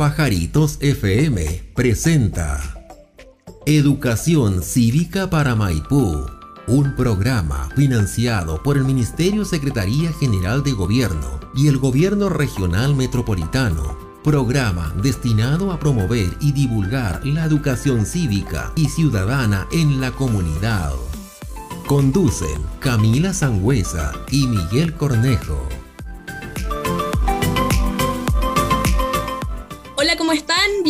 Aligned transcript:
Pajaritos 0.00 0.78
FM 0.80 1.72
presenta 1.74 2.58
Educación 3.66 4.62
Cívica 4.62 5.28
para 5.28 5.54
Maipú, 5.54 6.24
un 6.66 6.96
programa 6.96 7.68
financiado 7.76 8.62
por 8.62 8.78
el 8.78 8.86
Ministerio 8.86 9.44
Secretaría 9.44 10.10
General 10.14 10.62
de 10.62 10.72
Gobierno 10.72 11.38
y 11.54 11.68
el 11.68 11.76
Gobierno 11.76 12.30
Regional 12.30 12.94
Metropolitano. 12.96 13.98
Programa 14.24 14.90
destinado 15.02 15.70
a 15.70 15.78
promover 15.78 16.34
y 16.40 16.52
divulgar 16.52 17.20
la 17.26 17.44
educación 17.44 18.06
cívica 18.06 18.72
y 18.76 18.88
ciudadana 18.88 19.68
en 19.70 20.00
la 20.00 20.12
comunidad. 20.12 20.94
Conducen 21.86 22.62
Camila 22.78 23.34
Sangüesa 23.34 24.14
y 24.30 24.46
Miguel 24.46 24.94
Cornejo. 24.94 25.68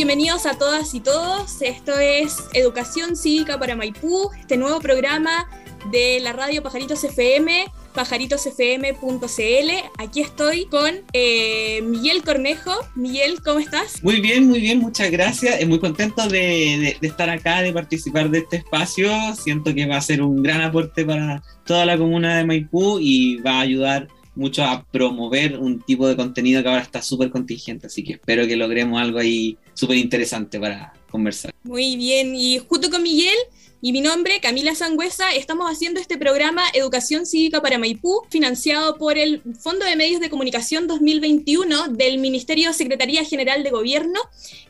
Bienvenidos 0.00 0.46
a 0.46 0.56
todas 0.56 0.94
y 0.94 1.00
todos. 1.00 1.60
Esto 1.60 1.98
es 1.98 2.38
Educación 2.54 3.16
Cívica 3.16 3.58
para 3.58 3.76
Maipú, 3.76 4.30
este 4.40 4.56
nuevo 4.56 4.80
programa 4.80 5.46
de 5.90 6.20
la 6.20 6.32
radio 6.32 6.62
Pajaritos 6.62 7.04
FM, 7.04 7.66
pajaritosfm.cl. 7.94 9.70
Aquí 9.98 10.22
estoy 10.22 10.64
con 10.64 10.90
eh, 11.12 11.82
Miguel 11.82 12.22
Cornejo. 12.22 12.72
Miguel, 12.94 13.42
¿cómo 13.44 13.58
estás? 13.58 14.02
Muy 14.02 14.22
bien, 14.22 14.48
muy 14.48 14.60
bien, 14.60 14.78
muchas 14.78 15.10
gracias. 15.10 15.66
Muy 15.66 15.78
contento 15.78 16.26
de, 16.28 16.96
de, 16.98 17.06
estar 17.06 17.28
acá, 17.28 17.60
de 17.60 17.74
participar 17.74 18.30
de 18.30 18.38
este 18.38 18.56
espacio. 18.56 19.10
Siento 19.34 19.74
que 19.74 19.84
va 19.84 19.98
a 19.98 20.00
ser 20.00 20.22
un 20.22 20.42
gran 20.42 20.62
aporte 20.62 21.04
para 21.04 21.42
toda 21.66 21.84
la 21.84 21.98
comuna 21.98 22.38
de 22.38 22.46
Maipú 22.46 22.98
y 22.98 23.36
va 23.42 23.58
a 23.58 23.60
ayudar 23.60 24.08
mucho 24.34 24.62
a 24.64 24.84
promover 24.90 25.58
un 25.58 25.80
tipo 25.80 26.06
de 26.06 26.16
contenido 26.16 26.62
que 26.62 26.68
ahora 26.68 26.82
está 26.82 27.02
súper 27.02 27.30
contingente, 27.30 27.86
así 27.86 28.04
que 28.04 28.14
espero 28.14 28.46
que 28.46 28.56
logremos 28.56 29.00
algo 29.00 29.18
ahí 29.18 29.58
súper 29.74 29.96
interesante 29.98 30.58
para 30.58 30.92
conversar. 31.10 31.52
Muy 31.62 31.96
bien, 31.96 32.34
y 32.34 32.58
junto 32.58 32.90
con 32.90 33.02
Miguel 33.02 33.36
y 33.82 33.92
mi 33.92 34.02
nombre, 34.02 34.40
Camila 34.40 34.74
Sangüesa, 34.74 35.32
estamos 35.32 35.70
haciendo 35.70 36.00
este 36.00 36.18
programa 36.18 36.64
Educación 36.74 37.24
Cívica 37.24 37.62
para 37.62 37.78
Maipú, 37.78 38.22
financiado 38.28 38.98
por 38.98 39.16
el 39.16 39.42
Fondo 39.58 39.86
de 39.86 39.96
Medios 39.96 40.20
de 40.20 40.28
Comunicación 40.28 40.86
2021 40.86 41.88
del 41.88 42.18
Ministerio 42.18 42.74
Secretaría 42.74 43.24
General 43.24 43.62
de 43.62 43.70
Gobierno 43.70 44.20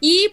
y 0.00 0.28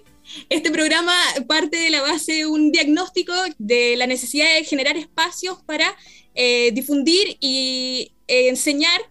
este 0.50 0.70
programa 0.70 1.14
parte 1.48 1.78
de 1.78 1.90
la 1.90 2.02
base 2.02 2.34
de 2.34 2.46
un 2.46 2.72
diagnóstico 2.72 3.34
de 3.58 3.96
la 3.98 4.06
necesidad 4.06 4.54
de 4.54 4.64
generar 4.64 4.96
espacios 4.96 5.58
para 5.66 5.96
eh, 6.36 6.72
difundir 6.72 7.38
y 7.40 8.12
eh, 8.28 8.50
enseñar 8.50 9.02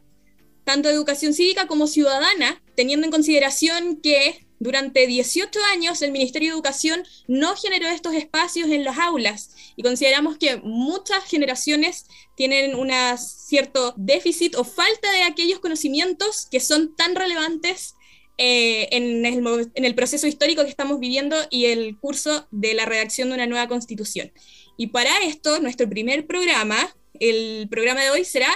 tanto 0.67 0.91
educación 0.91 1.33
cívica 1.33 1.69
como 1.69 1.87
ciudadana, 1.87 2.61
teniendo 2.75 3.07
en 3.07 3.13
consideración 3.13 4.01
que 4.03 4.45
durante 4.59 5.07
18 5.07 5.61
años 5.73 6.03
el 6.03 6.11
Ministerio 6.11 6.49
de 6.49 6.55
Educación 6.55 7.05
no 7.29 7.55
generó 7.55 7.87
estos 7.87 8.15
espacios 8.15 8.69
en 8.71 8.83
las 8.83 8.99
aulas 8.99 9.55
y 9.77 9.85
consideramos 9.85 10.39
que 10.39 10.57
muchas 10.57 11.23
generaciones 11.25 12.07
tienen 12.37 12.75
un 12.75 12.91
cierto 13.17 13.95
déficit 13.97 14.57
o 14.57 14.65
falta 14.65 15.13
de 15.13 15.23
aquellos 15.23 15.61
conocimientos 15.61 16.49
que 16.51 16.59
son 16.59 16.97
tan 16.97 17.15
relevantes 17.15 17.95
eh, 18.37 18.89
en, 18.91 19.25
el, 19.25 19.71
en 19.73 19.85
el 19.85 19.95
proceso 19.95 20.27
histórico 20.27 20.65
que 20.65 20.71
estamos 20.71 20.99
viviendo 20.99 21.37
y 21.49 21.67
el 21.67 21.97
curso 22.01 22.49
de 22.51 22.75
la 22.75 22.87
redacción 22.87 23.29
de 23.29 23.37
una 23.37 23.47
nueva 23.47 23.69
constitución. 23.69 24.33
Y 24.77 24.89
para 24.89 25.17
esto, 25.23 25.61
nuestro 25.61 25.89
primer 25.89 26.27
programa, 26.27 26.77
el 27.21 27.69
programa 27.71 28.03
de 28.03 28.11
hoy 28.11 28.25
será 28.25 28.49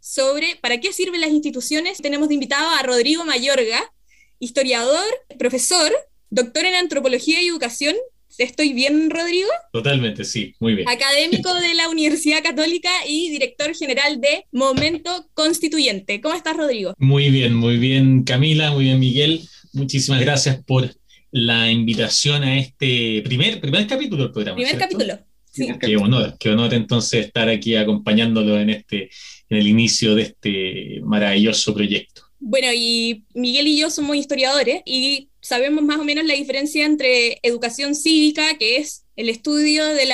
sobre 0.00 0.56
para 0.60 0.80
qué 0.80 0.92
sirven 0.92 1.20
las 1.20 1.30
instituciones. 1.30 1.98
Tenemos 1.98 2.28
de 2.28 2.34
invitado 2.34 2.68
a 2.70 2.82
Rodrigo 2.82 3.24
Mayorga, 3.24 3.80
historiador, 4.38 5.04
profesor, 5.38 5.92
doctor 6.30 6.64
en 6.64 6.74
antropología 6.74 7.42
y 7.42 7.48
educación. 7.48 7.94
¿Estoy 8.38 8.72
bien, 8.72 9.10
Rodrigo? 9.10 9.50
Totalmente, 9.72 10.24
sí, 10.24 10.54
muy 10.60 10.74
bien. 10.74 10.88
Académico 10.88 11.52
de 11.54 11.74
la 11.74 11.88
Universidad 11.88 12.42
Católica 12.42 12.90
y 13.06 13.28
director 13.30 13.74
general 13.74 14.20
de 14.20 14.46
Momento 14.52 15.28
Constituyente. 15.34 16.20
¿Cómo 16.20 16.34
estás, 16.34 16.56
Rodrigo? 16.56 16.94
Muy 16.96 17.30
bien, 17.30 17.54
muy 17.54 17.76
bien, 17.76 18.22
Camila, 18.22 18.70
muy 18.70 18.84
bien, 18.84 19.00
Miguel. 19.00 19.42
Muchísimas 19.72 20.20
gracias 20.20 20.62
por 20.64 20.94
la 21.32 21.70
invitación 21.70 22.42
a 22.42 22.58
este 22.58 23.22
primer, 23.24 23.60
primer 23.60 23.86
capítulo 23.86 24.24
del 24.24 24.32
programa. 24.32 24.56
Primer 24.56 24.78
capítulo. 24.78 25.18
Sí. 25.66 25.72
Qué 25.80 25.96
honor, 25.96 26.36
qué 26.38 26.50
honor 26.50 26.74
entonces 26.74 27.26
estar 27.26 27.48
aquí 27.48 27.76
acompañándolo 27.76 28.58
en 28.58 28.70
este 28.70 29.10
en 29.50 29.58
el 29.58 29.66
inicio 29.66 30.14
de 30.14 30.22
este 30.22 31.00
maravilloso 31.02 31.74
proyecto. 31.74 32.22
Bueno, 32.38 32.68
y 32.74 33.24
Miguel 33.34 33.66
y 33.66 33.78
yo 33.78 33.90
somos 33.90 34.16
historiadores 34.16 34.80
y 34.86 35.28
sabemos 35.42 35.84
más 35.84 35.98
o 35.98 36.04
menos 36.04 36.24
la 36.24 36.34
diferencia 36.34 36.86
entre 36.86 37.38
educación 37.42 37.94
cívica, 37.94 38.56
que 38.58 38.76
es 38.76 39.04
el 39.16 39.28
estudio 39.28 39.84
de, 39.86 40.06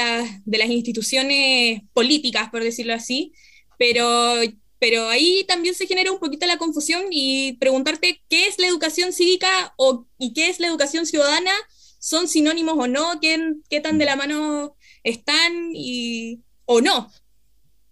de 0.45 0.59
las 0.59 0.71
instituciones 0.71 1.83
políticas, 1.93 2.51
por 2.51 2.65
decirlo 2.65 2.95
así, 2.95 3.33
pero, 3.79 4.35
pero 4.81 5.09
ahí 5.09 5.45
también 5.47 5.75
se 5.75 5.87
genera 5.87 6.11
un 6.11 6.19
poquito 6.19 6.47
la 6.47 6.59
confusión 6.59 7.05
y 7.11 7.53
preguntarte 7.61 8.23
qué 8.29 8.49
es 8.49 8.59
la 8.59 8.67
educación 8.67 9.13
cívica 9.13 9.75
o, 9.77 10.07
y 10.19 10.33
qué 10.33 10.49
es 10.49 10.59
la 10.59 10.67
educación 10.67 11.07
ciudadana, 11.07 11.53
son 12.01 12.27
sinónimos 12.27 12.75
o 12.77 12.89
no, 12.89 13.21
qué, 13.21 13.39
qué 13.69 13.81
tan 13.81 13.99
de 13.99 14.05
la 14.05 14.17
mano 14.17 14.77
están 15.07 15.71
y, 15.73 16.41
o 16.65 16.81
no. 16.81 17.11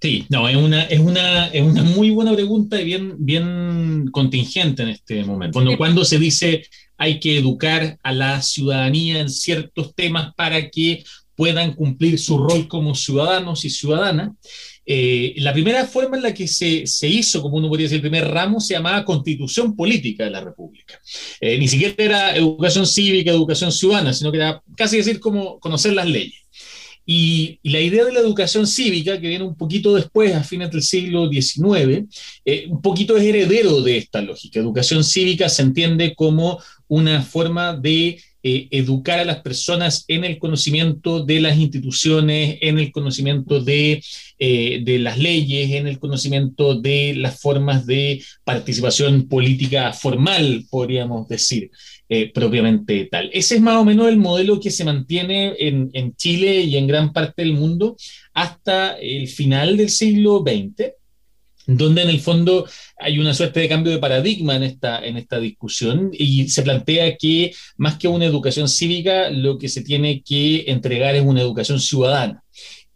Sí, 0.01 0.27
no, 0.29 0.49
es 0.49 0.57
una, 0.57 0.83
es 0.83 1.01
una, 1.01 1.47
es 1.47 1.63
una 1.63 1.83
muy 1.83 2.11
buena 2.11 2.35
pregunta 2.35 2.79
y 2.81 2.85
bien, 2.85 3.15
bien 3.19 4.09
contingente 4.11 4.83
en 4.83 4.91
este 4.91 5.25
momento. 5.25 5.55
Cuando, 5.55 5.79
cuando 5.79 6.05
se 6.05 6.19
dice 6.19 6.67
hay 6.97 7.19
que 7.21 7.39
educar 7.39 7.99
a 8.03 8.13
la 8.13 8.43
ciudadanía 8.43 9.21
en 9.21 9.31
ciertos 9.31 9.95
temas 9.95 10.35
para 10.35 10.71
que 10.71 11.05
puedan 11.35 11.73
cumplir 11.75 12.19
su 12.19 12.39
rol 12.39 12.69
como 12.69 12.95
ciudadanos 12.95 13.65
y 13.65 13.71
ciudadanas, 13.71 14.33
eh, 14.87 15.35
la 15.39 15.53
primera 15.53 15.87
forma 15.87 16.17
en 16.17 16.23
la 16.23 16.35
que 16.35 16.47
se, 16.47 16.87
se, 16.87 17.09
hizo, 17.09 17.41
como 17.41 17.57
uno 17.57 17.69
podría 17.69 17.87
decir, 17.87 17.97
el 17.97 18.11
primer 18.11 18.29
ramo 18.29 18.61
se 18.61 18.75
llamaba 18.75 19.05
Constitución 19.05 19.75
Política 19.75 20.25
de 20.25 20.31
la 20.31 20.43
República. 20.43 21.01
Eh, 21.41 21.59
ni 21.59 21.67
siquiera 21.67 21.95
era 21.97 22.37
educación 22.37 22.87
cívica, 22.87 23.31
educación 23.31 23.73
ciudadana, 23.73 24.13
sino 24.13 24.31
que 24.31 24.39
era 24.39 24.63
casi 24.77 24.99
decir 24.99 25.19
como 25.19 25.59
conocer 25.59 25.95
las 25.95 26.07
leyes. 26.07 26.44
Y, 27.07 27.59
la 27.63 27.81
idea 27.81 28.05
de 28.05 28.13
la 28.13 28.21
educación 28.21 28.67
cívica, 28.67 29.21
que 29.21 29.29
viene 29.29 29.45
un 29.45 29.57
poquito 29.57 29.95
después, 29.95 30.35
a 30.35 30.43
fines 30.43 30.71
del 30.71 30.83
siglo 30.83 31.29
XIX, 31.31 32.07
eh, 32.45 32.67
un 32.69 32.81
poquito 32.81 33.17
es 33.17 33.25
heredero 33.25 33.81
de 33.83 33.99
esta 33.99 34.23
lógica. 34.23 34.61
Educación 34.61 35.05
cívica 35.05 35.49
se 35.49 35.63
entiende 35.63 36.15
como 36.15 36.61
una 36.89 37.23
forma 37.23 37.75
de 37.77 38.21
eh, 38.47 38.69
educar 38.73 39.19
a 39.19 39.25
las 39.25 39.41
personas 39.41 40.05
en 40.07 40.23
el 40.23 40.39
conocimiento 40.39 41.25
de 41.25 41.41
las 41.41 41.57
instituciones, 41.57 42.59
en 42.61 42.79
el 42.79 42.93
conocimiento 42.93 43.59
de, 43.59 44.05
eh, 44.39 44.83
de, 44.85 44.99
las 44.99 45.17
leyes, 45.17 45.71
en 45.71 45.87
el 45.87 45.99
conocimiento 45.99 46.79
de 46.79 47.15
las 47.17 47.41
formas 47.41 47.87
de 47.87 48.23
participación 48.45 49.29
política 49.29 49.95
formal, 49.95 50.67
podríamos 50.69 51.27
decir. 51.27 51.71
Eh, 52.11 52.31
propiamente 52.35 53.09
tal. 53.11 53.31
Ese 53.33 53.55
es 53.55 53.63
más 53.63 53.77
o 53.79 53.85
menos 53.85 54.09
el 54.09 54.19
modelo 54.19 54.61
que 54.61 54.71
se 54.71 54.85
mantiene 54.85 55.55
en, 55.59 55.89
en, 55.95 56.15
Chile 56.15 56.61
y 56.61 56.77
en 56.77 56.87
gran 56.87 57.15
parte 57.15 57.41
del 57.41 57.55
mundo 57.55 57.97
hasta 58.35 58.99
el 58.99 59.27
final 59.27 59.79
del 59.79 59.89
siglo 59.89 60.45
XX, 60.47 60.93
donde 61.67 62.03
en 62.03 62.11
el 62.11 62.21
fondo 62.21 62.67
hay 62.99 63.19
una 63.19 63.35
suerte 63.35 63.61
de 63.61 63.69
cambio 63.69 63.93
de 63.93 63.99
paradigma 63.99 64.57
en 64.57 64.63
esta, 64.65 65.05
en 65.05 65.17
esta 65.17 65.39
discusión 65.39 66.11
y 66.13 66.49
se 66.49 66.63
plantea 66.63 67.17
que 67.17 67.53
más 67.77 67.99
que 67.99 68.09
una 68.09 68.27
educación 68.27 68.69
cívica, 68.69 69.31
lo 69.31 69.59
que 69.59 69.69
se 69.69 69.83
tiene 69.83 70.23
que 70.23 70.65
entregar 70.69 71.15
es 71.15 71.25
una 71.25 71.41
educación 71.41 71.81
ciudadana. 71.81 72.44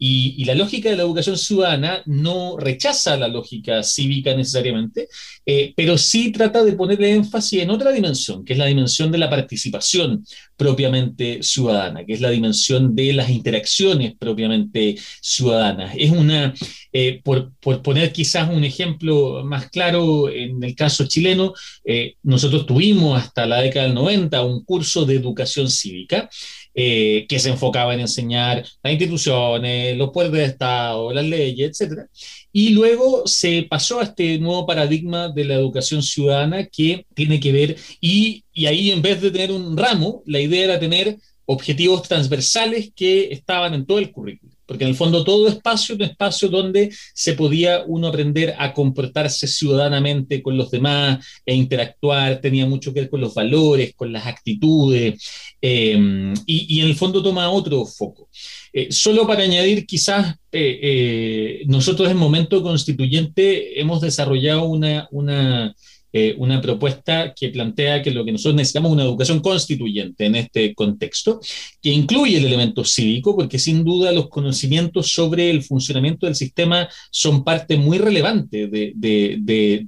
Y, 0.01 0.45
la 0.45 0.55
lógica 0.55 0.89
de 0.89 0.95
la 0.95 1.03
educación 1.03 1.37
ciudadana 1.37 2.01
no 2.05 2.57
rechaza 2.57 3.17
la 3.17 3.27
lógica 3.27 3.83
cívica 3.83 4.33
necesariamente, 4.33 5.09
eh, 5.45 5.73
pero 5.75 5.97
sí 5.97 6.31
trata 6.31 6.63
de 6.63 6.73
ponerle 6.73 7.11
énfasis 7.11 7.61
en 7.61 7.69
otra 7.69 7.91
dimensión, 7.91 8.45
que 8.45 8.53
es 8.53 8.59
la 8.59 8.65
dimensión 8.65 9.11
de 9.11 9.17
la 9.17 9.29
participación 9.29 10.25
propiamente 10.55 11.43
ciudadana, 11.43 12.05
que 12.05 12.13
es 12.13 12.21
la 12.21 12.29
dimensión 12.29 12.95
de 12.95 13.13
las 13.13 13.29
interacciones 13.29 14.15
propiamente 14.17 14.95
ciudadanas. 15.21 15.93
Es 15.97 16.11
una, 16.11 16.53
eh, 16.93 17.21
por, 17.23 17.51
por, 17.59 17.81
poner 17.81 18.13
quizás 18.13 18.49
un 18.49 18.63
ejemplo 18.63 19.43
más 19.43 19.69
claro, 19.69 20.29
en 20.29 20.63
el 20.63 20.75
caso 20.75 21.07
chileno, 21.07 21.53
eh, 21.83 22.15
nosotros 22.23 22.65
tuvimos 22.65 23.21
hasta 23.21 23.45
la 23.45 23.61
década 23.61 23.85
del 23.85 23.95
90 23.95 24.43
un 24.43 24.63
curso 24.63 25.05
de 25.05 25.15
educación 25.15 25.69
cívica 25.69 26.29
eh, 26.73 27.25
que 27.27 27.39
se 27.39 27.49
enfocaba 27.49 27.93
en 27.93 28.01
enseñar 28.01 28.65
las 28.83 28.93
instituciones, 28.93 29.97
los 29.97 30.11
poderes 30.11 30.33
de 30.33 30.45
Estado, 30.45 31.11
las 31.13 31.25
leyes, 31.25 31.81
etc. 31.81 32.07
Y 32.51 32.69
luego 32.69 33.27
se 33.27 33.63
pasó 33.69 33.99
a 33.99 34.03
este 34.03 34.37
nuevo 34.39 34.65
paradigma 34.65 35.29
de 35.29 35.45
la 35.45 35.55
educación 35.55 36.01
ciudadana 36.03 36.65
que 36.67 37.05
tiene 37.13 37.39
que 37.39 37.51
ver, 37.51 37.75
y, 37.99 38.43
y 38.53 38.65
ahí 38.67 38.91
en 38.91 39.01
vez 39.01 39.21
de 39.21 39.31
tener 39.31 39.51
un 39.51 39.77
ramo, 39.77 40.23
la 40.25 40.39
idea 40.39 40.65
era 40.65 40.79
tener 40.79 41.17
objetivos 41.45 42.03
transversales 42.03 42.91
que 42.95 43.31
estaban 43.31 43.73
en 43.73 43.85
todo 43.85 43.99
el 43.99 44.11
currículo. 44.11 44.48
Porque 44.69 44.83
en 44.83 44.91
el 44.91 44.95
fondo 44.95 45.23
todo 45.23 45.47
espacio 45.47 45.95
es 45.95 45.99
un 45.99 46.05
espacio 46.05 46.47
donde 46.47 46.93
se 47.15 47.33
podía 47.33 47.83
uno 47.87 48.07
aprender 48.07 48.53
a 48.59 48.71
comportarse 48.71 49.47
ciudadanamente 49.47 50.43
con 50.43 50.55
los 50.57 50.69
demás 50.69 51.25
e 51.43 51.55
interactuar, 51.55 52.39
tenía 52.39 52.67
mucho 52.67 52.93
que 52.93 52.99
ver 52.99 53.09
con 53.09 53.19
los 53.19 53.33
valores, 53.33 53.95
con 53.95 54.13
las 54.13 54.27
actitudes, 54.27 55.27
em, 55.59 56.35
y, 56.45 56.81
en 56.81 56.85
el 56.85 56.95
fondo 56.95 57.23
toma 57.23 57.49
otro 57.49 57.83
foco. 57.83 58.29
Eh, 58.71 58.89
solo 58.91 59.25
para 59.25 59.41
añadir, 59.41 59.87
quizás 59.87 60.35
eh, 60.51 60.79
eh, 60.83 61.63
nosotros 61.65 62.07
en 62.11 62.17
momento 62.17 62.61
constituyente 62.61 63.79
hemos 63.81 64.01
desarrollado 64.01 64.65
una, 64.65 65.07
una 65.09 65.73
eh, 66.11 66.35
una 66.37 66.61
propuesta 66.61 67.33
que 67.35 67.49
plantea 67.49 68.01
que 68.01 68.11
lo 68.11 68.25
que 68.25 68.31
nosotros 68.31 68.55
necesitamos 68.55 68.89
es 68.89 68.93
una 68.93 69.03
educación 69.03 69.39
constituyente 69.41 70.25
en 70.25 70.35
este 70.35 70.73
contexto, 70.73 71.39
que 71.81 71.91
incluye 71.91 72.37
el 72.37 72.45
elemento 72.45 72.83
cívico, 72.83 73.35
porque 73.35 73.59
sin 73.59 73.83
duda 73.83 74.11
los 74.11 74.29
conocimientos 74.29 75.11
sobre 75.11 75.49
el 75.51 75.61
funcionamiento 75.61 76.25
del 76.25 76.35
sistema 76.35 76.89
son 77.11 77.43
parte 77.43 77.77
muy 77.77 77.99
relevante 77.99 78.67
de, 78.67 78.93
de, 78.95 79.37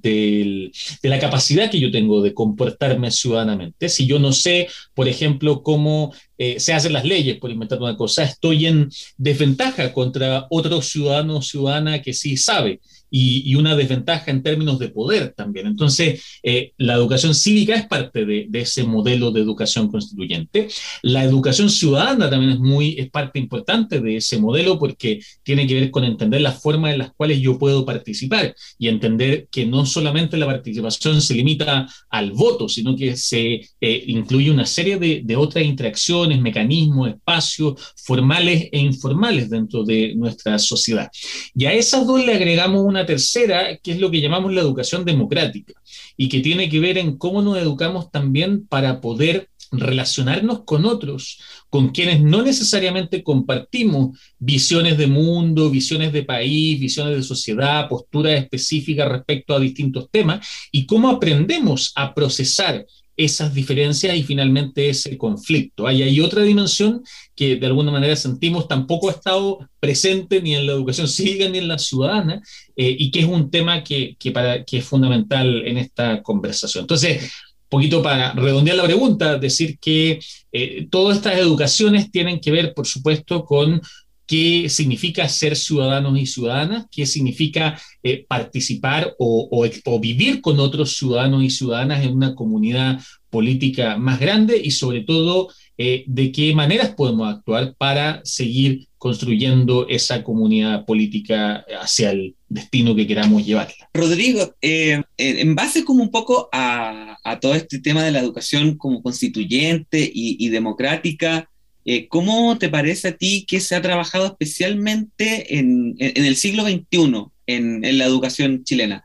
de, 0.01 0.71
la 1.01 1.19
capacidad 1.19 1.69
que 1.71 1.79
yo 1.79 1.91
tengo 1.91 2.21
de 2.21 2.33
comportarme 2.33 3.11
ciudadanamente. 3.11 3.89
Si 3.89 4.05
yo 4.05 4.19
no 4.19 4.31
sé, 4.31 4.67
por 4.93 5.07
ejemplo, 5.07 5.63
cómo 5.63 6.13
eh, 6.37 6.59
se 6.59 6.73
hacen 6.73 6.93
las 6.93 7.05
leyes, 7.05 7.37
por 7.37 7.51
inventar 7.51 7.81
una 7.81 7.97
cosa, 7.97 8.23
estoy 8.23 8.67
en 8.67 8.89
desventaja 9.17 9.91
contra 9.93 10.47
otro 10.49 10.81
ciudadano 10.81 11.37
o 11.37 11.41
ciudadana 11.41 12.01
que 12.01 12.13
sí 12.13 12.37
sabe 12.37 12.79
y, 13.11 13.53
una 13.55 13.75
desventaja 13.75 14.31
en 14.31 14.41
términos 14.41 14.79
de 14.79 14.89
poder 14.89 15.33
también. 15.35 15.67
Entonces, 15.67 16.39
eh, 16.41 16.71
la 16.77 16.93
educación 16.93 17.35
cívica 17.35 17.75
es 17.75 17.85
parte 17.85 18.25
de, 18.25 18.47
ese 18.53 18.83
modelo 18.83 19.31
de 19.31 19.41
educación 19.41 19.89
constituyente. 19.89 20.69
La 21.01 21.23
educación 21.23 21.69
ciudadana 21.69 22.29
también 22.29 22.53
es, 22.53 22.59
muy, 22.59 22.95
es 22.97 23.09
parte 23.09 23.39
importante 23.39 23.99
de 23.99 24.17
ese 24.17 24.37
modelo 24.37 24.79
porque 24.79 25.19
tiene 25.43 25.67
que 25.67 25.73
ver 25.73 25.91
con 25.91 26.03
entender 26.03 26.41
las 26.41 26.61
formas 26.61 26.93
en 26.93 26.99
las 26.99 27.11
cuales 27.11 27.39
yo 27.41 27.59
puedo 27.59 27.85
participar 27.85 28.55
y 28.77 28.87
entender 28.87 29.47
que 29.51 29.65
no 29.65 29.85
solamente 29.85 30.37
la 30.37 30.45
participación 30.45 31.21
se 31.21 31.33
limita 31.33 31.87
al 32.09 32.31
voto, 32.31 32.69
sino 32.69 32.95
que 32.95 33.17
se 33.17 33.61
eh, 33.81 34.03
incluye 34.07 34.51
una 34.51 34.65
serie 34.65 34.97
de, 34.97 35.21
de 35.23 35.35
otras 35.35 35.65
interacciones, 35.65 36.39
mecanismos, 36.39 37.09
espacios 37.09 37.93
formales 37.97 38.69
e 38.71 38.79
informales 38.79 39.49
dentro 39.49 39.83
de 39.83 40.15
nuestra 40.15 40.57
sociedad. 40.59 41.09
Y 41.53 41.65
a 41.65 41.73
esas 41.73 42.07
dos 42.07 42.23
le 42.23 42.33
agregamos 42.33 42.81
una 42.83 43.00
tercera, 43.05 43.77
que 43.77 43.91
es 43.91 43.99
lo 43.99 44.11
que 44.11 44.21
llamamos 44.21 44.53
la 44.53 44.61
educación 44.61 45.05
democrática, 45.05 45.73
y 46.17 46.29
que 46.29 46.39
tiene 46.39 46.69
que 46.69 46.79
ver 46.79 46.97
en 46.97 47.17
cómo 47.17 47.41
nos 47.41 47.57
educamos 47.57 48.11
también 48.11 48.65
para 48.67 49.01
poder 49.01 49.49
relacionarnos 49.71 50.63
con 50.65 50.85
otros, 50.85 51.39
con 51.69 51.89
quienes 51.89 52.21
no 52.21 52.41
necesariamente 52.41 53.23
compartimos 53.23 54.19
visiones 54.37 54.97
de 54.97 55.07
mundo, 55.07 55.69
visiones 55.69 56.11
de 56.11 56.23
país, 56.23 56.79
visiones 56.79 57.15
de 57.15 57.23
sociedad, 57.23 57.87
posturas 57.87 58.37
específicas 58.37 59.09
respecto 59.09 59.55
a 59.55 59.59
distintos 59.59 60.09
temas, 60.11 60.45
y 60.71 60.85
cómo 60.85 61.09
aprendemos 61.09 61.93
a 61.95 62.13
procesar 62.13 62.85
esas 63.23 63.53
diferencias 63.53 64.15
y 64.15 64.23
finalmente 64.23 64.89
ese 64.89 65.17
conflicto. 65.17 65.87
Hay, 65.87 66.01
hay 66.01 66.19
otra 66.19 66.43
dimensión 66.43 67.03
que 67.35 67.55
de 67.55 67.67
alguna 67.67 67.91
manera 67.91 68.15
sentimos 68.15 68.67
tampoco 68.67 69.09
ha 69.09 69.13
estado 69.13 69.59
presente 69.79 70.41
ni 70.41 70.55
en 70.55 70.65
la 70.65 70.73
educación 70.73 71.07
cívica 71.07 71.47
ni 71.49 71.59
en 71.59 71.67
la 71.67 71.77
ciudadana 71.77 72.41
eh, 72.75 72.95
y 72.97 73.11
que 73.11 73.19
es 73.19 73.25
un 73.25 73.51
tema 73.51 73.83
que, 73.83 74.15
que, 74.17 74.31
para, 74.31 74.63
que 74.63 74.79
es 74.79 74.85
fundamental 74.85 75.65
en 75.65 75.77
esta 75.77 76.21
conversación. 76.23 76.83
Entonces, 76.83 77.31
poquito 77.71 78.03
para 78.03 78.33
redondear 78.33 78.75
la 78.75 78.83
pregunta, 78.83 79.37
decir 79.37 79.79
que 79.79 80.19
eh, 80.51 80.87
todas 80.91 81.17
estas 81.17 81.37
educaciones 81.37 82.11
tienen 82.11 82.41
que 82.41 82.51
ver, 82.51 82.73
por 82.73 82.85
supuesto, 82.85 83.45
con 83.45 83.81
qué 84.31 84.69
significa 84.69 85.27
ser 85.27 85.57
ciudadanos 85.57 86.17
y 86.17 86.25
ciudadanas, 86.25 86.85
qué 86.89 87.05
significa 87.05 87.77
eh, 88.01 88.25
participar 88.25 89.13
o, 89.19 89.67
vivir 89.99 90.39
con 90.39 90.57
otros 90.61 90.95
ciudadanos 90.95 91.43
y 91.43 91.49
ciudadanas 91.49 92.01
en 92.05 92.13
una 92.15 92.33
comunidad 92.33 93.01
política 93.29 93.97
más 93.97 94.21
grande 94.21 94.57
y 94.63 94.71
sobre 94.71 95.01
todo 95.01 95.49
eh, 95.77 96.05
de 96.07 96.31
qué 96.31 96.55
maneras 96.55 96.93
podemos 96.95 97.29
actuar 97.29 97.75
para 97.77 98.21
seguir 98.23 98.87
construyendo 98.97 99.85
esa 99.89 100.23
comunidad 100.23 100.85
política 100.85 101.65
hacia 101.81 102.11
el 102.11 102.35
destino 102.47 102.95
que 102.95 103.07
queramos 103.07 103.45
llevarla. 103.45 103.89
Rodrigo, 103.93 104.55
eh, 104.61 105.01
en 105.17 105.55
base 105.55 105.83
como 105.83 106.03
un 106.03 106.09
poco 106.09 106.47
a, 106.53 107.17
todo 107.41 107.53
este 107.53 107.79
tema 107.79 108.01
de 108.03 108.11
la 108.11 108.19
educación 108.19 108.77
como 108.77 109.03
constituyente 109.03 110.09
y 110.13 110.47
democrática, 110.49 111.50
eh, 111.83 112.07
¿Cómo 112.07 112.57
te 112.57 112.69
parece 112.69 113.09
a 113.09 113.17
ti 113.17 113.45
que 113.47 113.59
se 113.59 113.75
ha 113.75 113.81
trabajado 113.81 114.27
especialmente 114.27 115.57
en, 115.57 115.95
el 115.97 116.35
siglo 116.35 116.63
XXI 116.63 117.25
en, 117.47 117.97
la 117.97 118.05
educación 118.05 118.63
chilena? 118.63 119.03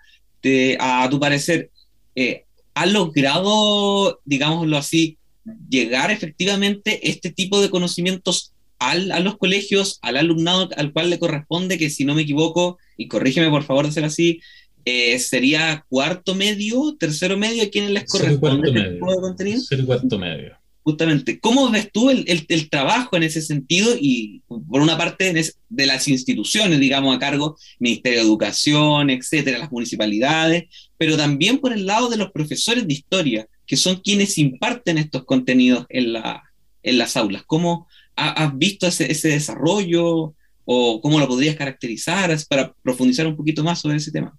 a 0.79 1.09
tu 1.11 1.19
parecer, 1.19 1.71
eh, 2.15 2.45
¿ha 2.75 2.87
logrado, 2.87 4.21
digámoslo 4.25 4.77
así, 4.77 5.19
llegar 5.69 6.13
efectivamente 6.13 7.11
este 7.11 7.33
tipo 7.33 7.61
de 7.61 7.69
conocimientos 7.69 8.53
a 8.79 8.95
los 8.95 9.39
colegios, 9.39 9.99
al 10.03 10.17
alumnado 10.17 10.69
al 10.77 10.93
cual 10.93 11.11
le 11.11 11.19
corresponde, 11.19 11.79
que 11.79 11.91
si 11.91 12.05
no 12.05 12.15
me 12.15 12.23
equivoco, 12.23 12.79
y 12.97 13.09
corrígeme 13.09 13.51
por 13.51 13.65
favor 13.65 13.87
de 13.87 13.93
ser 13.93 14.05
así, 14.05 14.41
eh, 14.85 15.19
sería 15.19 15.85
cuarto 15.89 16.37
medio, 16.37 16.95
tercero 16.97 17.37
medio, 17.37 17.65
¿a 17.65 17.71
quienes 17.71 17.91
les 17.91 18.05
corresponde 18.05 18.69
este 18.69 18.93
tipo 18.93 19.11
de 19.11 19.21
contenido? 19.21 19.61
Ser 19.63 19.85
cuarto 19.85 20.17
medio 20.17 20.57
justamente, 20.87 21.41
¿cómo 21.41 21.69
ves 21.69 21.91
tú 21.91 22.11
el, 22.11 22.25
el, 22.29 22.71
trabajo 22.71 23.17
en 23.17 23.25
ese 23.25 23.43
sentido? 23.43 23.97
Y 24.01 24.45
por 24.47 24.81
una 24.81 24.97
parte 24.97 25.33
de 25.69 25.87
las 25.87 26.07
instituciones, 26.07 26.79
digamos, 26.79 27.17
a 27.17 27.19
cargo, 27.19 27.59
Ministerio 27.81 28.21
de 28.21 28.25
Educación, 28.25 29.11
etcétera, 29.11 29.59
las 29.59 29.73
municipalidades, 29.73 30.67
pero 30.97 31.17
también 31.17 31.59
por 31.59 31.73
el 31.73 31.87
lado 31.87 32.09
de 32.09 32.17
los 32.17 32.31
profesores 32.31 32.87
de 32.87 32.95
historia, 32.95 33.49
que 33.67 33.77
son 33.77 33.97
quienes 33.97 34.39
imparten 34.39 34.99
estos 34.99 35.25
contenidos 35.25 35.87
en, 35.89 36.13
la, 36.13 36.45
en 36.85 36.99
las 36.99 37.17
aulas. 37.17 37.43
¿Cómo 37.45 37.89
has 38.15 38.57
visto 38.57 38.87
ese, 38.87 39.11
ese 39.11 39.31
desarrollo 39.31 40.37
o 40.65 41.01
cómo 41.01 41.19
lo 41.19 41.27
podrías 41.27 41.57
caracterizar 41.57 42.31
para 42.49 42.73
profundizar 42.85 43.27
un 43.27 43.35
poquito 43.35 43.65
más 43.65 43.81
sobre 43.81 43.97
ese 43.97 44.13
tema? 44.13 44.39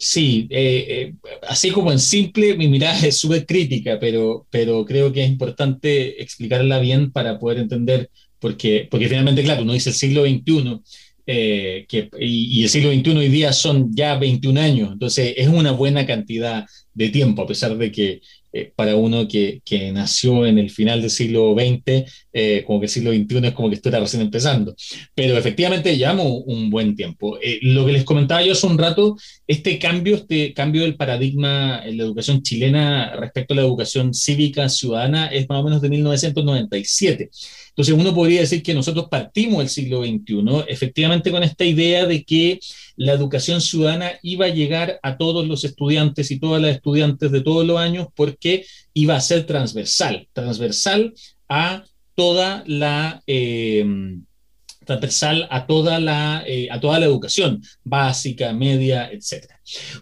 Sí, 0.00 0.46
eh, 0.50 0.86
eh, 0.88 1.14
así 1.48 1.72
como 1.72 1.90
en 1.90 1.98
simple, 1.98 2.56
mi 2.56 2.68
mirada 2.68 3.00
es 3.00 3.18
súper 3.18 3.44
crítica, 3.44 3.98
pero, 3.98 4.46
pero 4.48 4.84
creo 4.84 5.12
que 5.12 5.24
es 5.24 5.28
importante 5.28 6.22
explicarla 6.22 6.78
bien 6.78 7.10
para 7.10 7.38
poder 7.40 7.58
entender, 7.58 8.08
porque, 8.38 8.86
porque 8.88 9.08
finalmente, 9.08 9.42
claro, 9.42 9.62
uno 9.62 9.72
dice 9.72 9.90
el 9.90 9.96
siglo 9.96 10.24
XXI, 10.24 10.80
eh, 11.26 11.84
que, 11.88 12.08
y, 12.20 12.60
y, 12.60 12.62
el 12.62 12.68
siglo 12.68 12.92
XXI 12.92 13.16
hoy 13.16 13.28
día 13.28 13.52
son 13.52 13.92
ya 13.94 14.16
21 14.16 14.60
años, 14.60 14.92
entonces 14.92 15.34
es 15.36 15.48
una 15.48 15.72
buena 15.72 16.06
cantidad 16.06 16.64
de 16.94 17.08
tiempo, 17.08 17.42
a 17.42 17.46
pesar 17.48 17.76
de 17.76 17.90
que 17.90 18.20
eh, 18.58 18.72
para 18.74 18.96
uno 18.96 19.28
que, 19.28 19.60
que, 19.64 19.92
nació 19.92 20.46
en 20.46 20.58
el 20.58 20.70
final 20.70 21.00
del 21.00 21.10
siglo 21.10 21.54
XX, 21.54 22.10
eh, 22.32 22.64
como 22.66 22.80
que 22.80 22.86
el 22.86 22.90
siglo 22.90 23.12
XXI 23.12 23.46
es 23.46 23.52
como 23.52 23.68
que 23.68 23.76
esto 23.76 23.88
era 23.88 24.00
recién 24.00 24.22
empezando. 24.22 24.74
Pero 25.14 25.36
efectivamente 25.36 25.96
llevamos 25.96 26.42
un 26.46 26.70
buen 26.70 26.96
tiempo. 26.96 27.38
Eh, 27.40 27.58
lo 27.62 27.86
que 27.86 27.92
les 27.92 28.04
comentaba 28.04 28.42
yo 28.42 28.52
hace 28.52 28.66
un 28.66 28.78
rato, 28.78 29.16
este 29.46 29.78
cambio, 29.78 30.16
este 30.16 30.52
cambio 30.54 30.82
del 30.82 30.96
paradigma 30.96 31.82
en 31.84 31.98
la 31.98 32.04
educación 32.04 32.42
chilena 32.42 33.14
respecto 33.16 33.54
a 33.54 33.56
la 33.56 33.62
educación 33.62 34.12
cívica 34.12 34.68
ciudadana 34.68 35.26
es 35.28 35.48
más 35.48 35.60
o 35.60 35.64
menos 35.64 35.80
de 35.80 35.88
1997. 35.90 37.30
Entonces 37.78 37.94
uno 37.94 38.12
podría 38.12 38.40
decir 38.40 38.60
que 38.60 38.74
nosotros 38.74 39.06
partimos 39.08 39.58
del 39.58 39.68
siglo 39.68 40.02
XXI 40.02 40.64
efectivamente 40.66 41.30
con 41.30 41.44
esta 41.44 41.64
idea 41.64 42.06
de 42.06 42.24
que 42.24 42.58
la 42.96 43.12
educación 43.12 43.60
ciudadana 43.60 44.14
iba 44.20 44.46
a 44.46 44.48
llegar 44.48 44.98
a 45.00 45.16
todos 45.16 45.46
los 45.46 45.62
estudiantes 45.62 46.32
y 46.32 46.40
todas 46.40 46.60
las 46.60 46.74
estudiantes 46.74 47.30
de 47.30 47.40
todos 47.40 47.64
los 47.64 47.78
años 47.78 48.08
porque 48.16 48.66
iba 48.94 49.14
a 49.14 49.20
ser 49.20 49.46
transversal, 49.46 50.26
transversal 50.32 51.14
a 51.48 51.84
toda 52.16 52.64
la... 52.66 53.22
Em, 53.28 54.24
transversal 54.84 55.46
a 55.48 55.66
toda, 55.66 56.00
la, 56.00 56.42
eh, 56.46 56.66
a 56.70 56.80
toda 56.80 56.98
la 56.98 57.06
educación 57.06 57.62
básica, 57.84 58.52
media, 58.54 59.08
etc. 59.12 59.44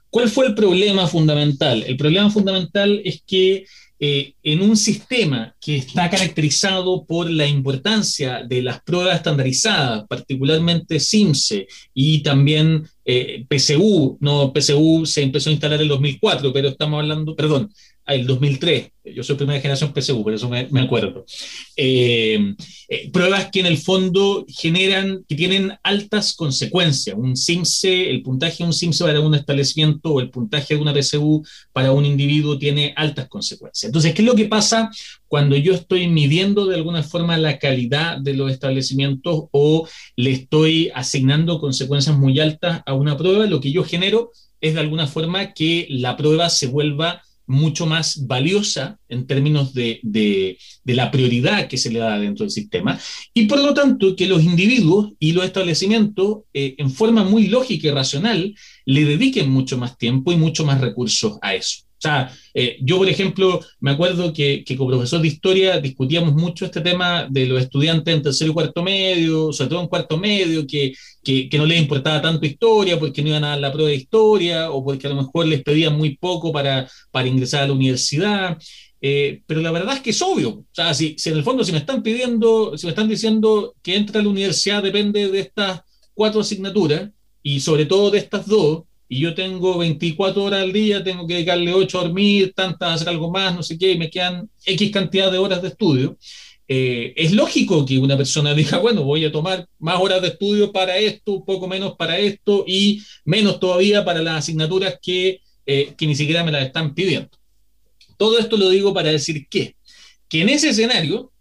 ¿Cuál 0.08 0.30
fue 0.30 0.46
el 0.46 0.54
problema 0.54 1.08
fundamental? 1.08 1.82
El 1.86 1.98
problema 1.98 2.30
fundamental 2.30 3.02
es 3.04 3.20
que 3.26 3.66
eh, 3.98 4.34
en 4.42 4.60
un 4.60 4.76
sistema 4.76 5.54
que 5.60 5.76
está 5.76 6.10
caracterizado 6.10 7.06
por 7.06 7.30
la 7.30 7.46
importancia 7.46 8.42
de 8.46 8.60
las 8.60 8.82
pruebas 8.82 9.16
estandarizadas, 9.16 10.04
particularmente 10.06 11.00
SIMSE 11.00 11.66
y 11.94 12.22
también 12.22 12.86
eh, 13.06 13.46
PSU, 13.48 14.18
no, 14.20 14.52
PSU 14.54 15.06
se 15.06 15.22
empezó 15.22 15.48
a 15.48 15.52
instalar 15.52 15.80
en 15.80 15.88
2004, 15.88 16.52
pero 16.52 16.68
estamos 16.68 17.00
hablando, 17.00 17.34
perdón, 17.34 17.70
el 18.06 18.26
2003. 18.26 18.92
Yo 19.14 19.22
soy 19.22 19.36
primera 19.36 19.60
generación 19.60 19.92
PSU, 19.94 20.22
por 20.22 20.34
eso 20.34 20.48
me, 20.48 20.68
acuerdo. 20.80 21.24
Eh, 21.76 22.54
eh, 22.88 23.10
pruebas 23.12 23.50
que 23.52 23.60
en 23.60 23.66
el 23.66 23.78
fondo 23.78 24.44
generan, 24.48 25.24
que 25.28 25.36
tienen 25.36 25.72
altas 25.82 26.34
consecuencias. 26.34 27.16
Un 27.16 27.36
SIMSE, 27.36 28.10
el 28.10 28.22
puntaje 28.22 28.58
de 28.58 28.64
un 28.64 28.72
SIMSE 28.72 29.04
para 29.04 29.20
un 29.20 29.34
establecimiento 29.34 30.10
o 30.12 30.20
el 30.20 30.30
puntaje 30.30 30.74
de 30.74 30.80
una 30.80 30.92
PSU 30.92 31.44
para 31.72 31.92
un 31.92 32.04
individuo 32.04 32.58
tiene 32.58 32.94
altas 32.96 33.28
consecuencias. 33.28 33.88
Entonces, 33.88 34.12
¿qué 34.12 34.22
es 34.22 34.26
lo 34.26 34.34
que 34.34 34.46
pasa 34.46 34.90
cuando 35.28 35.56
yo 35.56 35.72
estoy 35.72 36.08
midiendo 36.08 36.66
de 36.66 36.74
alguna 36.74 37.02
forma 37.02 37.36
la 37.38 37.58
calidad 37.58 38.18
de 38.18 38.34
los 38.34 38.50
establecimientos 38.50 39.44
o 39.52 39.88
le 40.16 40.32
estoy 40.32 40.90
asignando 40.94 41.60
consecuencias 41.60 42.16
muy 42.16 42.40
altas 42.40 42.82
a 42.86 42.94
una 42.94 43.16
prueba? 43.16 43.46
Lo 43.46 43.60
que 43.60 43.70
yo 43.70 43.84
genero 43.84 44.32
es 44.60 44.74
de 44.74 44.80
alguna 44.80 45.06
forma 45.06 45.52
que 45.52 45.86
la 45.90 46.16
prueba 46.16 46.48
se 46.50 46.66
vuelva 46.66 47.22
mucho 47.46 47.86
más 47.86 48.26
valiosa 48.26 48.98
en 49.08 49.26
términos 49.26 49.72
de, 49.72 50.00
de, 50.02 50.58
la 50.84 51.10
prioridad 51.10 51.68
que 51.68 51.78
se 51.78 51.90
le 51.90 52.00
da 52.00 52.18
dentro 52.18 52.44
del 52.44 52.50
sistema 52.50 52.98
y 53.32 53.46
por 53.46 53.62
lo 53.62 53.72
tanto 53.72 54.16
que 54.16 54.26
los 54.26 54.42
individuos 54.42 55.12
y 55.18 55.32
los 55.32 55.44
establecimientos 55.44 56.38
eh, 56.52 56.74
en 56.78 56.90
forma 56.90 57.24
muy 57.24 57.46
lógica 57.46 57.88
y 57.88 57.90
racional 57.90 58.54
le 58.84 59.04
dediquen 59.04 59.50
mucho 59.50 59.78
más 59.78 59.96
tiempo 59.96 60.32
y 60.32 60.36
mucho 60.36 60.64
más 60.64 60.80
recursos 60.80 61.38
a 61.42 61.54
eso. 61.54 61.85
O 61.98 62.00
sea, 62.00 62.30
eh, 62.52 62.76
yo, 62.82 62.98
por 62.98 63.08
ejemplo, 63.08 63.60
me 63.80 63.92
acuerdo 63.92 64.32
que, 64.32 64.62
que, 64.64 64.76
como 64.76 64.90
profesor 64.90 65.20
de 65.22 65.28
historia 65.28 65.80
discutíamos 65.80 66.34
mucho 66.34 66.66
este 66.66 66.82
tema 66.82 67.26
de 67.30 67.46
los 67.46 67.62
estudiantes 67.62 68.14
en 68.14 68.22
tercer 68.22 68.48
y 68.48 68.52
cuarto 68.52 68.82
medio, 68.82 69.50
sobre 69.52 69.70
todo 69.70 69.80
en 69.80 69.88
cuarto 69.88 70.18
medio, 70.18 70.66
que, 70.66 70.92
que, 71.24 71.48
no 71.56 71.64
les 71.64 71.80
importaba 71.80 72.20
tanto 72.20 72.44
historia 72.44 72.98
porque 72.98 73.22
no 73.22 73.28
iban 73.28 73.44
a 73.44 73.50
dar 73.50 73.60
la 73.60 73.72
prueba 73.72 73.88
de 73.88 73.96
historia 73.96 74.70
o 74.70 74.84
porque 74.84 75.06
a 75.06 75.10
lo 75.10 75.16
mejor 75.16 75.46
les 75.46 75.62
pedían 75.62 75.96
muy 75.96 76.16
poco 76.18 76.52
para, 76.52 76.88
para 77.10 77.28
ingresar 77.28 77.62
a 77.62 77.66
la 77.66 77.72
universidad. 77.72 78.58
Eh, 79.00 79.42
pero 79.46 79.60
la 79.60 79.70
verdad 79.70 79.94
es 79.94 80.00
que 80.02 80.10
es 80.10 80.20
obvio. 80.20 80.50
O 80.50 80.66
sea, 80.72 80.92
si, 80.92 81.16
si, 81.18 81.30
en 81.30 81.36
el 81.36 81.44
fondo 81.44 81.64
si 81.64 81.72
me 81.72 81.78
están 81.78 82.02
pidiendo, 82.02 82.76
si 82.76 82.86
me 82.86 82.90
están 82.90 83.08
diciendo 83.08 83.74
que 83.82 83.96
entra 83.96 84.20
a 84.20 84.22
la 84.22 84.28
universidad 84.28 84.82
depende 84.82 85.30
de 85.30 85.40
estas 85.40 85.80
cuatro 86.14 86.40
asignaturas 86.40 87.10
y 87.42 87.60
sobre 87.60 87.86
todo 87.86 88.10
de 88.10 88.18
estas 88.18 88.46
dos, 88.46 88.84
y 89.08 89.20
yo 89.20 89.34
tengo 89.34 89.78
24 89.78 90.42
horas 90.42 90.62
al 90.62 90.72
día, 90.72 91.04
tengo 91.04 91.26
que 91.26 91.34
dedicarle 91.34 91.72
8 91.72 91.98
a 91.98 92.02
dormir, 92.04 92.52
tantas 92.54 92.88
a 92.88 92.94
hacer 92.94 93.08
algo 93.08 93.30
más, 93.30 93.54
no 93.54 93.62
sé 93.62 93.78
qué, 93.78 93.92
y 93.92 93.98
me 93.98 94.10
quedan 94.10 94.50
X 94.64 94.90
cantidad 94.90 95.30
de 95.30 95.38
horas 95.38 95.62
de 95.62 95.68
estudio. 95.68 96.18
Eh, 96.68 97.14
es 97.16 97.32
lógico 97.32 97.86
que 97.86 97.98
una 97.98 98.16
persona 98.16 98.52
diga, 98.54 98.78
bueno, 98.78 99.04
voy 99.04 99.24
a 99.24 99.32
tomar 99.32 99.68
más 99.78 100.00
horas 100.00 100.20
de 100.22 100.28
estudio 100.28 100.72
para 100.72 100.96
esto, 100.96 101.32
un 101.34 101.44
poco 101.44 101.68
menos 101.68 101.94
para 101.96 102.18
esto 102.18 102.64
y 102.66 103.02
menos 103.24 103.60
todavía 103.60 104.04
para 104.04 104.22
las 104.22 104.38
asignaturas 104.38 104.98
que, 105.00 105.40
eh, 105.64 105.94
que 105.96 106.06
ni 106.06 106.16
siquiera 106.16 106.42
me 106.42 106.52
las 106.52 106.66
están 106.66 106.94
pidiendo. 106.94 107.30
Todo 108.16 108.38
esto 108.38 108.56
lo 108.56 108.70
digo 108.70 108.92
para 108.92 109.10
decir 109.10 109.46
que, 109.48 109.76
que 110.28 110.40
en 110.40 110.48
ese 110.48 110.70
escenario, 110.70 111.32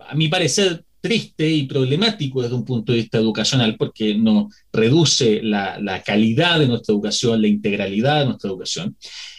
a 0.00 0.14
mi 0.14 0.28
parecer, 0.28 0.84
triste 1.02 1.50
y 1.50 1.64
problemático 1.64 2.40
desde 2.40 2.54
un 2.54 2.64
punto 2.64 2.92
de 2.92 2.98
vista 2.98 3.18
educacional 3.18 3.76
porque 3.76 4.14
no 4.14 4.48
reduce 4.72 5.42
la, 5.42 6.02
calidad 6.06 6.60
de 6.60 6.68
nuestra 6.68 6.94
educación, 6.94 7.42
la 7.42 7.48
integralidad 7.48 8.20
de 8.20 8.26
nuestra 8.26 8.48
educación, 8.48 8.96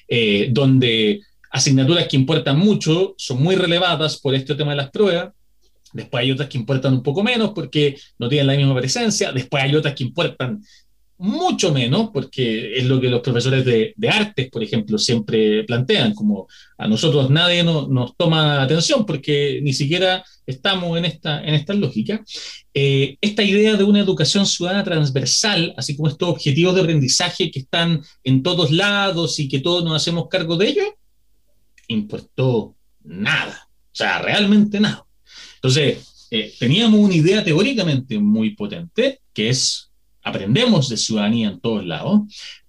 eh, 0.07 0.49
donde 0.51 1.21
asignaturas 1.49 2.07
que 2.07 2.17
importan 2.17 2.59
mucho 2.59 3.15
son 3.17 3.41
muy 3.41 3.55
relevadas 3.55 4.19
por 4.19 4.35
este 4.35 4.55
tema 4.55 4.71
de 4.71 4.77
las 4.77 4.91
pruebas, 4.91 5.31
después 5.93 6.21
hay 6.21 6.31
otras 6.31 6.49
que 6.49 6.57
importan 6.57 6.95
un 6.95 7.03
poco 7.03 7.23
menos 7.23 7.51
porque 7.55 7.95
no 8.19 8.27
tienen 8.27 8.47
la 8.47 8.57
misma 8.57 8.75
presencia, 8.75 9.31
después 9.31 9.63
hay 9.63 9.73
otras 9.73 9.95
que 9.95 10.03
importan 10.03 10.61
mucho 11.17 11.71
menos, 11.71 12.09
porque 12.11 12.77
es 12.77 12.85
lo 12.85 12.99
que 12.99 13.09
los 13.09 13.21
profesores 13.21 13.63
de, 13.63 13.93
de 13.95 14.09
artes, 14.09 14.49
por 14.49 14.63
ejemplo, 14.63 14.97
siempre 14.97 15.63
plantean, 15.63 16.13
como 16.13 16.47
a 16.77 16.87
nosotros 16.87 17.29
nadie 17.29 17.63
nos 17.63 18.15
toma 18.17 18.61
atención 18.61 19.05
porque 19.05 19.59
ni 19.63 19.73
siquiera 19.73 20.23
estamos 20.45 20.97
en 20.97 21.05
esta, 21.05 21.43
en 21.43 21.53
esta 21.53 21.73
lógica. 21.73 22.23
Eh, 22.73 23.17
esta 23.21 23.43
idea 23.43 23.75
de 23.75 23.83
una 23.83 23.99
educación 23.99 24.45
ciudadana 24.45 24.83
transversal, 24.83 25.73
así 25.77 25.95
como 25.95 26.09
estos 26.09 26.29
objetivos 26.29 26.75
de 26.75 26.81
aprendizaje 26.81 27.51
que 27.51 27.59
están 27.59 28.01
en 28.23 28.43
todos 28.43 28.71
lados 28.71 29.39
y 29.39 29.47
que 29.47 29.59
todos 29.59 29.83
nos 29.83 29.95
hacemos 29.95 30.27
cargo 30.29 30.57
de 30.57 30.67
ellos, 30.67 30.87
importó 31.87 32.75
nada, 33.03 33.69
o 33.69 33.95
sea, 33.95 34.19
realmente 34.19 34.79
nada. 34.79 35.05
Entonces, 35.55 36.27
eh, 36.31 36.53
teníamos 36.59 36.99
una 36.99 37.13
idea 37.13 37.43
teóricamente 37.43 38.17
muy 38.17 38.55
potente, 38.55 39.21
que 39.33 39.49
es 39.49 39.91
aprendemos 40.23 40.89
de 40.89 40.97
ciudadanía 40.97 41.49
en 41.49 41.59
todos 41.59 41.85
lados, 41.85 42.21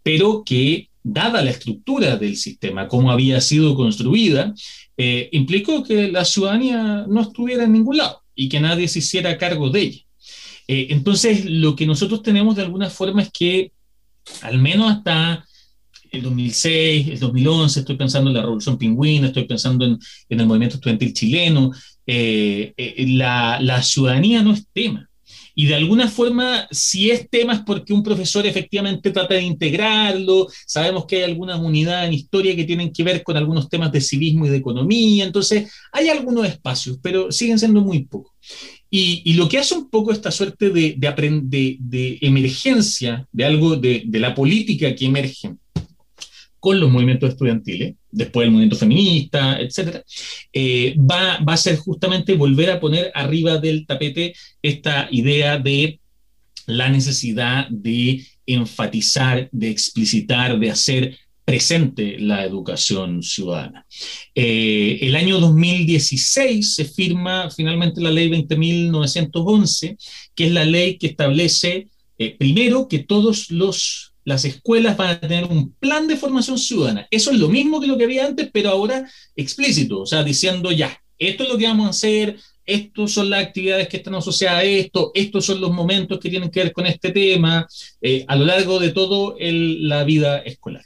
pero 0.02 0.42
que, 0.44 0.90
dada 1.04 1.42
la 1.42 1.50
estructura 1.50 2.16
del 2.16 2.37
sistema, 2.37 2.88
cómo 2.88 3.12
había 3.12 3.40
sido 3.40 3.75
construida, 3.75 4.54
eh, 4.96 5.28
implicó 5.32 5.84
que 5.84 6.11
la 6.11 6.25
ciudadanía 6.25 7.04
no 7.06 7.20
estuviera 7.20 7.64
en 7.64 7.73
ningún 7.73 7.99
lado 7.99 8.23
y 8.34 8.49
que 8.49 8.58
nadie 8.58 8.88
se 8.88 9.00
hiciera 9.00 9.37
cargo 9.37 9.68
de 9.68 9.80
ella. 9.80 10.00
Eh, 10.66 10.87
entonces, 10.90 11.44
lo 11.44 11.76
que 11.76 11.87
nosotros 11.87 12.23
tenemos 12.23 12.56
de 12.56 12.62
alguna 12.62 12.88
forma 12.88 13.23
es 13.23 13.30
que, 13.30 13.73
al 14.40 14.58
menos 14.58 14.90
hasta 14.90 15.44
el 16.11 16.23
2006, 16.23 17.08
el 17.08 17.18
2011, 17.18 17.80
estoy 17.80 17.96
pensando 17.96 18.30
en 18.30 18.37
la 18.37 18.42
Revolución 18.42 18.78
Pingüina, 18.78 19.26
estoy 19.26 19.44
pensando 19.44 19.84
en, 19.84 19.99
el 20.28 20.46
movimiento 20.46 20.76
estudiantil 20.76 21.12
chileno, 21.12 21.70
eh, 22.06 22.73
la, 23.08 23.58
la 23.61 23.82
ciudadanía 23.82 24.42
no 24.42 24.54
es 24.54 24.66
tema. 24.73 25.11
Y 25.54 25.66
de 25.66 25.76
alguna 25.76 26.08
forma, 26.08 26.66
si 26.70 27.11
es 27.11 27.28
tema 27.30 27.54
es 27.54 27.61
porque 27.61 27.92
un 27.92 28.02
profesor 28.02 28.46
efectivamente 28.46 29.11
trata 29.11 29.34
de 29.34 29.42
integrarlo, 29.42 30.49
sabemos 30.66 31.06
que 31.06 31.16
hay 31.16 31.23
algunas 31.23 31.61
unidades 31.61 32.08
en 32.08 32.14
historia 32.14 32.56
que 32.56 32.64
tienen 32.64 32.92
que 32.92 33.04
ver 33.04 33.23
con 33.23 33.37
algunos 33.37 33.68
temas 33.68 33.92
de 33.92 34.00
civismo 34.00 34.46
y 34.46 34.50
de 34.50 34.56
economía, 34.56 35.25
entonces 35.25 35.73
hay 35.92 36.08
algunos 36.08 36.46
espacios, 36.46 36.99
pero 37.00 37.30
siguen 37.30 37.58
siendo 37.58 37.80
muy 37.80 38.04
pocos. 38.04 38.32
Y, 38.90 39.34
lo 39.34 39.49
que 39.49 39.58
hace 39.58 39.75
un 39.75 39.90
poco 39.90 40.12
esta 40.12 40.30
suerte 40.30 40.70
de, 40.70 40.96
de, 40.96 41.76
de 41.80 42.18
emergencia 42.20 43.26
de 43.32 43.44
algo 43.44 43.75
de, 43.75 44.04
de 44.06 44.20
la 44.20 44.37
política 44.37 44.94
que 44.94 45.06
emerge 45.06 45.52
con 46.61 46.78
los 46.78 46.90
movimientos 46.90 47.30
estudiantiles, 47.30 47.96
después 48.14 48.44
del 48.44 48.52
movimiento 48.52 48.76
feminista, 48.76 49.61
etc., 49.61 50.02
eh, 50.52 50.97
va, 50.99 51.38
va 51.38 51.54
a 51.54 51.59
ser 51.59 51.76
justamente 51.76 52.35
volver 52.35 52.71
a 52.71 52.80
poner 52.80 53.11
arriba 53.14 53.59
del 53.59 53.87
tapete 53.87 54.35
esta 54.62 55.09
idea 55.11 55.59
de 55.59 56.00
la 56.66 56.88
necesidad 56.88 57.68
de 57.68 58.25
enfatizar, 58.47 59.49
de 59.52 59.71
explicitar, 59.71 60.59
de 60.59 60.71
hacer 60.71 61.18
presente 61.44 62.16
la 62.18 62.44
educación 62.44 63.23
ciudadana. 63.23 63.87
Eh, 64.35 64.99
el 65.02 65.14
año 65.14 65.38
2016 65.40 66.75
se 66.75 66.85
firma 66.87 67.50
finalmente 67.50 68.00
la 68.00 68.11
ley 68.11 68.30
20.911, 68.30 69.99
que 70.35 70.47
es 70.47 70.52
la 70.52 70.64
ley 70.64 70.97
que 70.97 71.09
establece, 71.09 71.88
eh, 72.18 72.37
primero, 72.38 72.88
que 72.88 73.00
todos 73.00 73.50
los 73.50 74.13
las 74.25 74.45
escuelas 74.45 74.97
van 74.97 75.11
a 75.11 75.21
tener 75.21 75.45
un 75.45 75.73
plan 75.73 76.09
de 76.09 76.16
formación 76.16 76.59
ciudadana. 76.59 77.07
Eso 77.11 77.31
es 77.31 77.38
lo 77.38 77.49
mismo 77.49 77.81
que 77.81 77.87
lo 77.87 77.99
que 77.99 78.04
había 78.04 78.26
antes, 78.26 78.49
pero 78.52 78.71
ahora 78.71 79.09
explícito, 79.37 80.00
o 80.00 80.07
sea, 80.07 80.25
diciendo 80.25 80.73
ya, 80.73 80.99
esto 81.19 81.45
es 81.45 81.49
lo 81.49 81.59
que 81.59 81.66
vamos 81.66 81.87
a 81.87 81.90
hacer, 81.90 82.37
estas 82.66 83.12
son 83.12 83.31
las 83.31 83.45
actividades 83.45 83.88
que 83.88 83.99
están 83.99 84.14
asociadas 84.14 84.61
a 84.61 84.64
esto, 84.64 85.12
estos 85.14 85.45
son 85.45 85.61
los 85.61 85.73
momentos 85.73 86.19
que 86.19 86.31
tienen 86.31 86.50
que 86.50 86.61
ver 86.61 86.73
con 86.73 86.87
este 86.87 87.11
tema, 87.11 87.66
eh, 88.00 88.25
a 88.26 88.37
lo 88.37 88.45
largo 88.45 88.78
de 88.78 88.90
toda 88.90 89.35
la 89.38 90.04
vida 90.04 90.38
escolar. 90.38 90.85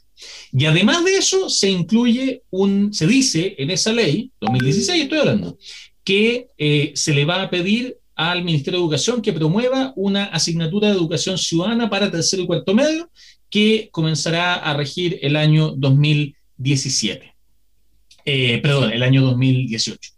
Y 0.52 0.64
además 0.64 1.04
de 1.04 1.16
eso, 1.16 1.48
se 1.48 1.70
incluye 1.70 2.42
un, 2.50 2.92
se 2.92 3.06
dice 3.06 3.54
en 3.58 3.70
esa 3.70 3.92
ley, 3.92 4.32
2016 4.40 5.04
estoy 5.04 5.18
hablando, 5.18 5.58
que 6.02 6.48
eh, 6.58 6.92
se 6.94 7.14
le 7.14 7.24
va 7.24 7.42
a 7.42 7.50
pedir 7.50 7.98
al 8.18 8.42
Ministerio 8.42 8.80
de 8.80 8.84
Educación 8.84 9.22
que 9.22 9.32
promueva 9.32 9.92
una 9.94 10.24
asignatura 10.24 10.88
de 10.88 10.94
educación 10.94 11.38
ciudadana 11.38 11.88
para 11.88 12.10
tercero 12.10 12.42
y 12.42 12.46
cuarto 12.46 12.74
medio 12.74 13.08
que 13.48 13.88
comenzará 13.92 14.54
a 14.54 14.74
regir 14.76 15.20
el 15.22 15.36
año 15.36 15.72
2017. 15.76 17.32
Eh, 18.24 18.58
perdón, 18.60 18.92
el 18.92 19.04
año 19.04 19.22
2018. 19.22 20.10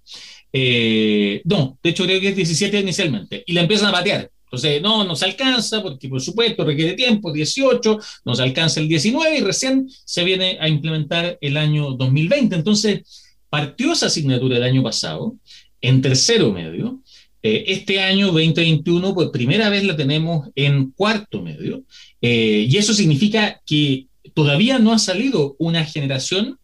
Eh, 0.50 1.42
no, 1.44 1.78
de 1.82 1.90
hecho 1.90 2.04
creo 2.04 2.20
que 2.22 2.30
es 2.30 2.36
17 2.36 2.80
inicialmente. 2.80 3.44
Y 3.46 3.52
la 3.52 3.60
empiezan 3.60 3.88
a 3.88 3.92
patear. 3.92 4.30
Entonces, 4.44 4.80
no, 4.80 5.04
nos 5.04 5.22
alcanza, 5.22 5.82
porque 5.82 6.08
por 6.08 6.22
supuesto 6.22 6.64
requiere 6.64 6.94
tiempo, 6.94 7.30
18, 7.30 7.98
nos 8.24 8.40
alcanza 8.40 8.80
el 8.80 8.88
19 8.88 9.38
y 9.38 9.40
recién 9.42 9.88
se 10.06 10.24
viene 10.24 10.56
a 10.58 10.68
implementar 10.70 11.36
el 11.42 11.58
año 11.58 11.92
2020. 11.92 12.56
Entonces, 12.56 13.02
partió 13.50 13.92
esa 13.92 14.06
asignatura 14.06 14.56
el 14.56 14.62
año 14.62 14.82
pasado 14.82 15.36
en 15.82 16.00
tercero 16.00 16.50
medio 16.50 17.02
eh, 17.42 17.64
este 17.68 18.00
año 18.00 18.26
2021, 18.26 19.14
por 19.14 19.32
primera 19.32 19.70
vez 19.70 19.84
la 19.84 19.96
tenemos 19.96 20.48
en 20.54 20.90
cuarto 20.90 21.40
medio, 21.40 21.84
eh, 22.20 22.66
y 22.68 22.76
eso 22.76 22.92
significa 22.92 23.62
que 23.64 24.06
todavía 24.34 24.78
no 24.78 24.92
ha 24.92 24.98
salido 24.98 25.56
una 25.58 25.84
generación 25.84 26.58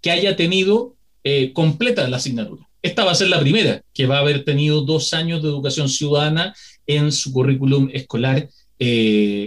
que 0.00 0.10
haya 0.10 0.34
tenido 0.34 0.96
eh, 1.22 1.52
completa 1.52 2.08
la 2.08 2.16
asignatura. 2.16 2.66
Esta 2.80 3.04
va 3.04 3.12
a 3.12 3.16
ser 3.16 3.28
la 3.28 3.40
primera 3.40 3.82
que 3.92 4.06
va 4.06 4.16
a 4.16 4.20
haber 4.20 4.44
tenido 4.44 4.80
dos 4.80 5.12
años 5.12 5.42
de 5.42 5.48
educación 5.48 5.88
ciudadana 5.88 6.54
en 6.86 7.12
su 7.12 7.32
currículum 7.32 7.90
escolar 7.92 8.48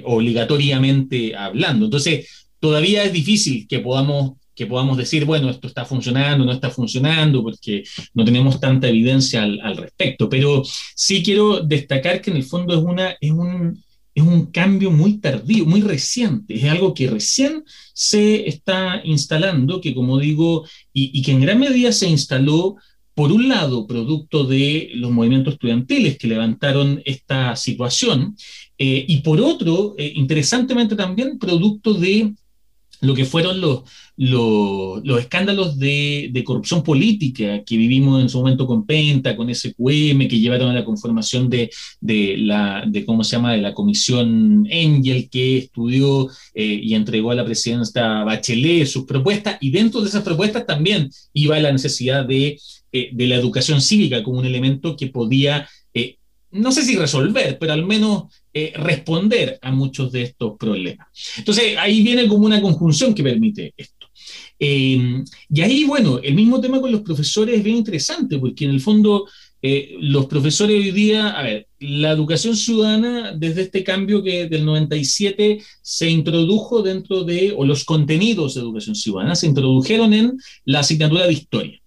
obligatoriamente 0.06 1.36
hablando. 1.36 1.86
Entonces, 1.86 2.48
todavía 2.62 3.04
es 3.04 3.12
difícil 3.12 3.68
que 3.68 3.80
podamos 3.80 4.38
que 4.56 4.66
podamos 4.66 4.98
decir, 4.98 5.26
bueno, 5.26 5.50
esto 5.50 5.68
está 5.68 5.86
funcionando, 5.86 6.46
no 6.46 6.52
está 6.52 6.70
funcionando, 6.70 7.44
porque 7.44 7.84
no 8.14 8.24
tenemos 8.24 8.60
tanta 8.60 8.88
evidencia 8.88 9.44
al, 9.44 9.78
respecto. 9.78 10.30
Pero 10.30 10.64
sí 10.96 11.22
quiero 11.22 11.60
destacar 11.60 12.22
que 12.22 12.32
en 12.32 12.38
el 12.38 12.44
fondo 12.44 12.74
es, 12.74 12.84
una, 12.84 13.16
es, 13.20 13.32
un, 13.32 13.84
es 14.14 14.24
un 14.24 14.48
cambio 14.48 14.92
muy 14.92 15.18
tardío, 15.20 15.66
muy 15.66 15.82
reciente, 15.82 16.56
es 16.56 16.64
algo 16.66 16.94
que 16.94 17.10
recién 17.10 17.64
se 17.94 18.48
está 18.48 19.02
instalando, 19.04 19.82
que 19.82 19.94
como 19.94 20.18
digo, 20.18 20.66
y, 20.94 21.12
y 21.20 21.22
que 21.22 21.32
en 21.32 21.42
gran 21.42 21.60
medida 21.60 21.92
se 21.92 22.08
instaló 22.08 22.78
por 23.16 23.32
un 23.32 23.48
lado, 23.48 23.88
producto 23.88 24.44
de 24.44 24.92
los 24.96 25.10
movimientos 25.10 25.54
estudiantiles 25.54 26.18
que 26.18 26.28
levantaron 26.28 27.02
esta 27.06 27.56
situación, 27.56 28.36
eh, 28.78 29.06
y 29.08 29.18
por 29.22 29.40
otro, 29.40 29.96
eh, 29.98 30.12
interesantemente 30.16 30.96
también, 30.98 31.40
producto 31.40 31.94
de 31.94 32.34
lo 33.02 33.14
que 33.14 33.25
fueron 33.25 33.62
los, 33.62 33.84
los, 34.18 35.20
escándalos 35.20 35.78
de, 35.78 36.42
corrupción 36.46 36.84
política 36.84 37.64
que 37.64 37.78
vivimos 37.78 38.22
en 38.22 38.30
su 38.30 38.40
momento 38.40 38.68
con 38.68 38.86
Penta, 38.86 39.36
con 39.36 39.54
SQM, 39.54 40.28
que 40.28 40.40
llevaron 40.40 40.70
a 40.70 40.74
la 40.74 40.86
conformación 40.86 41.50
de, 41.50 41.70
la, 42.02 42.84
de 42.88 43.06
¿cómo 43.06 43.24
se 43.24 43.36
llama?, 43.36 43.54
de 43.54 43.62
la 43.62 43.74
comisión 43.74 44.68
Engel, 44.70 45.30
que 45.30 45.58
estudió 45.58 46.30
eh, 46.54 46.80
y 46.82 46.94
entregó 46.94 47.32
a 47.32 47.36
la 47.36 47.46
presidenta 47.46 48.24
Bachelet 48.24 48.86
sus 48.86 49.06
propuestas, 49.06 49.58
y 49.62 49.72
dentro 49.72 50.02
de 50.02 50.10
esas 50.10 50.24
propuestas 50.24 50.66
también 50.66 51.10
iba 51.34 51.60
la 51.60 51.72
necesidad 51.72 52.25
de, 52.25 52.60
eh, 52.92 53.10
de 53.12 53.28
la 53.28 53.36
educación 53.36 53.82
cívica 53.82 54.24
como 54.24 54.40
un 54.40 54.46
elemento 54.46 54.96
que 54.96 55.08
podía 55.08 55.68
no 56.56 56.72
sé 56.72 56.84
si 56.84 56.96
resolver, 56.96 57.58
pero 57.60 57.74
al 57.74 57.86
menos 57.86 58.24
eh, 58.54 58.74
responder 58.76 59.60
a 59.62 59.72
muchos 59.72 60.12
de 60.12 60.24
estos 60.24 60.58
problemas. 60.58 61.08
Entonces, 61.38 61.76
ahí 61.78 62.02
viene 62.02 62.28
como 62.28 62.46
una 62.46 62.62
conjunción 62.62 63.14
que 63.14 63.24
permite 63.24 63.74
esto. 63.76 64.08
Eh, 64.58 65.24
y 65.50 65.62
ahí, 65.62 65.84
bueno, 65.84 66.20
el 66.24 66.34
mismo 66.34 66.62
tema 66.62 66.80
con 66.80 66.92
los 66.92 67.02
profesores 67.02 67.58
es 67.58 67.64
bien 67.64 67.78
interesante, 67.78 68.40
porque 68.40 68.66
en 68.66 68.72
el 68.72 68.82
fondo 68.82 69.28
eh, 69.62 69.96
los 70.00 70.28
profesores 70.28 70.78
hoy 70.78 70.92
día, 70.92 71.30
a 71.30 71.44
ver, 71.44 71.68
la 71.80 72.12
educación 72.12 72.56
ciudadana, 72.56 73.34
desde 73.36 73.64
este 73.64 73.84
cambio 73.84 74.24
que 74.24 74.48
del 74.48 74.64
97 74.64 75.62
se 75.82 76.10
introdujo 76.10 76.82
dentro 76.82 77.24
de, 77.24 77.54
o 77.56 77.66
los 77.66 77.84
contenidos 77.84 78.54
de 78.54 78.62
educación 78.62 78.96
ciudadana 78.96 79.36
se 79.36 79.48
introdujeron 79.48 80.14
en 80.14 80.38
la 80.66 80.80
asignatura 80.80 81.28
de 81.28 81.34
historia. 81.34 81.82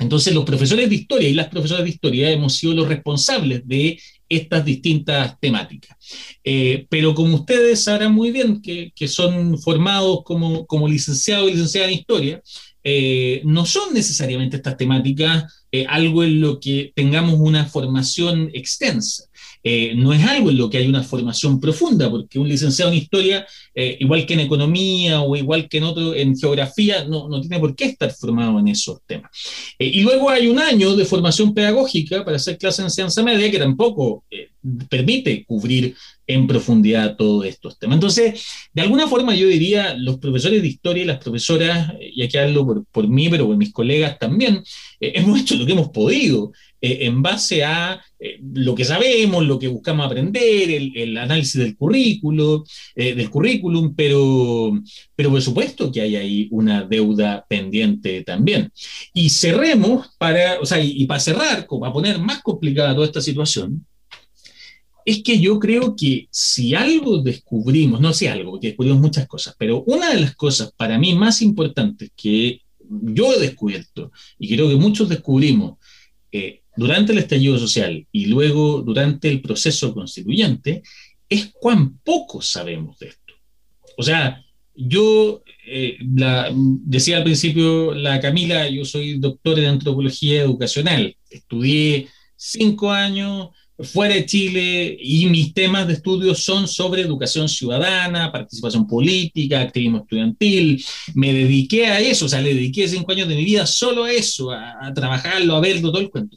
Entonces, 0.00 0.34
los 0.34 0.44
profesores 0.44 0.88
de 0.88 0.94
historia 0.94 1.28
y 1.28 1.34
las 1.34 1.48
profesoras 1.48 1.84
de 1.84 1.90
historia 1.90 2.30
hemos 2.30 2.54
sido 2.54 2.72
los 2.74 2.88
responsables 2.88 3.68
de 3.68 4.00
estas 4.28 4.64
distintas 4.64 5.38
temáticas. 5.38 5.96
Eh, 6.42 6.86
pero 6.88 7.14
como 7.14 7.36
ustedes 7.36 7.84
sabrán 7.84 8.12
muy 8.12 8.30
bien 8.30 8.62
que, 8.62 8.92
son 9.08 9.58
formados 9.58 10.20
como, 10.24 10.66
como 10.66 10.88
licenciados 10.88 11.48
y 11.48 11.52
licenciadas 11.52 11.90
en 11.90 11.98
historia, 11.98 12.42
eh, 12.82 13.42
no 13.44 13.66
son 13.66 13.92
necesariamente 13.92 14.56
estas 14.56 14.78
temáticas 14.78 15.59
eh, 15.72 15.86
algo 15.88 16.24
en 16.24 16.40
lo 16.40 16.58
que 16.58 16.92
tengamos 16.96 17.38
una 17.38 17.64
formación 17.64 18.50
extensa. 18.52 19.24
Eh, 19.62 19.94
no 19.94 20.12
es 20.12 20.24
algo 20.24 20.50
en 20.50 20.58
lo 20.58 20.68
que 20.68 20.78
hay 20.78 20.88
una 20.88 21.04
formación 21.04 21.60
profunda, 21.60 22.10
porque 22.10 22.38
un 22.38 22.48
licenciado 22.48 22.90
en 22.90 22.98
historia, 22.98 23.46
eh, 23.74 23.96
igual 24.00 24.26
que 24.26 24.34
en 24.34 24.40
economía 24.40 25.20
o 25.20 25.36
igual 25.36 25.68
que 25.68 25.78
en 25.78 25.84
otro, 25.84 26.14
en 26.14 26.36
geografía, 26.36 27.04
no, 27.04 27.28
no 27.28 27.40
tiene 27.40 27.60
por 27.60 27.76
qué 27.76 27.84
estar 27.84 28.10
formado 28.12 28.58
en 28.58 28.68
esos 28.68 28.98
temas. 29.06 29.30
Y 29.78 30.00
luego 30.00 30.28
hay 30.28 30.48
un 30.48 30.58
año 30.58 30.96
de 30.96 31.04
formación 31.04 31.54
pedagógica 31.54 32.24
para 32.24 32.36
hacer 32.36 32.58
clases 32.58 32.84
en 32.84 32.90
ciencia 32.90 33.22
media 33.22 33.50
que 33.50 33.58
tampoco 33.58 34.24
permite 34.88 35.44
cubrir 35.44 35.94
en 36.32 36.46
profundidad 36.46 37.16
todos 37.16 37.46
estos 37.46 37.78
temas. 37.78 37.96
Entonces, 37.96 38.44
de 38.72 38.82
alguna 38.82 39.06
forma 39.08 39.34
yo 39.34 39.46
diría, 39.48 39.94
los 39.94 40.18
profesores 40.18 40.62
de 40.62 40.68
historia 40.68 41.02
y 41.02 41.06
las 41.06 41.18
profesoras, 41.18 41.92
y 42.00 42.22
aquí 42.22 42.38
hablo 42.38 42.66
por, 42.66 42.84
por 42.86 43.08
mí, 43.08 43.28
pero 43.28 43.46
por 43.46 43.56
mis 43.56 43.72
colegas 43.72 44.18
también, 44.18 44.62
hemos 45.00 45.40
hecho 45.40 45.56
lo 45.56 45.66
que 45.66 45.72
hemos 45.72 45.90
podido. 45.90 46.52
Eh, 46.82 47.06
en 47.06 47.20
base 47.20 47.62
a 47.62 48.00
eh, 48.18 48.38
lo 48.54 48.74
que 48.74 48.86
sabemos, 48.86 49.44
lo 49.44 49.58
que 49.58 49.68
buscamos 49.68 50.06
aprender, 50.06 50.70
el, 50.94 51.16
análisis 51.18 51.60
del 51.60 51.76
currículo, 51.76 52.64
eh, 52.94 53.14
del 53.14 53.28
currículum, 53.28 53.94
pero, 53.94 54.72
pero 55.14 55.30
por 55.30 55.42
supuesto 55.42 55.92
que 55.92 56.00
hay 56.00 56.16
ahí 56.16 56.48
una 56.50 56.84
deuda 56.84 57.44
pendiente 57.46 58.24
también. 58.24 58.72
Y 59.12 59.28
cerremos 59.28 60.08
para, 60.16 60.58
o 60.60 60.64
sea, 60.64 60.80
y, 60.82 61.04
para 61.04 61.20
cerrar, 61.20 61.66
para 61.66 61.92
poner 61.92 62.18
más 62.18 62.42
complicada 62.42 62.94
toda 62.94 63.06
esta 63.06 63.20
situación, 63.20 63.84
es 65.10 65.22
que 65.22 65.40
yo 65.40 65.58
creo 65.58 65.96
que 65.96 66.28
si 66.30 66.74
algo 66.74 67.22
descubrimos, 67.22 68.00
no 68.00 68.12
sé 68.12 68.28
algo, 68.28 68.52
porque 68.52 68.68
descubrimos 68.68 69.00
muchas 69.00 69.26
cosas, 69.26 69.54
pero 69.58 69.82
una 69.86 70.10
de 70.12 70.20
las 70.20 70.36
cosas 70.36 70.72
para 70.76 70.98
mí 70.98 71.14
más 71.14 71.42
importantes 71.42 72.10
que 72.16 72.62
yo 72.78 73.32
he 73.32 73.40
descubierto 73.40 74.12
y 74.38 74.48
creo 74.48 74.68
que 74.68 74.76
muchos 74.76 75.08
descubrimos 75.08 75.78
durante 76.76 77.12
el 77.12 77.18
estallido 77.18 77.58
social 77.58 78.06
y 78.12 78.26
luego 78.26 78.82
durante 78.82 79.28
el 79.28 79.42
proceso 79.42 79.92
constituyente 79.92 80.82
es 81.28 81.52
cuán 81.52 81.98
poco 81.98 82.40
sabemos 82.40 82.98
de 82.98 83.08
esto. 83.08 83.34
O 83.96 84.02
sea, 84.02 84.42
yo 84.74 85.42
eh, 85.66 85.98
decía 86.00 87.18
al 87.18 87.24
principio 87.24 87.94
la 87.94 88.20
Camila, 88.20 88.68
yo 88.68 88.84
soy 88.84 89.18
doctor 89.18 89.58
en 89.58 89.66
antropología 89.66 90.42
educacional, 90.42 91.16
estudié 91.28 92.08
cinco 92.36 92.90
años 92.90 93.50
fuera 93.82 94.14
de 94.14 94.26
Chile 94.26 94.96
y 95.00 95.26
mis 95.26 95.54
temas 95.54 95.86
de 95.86 95.94
estudio 95.94 96.34
son 96.34 96.68
sobre 96.68 97.02
educación 97.02 97.48
ciudadana, 97.48 98.32
participación 98.32 98.86
política, 98.86 99.60
activismo 99.60 99.98
estudiantil. 99.98 100.84
Me 101.14 101.32
dediqué 101.32 101.86
a 101.86 102.00
eso, 102.00 102.26
o 102.26 102.28
sea, 102.28 102.40
le 102.40 102.54
dediqué 102.54 102.88
cinco 102.88 103.12
años 103.12 103.28
de 103.28 103.36
mi 103.36 103.44
vida 103.44 103.66
solo 103.66 104.04
a 104.04 104.12
eso, 104.12 104.50
a, 104.50 104.86
a 104.86 104.94
trabajarlo, 104.94 105.54
a 105.56 105.60
verlo, 105.60 105.90
todo 105.90 106.02
el 106.02 106.10
cuento. 106.10 106.36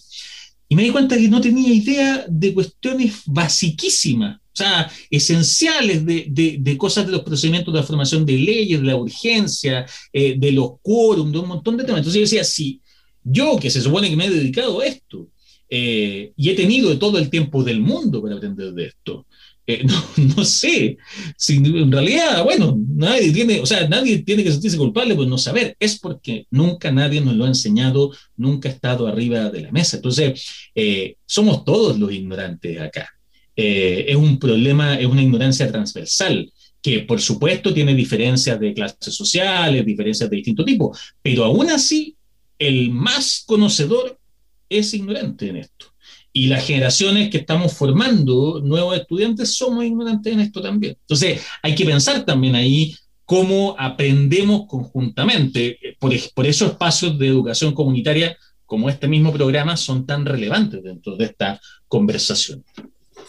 Y 0.69 0.75
me 0.75 0.83
di 0.83 0.89
cuenta 0.89 1.17
que 1.17 1.27
no 1.27 1.41
tenía 1.41 1.71
idea 1.71 2.25
de 2.27 2.53
cuestiones 2.53 3.21
basiquísimas, 3.25 4.37
o 4.37 4.55
sea, 4.55 4.91
esenciales 5.09 6.05
de, 6.05 6.57
de, 6.59 6.77
cosas 6.77 7.05
de 7.05 7.11
los 7.11 7.21
procedimientos 7.21 7.73
de 7.73 7.83
formación 7.83 8.25
de 8.25 8.37
leyes, 8.37 8.79
de 8.79 8.87
la 8.87 8.95
urgencia, 8.95 9.85
eh, 10.11 10.35
de 10.37 10.51
los 10.51 10.73
quórum, 10.81 11.31
de 11.31 11.39
un 11.39 11.47
montón 11.47 11.75
de 11.75 11.83
temas. 11.83 11.99
Entonces 11.99 12.19
yo 12.19 12.25
decía, 12.25 12.43
si 12.43 12.81
yo 13.23 13.57
que 13.59 13.71
se 13.71 13.81
supone 13.81 14.09
que 14.09 14.15
me 14.15 14.25
he 14.25 14.29
dedicado 14.29 14.79
a 14.79 14.85
esto, 14.85 15.27
eh, 15.75 16.33
y 16.37 16.49
he 16.51 16.53
tenido 16.53 16.99
todo 16.99 17.17
el 17.17 17.31
tiempo 17.31 17.63
del 17.63 17.79
mundo 17.79 18.21
para 18.21 18.35
aprender 18.35 18.73
de 18.73 18.85
esto. 18.85 19.25
Eh, 19.65 19.83
no, 20.37 20.45
sé, 20.45 20.97
si 21.35 21.55
en 21.55 21.91
realidad, 21.91 22.43
bueno, 22.43 22.77
nadie 22.89 23.31
tiene, 23.31 23.59
o 23.59 23.65
sea, 23.65 23.87
nadie 23.89 24.19
tiene 24.19 24.43
que 24.43 24.51
sentirse 24.51 24.77
culpable 24.77 25.15
por 25.15 25.25
no 25.25 25.39
saber, 25.39 25.75
es 25.79 25.97
porque 25.97 26.45
nunca 26.51 26.91
nadie 26.91 27.21
nos 27.21 27.35
lo 27.35 27.45
ha 27.45 27.47
enseñado, 27.47 28.11
nunca 28.37 28.69
ha 28.69 28.71
estado 28.71 29.07
arriba 29.07 29.49
de 29.49 29.61
la 29.61 29.71
mesa. 29.71 29.95
Entonces, 29.95 30.45
eh, 30.75 31.15
somos 31.25 31.65
todos 31.65 31.97
los 31.97 32.11
ignorantes 32.11 32.79
acá. 32.79 33.09
es 33.55 34.15
un 34.15 34.37
problema, 34.37 34.99
es 34.99 35.07
una 35.07 35.23
ignorancia 35.23 35.71
transversal 35.71 36.51
que 36.83 36.99
por 36.99 37.19
supuesto 37.19 37.73
tiene 37.73 37.95
diferencias 37.95 38.59
de 38.59 38.75
clases 38.75 39.15
sociales, 39.15 39.83
diferencias 39.83 40.29
de 40.29 40.35
distinto 40.35 40.63
tipo, 40.63 40.95
pero 41.23 41.45
aún 41.45 41.71
así 41.71 42.15
el 42.59 42.91
más 42.91 43.43
conocedor 43.47 44.19
es 44.69 44.93
ignorante 44.93 45.49
en 45.49 45.57
esto. 45.57 45.87
Y 46.31 46.47
las 46.47 46.65
generaciones 46.65 47.29
que 47.29 47.37
estamos 47.37 47.73
formando, 47.73 48.59
nuevos 48.63 48.97
estudiantes, 48.97 49.55
somos 49.55 49.85
ignorantes 49.85 50.33
en 50.33 50.39
esto 50.39 50.61
también. 50.61 50.97
Entonces, 50.99 51.41
hay 51.61 51.75
que 51.75 51.85
pensar 51.85 52.25
también 52.25 52.55
ahí 52.55 52.95
cómo 53.25 53.75
aprendemos 53.77 54.65
conjuntamente. 54.67 55.77
Por, 55.99 56.13
por 56.33 56.47
eso 56.47 56.65
espacios 56.65 57.17
de 57.19 57.27
educación 57.27 57.73
comunitaria 57.73 58.35
como 58.65 58.89
este 58.89 59.07
mismo 59.07 59.31
programa 59.31 59.77
son 59.77 60.05
tan 60.05 60.25
relevantes 60.25 60.83
dentro 60.83 61.15
de 61.15 61.25
esta 61.25 61.61
conversación. 61.87 62.63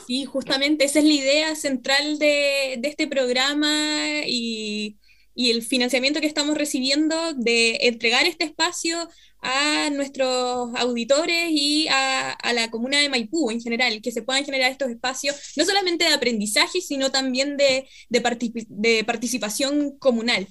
Sí, 0.06 0.24
justamente 0.24 0.84
esa 0.84 0.98
es 1.00 1.04
la 1.04 1.12
idea 1.12 1.54
central 1.54 2.18
de, 2.18 2.76
de 2.78 2.88
este 2.88 3.06
programa 3.06 4.22
y, 4.26 4.96
y, 5.34 5.50
el 5.50 5.62
financiamiento 5.62 6.20
que 6.20 6.26
estamos 6.26 6.56
recibiendo 6.56 7.34
de 7.34 7.78
entregar 7.82 8.26
este 8.26 8.44
espacio 8.44 8.96
a 9.44 9.90
nuestros 9.90 10.70
auditores 10.74 11.50
y 11.50 11.86
a, 11.90 12.36
la 12.54 12.70
comuna 12.70 12.98
de 12.98 13.10
Maipú 13.10 13.50
en 13.50 13.60
general, 13.60 14.00
que 14.02 14.10
se 14.10 14.22
puedan 14.22 14.44
generar 14.44 14.72
estos 14.72 14.88
espacios, 14.90 15.36
no 15.56 15.64
solamente 15.64 16.04
de 16.04 16.14
aprendizaje, 16.14 16.80
sino 16.80 17.12
también 17.12 17.56
de, 17.58 17.86
de, 18.08 19.04
participación 19.04 19.98
comunal. 19.98 20.48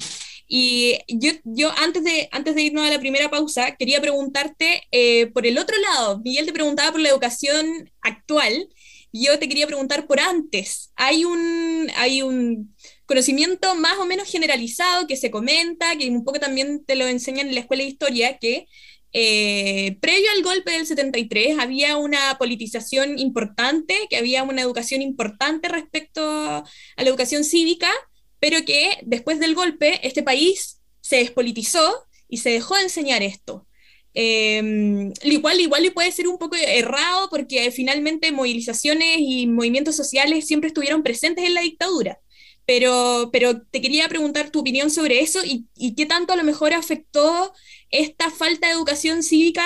Y 0.47 0.99
yo, 1.07 1.31
yo 1.43 1.71
antes, 1.77 2.03
de, 2.03 2.29
antes 2.31 2.53
de 2.53 2.61
irnos 2.61 2.85
a 2.85 2.91
la 2.91 2.99
primera 2.99 3.31
pausa, 3.31 3.75
quería 3.75 3.99
preguntarte 3.99 4.83
eh, 4.91 5.27
por 5.27 5.47
el 5.47 5.57
otro 5.57 5.75
lado. 5.79 6.21
Miguel 6.23 6.45
te 6.45 6.53
preguntaba 6.53 6.91
por 6.91 7.01
la 7.01 7.09
educación 7.09 7.91
actual, 8.01 8.69
yo 9.11 9.39
te 9.39 9.47
quería 9.47 9.67
preguntar 9.67 10.05
por 10.05 10.19
antes. 10.19 10.91
Hay 10.95 11.25
un, 11.25 11.89
hay 11.95 12.21
un 12.21 12.75
conocimiento 13.05 13.75
más 13.75 13.97
o 13.97 14.05
menos 14.05 14.29
generalizado 14.29 15.07
que 15.07 15.17
se 15.17 15.31
comenta, 15.31 15.95
que 15.97 16.09
un 16.09 16.23
poco 16.23 16.39
también 16.39 16.83
te 16.85 16.95
lo 16.95 17.07
enseñan 17.07 17.47
en 17.47 17.55
la 17.55 17.61
escuela 17.61 17.83
de 17.83 17.89
historia, 17.89 18.37
que 18.37 18.67
eh, 19.15 19.97
previo 20.01 20.31
al 20.35 20.41
golpe 20.41 20.71
del 20.71 20.87
73 20.87 21.59
había 21.59 21.97
una 21.97 22.35
politización 22.39 23.19
importante, 23.19 23.95
que 24.09 24.17
había 24.17 24.43
una 24.43 24.61
educación 24.61 25.01
importante 25.01 25.69
respecto 25.69 26.23
a 26.27 26.63
la 26.97 27.03
educación 27.09 27.43
cívica, 27.43 27.91
pero 28.39 28.65
que 28.65 28.97
después 29.03 29.39
del 29.39 29.53
golpe 29.53 29.99
este 30.05 30.23
país 30.23 30.81
se 31.01 31.17
despolitizó 31.17 32.05
y 32.27 32.37
se 32.37 32.49
dejó 32.49 32.75
de 32.75 32.83
enseñar 32.83 33.21
esto. 33.21 33.67
Eh, 34.15 35.11
igual, 35.23 35.59
igual 35.59 35.91
puede 35.93 36.11
ser 36.11 36.27
un 36.27 36.37
poco 36.37 36.55
errado 36.55 37.29
porque 37.29 37.71
finalmente 37.71 38.31
movilizaciones 38.31 39.17
y 39.19 39.47
movimientos 39.47 39.95
sociales 39.95 40.45
siempre 40.47 40.67
estuvieron 40.67 41.03
presentes 41.03 41.45
en 41.45 41.53
la 41.53 41.61
dictadura. 41.61 42.19
Pero, 42.65 43.29
pero 43.33 43.61
te 43.61 43.81
quería 43.81 44.07
preguntar 44.07 44.49
tu 44.49 44.59
opinión 44.59 44.89
sobre 44.89 45.19
eso 45.19 45.39
y, 45.43 45.65
y 45.75 45.95
qué 45.95 46.05
tanto 46.05 46.31
a 46.33 46.37
lo 46.37 46.43
mejor 46.43 46.73
afectó 46.73 47.53
esta 47.89 48.31
falta 48.31 48.67
de 48.67 48.73
educación 48.73 49.21
cívica 49.21 49.63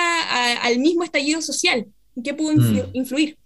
al 0.61 0.79
mismo 0.79 1.03
estallido 1.03 1.41
social. 1.41 1.85
¿Qué 2.23 2.33
pudo 2.33 2.53
mm. 2.53 2.89
influir? 2.93 3.37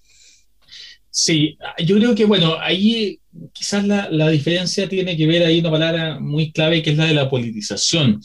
Sí, 1.10 1.58
yo 1.86 1.98
creo 1.98 2.16
que, 2.16 2.24
bueno, 2.24 2.58
ahí 2.60 3.20
quizás 3.52 3.86
la, 3.86 4.10
la, 4.10 4.30
diferencia 4.30 4.88
tiene 4.88 5.18
que 5.18 5.28
ver, 5.28 5.44
ahí 5.44 5.60
una 5.60 5.72
palabra 5.72 6.20
muy 6.20 6.54
clave 6.54 6.82
que 6.82 6.92
es 6.92 6.98
la 6.98 7.06
de 7.06 7.14
la 7.14 7.30
politización. 7.30 8.22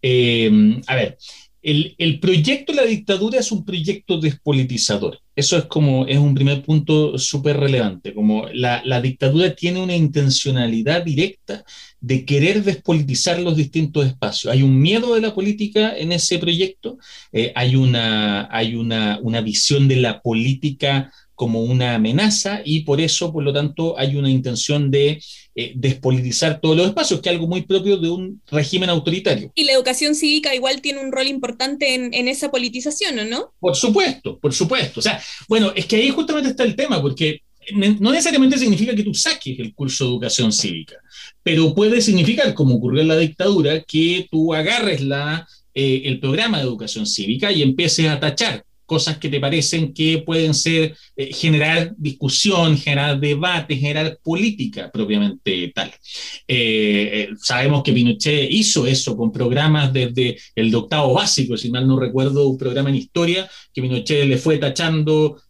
Eh, 0.00 0.50
a 0.86 0.96
ver, 0.96 1.18
el, 1.62 1.94
el, 1.98 2.18
proyecto 2.18 2.72
de 2.72 2.82
la 2.82 2.86
dictadura 2.86 3.38
es 3.38 3.52
un 3.52 3.64
proyecto 3.64 4.18
despolitizador. 4.18 5.20
Eso 5.34 5.56
es 5.56 5.64
como, 5.64 6.06
es 6.06 6.18
un 6.18 6.34
primer 6.34 6.62
punto 6.62 7.16
súper 7.18 7.56
relevante, 7.56 8.12
como 8.14 8.48
la, 8.52 8.82
la, 8.84 9.00
dictadura 9.00 9.54
tiene 9.54 9.80
una 9.80 9.94
intencionalidad 9.94 11.02
directa 11.04 11.64
de 12.00 12.24
querer 12.24 12.64
despolitizar 12.64 13.38
los 13.40 13.56
distintos 13.56 14.06
espacios. 14.06 14.52
Hay 14.52 14.62
un 14.62 14.80
miedo 14.80 15.14
de 15.14 15.20
la 15.20 15.34
política 15.34 15.96
en 15.96 16.12
ese 16.12 16.38
proyecto, 16.38 16.98
eh, 17.32 17.52
hay, 17.54 17.76
una, 17.76 18.48
hay 18.50 18.74
una, 18.74 19.20
una 19.22 19.40
visión 19.40 19.86
de 19.86 19.96
la 19.96 20.20
política 20.20 21.12
como 21.34 21.62
una 21.62 21.94
amenaza 21.94 22.60
y 22.64 22.80
por 22.80 23.00
eso, 23.00 23.32
por 23.32 23.42
lo 23.42 23.52
tanto, 23.52 23.98
hay 23.98 24.16
una 24.16 24.30
intención 24.30 24.90
de 24.90 25.20
eh, 25.54 25.72
despolitizar 25.74 26.60
todos 26.60 26.76
los 26.76 26.86
espacios, 26.86 27.20
que 27.20 27.28
es 27.28 27.34
algo 27.34 27.46
muy 27.46 27.62
propio 27.62 27.98
de 27.98 28.08
un 28.08 28.40
régimen 28.50 28.90
autoritario. 28.90 29.52
Y 29.54 29.64
la 29.64 29.72
educación 29.72 30.14
cívica 30.14 30.54
igual 30.54 30.80
tiene 30.80 31.00
un 31.00 31.12
rol 31.12 31.26
importante 31.26 31.94
en, 31.94 32.14
en 32.14 32.28
esa 32.28 32.50
politización, 32.50 33.18
¿o 33.18 33.24
no? 33.24 33.52
Por 33.60 33.76
supuesto, 33.76 34.38
por 34.38 34.54
supuesto. 34.54 35.00
O 35.00 35.02
sea, 35.02 35.22
bueno, 35.48 35.72
es 35.74 35.86
que 35.86 35.96
ahí 35.96 36.10
justamente 36.10 36.50
está 36.50 36.64
el 36.64 36.74
tema, 36.74 37.00
porque 37.02 37.42
no 37.74 38.10
necesariamente 38.10 38.58
significa 38.58 38.94
que 38.94 39.04
tú 39.04 39.14
saques 39.14 39.58
el 39.58 39.74
curso 39.74 40.04
de 40.04 40.10
educación 40.10 40.52
cívica, 40.52 40.96
pero 41.42 41.74
puede 41.74 42.00
significar, 42.00 42.54
como 42.54 42.76
ocurrió 42.76 43.02
en 43.02 43.08
la 43.08 43.16
dictadura, 43.16 43.82
que 43.82 44.26
tú 44.30 44.52
agarres 44.52 45.00
la, 45.00 45.46
eh, 45.74 46.02
el 46.06 46.18
programa 46.18 46.58
de 46.58 46.64
educación 46.64 47.06
cívica 47.06 47.52
y 47.52 47.62
empieces 47.62 48.08
a 48.08 48.18
tachar 48.18 48.64
cosas 48.92 49.16
que 49.16 49.30
te 49.30 49.40
parecen 49.40 49.94
que 49.94 50.18
pueden 50.18 50.52
ser, 50.52 50.94
eh, 51.16 51.32
generar 51.32 51.94
discusión, 51.96 52.76
generar 52.76 53.18
debate, 53.18 53.74
generar 53.74 54.18
política 54.22 54.90
propiamente 54.92 55.72
tal. 55.74 55.88
Eh, 56.46 57.10
eh, 57.14 57.28
sabemos 57.40 57.82
que 57.82 57.94
Pinochet 57.94 58.50
hizo 58.50 58.86
eso 58.86 59.16
con 59.16 59.32
programas 59.32 59.94
desde 59.94 60.36
el 60.54 60.70
de 60.70 60.76
octavo 60.76 61.14
básico, 61.14 61.56
si 61.56 61.70
mal 61.70 61.88
no 61.88 61.98
recuerdo, 61.98 62.46
un 62.46 62.58
programa 62.58 62.90
en 62.90 62.96
historia 62.96 63.48
que 63.72 63.80
Pinochet 63.80 64.26
le 64.26 64.36
fue 64.36 64.58
tachando 64.58 65.40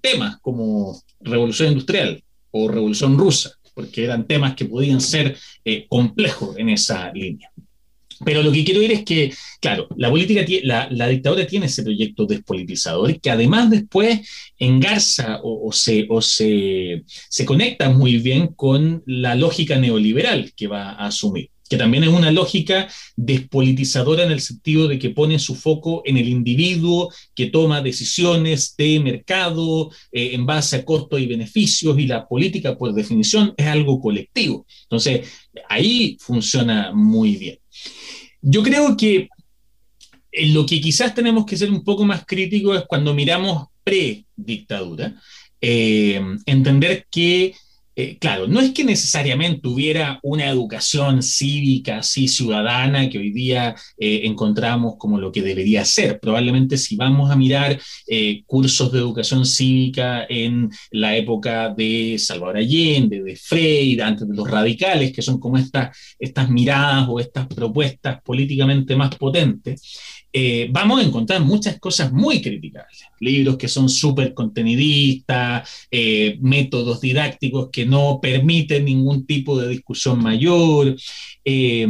temas 0.00 0.38
como 0.40 1.00
revolución 1.20 1.68
industrial 1.72 2.24
o 2.50 2.66
revolución 2.66 3.16
rusa, 3.18 3.52
porque 3.74 4.02
eran 4.04 4.26
temas 4.26 4.54
que 4.54 4.64
podían 4.64 5.00
ser 5.00 5.36
complejos 5.88 6.56
en 6.56 6.70
esa 6.70 7.12
línea. 7.12 7.49
Pero 8.24 8.42
lo 8.42 8.52
que 8.52 8.64
quiero 8.64 8.80
decir 8.80 8.96
es 8.98 9.04
que, 9.04 9.32
claro, 9.60 9.88
la 9.96 10.10
política, 10.10 10.44
la, 10.62 10.88
la 10.90 11.08
dictadura 11.08 11.46
tiene 11.46 11.66
ese 11.66 11.82
proyecto 11.82 12.26
despolitizador 12.26 13.20
que 13.20 13.30
además 13.30 13.70
después 13.70 14.20
engarza 14.58 15.40
o, 15.42 15.72
se, 15.72 16.06
o 16.08 16.20
se, 16.20 17.02
se 17.06 17.44
conecta 17.44 17.88
muy 17.88 18.18
bien 18.18 18.48
con 18.48 19.02
la 19.06 19.34
lógica 19.34 19.78
neoliberal 19.78 20.52
que 20.54 20.66
va 20.66 20.90
a 20.90 21.06
asumir 21.06 21.50
que 21.70 21.76
también 21.76 22.02
es 22.02 22.10
una 22.10 22.32
lógica 22.32 22.88
despolitizadora 23.14 24.24
en 24.24 24.32
el 24.32 24.40
sentido 24.40 24.88
de 24.88 24.98
que 24.98 25.10
pone 25.10 25.38
su 25.38 25.54
foco 25.54 26.02
en 26.04 26.16
el 26.16 26.28
individuo 26.28 27.12
que 27.32 27.46
toma 27.46 27.80
decisiones 27.80 28.74
de 28.76 28.98
mercado 28.98 29.92
eh, 30.10 30.32
en 30.32 30.46
base 30.46 30.76
a 30.76 30.84
costos 30.84 31.20
y 31.20 31.26
beneficios 31.26 31.96
y 31.96 32.08
la 32.08 32.26
política 32.26 32.76
por 32.76 32.92
definición 32.92 33.54
es 33.56 33.66
algo 33.68 34.00
colectivo. 34.00 34.66
Entonces, 34.82 35.28
ahí 35.68 36.16
funciona 36.18 36.90
muy 36.92 37.36
bien. 37.36 37.59
Yo 38.42 38.62
creo 38.62 38.96
que 38.96 39.28
lo 40.32 40.64
que 40.66 40.80
quizás 40.80 41.14
tenemos 41.14 41.44
que 41.44 41.56
ser 41.56 41.70
un 41.70 41.84
poco 41.84 42.04
más 42.04 42.24
críticos 42.24 42.78
es 42.78 42.84
cuando 42.86 43.14
miramos 43.14 43.68
pre-dictadura, 43.84 45.14
eh, 45.60 46.20
entender 46.46 47.06
que 47.10 47.54
eh, 48.00 48.16
claro, 48.18 48.46
no 48.46 48.60
es 48.60 48.70
que 48.70 48.82
necesariamente 48.82 49.68
hubiera 49.68 50.18
una 50.22 50.48
educación 50.48 51.22
cívica, 51.22 51.98
así 51.98 52.28
ciudadana, 52.28 53.10
que 53.10 53.18
hoy 53.18 53.30
día 53.30 53.74
eh, 53.98 54.22
encontramos 54.24 54.94
como 54.96 55.18
lo 55.18 55.30
que 55.30 55.42
debería 55.42 55.84
ser. 55.84 56.18
Probablemente 56.18 56.78
si 56.78 56.96
vamos 56.96 57.30
a 57.30 57.36
mirar 57.36 57.78
eh, 58.06 58.42
cursos 58.46 58.90
de 58.90 59.00
educación 59.00 59.44
cívica 59.44 60.24
en 60.30 60.70
la 60.90 61.14
época 61.14 61.74
de 61.76 62.16
Salvador 62.18 62.56
Allende, 62.56 63.22
de 63.22 63.36
Freire, 63.36 64.02
antes 64.02 64.26
de 64.26 64.34
los 64.34 64.48
radicales, 64.48 65.12
que 65.12 65.20
son 65.20 65.38
como 65.38 65.58
estas 65.58 66.48
miradas 66.48 67.06
o 67.06 67.20
estas 67.20 67.48
propuestas 67.48 68.22
políticamente 68.22 68.96
más 68.96 69.14
potentes, 69.16 69.82
eh, 70.32 70.68
vamos 70.70 71.00
a 71.00 71.04
encontrar 71.04 71.40
muchas 71.42 71.80
cosas 71.80 72.12
muy 72.12 72.40
criticables. 72.40 73.02
Libros 73.18 73.56
que 73.56 73.66
son 73.66 73.88
súper 73.88 74.32
contenidistas, 74.32 75.68
eh, 75.90 76.38
métodos 76.40 77.00
didácticos 77.00 77.68
que 77.72 77.84
no 77.84 78.20
permiten 78.22 78.84
ningún 78.84 79.26
tipo 79.26 79.58
de 79.58 79.68
discusión 79.68 80.22
mayor, 80.22 80.96
eh, 81.44 81.86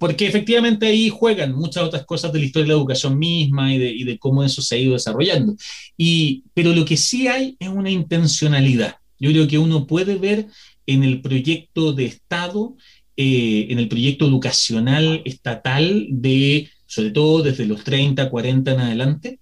porque 0.00 0.26
efectivamente 0.26 0.86
ahí 0.86 1.08
juegan 1.10 1.54
muchas 1.54 1.84
otras 1.84 2.04
cosas 2.04 2.32
de 2.32 2.40
la 2.40 2.46
historia 2.46 2.64
de 2.64 2.68
la 2.70 2.78
educación 2.80 3.18
misma 3.18 3.72
y 3.72 3.78
de, 3.78 3.90
y 3.90 4.04
de 4.04 4.18
cómo 4.18 4.42
eso 4.42 4.62
se 4.62 4.74
ha 4.74 4.78
ido 4.78 4.94
desarrollando. 4.94 5.54
Y, 5.96 6.42
pero 6.54 6.74
lo 6.74 6.84
que 6.84 6.96
sí 6.96 7.28
hay 7.28 7.56
es 7.60 7.68
una 7.68 7.90
intencionalidad. 7.90 8.96
Yo 9.20 9.30
creo 9.30 9.46
que 9.46 9.58
uno 9.58 9.86
puede 9.86 10.16
ver 10.16 10.48
en 10.86 11.04
el 11.04 11.20
proyecto 11.20 11.92
de 11.92 12.06
Estado, 12.06 12.76
en 13.18 13.78
el 13.78 13.88
proyecto 13.88 14.26
educacional 14.26 15.22
estatal 15.24 16.06
de 16.10 16.68
sobre 16.86 17.10
todo 17.10 17.42
desde 17.42 17.66
los 17.66 17.84
30, 17.84 18.30
40 18.30 18.72
en 18.72 18.80
adelante, 18.80 19.40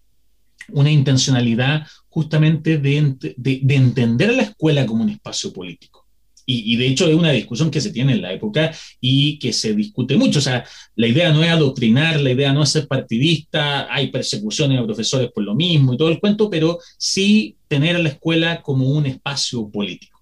una 0.73 0.91
intencionalidad 0.91 1.87
justamente 2.09 2.79
de, 2.79 3.17
de, 3.37 3.75
entender 3.75 4.31
a 4.31 4.35
la 4.35 4.43
escuela 4.43 4.87
como 4.87 5.05
un 5.05 5.11
espacio 5.11 5.53
político. 5.53 6.07
Y, 6.47 6.75
y, 6.75 6.77
de 6.77 6.87
hecho 6.87 7.09
es 7.09 7.15
una 7.15 7.31
discusión 7.31 7.71
que 7.71 7.81
se 7.81 7.91
tiene 7.91 8.13
en 8.13 8.23
la 8.23 8.33
época 8.33 8.71
y 9.01 9.39
que 9.39 9.53
se 9.53 9.75
discute 9.75 10.17
mucho. 10.17 10.39
O 10.41 10.43
sea, 10.43 10.65
la 10.95 11.07
idea 11.07 11.33
no 11.33 11.43
es 11.43 11.51
adoctrinar, 11.51 12.21
la 12.21 12.31
idea 12.31 12.53
no 12.53 12.63
es 12.63 12.69
ser 12.69 12.87
partidista, 12.87 13.93
hay 13.93 14.09
persecuciones 14.09 14.79
a 14.79 14.85
profesores 14.85 15.31
por 15.33 15.43
lo 15.43 15.55
mismo 15.55 15.95
y 15.95 15.97
todo 15.97 16.09
el 16.09 16.21
cuento, 16.21 16.51
pero 16.51 16.79
sí 16.99 17.57
tener 17.67 17.97
a 17.97 18.01
la 18.01 18.11
escuela 18.11 18.63
como 18.63 18.89
un 18.89 19.07
espacio 19.07 19.69
político, 19.71 20.21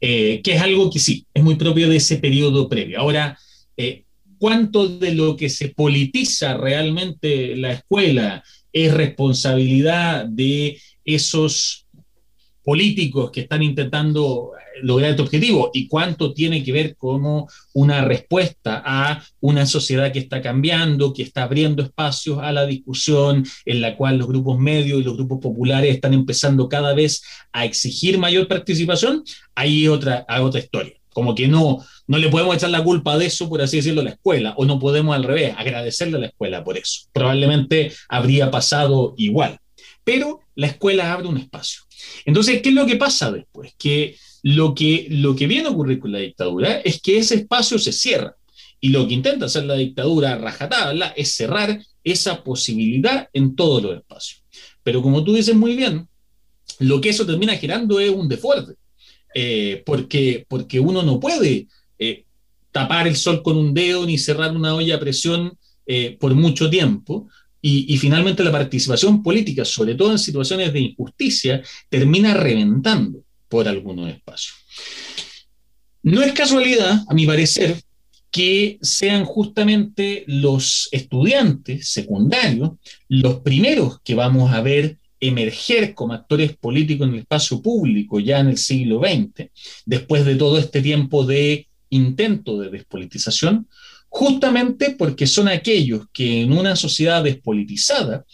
eh, 0.00 0.40
que 0.42 0.54
es 0.54 0.60
algo 0.60 0.90
que 0.90 0.98
sí, 0.98 1.24
es 1.32 1.42
muy 1.42 1.54
propio 1.54 1.88
de 1.88 1.96
ese 1.96 2.16
periodo 2.16 2.68
previo. 2.68 2.98
Ahora, 2.98 3.38
eh, 3.76 4.04
cuánto 4.40 4.88
de 4.88 5.14
lo 5.14 5.36
que 5.36 5.50
se 5.50 5.68
politiza 5.68 6.56
realmente 6.56 7.54
la 7.56 7.72
escuela 7.72 8.42
es 8.72 8.92
responsabilidad 8.94 10.24
de 10.24 10.80
esos 11.04 11.86
políticos 12.64 13.30
que 13.30 13.42
están 13.42 13.62
intentando 13.62 14.52
lograr 14.82 15.10
este 15.10 15.22
objetivo 15.22 15.70
y 15.74 15.88
cuánto 15.88 16.32
tiene 16.32 16.64
que 16.64 16.72
ver 16.72 16.96
como 16.96 17.48
una 17.74 18.02
respuesta 18.02 18.82
a 18.84 19.22
una 19.40 19.66
sociedad 19.66 20.10
que 20.10 20.20
está 20.20 20.40
cambiando, 20.40 21.12
que 21.12 21.22
está 21.22 21.42
abriendo 21.42 21.82
espacios 21.82 22.38
a 22.40 22.50
la 22.50 22.64
discusión, 22.64 23.44
en 23.66 23.80
la 23.82 23.94
cual 23.94 24.16
los 24.16 24.28
grupos 24.28 24.58
medios 24.58 25.00
y 25.00 25.04
los 25.04 25.16
grupos 25.16 25.40
populares 25.40 25.94
están 25.94 26.14
empezando 26.14 26.68
cada 26.68 26.94
vez 26.94 27.22
a 27.52 27.66
exigir 27.66 28.18
mayor 28.18 28.48
participación, 28.48 29.22
hay 29.54 29.86
otra, 29.86 30.24
hay 30.28 30.42
otra 30.42 30.60
historia. 30.60 30.94
Como 31.12 31.34
que 31.34 31.48
no, 31.48 31.84
no 32.10 32.18
le 32.18 32.28
podemos 32.28 32.56
echar 32.56 32.70
la 32.70 32.82
culpa 32.82 33.16
de 33.16 33.26
eso, 33.26 33.48
por 33.48 33.62
así 33.62 33.76
decirlo, 33.76 34.00
a 34.00 34.04
la 34.04 34.10
escuela, 34.10 34.54
o 34.56 34.64
no 34.64 34.80
podemos 34.80 35.14
al 35.14 35.22
revés, 35.22 35.54
agradecerle 35.56 36.16
a 36.16 36.20
la 36.20 36.26
escuela 36.26 36.64
por 36.64 36.76
eso. 36.76 37.02
Probablemente 37.12 37.92
habría 38.08 38.50
pasado 38.50 39.14
igual, 39.16 39.60
pero 40.02 40.40
la 40.56 40.66
escuela 40.66 41.12
abre 41.12 41.28
un 41.28 41.36
espacio. 41.36 41.82
Entonces, 42.24 42.62
¿qué 42.62 42.70
es 42.70 42.74
lo 42.74 42.84
que 42.84 42.96
pasa 42.96 43.30
después? 43.30 43.74
Que 43.78 44.16
lo 44.42 44.74
que, 44.74 45.06
lo 45.08 45.36
que 45.36 45.46
viene 45.46 45.68
a 45.68 45.70
ocurrir 45.70 46.00
con 46.00 46.10
la 46.10 46.18
dictadura 46.18 46.80
es 46.80 47.00
que 47.00 47.16
ese 47.16 47.36
espacio 47.36 47.78
se 47.78 47.92
cierra. 47.92 48.34
Y 48.80 48.88
lo 48.88 49.06
que 49.06 49.14
intenta 49.14 49.46
hacer 49.46 49.66
la 49.66 49.74
dictadura 49.74 50.36
rajatabla 50.36 51.14
es 51.16 51.36
cerrar 51.36 51.80
esa 52.02 52.42
posibilidad 52.42 53.28
en 53.32 53.54
todos 53.54 53.84
los 53.84 53.96
espacios. 53.96 54.42
Pero 54.82 55.00
como 55.00 55.22
tú 55.22 55.32
dices 55.32 55.54
muy 55.54 55.76
bien, 55.76 56.08
lo 56.80 57.00
que 57.00 57.10
eso 57.10 57.24
termina 57.24 57.54
girando 57.54 58.00
es 58.00 58.10
un 58.10 58.28
defuerte, 58.28 58.72
eh, 59.32 59.84
porque, 59.86 60.44
porque 60.48 60.80
uno 60.80 61.04
no 61.04 61.20
puede 61.20 61.68
tapar 62.72 63.06
el 63.06 63.16
sol 63.16 63.42
con 63.42 63.56
un 63.56 63.74
dedo 63.74 64.06
ni 64.06 64.18
cerrar 64.18 64.54
una 64.54 64.74
olla 64.74 64.96
a 64.96 65.00
presión 65.00 65.56
eh, 65.86 66.16
por 66.18 66.34
mucho 66.34 66.70
tiempo. 66.70 67.28
Y, 67.62 67.98
finalmente 67.98 68.42
la 68.42 68.52
participación 68.52 69.22
política, 69.22 69.66
sobre 69.66 69.94
todo 69.94 70.12
en 70.12 70.18
situaciones 70.18 70.72
de 70.72 70.80
injusticia, 70.80 71.62
termina 71.90 72.32
reventando 72.32 73.22
por 73.50 73.68
algunos 73.68 74.08
espacios. 74.08 74.56
No 76.02 76.22
es 76.22 76.32
casualidad, 76.32 77.02
a 77.06 77.12
mi 77.12 77.26
parecer, 77.26 77.82
que 78.30 78.78
sean 78.80 79.26
justamente 79.26 80.24
los 80.26 80.88
estudiantes 80.92 81.88
secundarios 81.88 82.70
los 83.08 83.40
primeros 83.40 84.00
que 84.02 84.14
vamos 84.14 84.52
a 84.52 84.62
ver 84.62 84.96
emerger 85.18 85.94
como 85.94 86.14
actores 86.14 86.56
políticos 86.56 87.08
en 87.08 87.14
el 87.14 87.20
espacio 87.20 87.60
público 87.60 88.20
ya 88.20 88.40
en 88.40 88.48
el 88.48 88.56
siglo 88.56 89.00
XX, 89.00 89.50
después 89.84 90.24
de 90.24 90.36
todo 90.36 90.58
este 90.58 90.80
tiempo 90.80 91.26
de 91.26 91.66
intento 91.90 92.58
de 92.58 92.70
despolitización, 92.70 93.68
justamente 94.08 94.90
porque 94.92 95.26
son 95.26 95.48
aquellos 95.48 96.06
que 96.12 96.42
en 96.42 96.52
una 96.52 96.74
sociedad 96.76 97.22
despolitizada 97.22 98.24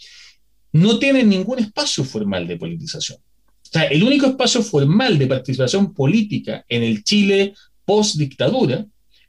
no 0.71 0.99
tienen 0.99 1.29
ningún 1.29 1.59
espacio 1.59 2.03
formal 2.03 2.47
de 2.47 2.57
politización. 2.57 3.19
O 3.19 3.69
sea, 3.69 3.83
el 3.83 4.03
único 4.03 4.27
espacio 4.27 4.63
formal 4.63 5.17
de 5.17 5.27
participación 5.27 5.93
política 5.93 6.65
en 6.69 6.83
el 6.83 7.03
Chile 7.03 7.53
post-dictadura 7.85 8.85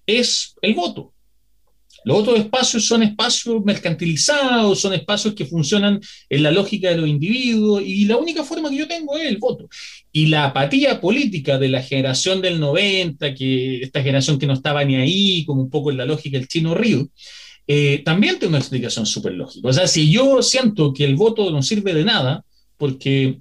es 0.06 0.54
el 0.62 0.74
voto. 0.74 1.12
Los 2.04 2.18
otros 2.18 2.38
espacios 2.38 2.86
son 2.86 3.02
espacios 3.02 3.64
mercantilizados, 3.64 4.80
son 4.80 4.94
espacios 4.94 5.34
que 5.34 5.46
funcionan 5.46 6.00
en 6.28 6.42
la 6.42 6.50
lógica 6.50 6.90
de 6.90 6.96
los 6.96 7.08
individuos 7.08 7.82
y 7.84 8.04
la 8.06 8.16
única 8.16 8.44
forma 8.44 8.70
que 8.70 8.76
yo 8.76 8.88
tengo 8.88 9.16
es 9.16 9.26
el 9.26 9.38
voto. 9.38 9.68
Y 10.12 10.26
la 10.26 10.46
apatía 10.46 11.00
política 11.00 11.58
de 11.58 11.68
la 11.68 11.82
generación 11.82 12.40
del 12.40 12.60
90, 12.60 13.34
que 13.34 13.82
esta 13.82 14.02
generación 14.02 14.38
que 14.38 14.46
no 14.46 14.54
estaba 14.54 14.84
ni 14.84 14.96
ahí, 14.96 15.44
como 15.44 15.62
un 15.62 15.70
poco 15.70 15.90
en 15.90 15.98
la 15.98 16.06
lógica 16.06 16.38
del 16.38 16.48
chino 16.48 16.74
Río, 16.74 17.08
eh, 17.66 18.02
también 18.04 18.38
tiene 18.38 18.48
una 18.48 18.58
explicación 18.58 19.04
súper 19.04 19.34
lógica. 19.34 19.68
O 19.68 19.72
sea, 19.72 19.86
si 19.86 20.10
yo 20.10 20.42
siento 20.42 20.92
que 20.94 21.04
el 21.04 21.16
voto 21.16 21.50
no 21.50 21.62
sirve 21.62 21.92
de 21.92 22.04
nada, 22.04 22.44
porque 22.78 23.40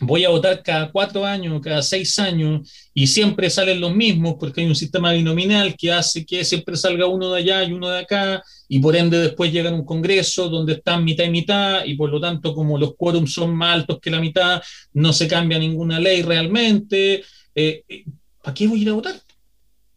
voy 0.00 0.24
a 0.24 0.30
votar 0.30 0.62
cada 0.62 0.90
cuatro 0.90 1.24
años, 1.24 1.60
cada 1.62 1.82
seis 1.82 2.18
años, 2.18 2.70
y 2.94 3.06
siempre 3.06 3.50
salen 3.50 3.80
los 3.80 3.94
mismos 3.94 4.36
porque 4.38 4.62
hay 4.62 4.66
un 4.66 4.74
sistema 4.74 5.12
binominal 5.12 5.76
que 5.76 5.92
hace 5.92 6.24
que 6.24 6.44
siempre 6.44 6.76
salga 6.76 7.06
uno 7.06 7.30
de 7.30 7.40
allá 7.40 7.64
y 7.64 7.72
uno 7.72 7.88
de 7.88 8.00
acá, 8.00 8.42
y 8.68 8.78
por 8.78 8.96
ende 8.96 9.18
después 9.18 9.52
llegan 9.52 9.74
a 9.74 9.76
un 9.76 9.84
congreso 9.84 10.48
donde 10.48 10.74
están 10.74 11.04
mitad 11.04 11.24
y 11.24 11.30
mitad, 11.30 11.84
y 11.84 11.94
por 11.94 12.10
lo 12.10 12.20
tanto 12.20 12.54
como 12.54 12.78
los 12.78 12.94
quórums 12.96 13.32
son 13.32 13.54
más 13.54 13.74
altos 13.74 14.00
que 14.00 14.10
la 14.10 14.20
mitad, 14.20 14.62
no 14.94 15.12
se 15.12 15.28
cambia 15.28 15.58
ninguna 15.58 16.00
ley 16.00 16.22
realmente. 16.22 17.22
Eh, 17.54 17.84
eh, 17.88 18.04
¿Para 18.42 18.54
qué 18.54 18.66
voy 18.66 18.80
a 18.80 18.82
ir 18.82 18.88
a 18.88 18.94
votar? 18.94 19.14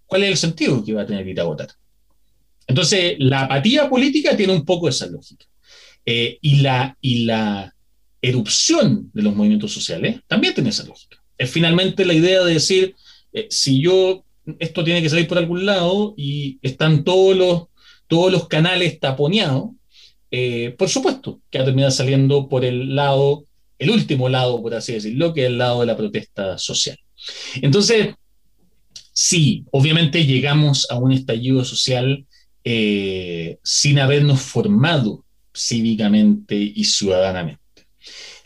¿Cuál 0.05 0.23
es 0.23 0.29
el 0.29 0.37
sentido 0.37 0.83
que 0.83 0.93
va 0.93 1.01
a 1.01 1.05
tener 1.05 1.23
que 1.23 1.31
ir 1.31 1.39
a 1.39 1.45
votar? 1.45 1.69
Entonces, 2.67 3.15
la 3.19 3.41
apatía 3.41 3.89
política 3.89 4.35
tiene 4.35 4.53
un 4.53 4.65
poco 4.65 4.89
esa 4.89 5.07
lógica. 5.07 5.45
Eh, 6.05 6.37
y 6.41 6.57
la, 6.57 6.95
y 7.01 7.25
la 7.25 7.74
erupción 8.29 9.11
de 9.13 9.21
los 9.21 9.35
movimientos 9.35 9.71
sociales 9.71 10.19
también 10.27 10.53
tiene 10.53 10.69
esa 10.69 10.83
lógica. 10.83 11.17
Es 11.37 11.49
finalmente 11.49 12.05
la 12.05 12.13
idea 12.13 12.43
de 12.43 12.53
decir, 12.53 12.95
eh, 13.33 13.47
si 13.49 13.81
yo, 13.81 14.23
esto 14.59 14.83
tiene 14.83 15.01
que 15.01 15.09
salir 15.09 15.27
por 15.27 15.37
algún 15.37 15.65
lado 15.65 16.13
y 16.17 16.57
están 16.61 17.03
todos 17.03 17.35
los, 17.35 17.63
todos 18.07 18.31
los 18.31 18.47
canales 18.47 18.99
taponeados, 18.99 19.71
eh, 20.31 20.73
por 20.77 20.89
supuesto 20.89 21.41
que 21.49 21.59
ha 21.59 21.65
terminado 21.65 21.91
saliendo 21.91 22.49
por 22.49 22.65
el 22.65 22.95
lado, 22.95 23.45
el 23.77 23.91
último 23.91 24.27
lado, 24.27 24.61
por 24.61 24.73
así 24.73 24.93
decirlo, 24.93 25.33
que 25.33 25.41
es 25.41 25.47
el 25.47 25.57
lado 25.57 25.81
de 25.81 25.85
la 25.85 25.97
protesta 25.97 26.57
social. 26.57 26.97
Entonces, 27.61 28.15
sí, 29.13 29.65
obviamente 29.71 30.25
llegamos 30.25 30.87
a 30.89 30.97
un 30.97 31.11
estallido 31.11 31.63
social 31.63 32.25
eh, 32.63 33.59
sin 33.63 33.99
habernos 33.99 34.41
formado 34.41 35.23
cívicamente 35.53 36.55
y 36.55 36.83
ciudadanamente 36.85 37.64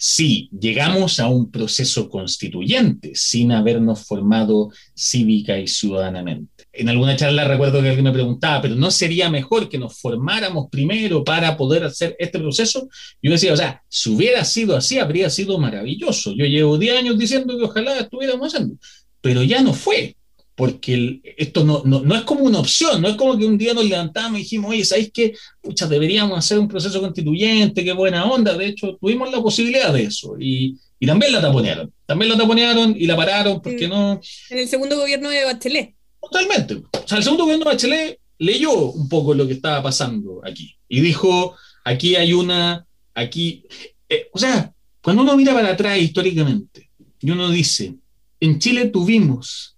si 0.01 0.49
llegamos 0.57 1.19
a 1.19 1.27
un 1.27 1.51
proceso 1.51 2.07
constituyente 2.09 3.11
sin 3.15 3.51
habernos 3.51 4.05
formado 4.05 4.71
cívica 4.95 5.59
y 5.59 5.67
ciudadanamente. 5.67 6.63
En 6.71 6.87
alguna 6.87 7.17
charla 7.17 7.43
recuerdo 7.43 7.81
que 7.81 7.89
alguien 7.89 8.05
me 8.05 8.13
preguntaba, 8.13 8.61
pero 8.61 8.75
¿no 8.75 8.91
sería 8.91 9.29
mejor 9.29 9.67
que 9.67 9.77
nos 9.77 9.99
formáramos 9.99 10.69
primero 10.71 11.25
para 11.25 11.57
poder 11.57 11.83
hacer 11.83 12.15
este 12.17 12.39
proceso? 12.39 12.87
Yo 13.21 13.29
decía, 13.29 13.51
o 13.51 13.57
sea, 13.57 13.83
si 13.89 14.09
hubiera 14.09 14.45
sido 14.45 14.77
así, 14.77 14.99
habría 14.99 15.29
sido 15.29 15.57
maravilloso. 15.57 16.33
Yo 16.33 16.45
llevo 16.45 16.77
10 16.77 16.97
años 16.97 17.17
diciendo 17.17 17.57
que 17.57 17.65
ojalá 17.65 17.99
estuviéramos 17.99 18.53
haciendo, 18.53 18.77
pero 19.19 19.43
ya 19.43 19.61
no 19.61 19.73
fue 19.73 20.15
porque 20.59 21.21
esto 21.37 21.63
no, 21.63 21.83
no, 21.85 22.13
es 22.13 22.23
como 22.23 22.41
una 22.41 22.59
opción, 22.59 23.01
no 23.01 23.07
es 23.07 23.15
como 23.15 23.37
que 23.37 23.45
un 23.45 23.57
día 23.57 23.73
nos 23.73 23.85
levantamos 23.85 24.37
y 24.37 24.43
dijimos, 24.43 24.71
oye, 24.71 24.83
¿sabéis 24.83 25.09
qué? 25.13 25.33
Pucha, 25.61 25.87
deberíamos 25.87 26.37
hacer 26.37 26.59
un 26.59 26.67
proceso 26.67 26.99
constituyente, 26.99 27.81
qué 27.81 27.93
buena 27.93 28.25
onda. 28.25 28.57
De 28.57 28.65
hecho, 28.65 28.97
tuvimos 28.99 29.31
la 29.31 29.41
posibilidad 29.41 29.93
de 29.93 30.03
eso 30.03 30.35
y, 30.37 30.77
y 30.99 31.07
también 31.07 31.31
la 31.31 31.39
taponearon. 31.39 31.93
También 32.05 32.31
la 32.31 32.37
taponearon 32.37 32.93
y 32.93 33.05
la 33.05 33.15
pararon 33.15 33.61
porque 33.61 33.87
no. 33.87 34.19
En 34.49 34.57
el 34.57 34.67
segundo 34.67 34.97
gobierno 34.97 35.29
de 35.29 35.45
Bachelet. 35.45 35.95
Totalmente. 36.21 36.73
O 36.73 37.07
sea, 37.07 37.19
el 37.19 37.23
segundo 37.23 37.45
gobierno 37.45 37.63
de 37.63 37.71
Bachelet 37.71 38.19
leyó 38.39 38.73
un 38.91 39.07
poco 39.07 39.33
lo 39.33 39.47
que 39.47 39.53
estaba 39.53 39.81
pasando 39.81 40.41
aquí 40.45 40.75
y 40.89 40.99
dijo, 40.99 41.55
aquí 41.85 42.17
hay 42.17 42.33
una, 42.33 42.85
aquí. 43.15 43.63
Eh, 44.09 44.27
o 44.33 44.37
sea, 44.37 44.73
cuando 45.01 45.21
uno 45.21 45.37
mira 45.37 45.53
para 45.53 45.69
atrás 45.69 45.97
históricamente 45.99 46.89
y 47.21 47.31
uno 47.31 47.49
dice, 47.49 47.95
en 48.41 48.59
Chile 48.59 48.87
tuvimos 48.87 49.77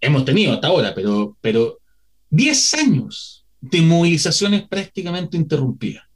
hemos 0.00 0.24
tenido 0.24 0.52
hasta 0.52 0.68
ahora, 0.68 0.94
pero, 0.94 1.36
pero 1.40 1.78
10 2.30 2.74
años 2.74 3.46
de 3.60 3.82
movilizaciones 3.82 4.68
prácticamente 4.68 5.36
interrumpidas. 5.36 6.08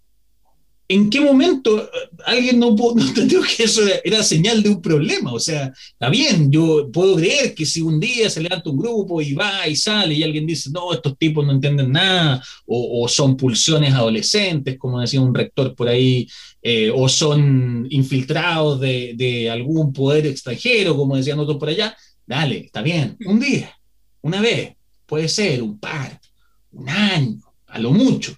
¿En 0.88 1.08
qué 1.08 1.22
momento 1.22 1.88
alguien 2.26 2.58
no, 2.58 2.76
no 2.76 3.02
entendió 3.02 3.40
que 3.40 3.64
eso 3.64 3.80
era, 4.04 4.22
señal 4.22 4.62
de 4.62 4.68
un 4.68 4.82
problema? 4.82 5.32
O 5.32 5.40
sea, 5.40 5.72
está 5.92 6.10
bien, 6.10 6.52
yo 6.52 6.90
puedo 6.92 7.16
creer 7.16 7.54
que 7.54 7.64
si 7.64 7.80
un 7.80 7.98
día 7.98 8.28
se 8.28 8.42
levanta 8.42 8.68
un 8.68 8.76
grupo 8.76 9.22
y 9.22 9.32
va 9.32 9.66
y 9.66 9.74
sale 9.74 10.14
y 10.14 10.22
alguien 10.22 10.46
dice, 10.46 10.68
no, 10.70 10.92
estos 10.92 11.16
tipos 11.16 11.46
no 11.46 11.52
entienden 11.52 11.92
nada, 11.92 12.42
o, 12.66 13.08
son 13.08 13.38
pulsiones 13.38 13.94
adolescentes, 13.94 14.76
como 14.78 15.00
decía 15.00 15.22
un 15.22 15.34
rector 15.34 15.74
por 15.74 15.88
ahí, 15.88 16.28
eh, 16.60 16.92
o 16.94 17.08
son 17.08 17.86
infiltrados 17.88 18.78
de, 18.78 19.14
de 19.16 19.50
algún 19.50 19.94
poder 19.94 20.26
extranjero, 20.26 20.94
como 20.94 21.16
decían 21.16 21.38
otros 21.38 21.56
por 21.56 21.70
allá, 21.70 21.96
Dale, 22.26 22.58
está 22.58 22.82
bien, 22.82 23.16
un 23.26 23.40
día, 23.40 23.76
una 24.22 24.40
vez, 24.40 24.74
puede 25.06 25.28
ser, 25.28 25.62
un 25.62 25.78
par, 25.78 26.20
un 26.70 26.88
año, 26.88 27.42
a 27.66 27.78
lo 27.78 27.90
mucho, 27.92 28.34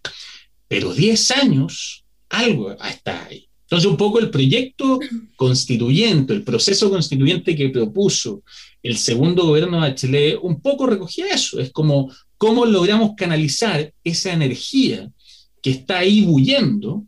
pero 0.69 0.93
10 0.93 1.31
años, 1.33 2.05
algo 2.29 2.73
está 2.73 3.27
ahí. 3.27 3.49
Entonces, 3.63 3.91
un 3.91 3.97
poco 3.97 4.19
el 4.19 4.31
proyecto 4.31 5.01
constituyente, 5.37 6.33
el 6.33 6.45
proceso 6.45 6.91
constituyente 6.91 7.57
que 7.57 7.71
propuso 7.71 8.43
el 8.83 8.99
segundo 8.99 9.47
gobierno 9.47 9.81
de 9.81 9.89
Bachelet, 9.89 10.39
un 10.43 10.61
poco 10.61 10.87
recogía 10.87 11.27
eso. 11.33 11.59
Es 11.59 11.73
como 11.73 12.13
cómo 12.37 12.67
logramos 12.67 13.13
canalizar 13.17 13.93
esa 14.05 14.33
energía 14.33 15.11
que 15.63 15.71
está 15.71 15.99
ahí 15.99 16.21
bullendo, 16.21 17.05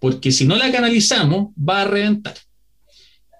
porque 0.00 0.32
si 0.32 0.44
no 0.44 0.56
la 0.56 0.72
canalizamos, 0.72 1.52
va 1.56 1.82
a 1.82 1.86
reventar. 1.86 2.36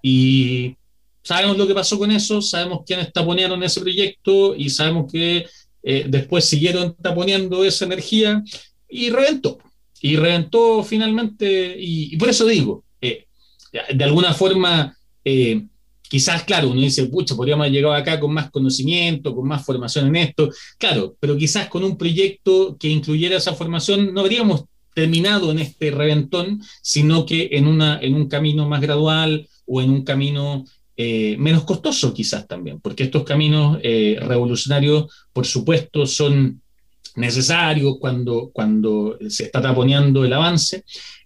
Y 0.00 0.76
sabemos 1.24 1.56
lo 1.56 1.66
que 1.66 1.74
pasó 1.74 1.98
con 1.98 2.10
eso, 2.10 2.40
sabemos 2.40 2.80
quiénes 2.86 3.12
taponearon 3.12 3.62
ese 3.62 3.80
proyecto 3.80 4.54
y 4.54 4.68
sabemos 4.70 5.10
que 5.10 5.46
eh, 5.82 6.06
después 6.08 6.44
siguieron 6.44 6.94
taponeando 6.94 7.64
esa 7.64 7.86
energía 7.86 8.42
y 8.88 9.10
reventó. 9.10 9.58
Y 10.00 10.16
reventó 10.16 10.84
finalmente, 10.84 11.76
y, 11.78 12.16
por 12.18 12.28
eso 12.28 12.46
digo, 12.46 12.84
eh, 13.00 13.26
de 13.94 14.04
alguna 14.04 14.34
forma, 14.34 14.96
eh, 15.24 15.64
quizás, 16.02 16.44
claro, 16.44 16.70
uno 16.70 16.80
dice, 16.80 17.06
pucha, 17.06 17.34
podríamos 17.34 17.64
haber 17.64 17.72
llegado 17.72 17.94
acá 17.94 18.20
con 18.20 18.32
más 18.32 18.50
conocimiento, 18.50 19.34
con 19.34 19.48
más 19.48 19.64
formación 19.64 20.08
en 20.08 20.16
esto, 20.16 20.50
claro, 20.78 21.16
pero 21.18 21.36
quizás 21.38 21.68
con 21.68 21.82
un 21.84 21.96
proyecto 21.96 22.76
que 22.78 22.88
incluyera 22.88 23.38
esa 23.38 23.54
formación 23.54 24.12
no 24.12 24.20
habríamos 24.20 24.64
terminado 24.94 25.50
en 25.50 25.58
este 25.58 25.90
reventón, 25.90 26.62
sino 26.82 27.24
que 27.26 27.48
en, 27.52 27.66
una, 27.66 27.98
en 28.00 28.14
un 28.14 28.28
camino 28.28 28.68
más 28.68 28.80
gradual 28.80 29.48
o 29.66 29.80
en 29.80 29.90
un 29.90 30.04
camino 30.04 30.64
eh, 30.96 31.36
menos 31.38 31.64
costoso 31.64 32.14
quizás 32.14 32.46
también, 32.46 32.80
porque 32.80 33.04
estos 33.04 33.24
caminos 33.24 33.78
eh, 33.82 34.16
revolucionarios, 34.20 35.06
por 35.32 35.44
supuesto, 35.44 36.06
son 36.06 36.60
necesarios 37.16 37.96
cuando, 37.98 38.50
cuando 38.52 39.18
se 39.28 39.44
está 39.44 39.60
taponeando 39.60 40.24
el 40.24 40.32
avance, 40.32 40.84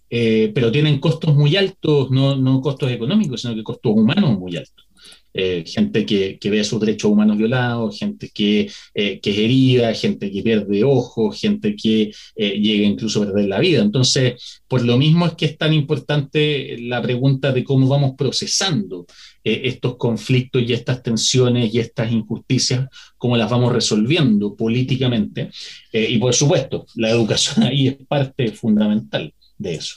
eh, 0.09 0.51
pero 0.55 0.71
tienen 0.71 0.99
costos 0.99 1.35
muy 1.35 1.55
altos, 1.55 2.09
no, 2.09 2.35
no 2.35 2.61
costos 2.61 2.91
económicos, 2.91 3.41
sino 3.41 3.53
que 3.53 3.63
costos 3.63 3.93
humanos 3.95 4.39
muy 4.39 4.57
altos. 4.57 4.85
Eh, 5.31 5.63
gente 5.67 6.03
que, 6.03 6.39
que, 6.39 6.49
ve 6.49 6.63
sus 6.63 6.79
derechos 6.79 7.11
humanos 7.11 7.37
violados, 7.37 7.99
gente 7.99 8.31
que, 8.33 8.71
que, 8.95 9.19
es 9.23 9.37
herida, 9.37 9.93
gente 9.93 10.31
que 10.31 10.41
pierde 10.41 10.83
ojos, 10.83 11.39
gente 11.39 11.75
que 11.75 12.11
llega 12.35 12.87
incluso 12.87 13.21
a 13.21 13.27
perder 13.27 13.47
la 13.47 13.59
vida. 13.59 13.83
Entonces, 13.83 14.61
por 14.67 14.83
lo 14.83 14.97
mismo 14.97 15.27
es 15.27 15.33
que 15.33 15.45
es 15.45 15.57
tan 15.59 15.73
importante 15.73 16.79
la 16.79 16.99
pregunta 17.03 17.51
de 17.51 17.63
cómo 17.63 17.87
vamos 17.87 18.15
procesando 18.17 19.05
estos 19.53 19.97
conflictos 19.97 20.61
y 20.61 20.73
estas 20.73 21.03
tensiones 21.03 21.73
y 21.73 21.79
estas 21.79 22.11
injusticias, 22.11 22.87
cómo 23.17 23.37
las 23.37 23.49
vamos 23.49 23.73
resolviendo 23.73 24.55
políticamente. 24.55 25.49
y 25.91 26.17
por 26.17 26.33
supuesto, 26.33 26.85
la 26.95 27.09
educación 27.09 27.65
ahí 27.65 27.87
es 27.87 27.97
parte 28.07 28.51
fundamental 28.51 29.33
de 29.57 29.75
eso. 29.75 29.95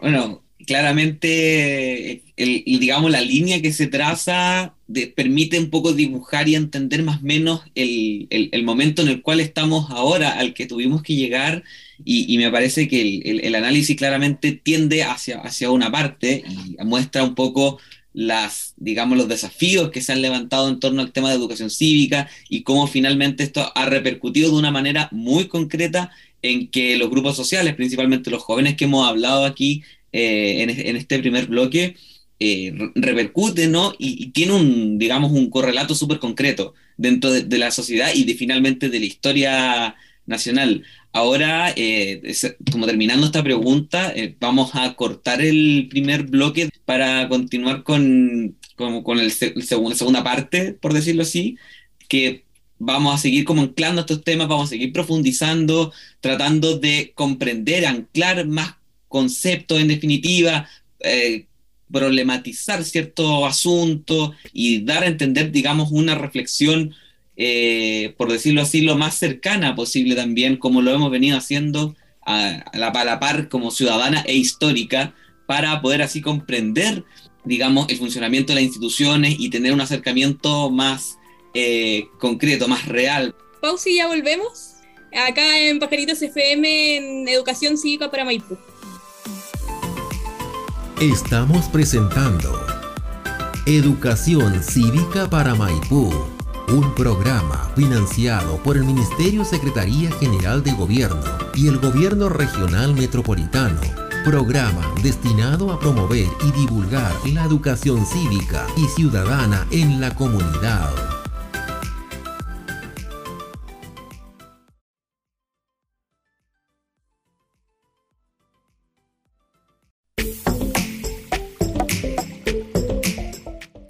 bueno, 0.00 0.42
claramente, 0.66 2.22
el, 2.36 2.64
digamos, 2.64 3.10
la 3.10 3.20
línea 3.20 3.60
que 3.60 3.72
se 3.72 3.86
traza 3.86 4.74
permite 5.16 5.58
un 5.58 5.70
poco 5.70 5.92
dibujar 5.92 6.48
y 6.48 6.54
entender 6.54 7.02
más 7.02 7.20
o 7.20 7.24
menos 7.24 7.62
el, 7.74 8.26
el, 8.30 8.62
momento 8.62 9.02
en 9.02 9.08
el 9.08 9.22
cual 9.22 9.40
estamos 9.40 9.90
ahora, 9.90 10.38
al 10.38 10.54
que 10.54 10.66
tuvimos 10.66 11.02
que 11.02 11.14
llegar, 11.14 11.64
y, 12.04 12.36
me 12.38 12.50
parece 12.50 12.88
que 12.88 13.20
el, 13.24 13.54
análisis 13.54 13.96
claramente 13.96 14.52
tiende 14.52 15.04
hacia, 15.04 15.38
hacia 15.40 15.70
una 15.70 15.90
parte 15.90 16.42
y 16.46 16.84
muestra 16.84 17.22
un 17.22 17.34
poco 17.34 17.78
las, 18.14 18.74
digamos, 18.76 19.16
los 19.16 19.28
desafíos 19.28 19.90
que 19.90 20.00
se 20.00 20.12
han 20.12 20.22
levantado 20.22 20.68
en 20.68 20.80
torno 20.80 21.02
al 21.02 21.12
tema 21.12 21.30
de 21.30 21.36
educación 21.36 21.70
cívica 21.70 22.28
y 22.48 22.62
cómo 22.62 22.86
finalmente 22.86 23.42
esto 23.42 23.72
ha 23.74 23.86
repercutido 23.86 24.50
de 24.50 24.56
una 24.56 24.70
manera 24.70 25.08
muy 25.12 25.48
concreta 25.48 26.10
en 26.42 26.68
que 26.68 26.96
los 26.96 27.10
grupos 27.10 27.36
sociales, 27.36 27.74
principalmente 27.74 28.30
los 28.30 28.42
jóvenes 28.42 28.76
que 28.76 28.84
hemos 28.84 29.08
hablado 29.08 29.44
aquí 29.44 29.82
eh, 30.12 30.62
en, 30.62 30.96
este 30.96 31.18
primer 31.20 31.46
bloque, 31.46 31.96
eh, 32.40 32.74
repercute, 32.94 33.68
¿no? 33.68 33.94
Y, 33.98 34.26
tiene 34.30 34.52
un, 34.52 34.98
digamos, 34.98 35.32
un 35.32 35.48
correlato 35.48 35.94
súper 35.94 36.18
concreto 36.18 36.74
dentro 36.96 37.30
de, 37.30 37.58
la 37.58 37.70
sociedad 37.70 38.10
y 38.14 38.24
de 38.24 38.34
finalmente 38.34 38.88
de 38.90 39.00
la 39.00 39.06
historia 39.06 39.96
nacional. 40.26 40.84
Ahora, 41.12 41.72
eh, 41.76 42.22
como 42.70 42.86
terminando 42.86 43.26
esta 43.26 43.42
pregunta, 43.42 44.12
eh, 44.14 44.34
vamos 44.40 44.70
a 44.74 44.94
cortar 44.94 45.42
el 45.42 45.88
primer 45.90 46.24
bloque 46.24 46.70
para 46.84 47.28
continuar 47.28 47.82
con, 47.82 48.56
con, 48.76 49.18
el, 49.18 49.32
la 49.54 49.94
segunda 49.94 50.24
parte, 50.24 50.72
por 50.72 50.94
decirlo 50.94 51.22
así, 51.22 51.56
que 52.08 52.44
vamos 52.78 53.14
a 53.14 53.18
seguir 53.18 53.44
como 53.44 53.62
anclando 53.62 54.00
estos 54.00 54.24
temas, 54.24 54.48
vamos 54.48 54.66
a 54.66 54.70
seguir 54.70 54.92
profundizando, 54.92 55.92
tratando 56.20 56.78
de 56.78 57.12
comprender, 57.14 57.86
anclar 57.86 58.46
más 58.46 58.76
conceptos 59.08 59.80
en 59.80 59.88
definitiva, 59.88 60.68
eh, 61.00 61.46
problematizar 61.92 62.82
ciertos 62.84 63.44
asuntos 63.44 64.32
y 64.52 64.82
dar 64.84 65.02
a 65.04 65.08
entender, 65.08 65.52
digamos, 65.52 65.92
una 65.92 66.14
reflexión, 66.14 66.94
eh, 67.36 68.14
por 68.16 68.30
decirlo 68.30 68.62
así, 68.62 68.82
lo 68.82 68.96
más 68.96 69.16
cercana 69.16 69.74
posible 69.74 70.14
también, 70.14 70.56
como 70.56 70.82
lo 70.82 70.92
hemos 70.92 71.10
venido 71.10 71.36
haciendo 71.36 71.94
a, 72.24 72.64
la, 72.74 72.92
par 72.92 73.48
como 73.48 73.70
ciudadana 73.70 74.22
e 74.26 74.34
histórica, 74.34 75.14
para 75.46 75.80
poder 75.82 76.02
así 76.02 76.20
comprender, 76.20 77.04
digamos, 77.44 77.88
el 77.88 77.98
funcionamiento 77.98 78.52
de 78.52 78.56
las 78.56 78.64
instituciones 78.64 79.36
y 79.38 79.50
tener 79.50 79.72
un 79.72 79.80
acercamiento 79.80 80.70
más 80.70 81.18
eh, 81.54 82.06
concreto, 82.18 82.68
más 82.68 82.86
real. 82.86 83.34
Pausa 83.60 83.90
y 83.90 83.96
ya 83.96 84.06
volvemos. 84.06 84.74
Acá 85.14 85.58
en 85.58 85.78
Pajaritos 85.78 86.22
FM, 86.22 86.96
en 86.96 87.28
Educación 87.28 87.76
Cívica 87.76 88.10
para 88.10 88.24
Maipú. 88.24 88.56
Estamos 91.00 91.66
presentando 91.66 92.64
Educación 93.66 94.62
Cívica 94.62 95.28
para 95.28 95.54
Maipú, 95.54 96.12
un 96.72 96.94
programa 96.94 97.70
financiado 97.76 98.56
por 98.62 98.78
el 98.78 98.84
Ministerio 98.84 99.44
Secretaría 99.44 100.10
General 100.12 100.62
de 100.62 100.72
Gobierno 100.72 101.22
y 101.54 101.68
el 101.68 101.78
Gobierno 101.78 102.30
Regional 102.30 102.94
Metropolitano. 102.94 103.78
Programa 104.24 104.82
destinado 105.02 105.70
a 105.70 105.78
promover 105.78 106.26
y 106.46 106.52
divulgar 106.52 107.12
la 107.26 107.44
educación 107.44 108.06
cívica 108.06 108.66
y 108.78 108.86
ciudadana 108.86 109.66
en 109.70 110.00
la 110.00 110.14
comunidad. 110.14 110.90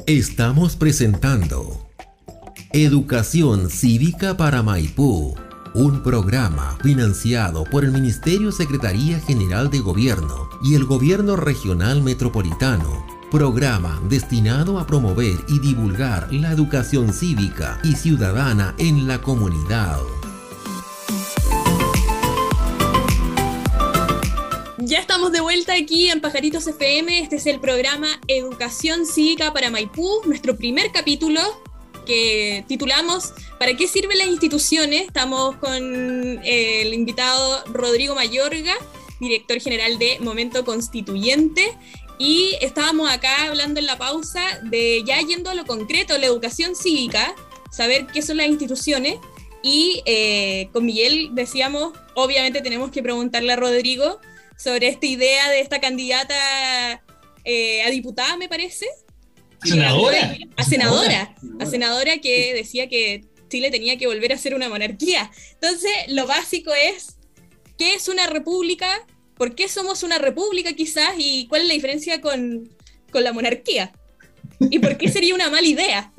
Estamos 0.04 0.74
presentando 0.74 1.91
Educación 2.74 3.68
Cívica 3.68 4.34
para 4.34 4.62
Maipú, 4.62 5.34
un 5.74 6.02
programa 6.02 6.78
financiado 6.82 7.64
por 7.64 7.84
el 7.84 7.90
Ministerio 7.90 8.50
Secretaría 8.50 9.20
General 9.20 9.68
de 9.68 9.80
Gobierno 9.80 10.48
y 10.64 10.74
el 10.74 10.86
Gobierno 10.86 11.36
Regional 11.36 12.00
Metropolitano. 12.00 13.06
Programa 13.30 14.00
destinado 14.08 14.78
a 14.78 14.86
promover 14.86 15.36
y 15.48 15.58
divulgar 15.58 16.32
la 16.32 16.50
educación 16.50 17.12
cívica 17.12 17.78
y 17.84 17.92
ciudadana 17.92 18.74
en 18.78 19.06
la 19.06 19.20
comunidad. 19.20 19.98
Ya 24.78 24.98
estamos 24.98 25.30
de 25.30 25.42
vuelta 25.42 25.74
aquí 25.74 26.08
en 26.08 26.22
Pajaritos 26.22 26.66
FM. 26.66 27.20
Este 27.20 27.36
es 27.36 27.46
el 27.46 27.60
programa 27.60 28.08
Educación 28.28 29.04
Cívica 29.04 29.52
para 29.52 29.70
Maipú, 29.70 30.22
nuestro 30.24 30.56
primer 30.56 30.90
capítulo 30.90 31.42
que 32.04 32.64
titulamos 32.68 33.32
¿Para 33.62 33.76
qué 33.76 33.86
sirven 33.86 34.18
las 34.18 34.26
instituciones? 34.26 35.02
Estamos 35.02 35.54
con 35.58 36.40
el 36.44 36.92
invitado 36.92 37.62
Rodrigo 37.66 38.12
Mayorga, 38.14 38.74
director 39.20 39.60
general 39.60 40.00
de 40.00 40.18
Momento 40.18 40.64
Constituyente. 40.64 41.72
Y 42.18 42.56
estábamos 42.60 43.08
acá 43.08 43.44
hablando 43.48 43.78
en 43.78 43.86
la 43.86 43.98
pausa 43.98 44.42
de 44.64 45.04
ya 45.06 45.20
yendo 45.20 45.48
a 45.48 45.54
lo 45.54 45.64
concreto, 45.64 46.18
la 46.18 46.26
educación 46.26 46.74
cívica, 46.74 47.36
saber 47.70 48.08
qué 48.08 48.20
son 48.20 48.38
las 48.38 48.48
instituciones. 48.48 49.20
Y 49.62 50.02
eh, 50.06 50.68
con 50.72 50.84
Miguel 50.84 51.30
decíamos, 51.32 51.92
obviamente 52.14 52.62
tenemos 52.62 52.90
que 52.90 53.00
preguntarle 53.00 53.52
a 53.52 53.56
Rodrigo 53.56 54.18
sobre 54.56 54.88
esta 54.88 55.06
idea 55.06 55.50
de 55.50 55.60
esta 55.60 55.80
candidata 55.80 56.34
eh, 57.44 57.82
a 57.82 57.90
diputada, 57.90 58.36
me 58.36 58.48
parece. 58.48 58.86
¿A 59.62 59.66
senadora? 59.66 60.38
A 60.56 60.64
senadora, 60.64 61.36
a 61.60 61.66
senadora 61.66 62.18
que 62.18 62.52
decía 62.54 62.88
que 62.88 63.24
Chile 63.48 63.70
tenía 63.70 63.96
que 63.98 64.06
volver 64.06 64.32
a 64.32 64.38
ser 64.38 64.54
una 64.54 64.68
monarquía. 64.68 65.30
Entonces, 65.52 65.92
lo 66.08 66.26
básico 66.26 66.72
es, 66.72 67.16
¿qué 67.78 67.94
es 67.94 68.08
una 68.08 68.26
república? 68.26 69.06
¿Por 69.36 69.54
qué 69.54 69.68
somos 69.68 70.02
una 70.02 70.18
república 70.18 70.72
quizás? 70.72 71.14
¿Y 71.18 71.46
cuál 71.48 71.62
es 71.62 71.68
la 71.68 71.74
diferencia 71.74 72.20
con, 72.20 72.68
con 73.10 73.24
la 73.24 73.32
monarquía? 73.32 73.92
¿Y 74.70 74.78
por 74.78 74.96
qué 74.96 75.08
sería 75.08 75.34
una 75.34 75.50
mala 75.50 75.66
idea? 75.66 76.12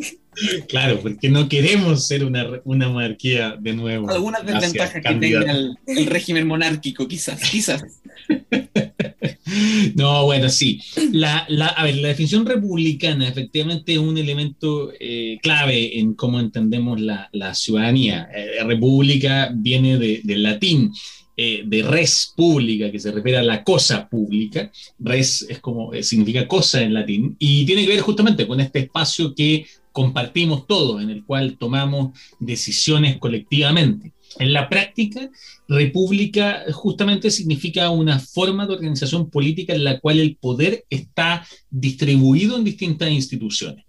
Claro, 0.67 0.99
porque 0.99 1.29
no 1.29 1.47
queremos 1.47 2.07
ser 2.07 2.25
una, 2.25 2.47
una 2.63 2.89
monarquía 2.89 3.55
de 3.59 3.73
nuevo. 3.73 4.09
Algunas 4.09 4.45
desventajas 4.45 5.01
que 5.01 5.15
tenga 5.15 5.51
el, 5.51 5.77
el, 5.85 6.05
régimen 6.07 6.47
monárquico, 6.47 7.07
quizás, 7.07 7.39
quizás. 7.49 7.83
No, 9.95 10.25
bueno, 10.25 10.49
sí. 10.49 10.81
La, 11.11 11.39
a 11.39 11.83
ver, 11.83 11.95
la 11.97 12.09
definición 12.09 12.45
republicana 12.45 13.27
efectivamente 13.27 13.93
es 13.93 13.99
un 13.99 14.17
elemento 14.17 14.91
eh, 14.99 15.37
clave 15.41 15.99
en 15.99 16.13
cómo 16.13 16.39
entendemos 16.39 16.99
la, 16.99 17.29
ciudadanía. 17.53 18.29
Eh, 18.33 18.63
república 18.63 19.51
viene 19.53 19.97
del 19.97 20.43
latín. 20.43 20.91
Eh, 21.35 21.63
de 21.65 21.81
res 21.81 22.31
pública, 22.35 22.91
que 22.91 22.99
se 22.99 23.11
refiere 23.11 23.39
a 23.39 23.43
la 23.43 23.63
cosa 23.63 24.07
pública. 24.07 24.71
Res 24.99 25.43
es 25.49 25.59
como 25.59 25.91
significa 26.03 26.47
cosa 26.47 26.81
en 26.81 26.93
latín 26.93 27.35
y 27.39 27.65
tiene 27.65 27.85
que 27.85 27.91
ver 27.93 28.01
justamente 28.01 28.45
con 28.45 28.59
este 28.59 28.79
espacio 28.79 29.33
que 29.33 29.65
compartimos 29.91 30.67
todos, 30.67 31.01
en 31.01 31.09
el 31.09 31.23
cual 31.23 31.57
tomamos 31.57 32.17
decisiones 32.39 33.17
colectivamente. 33.17 34.11
En 34.39 34.53
la 34.53 34.67
práctica, 34.69 35.29
república 35.67 36.63
justamente 36.71 37.31
significa 37.31 37.89
una 37.89 38.19
forma 38.19 38.65
de 38.65 38.73
organización 38.73 39.29
política 39.29 39.73
en 39.73 39.83
la 39.83 39.99
cual 39.99 40.19
el 40.19 40.35
poder 40.35 40.85
está 40.89 41.45
distribuido 41.69 42.57
en 42.57 42.63
distintas 42.63 43.11
instituciones. 43.11 43.85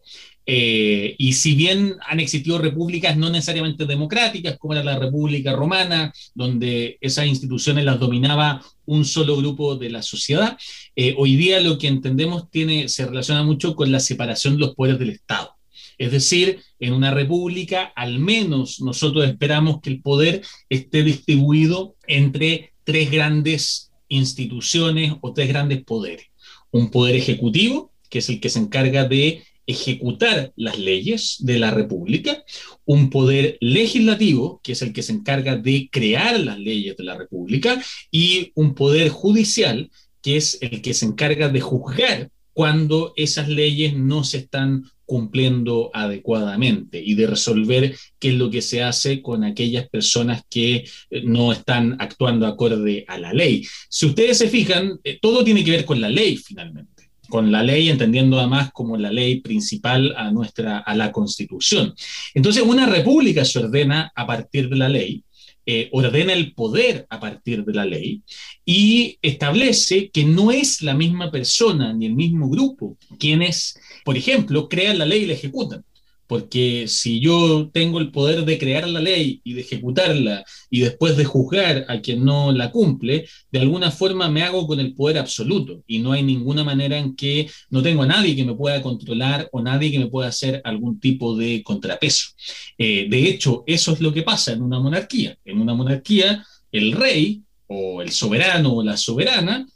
Eh, 0.46 1.14
y 1.18 1.32
si 1.32 1.54
bien 1.54 1.96
han 2.06 2.20
existido 2.20 2.58
repúblicas 2.58 3.16
no 3.16 3.30
necesariamente 3.30 3.86
democráticas, 3.86 4.58
como 4.58 4.74
era 4.74 4.84
la 4.84 4.98
República 4.98 5.54
Romana, 5.54 6.12
donde 6.34 6.98
esas 7.00 7.26
instituciones 7.26 7.84
las 7.84 7.98
dominaba 7.98 8.62
un 8.86 9.04
solo 9.04 9.36
grupo 9.36 9.76
de 9.76 9.90
la 9.90 10.02
sociedad, 10.02 10.58
eh, 10.96 11.14
hoy 11.16 11.36
día 11.36 11.60
lo 11.60 11.78
que 11.78 11.88
entendemos 11.88 12.50
tiene, 12.50 12.88
se 12.88 13.06
relaciona 13.06 13.42
mucho 13.42 13.74
con 13.74 13.90
la 13.90 14.00
separación 14.00 14.54
de 14.54 14.60
los 14.60 14.74
poderes 14.74 14.98
del 14.98 15.10
Estado. 15.10 15.54
Es 15.96 16.10
decir, 16.10 16.60
en 16.80 16.92
una 16.92 17.12
república, 17.12 17.92
al 17.94 18.18
menos 18.18 18.80
nosotros 18.80 19.24
esperamos 19.26 19.80
que 19.80 19.90
el 19.90 20.02
poder 20.02 20.42
esté 20.68 21.02
distribuido 21.04 21.96
entre 22.06 22.72
tres 22.82 23.10
grandes 23.10 23.92
instituciones 24.08 25.12
o 25.20 25.32
tres 25.32 25.48
grandes 25.48 25.84
poderes. 25.84 26.26
Un 26.70 26.90
poder 26.90 27.14
ejecutivo, 27.14 27.92
que 28.10 28.18
es 28.18 28.28
el 28.28 28.40
que 28.40 28.50
se 28.50 28.58
encarga 28.58 29.04
de 29.04 29.44
ejecutar 29.66 30.52
las 30.56 30.78
leyes 30.78 31.36
de 31.40 31.58
la 31.58 31.70
República, 31.70 32.44
un 32.84 33.10
poder 33.10 33.56
legislativo, 33.60 34.60
que 34.62 34.72
es 34.72 34.82
el 34.82 34.92
que 34.92 35.02
se 35.02 35.12
encarga 35.12 35.56
de 35.56 35.88
crear 35.90 36.38
las 36.40 36.58
leyes 36.58 36.96
de 36.96 37.04
la 37.04 37.16
República, 37.16 37.82
y 38.10 38.52
un 38.54 38.74
poder 38.74 39.08
judicial, 39.08 39.90
que 40.22 40.36
es 40.36 40.58
el 40.60 40.82
que 40.82 40.94
se 40.94 41.06
encarga 41.06 41.48
de 41.48 41.60
juzgar 41.60 42.30
cuando 42.52 43.12
esas 43.16 43.48
leyes 43.48 43.94
no 43.96 44.24
se 44.24 44.38
están 44.38 44.84
cumpliendo 45.06 45.90
adecuadamente 45.92 47.02
y 47.04 47.14
de 47.14 47.26
resolver 47.26 47.94
qué 48.18 48.28
es 48.28 48.34
lo 48.34 48.48
que 48.48 48.62
se 48.62 48.82
hace 48.82 49.20
con 49.20 49.44
aquellas 49.44 49.88
personas 49.90 50.42
que 50.48 50.76
eh, 50.76 51.22
no 51.24 51.52
están 51.52 51.96
actuando 51.98 52.46
acorde 52.46 53.04
a 53.06 53.18
la 53.18 53.32
ley. 53.32 53.66
Si 53.90 54.06
ustedes 54.06 54.38
se 54.38 54.48
fijan, 54.48 54.98
eh, 55.04 55.18
todo 55.20 55.44
tiene 55.44 55.62
que 55.62 55.72
ver 55.72 55.84
con 55.84 56.00
la 56.00 56.08
ley 56.08 56.36
finalmente 56.36 56.93
con 57.34 57.50
la 57.50 57.64
ley, 57.64 57.88
entendiendo 57.88 58.38
además 58.38 58.70
como 58.72 58.96
la 58.96 59.10
ley 59.10 59.40
principal 59.40 60.14
a 60.16 60.30
nuestra 60.30 60.78
a 60.78 60.94
la 60.94 61.10
Constitución. 61.10 61.92
Entonces, 62.32 62.62
una 62.62 62.86
república 62.86 63.44
se 63.44 63.58
ordena 63.58 64.12
a 64.14 64.24
partir 64.24 64.68
de 64.68 64.76
la 64.76 64.88
ley, 64.88 65.24
eh, 65.66 65.88
ordena 65.90 66.32
el 66.32 66.54
poder 66.54 67.08
a 67.10 67.18
partir 67.18 67.64
de 67.64 67.74
la 67.74 67.86
ley 67.86 68.22
y 68.64 69.18
establece 69.20 70.10
que 70.10 70.22
no 70.22 70.52
es 70.52 70.80
la 70.80 70.94
misma 70.94 71.32
persona 71.32 71.92
ni 71.92 72.06
el 72.06 72.14
mismo 72.14 72.48
grupo 72.48 72.96
quienes, 73.18 73.80
por 74.04 74.16
ejemplo, 74.16 74.68
crean 74.68 74.98
la 74.98 75.06
ley 75.06 75.24
y 75.24 75.26
la 75.26 75.34
ejecutan 75.34 75.84
porque 76.26 76.86
si 76.88 77.20
yo 77.20 77.70
tengo 77.72 78.00
el 78.00 78.10
poder 78.10 78.44
de 78.44 78.58
crear 78.58 78.88
la 78.88 79.00
ley 79.00 79.40
y 79.44 79.52
de 79.54 79.60
ejecutarla 79.60 80.44
y 80.70 80.80
después 80.80 81.16
de 81.16 81.24
juzgar 81.24 81.84
a 81.88 82.00
quien 82.00 82.24
no 82.24 82.52
la 82.52 82.70
cumple, 82.70 83.28
de 83.50 83.58
alguna 83.58 83.90
forma 83.90 84.28
me 84.28 84.42
hago 84.42 84.66
con 84.66 84.80
el 84.80 84.94
poder 84.94 85.18
absoluto 85.18 85.82
y 85.86 85.98
no 85.98 86.12
hay 86.12 86.22
ninguna 86.22 86.64
manera 86.64 86.98
en 86.98 87.14
que 87.14 87.50
no 87.70 87.82
tengo 87.82 88.02
a 88.02 88.06
nadie 88.06 88.36
que 88.36 88.44
me 88.44 88.54
pueda 88.54 88.82
controlar 88.82 89.48
o 89.52 89.62
nadie 89.62 89.90
que 89.90 89.98
me 89.98 90.08
pueda 90.08 90.28
hacer 90.28 90.60
algún 90.64 90.98
tipo 90.98 91.36
de 91.36 91.62
contrapeso. 91.62 92.30
Eh, 92.78 93.06
de 93.08 93.28
hecho, 93.28 93.64
eso 93.66 93.92
es 93.92 94.00
lo 94.00 94.12
que 94.12 94.22
pasa 94.22 94.52
en 94.52 94.62
una 94.62 94.80
monarquía. 94.80 95.36
En 95.44 95.60
una 95.60 95.74
monarquía, 95.74 96.44
el 96.72 96.92
rey 96.92 97.42
o 97.66 98.02
el 98.02 98.10
soberano 98.10 98.74
o 98.74 98.82
la 98.82 98.96
soberana 98.96 99.66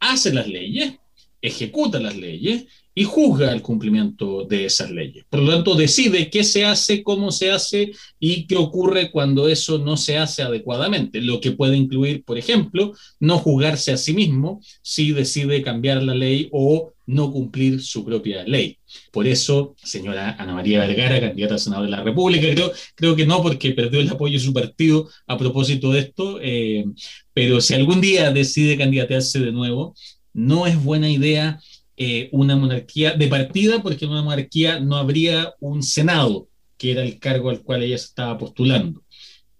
hace 0.00 0.32
las 0.32 0.48
leyes, 0.48 0.94
ejecuta 1.40 2.00
las 2.00 2.16
leyes 2.16 2.66
y 2.94 3.04
juzga 3.04 3.52
el 3.52 3.62
cumplimiento 3.62 4.44
de 4.44 4.66
esas 4.66 4.90
leyes. 4.90 5.24
Por 5.28 5.40
lo 5.40 5.52
tanto, 5.52 5.74
decide 5.74 6.30
qué 6.30 6.44
se 6.44 6.64
hace, 6.64 7.02
cómo 7.02 7.32
se 7.32 7.50
hace 7.50 7.92
y 8.20 8.46
qué 8.46 8.56
ocurre 8.56 9.10
cuando 9.10 9.48
eso 9.48 9.78
no 9.78 9.96
se 9.96 10.16
hace 10.16 10.42
adecuadamente, 10.42 11.20
lo 11.20 11.40
que 11.40 11.52
puede 11.52 11.76
incluir, 11.76 12.24
por 12.24 12.38
ejemplo, 12.38 12.92
no 13.18 13.38
juzgarse 13.38 13.92
a 13.92 13.96
sí 13.96 14.14
mismo 14.14 14.60
si 14.82 15.12
decide 15.12 15.62
cambiar 15.62 16.02
la 16.02 16.14
ley 16.14 16.48
o 16.52 16.92
no 17.06 17.30
cumplir 17.32 17.82
su 17.82 18.04
propia 18.04 18.44
ley. 18.44 18.78
Por 19.12 19.26
eso, 19.26 19.74
señora 19.82 20.36
Ana 20.38 20.54
María 20.54 20.86
Vergara, 20.86 21.20
candidata 21.20 21.56
a 21.56 21.58
senadora 21.58 21.90
de 21.90 21.96
la 21.96 22.02
República, 22.02 22.48
creo, 22.54 22.72
creo 22.94 23.16
que 23.16 23.26
no, 23.26 23.42
porque 23.42 23.72
perdió 23.72 24.00
el 24.00 24.08
apoyo 24.08 24.38
de 24.38 24.44
su 24.44 24.52
partido 24.52 25.08
a 25.26 25.36
propósito 25.36 25.92
de 25.92 26.00
esto, 26.00 26.38
eh, 26.40 26.84
pero 27.32 27.60
si 27.60 27.74
algún 27.74 28.00
día 28.00 28.30
decide 28.30 28.78
candidatearse 28.78 29.40
de 29.40 29.52
nuevo, 29.52 29.94
no 30.32 30.66
es 30.66 30.82
buena 30.82 31.08
idea 31.08 31.60
eh, 31.96 32.28
una 32.32 32.56
monarquía 32.56 33.12
de 33.14 33.28
partida, 33.28 33.82
porque 33.82 34.04
en 34.04 34.10
una 34.10 34.22
monarquía 34.22 34.80
no 34.80 34.96
habría 34.96 35.54
un 35.60 35.82
Senado, 35.82 36.48
que 36.76 36.92
era 36.92 37.02
el 37.02 37.18
cargo 37.18 37.50
al 37.50 37.62
cual 37.62 37.82
ella 37.82 37.98
se 37.98 38.06
estaba 38.06 38.36
postulando. 38.36 39.02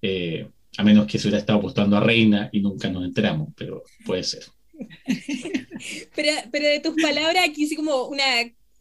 Eh, 0.03 0.49
a 0.76 0.82
menos 0.82 1.07
que 1.07 1.18
se 1.18 1.28
hubiera 1.28 1.39
estado 1.39 1.61
postulando 1.61 1.97
a 1.97 2.01
reina 2.01 2.49
y 2.53 2.61
nunca 2.61 2.91
nos 2.91 3.05
enteramos, 3.05 3.49
pero 3.57 3.85
puede 4.05 4.24
ser. 4.24 4.45
pero, 6.16 6.32
pero 6.51 6.68
de 6.68 6.80
tus 6.80 7.01
palabras, 7.01 7.45
aquí 7.49 7.66
sí 7.66 7.76
como 7.76 8.07
una 8.07 8.24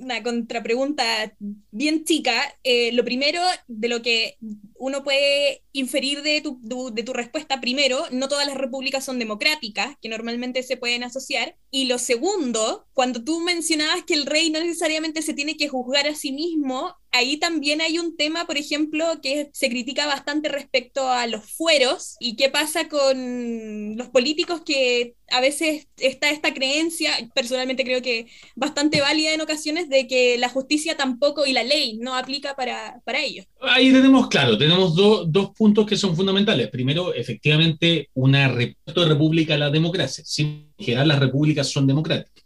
una 0.03 0.21
contrapregunta 0.23 1.35
bien 1.71 2.05
chica. 2.05 2.41
Eh, 2.63 2.91
lo 2.93 3.03
primero 3.03 3.41
de 3.67 3.87
lo 3.87 4.01
que 4.01 4.37
uno 4.75 5.03
puede 5.03 5.63
inferir 5.71 6.21
de 6.21 6.41
tu, 6.41 6.59
de 6.93 7.03
tu 7.03 7.13
respuesta, 7.13 7.61
primero, 7.61 8.05
no 8.11 8.27
todas 8.27 8.47
las 8.47 8.57
repúblicas 8.57 9.05
son 9.05 9.19
democráticas, 9.19 9.95
que 10.01 10.09
normalmente 10.09 10.63
se 10.63 10.77
pueden 10.77 11.03
asociar. 11.03 11.57
Y 11.71 11.85
lo 11.85 11.97
segundo, 11.97 12.87
cuando 12.93 13.23
tú 13.23 13.39
mencionabas 13.39 14.03
que 14.03 14.13
el 14.13 14.25
rey 14.25 14.49
no 14.49 14.59
necesariamente 14.59 15.21
se 15.21 15.33
tiene 15.33 15.57
que 15.57 15.69
juzgar 15.69 16.07
a 16.07 16.15
sí 16.15 16.31
mismo, 16.31 16.95
ahí 17.13 17.37
también 17.37 17.79
hay 17.79 17.99
un 17.99 18.17
tema, 18.17 18.45
por 18.45 18.57
ejemplo, 18.57 19.05
que 19.21 19.49
se 19.53 19.69
critica 19.69 20.07
bastante 20.07 20.49
respecto 20.49 21.07
a 21.07 21.27
los 21.27 21.49
fueros 21.49 22.15
y 22.19 22.35
qué 22.35 22.49
pasa 22.49 22.89
con 22.89 23.95
los 23.95 24.09
políticos 24.09 24.61
que 24.65 25.13
a 25.29 25.39
veces 25.39 25.87
está 25.97 26.31
esta 26.31 26.53
creencia, 26.53 27.11
personalmente 27.33 27.83
creo 27.83 28.01
que 28.01 28.27
bastante 28.55 28.99
válida 28.99 29.33
en 29.33 29.41
ocasiones, 29.41 29.89
de 29.89 30.07
que 30.07 30.37
la 30.37 30.49
justicia 30.49 30.97
tampoco 30.97 31.45
y 31.45 31.53
la 31.53 31.63
ley 31.63 31.97
no 31.97 32.15
aplica 32.15 32.55
para, 32.55 32.99
para 33.05 33.21
ellos. 33.21 33.45
Ahí 33.61 33.91
tenemos, 33.91 34.27
claro, 34.27 34.57
tenemos 34.57 34.95
dos 34.95 35.51
puntos 35.55 35.85
que 35.85 35.97
son 35.97 36.15
fundamentales. 36.15 36.69
Primero, 36.69 37.13
efectivamente, 37.13 38.09
una 38.15 38.47
república 38.47 39.53
a 39.53 39.57
la 39.57 39.69
democracia. 39.69 40.23
Sin 40.25 40.73
general, 40.77 41.07
las 41.07 41.19
repúblicas 41.19 41.69
son 41.69 41.87
democráticas 41.87 42.42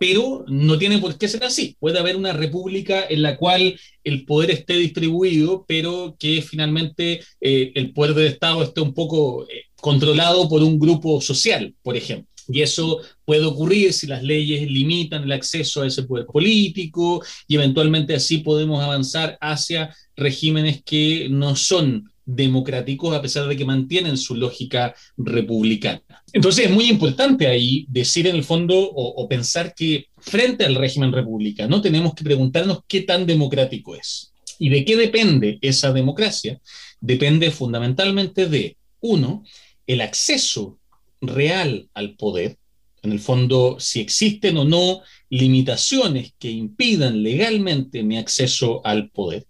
pero 0.00 0.46
no 0.48 0.78
tiene 0.78 0.96
por 0.96 1.18
qué 1.18 1.28
ser 1.28 1.44
así. 1.44 1.76
Puede 1.78 1.98
haber 1.98 2.16
una 2.16 2.32
república 2.32 3.04
en 3.06 3.20
la 3.20 3.36
cual 3.36 3.78
el 4.02 4.24
poder 4.24 4.50
esté 4.50 4.78
distribuido, 4.78 5.66
pero 5.68 6.16
que 6.18 6.40
finalmente 6.40 7.20
eh, 7.38 7.72
el 7.74 7.92
poder 7.92 8.14
del 8.14 8.28
Estado 8.28 8.62
esté 8.62 8.80
un 8.80 8.94
poco 8.94 9.46
eh, 9.46 9.64
controlado 9.76 10.48
por 10.48 10.62
un 10.62 10.78
grupo 10.78 11.20
social, 11.20 11.74
por 11.82 11.98
ejemplo. 11.98 12.32
Y 12.48 12.62
eso 12.62 13.02
puede 13.26 13.44
ocurrir 13.44 13.92
si 13.92 14.06
las 14.06 14.22
leyes 14.22 14.70
limitan 14.70 15.24
el 15.24 15.32
acceso 15.32 15.82
a 15.82 15.86
ese 15.86 16.04
poder 16.04 16.24
político 16.24 17.22
y 17.46 17.56
eventualmente 17.56 18.14
así 18.14 18.38
podemos 18.38 18.82
avanzar 18.82 19.36
hacia 19.38 19.94
regímenes 20.16 20.82
que 20.82 21.28
no 21.30 21.54
son 21.56 22.10
democráticos 22.34 23.14
a 23.14 23.22
pesar 23.22 23.48
de 23.48 23.56
que 23.56 23.64
mantienen 23.64 24.16
su 24.16 24.34
lógica 24.34 24.94
republicana. 25.16 26.02
Entonces 26.32 26.66
es 26.66 26.70
muy 26.70 26.88
importante 26.88 27.46
ahí 27.46 27.86
decir 27.88 28.26
en 28.26 28.36
el 28.36 28.44
fondo 28.44 28.78
o, 28.78 29.28
pensar 29.28 29.74
que 29.74 30.06
frente 30.18 30.64
al 30.64 30.76
régimen 30.76 31.12
republicano 31.12 31.80
tenemos 31.80 32.14
que 32.14 32.24
preguntarnos 32.24 32.80
qué 32.86 33.02
tan 33.02 33.26
democrático 33.26 33.96
es. 33.96 34.32
¿Y 34.58 34.68
de 34.68 34.84
qué 34.84 34.96
depende 34.96 35.58
esa 35.62 35.92
democracia? 35.92 36.60
Depende 37.00 37.50
fundamentalmente 37.50 38.46
de, 38.46 38.76
uno, 39.00 39.42
el 39.86 40.00
acceso 40.02 40.78
real 41.20 41.88
al 41.94 42.14
poder, 42.16 42.58
en 43.02 43.12
el 43.12 43.20
fondo, 43.20 43.76
si 43.80 44.00
existen 44.00 44.58
o 44.58 44.64
no 44.64 45.00
limitaciones 45.30 46.34
que 46.38 46.50
impidan 46.50 47.22
legalmente 47.22 48.02
mi 48.02 48.18
acceso 48.18 48.82
al 48.84 49.08
poder, 49.10 49.46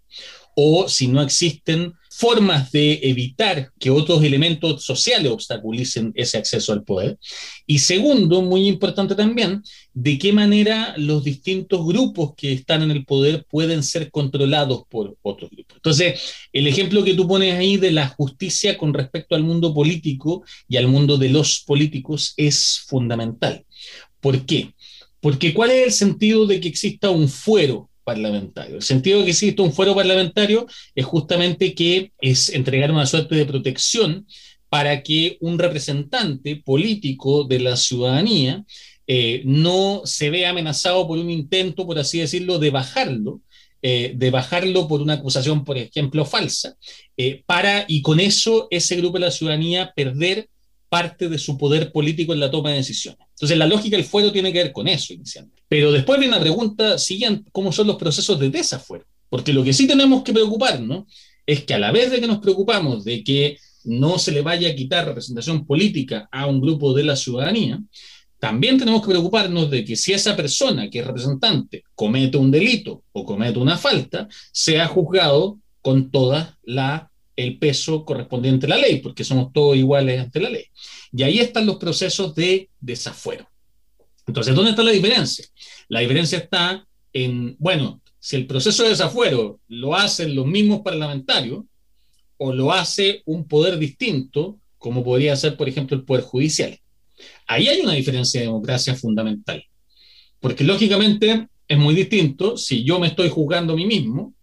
o 0.55 0.89
si 0.89 1.09
no 1.09 1.21
existen 1.21 1.95
formas 2.21 2.71
de 2.71 3.01
evitar 3.03 3.73
que 3.79 3.89
otros 3.89 4.23
elementos 4.23 4.85
sociales 4.85 5.33
obstaculicen 5.33 6.13
ese 6.15 6.37
acceso 6.37 6.75
al 6.75 6.85
poder. 6.85 7.19
Y 7.67 7.79
segundo, 7.79 8.43
muy 8.43 8.69
importante 8.69 9.15
también, 9.15 9.63
de 9.95 10.19
qué 10.19 10.31
manera 10.31 10.93
los 10.99 11.25
distintos 11.25 11.87
grupos 11.87 12.35
que 12.37 12.53
están 12.53 12.83
en 12.83 12.91
el 12.91 13.07
poder 13.07 13.47
pueden 13.49 13.83
ser 13.83 14.11
controlados 14.11 14.83
por 14.91 15.17
otros 15.23 15.51
grupos. 15.51 15.77
Entonces, 15.77 16.21
el 16.53 16.67
ejemplo 16.67 17.03
que 17.03 17.15
tú 17.15 17.27
pones 17.27 17.55
ahí 17.55 17.79
de 17.79 17.91
la 17.91 18.09
justicia 18.09 18.77
con 18.77 18.93
respecto 18.93 19.35
al 19.35 19.43
mundo 19.43 19.73
político 19.73 20.45
y 20.69 20.77
al 20.77 20.89
mundo 20.89 21.17
de 21.17 21.31
los 21.31 21.61
políticos 21.61 22.35
es 22.37 22.83
fundamental. 22.87 23.65
¿Por 24.21 24.45
qué? 24.45 24.75
Porque 25.21 25.55
¿cuál 25.55 25.71
es 25.71 25.87
el 25.87 25.93
sentido 25.93 26.47
de 26.47 26.61
que 26.61 26.69
exista 26.69 27.09
un 27.09 27.31
fuero 27.31 27.90
parlamentario. 28.11 28.77
El 28.77 28.83
sentido 28.83 29.19
de 29.19 29.25
que 29.25 29.31
existe 29.31 29.63
un 29.63 29.73
fuero 29.73 29.95
parlamentario 29.95 30.67
es 30.95 31.05
justamente 31.05 31.75
que 31.75 32.13
es 32.21 32.49
entregar 32.49 32.91
una 32.91 33.07
suerte 33.07 33.35
de 33.37 33.47
protección 33.47 34.27
para 34.69 35.03
que 35.03 35.37
un 35.41 35.59
representante 35.59 36.57
político 36.57 37.45
de 37.45 37.59
la 37.61 37.77
ciudadanía 37.77 38.65
eh, 39.07 39.43
no 39.45 40.03
se 40.05 40.31
vea 40.31 40.51
amenazado 40.51 41.07
por 41.07 41.19
un 41.19 41.31
intento, 41.31 41.87
por 41.87 41.99
así 41.99 42.19
decirlo, 42.19 42.59
de 42.59 42.71
bajarlo, 42.71 43.41
eh, 43.83 44.13
de 44.15 44.31
bajarlo 44.31 44.87
por 44.87 45.01
una 45.03 45.15
acusación, 45.15 45.65
por 45.65 45.77
ejemplo, 45.79 46.25
falsa, 46.25 46.77
eh, 47.17 47.43
para, 47.47 47.85
y 47.89 48.03
con 48.03 48.21
eso 48.21 48.69
ese 48.71 48.97
grupo 48.97 49.19
de 49.19 49.27
la 49.27 49.31
ciudadanía 49.31 49.93
perder 49.95 50.49
parte 50.89 51.29
de 51.29 51.39
su 51.39 51.57
poder 51.57 51.93
político 51.93 52.33
en 52.33 52.41
la 52.41 52.51
toma 52.51 52.71
de 52.71 52.77
decisiones. 52.77 53.27
Entonces, 53.31 53.57
la 53.57 53.67
lógica 53.67 53.97
del 53.97 54.05
fuero 54.05 54.31
tiene 54.33 54.53
que 54.53 54.63
ver 54.63 54.73
con 54.73 54.87
eso 54.87 55.13
inicialmente. 55.15 55.60
Pero 55.71 55.93
después 55.93 56.19
viene 56.19 56.35
la 56.35 56.41
pregunta 56.41 56.99
siguiente, 56.99 57.49
¿cómo 57.53 57.71
son 57.71 57.87
los 57.87 57.95
procesos 57.95 58.41
de 58.41 58.51
desafuero? 58.51 59.05
Porque 59.29 59.53
lo 59.53 59.63
que 59.63 59.73
sí 59.73 59.87
tenemos 59.87 60.25
que 60.25 60.33
preocuparnos 60.33 61.05
es 61.47 61.63
que 61.63 61.75
a 61.75 61.79
la 61.79 61.93
vez 61.93 62.11
de 62.11 62.21
que 62.21 62.27
nos 62.27 62.41
preocupamos 62.41 63.05
de 63.05 63.23
que 63.23 63.57
no 63.85 64.19
se 64.19 64.33
le 64.33 64.43
vaya 64.43 64.69
a 64.69 64.75
quitar 64.75 65.07
representación 65.07 65.65
política 65.65 66.29
a 66.33 66.47
un 66.47 66.61
grupo 66.61 66.93
de 66.93 67.05
la 67.05 67.15
ciudadanía, 67.15 67.81
también 68.41 68.79
tenemos 68.79 69.01
que 69.03 69.11
preocuparnos 69.11 69.71
de 69.71 69.85
que 69.85 69.95
si 69.95 70.13
esa 70.13 70.35
persona 70.35 70.91
que 70.91 70.99
es 70.99 71.07
representante 71.07 71.85
comete 71.95 72.37
un 72.37 72.51
delito 72.51 73.05
o 73.13 73.25
comete 73.25 73.61
una 73.61 73.79
falta, 73.79 74.27
sea 74.51 74.89
juzgado 74.89 75.61
con 75.83 76.11
toda 76.11 76.59
la 76.65 77.13
el 77.37 77.59
peso 77.59 78.05
correspondiente 78.05 78.67
a 78.67 78.71
la 78.71 78.77
ley, 78.77 78.97
porque 78.97 79.23
somos 79.23 79.53
todos 79.53 79.77
iguales 79.77 80.21
ante 80.21 80.41
la 80.41 80.51
ley. 80.51 80.65
Y 81.13 81.23
ahí 81.23 81.39
están 81.39 81.65
los 81.65 81.77
procesos 81.77 82.35
de 82.35 82.69
desafuero. 82.81 83.50
Entonces, 84.27 84.55
¿dónde 84.55 84.71
está 84.71 84.83
la 84.83 84.93
diferencia? 84.93 85.45
La 85.89 86.01
diferencia 86.01 86.39
está 86.39 86.87
en, 87.13 87.57
bueno, 87.59 88.01
si 88.19 88.37
el 88.37 88.47
proceso 88.47 88.83
de 88.83 88.91
desafuero 88.91 89.61
lo 89.69 89.95
hacen 89.95 90.35
los 90.35 90.47
mismos 90.47 90.83
parlamentarios 90.83 91.65
o 92.37 92.53
lo 92.53 92.73
hace 92.73 93.23
un 93.25 93.47
poder 93.49 93.79
distinto, 93.79 94.59
como 94.79 95.03
podría 95.05 95.37
ser, 95.37 95.57
por 95.57 95.69
ejemplo, 95.69 95.97
el 95.97 96.05
poder 96.05 96.25
judicial. 96.25 96.79
Ahí 97.47 97.69
hay 97.69 97.81
una 97.81 97.95
diferencia 97.95 98.41
de 98.41 98.47
democracia 98.47 98.95
fundamental. 98.95 99.65
Porque 100.39 100.65
lógicamente 100.65 101.49
es 101.69 101.79
muy 101.79 101.95
distinto 101.95 102.57
si 102.57 102.83
yo 102.83 102.99
me 102.99 103.09
estoy 103.09 103.29
juzgando 103.29 103.75
a 103.75 103.77
mí 103.77 103.87
mismo 103.87 104.35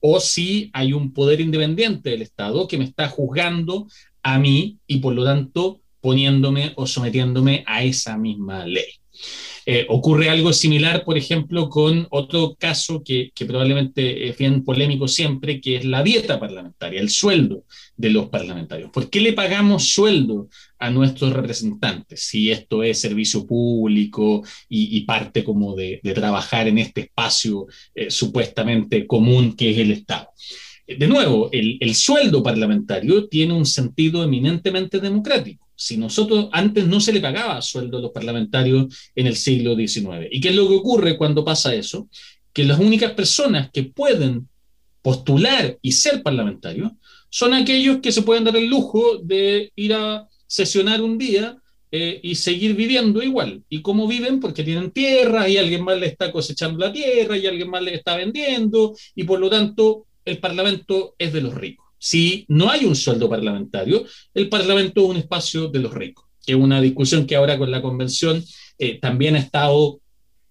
o 0.00 0.20
si 0.20 0.70
hay 0.72 0.92
un 0.92 1.12
poder 1.12 1.40
independiente 1.40 2.10
del 2.10 2.22
Estado 2.22 2.66
que 2.66 2.78
me 2.78 2.84
está 2.84 3.08
juzgando 3.08 3.86
a 4.22 4.38
mí 4.38 4.78
y 4.86 4.98
por 4.98 5.14
lo 5.14 5.24
tanto 5.24 5.80
poniéndome 6.00 6.72
o 6.76 6.86
sometiéndome 6.86 7.62
a 7.66 7.84
esa 7.84 8.16
misma 8.16 8.66
ley. 8.66 9.01
Eh, 9.64 9.86
ocurre 9.88 10.28
algo 10.28 10.52
similar, 10.52 11.04
por 11.04 11.16
ejemplo, 11.16 11.68
con 11.68 12.06
otro 12.10 12.56
caso 12.58 13.02
que, 13.04 13.30
probablemente 13.46 14.28
es 14.28 14.36
bien 14.36 14.64
polémico 14.64 15.06
siempre, 15.06 15.60
que 15.60 15.76
es 15.76 15.84
la 15.84 16.02
dieta 16.02 16.40
parlamentaria, 16.40 17.00
el 17.00 17.10
sueldo 17.10 17.64
de 17.96 18.10
los 18.10 18.28
parlamentarios. 18.28 18.90
¿Por 18.90 19.08
qué 19.08 19.20
le 19.20 19.32
pagamos 19.32 19.90
sueldo 19.90 20.48
a 20.78 20.90
nuestros 20.90 21.32
representantes 21.32 22.24
si 22.24 22.50
esto 22.50 22.82
es 22.82 23.00
servicio 23.00 23.46
público 23.46 24.42
y, 24.68 25.00
parte 25.02 25.44
como 25.44 25.76
de, 25.76 26.00
trabajar 26.14 26.66
en 26.66 26.78
este 26.78 27.02
espacio 27.02 27.66
eh, 27.94 28.10
supuestamente 28.10 29.06
común 29.06 29.54
que 29.54 29.70
es 29.70 29.78
el 29.78 29.92
Estado? 29.92 30.28
De 30.86 31.06
nuevo, 31.06 31.48
el 31.52 31.94
sueldo 31.94 32.42
parlamentario 32.42 33.28
tiene 33.28 33.54
un 33.54 33.64
sentido 33.64 34.24
eminentemente 34.24 34.98
democrático 34.98 35.61
si 35.82 35.96
nosotros 35.96 36.48
antes 36.52 36.86
no 36.86 37.00
se 37.00 37.12
le 37.12 37.20
pagaba 37.20 37.60
sueldo 37.60 37.98
a 37.98 38.00
los 38.00 38.12
parlamentarios 38.12 39.10
en 39.16 39.26
el 39.26 39.34
siglo 39.34 39.74
XIX. 39.74 40.28
¿Y 40.30 40.40
qué 40.40 40.50
es 40.50 40.54
lo 40.54 40.68
que 40.68 40.76
ocurre 40.76 41.16
cuando 41.18 41.44
pasa 41.44 41.74
eso? 41.74 42.08
Que 42.52 42.62
las 42.62 42.78
únicas 42.78 43.14
personas 43.14 43.68
que 43.72 43.82
pueden 43.82 44.48
postular 45.02 45.76
y 45.82 45.90
ser 45.90 46.22
parlamentarios 46.22 46.92
son 47.30 47.52
aquellos 47.52 47.98
que 47.98 48.12
se 48.12 48.22
pueden 48.22 48.44
dar 48.44 48.56
el 48.56 48.68
lujo 48.68 49.18
de 49.24 49.72
ir 49.74 49.94
a 49.94 50.28
sesionar 50.46 51.02
un 51.02 51.18
día 51.18 51.56
eh, 51.90 52.20
y 52.22 52.36
seguir 52.36 52.76
viviendo 52.76 53.20
igual. 53.20 53.64
¿Y 53.68 53.82
cómo 53.82 54.06
viven? 54.06 54.38
Porque 54.38 54.62
tienen 54.62 54.92
tierra 54.92 55.48
y 55.48 55.56
alguien 55.56 55.82
más 55.82 55.98
le 55.98 56.06
está 56.06 56.30
cosechando 56.30 56.78
la 56.78 56.92
tierra 56.92 57.36
y 57.36 57.46
alguien 57.48 57.68
más 57.68 57.82
le 57.82 57.96
está 57.96 58.16
vendiendo 58.16 58.94
y 59.16 59.24
por 59.24 59.40
lo 59.40 59.50
tanto 59.50 60.06
el 60.24 60.38
Parlamento 60.38 61.16
es 61.18 61.32
de 61.32 61.40
los 61.40 61.54
ricos 61.54 61.81
si 62.04 62.44
no 62.48 62.68
hay 62.68 62.84
un 62.84 62.96
sueldo 62.96 63.30
parlamentario, 63.30 64.04
el 64.34 64.48
Parlamento 64.48 65.02
es 65.02 65.08
un 65.08 65.16
espacio 65.18 65.68
de 65.68 65.78
los 65.78 65.94
ricos, 65.94 66.24
que 66.44 66.50
es 66.50 66.58
una 66.58 66.80
discusión 66.80 67.28
que 67.28 67.36
ahora 67.36 67.56
con 67.56 67.70
la 67.70 67.80
convención 67.80 68.44
eh, 68.76 68.98
también 68.98 69.36
ha 69.36 69.38
estado 69.38 70.00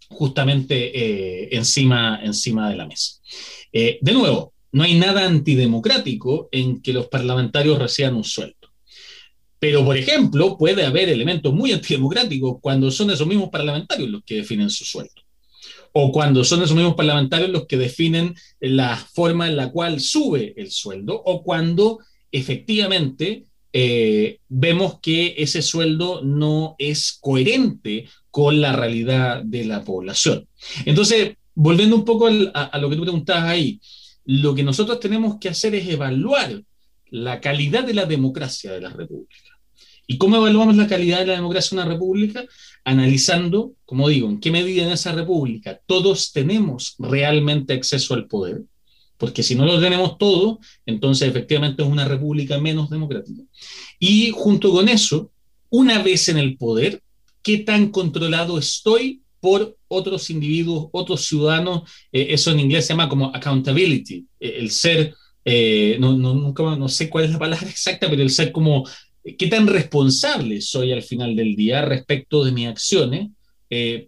justamente 0.08 0.76
eh, 0.98 1.50
encima, 1.52 2.22
encima 2.24 2.70
de 2.70 2.78
la 2.78 2.88
mesa. 2.88 3.20
Eh, 3.74 4.00
de 4.00 4.14
nuevo, 4.14 4.54
no 4.72 4.84
hay 4.84 4.98
nada 4.98 5.26
antidemocrático 5.26 6.48
en 6.54 6.82
que 6.82 6.94
los 6.94 7.10
parlamentarios 7.10 7.78
reciban 7.78 8.16
un 8.16 8.24
sueldo. 8.24 8.56
Pero, 9.60 9.84
por 9.84 9.98
ejemplo, 9.98 10.58
puede 10.58 10.86
haber 10.86 11.10
elementos 11.10 11.54
muy 11.54 11.74
antidemocráticos 11.74 12.60
cuando 12.62 12.90
son 12.92 13.12
esos 13.12 13.28
mismos 13.28 13.50
parlamentarios 13.50 14.10
los 14.10 14.24
que 14.24 14.36
definen 14.36 14.70
su 14.70 14.86
sueldo 14.86 15.21
o 15.94 16.12
cuando 16.12 16.44
son 16.44 16.62
esos 16.62 16.76
mismos 16.76 16.96
parlamentarios 16.96 17.50
los 17.50 17.66
que 17.66 17.78
definen 17.78 18.36
la 18.60 18.96
forma 18.96 19.48
en 19.48 19.58
la 19.58 19.72
cual 19.72 20.00
sube 20.00 20.54
el 20.58 20.72
sueldo, 20.72 21.22
o 21.26 21.44
cuando 21.44 22.00
efectivamente 22.32 23.46
eh, 23.74 24.40
vemos 24.50 25.00
que 25.02 25.36
ese 25.38 25.62
sueldo 25.62 26.22
no 26.24 26.76
es 26.78 27.18
coherente 27.22 28.08
con 28.30 28.62
la 28.62 28.74
realidad 28.74 29.44
de 29.44 29.66
la 29.66 29.84
población. 29.84 30.48
Entonces, 30.86 31.36
volviendo 31.56 31.96
un 31.96 32.06
poco 32.06 32.28
a, 32.28 32.64
a, 32.64 32.78
lo 32.78 32.90
que 32.90 32.96
tú 32.96 33.02
preguntabas 33.04 33.46
ahí, 33.46 33.80
lo 34.26 34.56
que 34.56 34.64
nosotros 34.64 35.00
tenemos 35.00 35.38
que 35.40 35.50
hacer 35.50 35.76
es 35.76 35.88
evaluar 35.88 36.62
la 37.10 37.42
calidad 37.42 37.84
de 37.84 37.94
la 37.94 38.06
democracia 38.06 38.72
de 38.72 38.82
la 38.82 38.90
República. 38.90 39.52
¿Y 40.08 40.18
cómo 40.18 40.38
evaluamos 40.38 40.76
la 40.76 40.88
calidad 40.88 41.20
de 41.20 41.28
la 41.28 41.36
democracia 41.36 41.76
de 41.78 41.84
una 41.84 41.94
república? 41.94 42.44
Analizando, 42.84 43.74
como 43.86 44.10
digo, 44.10 44.28
en 44.28 44.40
qué 44.40 44.52
medida 44.52 44.84
en 44.84 44.92
esa 44.92 45.12
república 45.12 45.80
todos 45.86 46.32
tenemos 46.32 46.96
realmente 46.98 47.74
acceso 47.74 48.14
al 48.14 48.28
poder, 48.28 48.64
porque 49.18 49.44
si 49.44 49.54
no 49.54 49.66
lo 49.66 49.80
tenemos 49.80 50.18
todo, 50.18 50.60
entonces 50.86 51.30
efectivamente 51.30 51.84
es 51.84 51.88
una 51.88 52.06
república 52.06 52.60
menos 52.60 52.90
democrática. 52.90 53.44
Y 54.00 54.32
junto 54.32 54.72
con 54.72 54.90
eso, 54.90 55.32
una 55.70 56.02
vez 56.02 56.28
en 56.30 56.38
el 56.38 56.58
poder, 56.58 57.04
¿qué 57.44 57.60
tan 57.60 57.90
controlado 57.90 58.58
estoy 58.58 59.22
por 59.40 59.78
otros 59.88 60.30
individuos, 60.32 60.90
otros 60.92 61.26
ciudadanos? 61.26 61.84
Eh, 62.12 62.28
eso 62.30 62.52
en 62.52 62.62
inglés 62.62 62.88
se 62.88 62.94
llama 62.94 63.10
como 63.10 63.28
accountability, 63.28 64.26
eh, 64.40 64.56
el 64.58 64.72
ser, 64.72 65.14
eh, 65.46 65.98
no, 66.00 66.18
no, 66.18 66.34
nunca, 66.34 66.64
no 66.76 66.90
sé 66.90 67.10
cuál 67.10 67.26
es 67.26 67.32
la 67.32 67.40
palabra 67.40 67.68
exacta, 67.70 68.10
pero 68.10 68.24
el 68.24 68.32
ser 68.32 68.52
como 68.52 68.86
qué 69.24 69.48
tan 69.48 69.68
responsable 69.68 70.62
soy 70.62 70.92
al 70.92 71.04
final 71.04 71.36
del 71.36 71.56
día 71.56 71.84
respecto 71.84 72.44
de 72.44 72.52
mis 72.52 72.68
acciones 72.68 73.30
eh, 73.70 74.06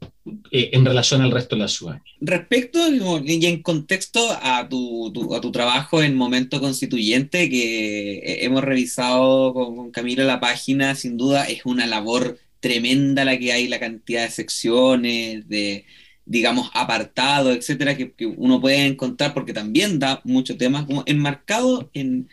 eh, 0.51 0.71
en 0.73 0.83
relación 0.83 1.21
al 1.21 1.31
resto 1.31 1.55
de 1.55 1.61
la 1.61 1.67
ciudadanía. 1.69 2.03
Respecto 2.19 2.79
y 3.23 3.45
en 3.45 3.61
contexto 3.61 4.19
a 4.41 4.67
tu, 4.67 5.33
a 5.33 5.39
tu 5.39 5.51
trabajo 5.51 6.03
en 6.03 6.15
Momento 6.15 6.59
Constituyente, 6.59 7.49
que 7.49 8.43
hemos 8.43 8.61
revisado 8.63 9.53
con, 9.53 9.75
con 9.75 9.91
Camilo 9.91 10.25
la 10.25 10.41
página, 10.41 10.95
sin 10.95 11.15
duda 11.15 11.45
es 11.45 11.65
una 11.65 11.85
labor 11.85 12.37
tremenda 12.59 13.23
la 13.23 13.37
que 13.37 13.53
hay, 13.53 13.67
la 13.67 13.79
cantidad 13.79 14.23
de 14.23 14.31
secciones, 14.31 15.47
de, 15.47 15.85
digamos, 16.25 16.69
apartados, 16.73 17.55
etcétera, 17.55 17.95
que, 17.95 18.11
que 18.11 18.25
uno 18.25 18.59
puede 18.59 18.85
encontrar, 18.85 19.33
porque 19.33 19.53
también 19.53 19.99
da 19.99 20.21
mucho 20.23 20.57
tema, 20.57 20.85
como 20.85 21.03
enmarcado 21.05 21.89
en 21.93 22.27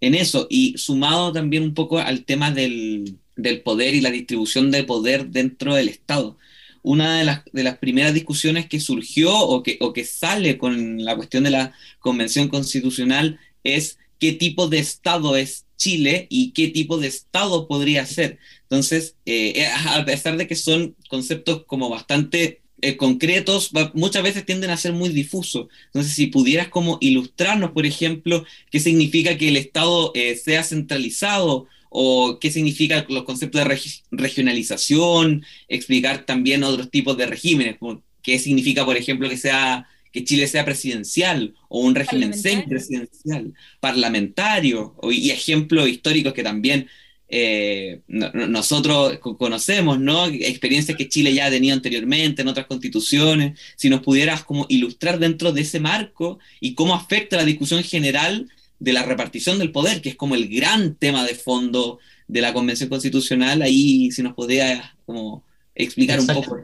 en 0.00 0.14
eso 0.14 0.46
y 0.50 0.76
sumado 0.78 1.32
también 1.32 1.62
un 1.62 1.74
poco 1.74 1.98
al 1.98 2.24
tema 2.24 2.50
del, 2.50 3.18
poder 3.64 3.94
y 3.94 4.00
la 4.00 4.10
distribución 4.10 4.70
de 4.70 4.84
poder 4.84 5.28
dentro 5.28 5.74
del 5.74 5.88
Estado. 5.88 6.36
Una 6.82 7.18
de 7.18 7.24
las, 7.24 7.42
de 7.52 7.64
las 7.64 7.78
primeras 7.78 8.14
discusiones 8.14 8.66
que 8.68 8.80
surgió 8.80 9.36
o 9.36 9.62
que, 9.62 9.78
o 9.80 9.92
que 9.92 10.04
sale 10.04 10.58
con 10.58 11.04
la 11.04 11.16
cuestión 11.16 11.44
de 11.44 11.50
la 11.50 11.72
Convención 11.98 12.48
Constitucional 12.48 13.38
es 13.64 13.98
qué 14.18 14.32
tipo 14.32 14.68
de 14.68 14.78
Estado 14.78 15.36
es 15.36 15.66
Chile 15.76 16.26
y 16.30 16.52
qué 16.52 16.68
tipo 16.68 16.98
de 16.98 17.08
Estado 17.08 17.68
podría 17.68 18.04
ser. 18.06 18.38
Entonces, 18.62 19.16
eh, 19.26 19.52
eh, 19.56 19.66
a 19.66 20.04
pesar 20.04 20.36
de 20.36 20.46
que 20.46 20.56
son 20.56 20.96
conceptos 21.08 21.64
como 21.66 21.88
bastante 21.88 22.60
eh, 22.80 22.96
concretos 22.96 23.72
muchas 23.94 24.22
veces 24.22 24.46
tienden 24.46 24.70
a 24.70 24.76
ser 24.76 24.92
muy 24.92 25.08
difusos. 25.08 25.68
Entonces, 25.86 26.12
si 26.12 26.28
pudieras 26.28 26.68
como 26.68 26.98
ilustrarnos, 27.00 27.72
por 27.72 27.86
ejemplo, 27.86 28.44
qué 28.70 28.80
significa 28.80 29.36
que 29.36 29.48
el 29.48 29.56
Estado 29.56 30.12
eh, 30.14 30.36
sea 30.36 30.62
centralizado 30.62 31.66
o 31.90 32.38
qué 32.38 32.50
significa 32.50 33.04
los 33.08 33.24
conceptos 33.24 33.64
de 33.64 33.80
regionalización, 34.10 35.44
explicar 35.68 36.24
también 36.26 36.62
otros 36.62 36.90
tipos 36.90 37.16
de 37.16 37.26
regímenes, 37.26 37.76
qué 38.22 38.38
significa, 38.38 38.84
por 38.84 38.96
ejemplo, 38.96 39.28
que 39.28 39.36
sea 39.36 39.88
que 40.12 40.24
Chile 40.24 40.46
sea 40.46 40.64
presidencial 40.64 41.54
o 41.68 41.80
un 41.80 41.94
régimen 41.94 42.32
semipresidencial, 42.34 43.52
parlamentario, 43.80 44.94
y 45.10 45.30
ejemplos 45.30 45.88
históricos 45.88 46.32
que 46.32 46.42
también 46.42 46.88
eh, 47.30 48.00
nosotros 48.08 49.18
conocemos, 49.18 50.00
¿no? 50.00 50.26
Experiencias 50.26 50.96
que 50.96 51.08
Chile 51.08 51.34
ya 51.34 51.46
ha 51.46 51.50
tenido 51.50 51.74
anteriormente 51.74 52.40
en 52.40 52.48
otras 52.48 52.66
constituciones. 52.66 53.58
Si 53.76 53.90
nos 53.90 54.00
pudieras 54.00 54.44
como 54.44 54.64
ilustrar 54.70 55.18
dentro 55.18 55.52
de 55.52 55.60
ese 55.60 55.78
marco 55.78 56.38
y 56.58 56.74
cómo 56.74 56.94
afecta 56.94 57.36
la 57.36 57.44
discusión 57.44 57.82
general 57.84 58.48
de 58.78 58.92
la 58.94 59.02
repartición 59.02 59.58
del 59.58 59.72
poder, 59.72 60.00
que 60.00 60.10
es 60.10 60.16
como 60.16 60.36
el 60.36 60.48
gran 60.48 60.94
tema 60.94 61.24
de 61.26 61.34
fondo 61.34 61.98
de 62.28 62.40
la 62.40 62.54
Convención 62.54 62.88
Constitucional, 62.88 63.60
ahí 63.60 64.10
si 64.10 64.22
nos 64.22 64.34
podría 64.34 64.94
como 65.04 65.44
explicar 65.74 66.20
un 66.20 66.26
poco. 66.28 66.62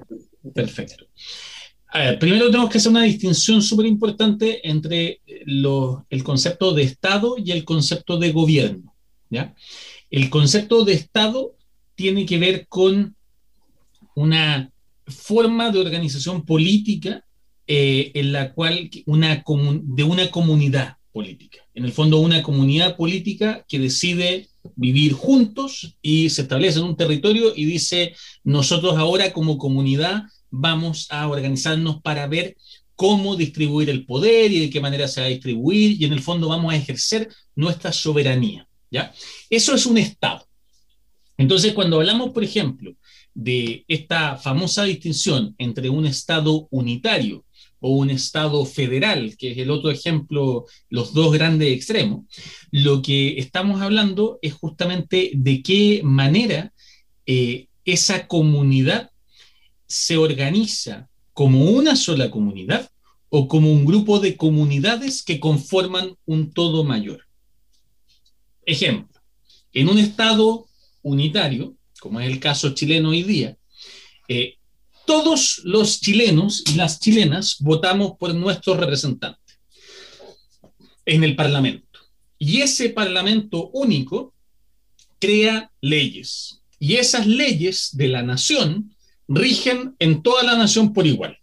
Perfecto. 0.55 1.07
primero 2.21 2.47
tenemos 2.47 2.71
que 2.71 2.79
hacer 2.79 2.91
una 2.91 3.03
distinción 3.03 3.61
súper 3.61 3.87
importante 3.87 4.67
entre 4.67 5.21
el 5.27 6.25
concepto 6.25 6.73
de 6.73 6.85
Estado 6.85 7.37
y 7.37 7.51
el 7.51 7.65
concepto 7.65 8.17
de 8.17 8.33
gobierno. 8.33 8.95
¿ya? 9.31 9.55
El 10.11 10.31
concepto 10.31 10.85
de 10.85 10.95
Estado 10.95 11.55
tiene 11.95 12.27
que 12.27 12.39
ver 12.39 12.67
con 12.69 13.17
una 14.15 14.71
forma 15.07 15.71
de 15.71 15.81
organización 15.81 16.45
política 16.45 17.25
eh, 17.67 18.13
en 18.15 18.33
la 18.33 18.53
cual 18.53 18.91
una 19.07 19.43
de 19.83 20.03
una 20.03 20.31
comunidad 20.31 20.97
política. 21.13 21.59
En 21.75 21.85
el 21.85 21.93
fondo, 21.93 22.19
una 22.19 22.43
comunidad 22.43 22.97
política 22.97 23.65
que 23.69 23.79
decide 23.79 24.49
vivir 24.77 25.13
juntos 25.13 25.97
y 26.03 26.31
se 26.31 26.43
establece 26.43 26.79
en 26.79 26.87
un 26.87 26.97
territorio 26.97 27.53
y 27.55 27.65
dice, 27.65 28.15
nosotros 28.43 28.97
ahora 28.97 29.33
como 29.33 29.59
comunidad 29.59 30.25
vamos 30.51 31.07
a 31.11 31.29
organizarnos 31.29 32.01
para 32.03 32.27
ver 32.27 32.57
cómo 32.97 33.37
distribuir 33.37 33.91
el 33.91 34.07
poder 34.07 34.53
y 34.53 34.61
de 34.61 34.71
qué 34.71 34.81
manera 34.81 35.09
se 35.09 35.21
va 35.21 35.27
a 35.27 35.31
distribuir 35.31 36.01
y 36.01 36.05
en 36.05 36.13
el 36.13 36.21
fondo 36.21 36.49
vamos 36.49 36.73
a 36.73 36.77
ejercer 36.77 37.29
nuestra 37.57 37.93
soberanía. 37.93 38.69
Eso 39.51 39.75
es 39.75 39.87
un 39.87 39.99
Estado. 39.99 40.47
Entonces, 41.37 41.73
cuando 41.73 41.97
hablamos, 41.97 42.31
por 42.31 42.45
ejemplo, 42.45 42.95
de 43.35 43.85
esta 43.89 44.37
famosa 44.37 44.85
distinción 44.85 45.55
entre 45.59 45.89
un 45.89 46.07
Estado 46.07 46.69
unitario 46.71 47.45
o 47.81 47.91
un 47.91 48.11
Estado 48.11 48.65
federal, 48.65 49.37
que 49.37 49.53
es 49.53 49.59
el 49.59 49.71
otro 49.71 49.91
ejemplo, 49.91 50.65
los 50.89 51.13
dos 51.13 51.33
grandes 51.33 51.73
extremos, 51.73 52.25
lo 52.71 53.03
que 53.03 53.39
estamos 53.39 53.81
hablando 53.83 54.39
es 54.41 54.55
justamente 54.55 55.33
de 55.35 55.63
qué 55.63 56.01
manera 56.05 56.73
eh, 57.27 57.67
esa 57.85 58.27
comunidad 58.27 59.11
se 59.87 60.17
organiza 60.17 61.09
como 61.33 61.65
una 61.65 61.97
sola 61.97 62.31
comunidad 62.31 62.91
o 63.29 63.49
como 63.49 63.73
un 63.73 63.85
grupo 63.85 64.21
de 64.21 64.37
comunidades 64.37 65.23
que 65.23 65.41
conforman 65.41 66.17
un 66.25 66.53
todo 66.53 66.85
mayor. 66.85 67.27
Ejemplo, 68.67 69.21
en 69.73 69.89
un 69.89 69.99
Estado 69.99 70.67
unitario, 71.03 71.77
como 72.01 72.21
es 72.21 72.27
el 72.27 72.41
caso 72.41 72.75
chileno 72.75 73.11
hoy 73.11 73.23
día, 73.23 73.57
eh, 74.29 74.57
todos 75.07 75.61
los 75.65 76.01
chilenos 76.01 76.65
y 76.71 76.75
las 76.75 77.01
chilenas 77.01 77.57
votamos 77.61 78.13
por 78.19 78.35
nuestros 78.35 78.79
representantes 78.79 79.59
en 81.05 81.25
el 81.25 81.37
Parlamento. 81.37 82.01
Y 82.39 82.63
ese 82.63 82.91
Parlamento 82.91 83.69
único 83.71 84.35
crea 85.19 85.71
leyes. 85.81 86.63
Y 86.79 86.97
esas 86.97 87.27
leyes 87.27 87.91
de 87.93 88.09
la 88.09 88.23
nación 88.23 88.95
rigen 89.29 89.95
en 89.99 90.23
toda 90.23 90.43
la 90.43 90.57
nación 90.57 90.93
por 90.93 91.07
igual. 91.07 91.39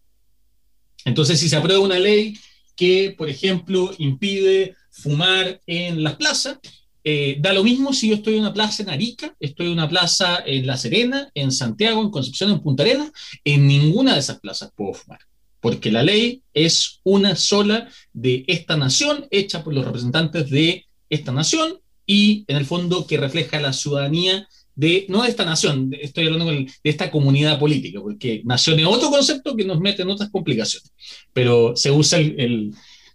Entonces, 1.06 1.40
si 1.40 1.50
se 1.50 1.56
aprueba 1.56 1.84
una 1.84 2.00
ley 2.00 2.38
que, 2.76 3.14
por 3.18 3.30
ejemplo, 3.30 3.94
impide 3.98 4.76
fumar 4.92 5.62
en 5.66 6.04
las 6.04 6.16
plazas, 6.16 6.60
eh, 7.04 7.38
da 7.40 7.54
lo 7.54 7.64
mismo 7.64 7.94
si 7.94 8.10
yo 8.10 8.16
estoy 8.16 8.36
en 8.36 8.42
una 8.42 8.54
plaza 8.54 8.84
en 8.84 8.90
Arica, 8.90 9.36
estoy 9.40 9.68
en 9.68 9.74
una 9.74 9.90
plaza 9.90 10.44
en 10.46 10.68
La 10.68 10.78
Serena, 10.78 11.32
en 11.34 11.52
Santiago, 11.52 12.02
en 12.02 12.12
Concepción, 12.12 12.52
en 12.52 12.62
Punta 12.62 12.84
Arenas, 12.84 13.12
en 13.44 13.68
ninguna 13.68 14.14
de 14.14 14.20
esas 14.20 14.40
plazas 14.40 14.72
puedo 14.76 14.94
fumar, 14.94 15.20
porque 15.60 15.92
la 15.92 16.04
ley 16.04 16.44
es 16.54 17.00
una 17.04 17.36
sola 17.36 17.90
de 18.14 18.44
esta 18.48 18.78
nación, 18.78 19.26
hecha 19.32 19.64
por 19.64 19.74
los 19.74 19.84
representantes 19.84 20.50
de 20.50 20.86
esta 21.10 21.32
nación 21.32 21.80
y 22.06 22.46
en 22.48 22.58
el 22.58 22.66
fondo 22.66 23.08
que 23.08 23.18
refleja 23.18 23.60
la 23.60 23.74
ciudadanía 23.74 24.48
de, 24.76 25.06
no 25.10 25.24
de 25.24 25.30
esta 25.30 25.44
nación, 25.44 25.92
estoy 26.00 26.28
hablando 26.28 26.52
de 26.52 26.68
esta 26.84 27.10
comunidad 27.10 27.60
política, 27.60 28.00
porque 28.00 28.42
nación 28.46 28.80
es 28.80 28.86
otro 28.86 29.10
concepto 29.10 29.56
que 29.56 29.66
nos 29.66 29.80
mete 29.80 30.04
en 30.04 30.10
otras 30.10 30.30
complicaciones, 30.30 30.92
pero 31.34 31.76
se 31.76 31.90
usa 31.90 32.20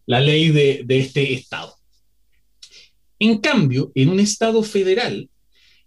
la 0.06 0.20
ley 0.20 0.50
de 0.50 0.84
este 0.88 1.32
Estado. 1.32 1.75
En 3.18 3.38
cambio, 3.38 3.92
en 3.94 4.10
un 4.10 4.20
Estado 4.20 4.62
federal 4.62 5.28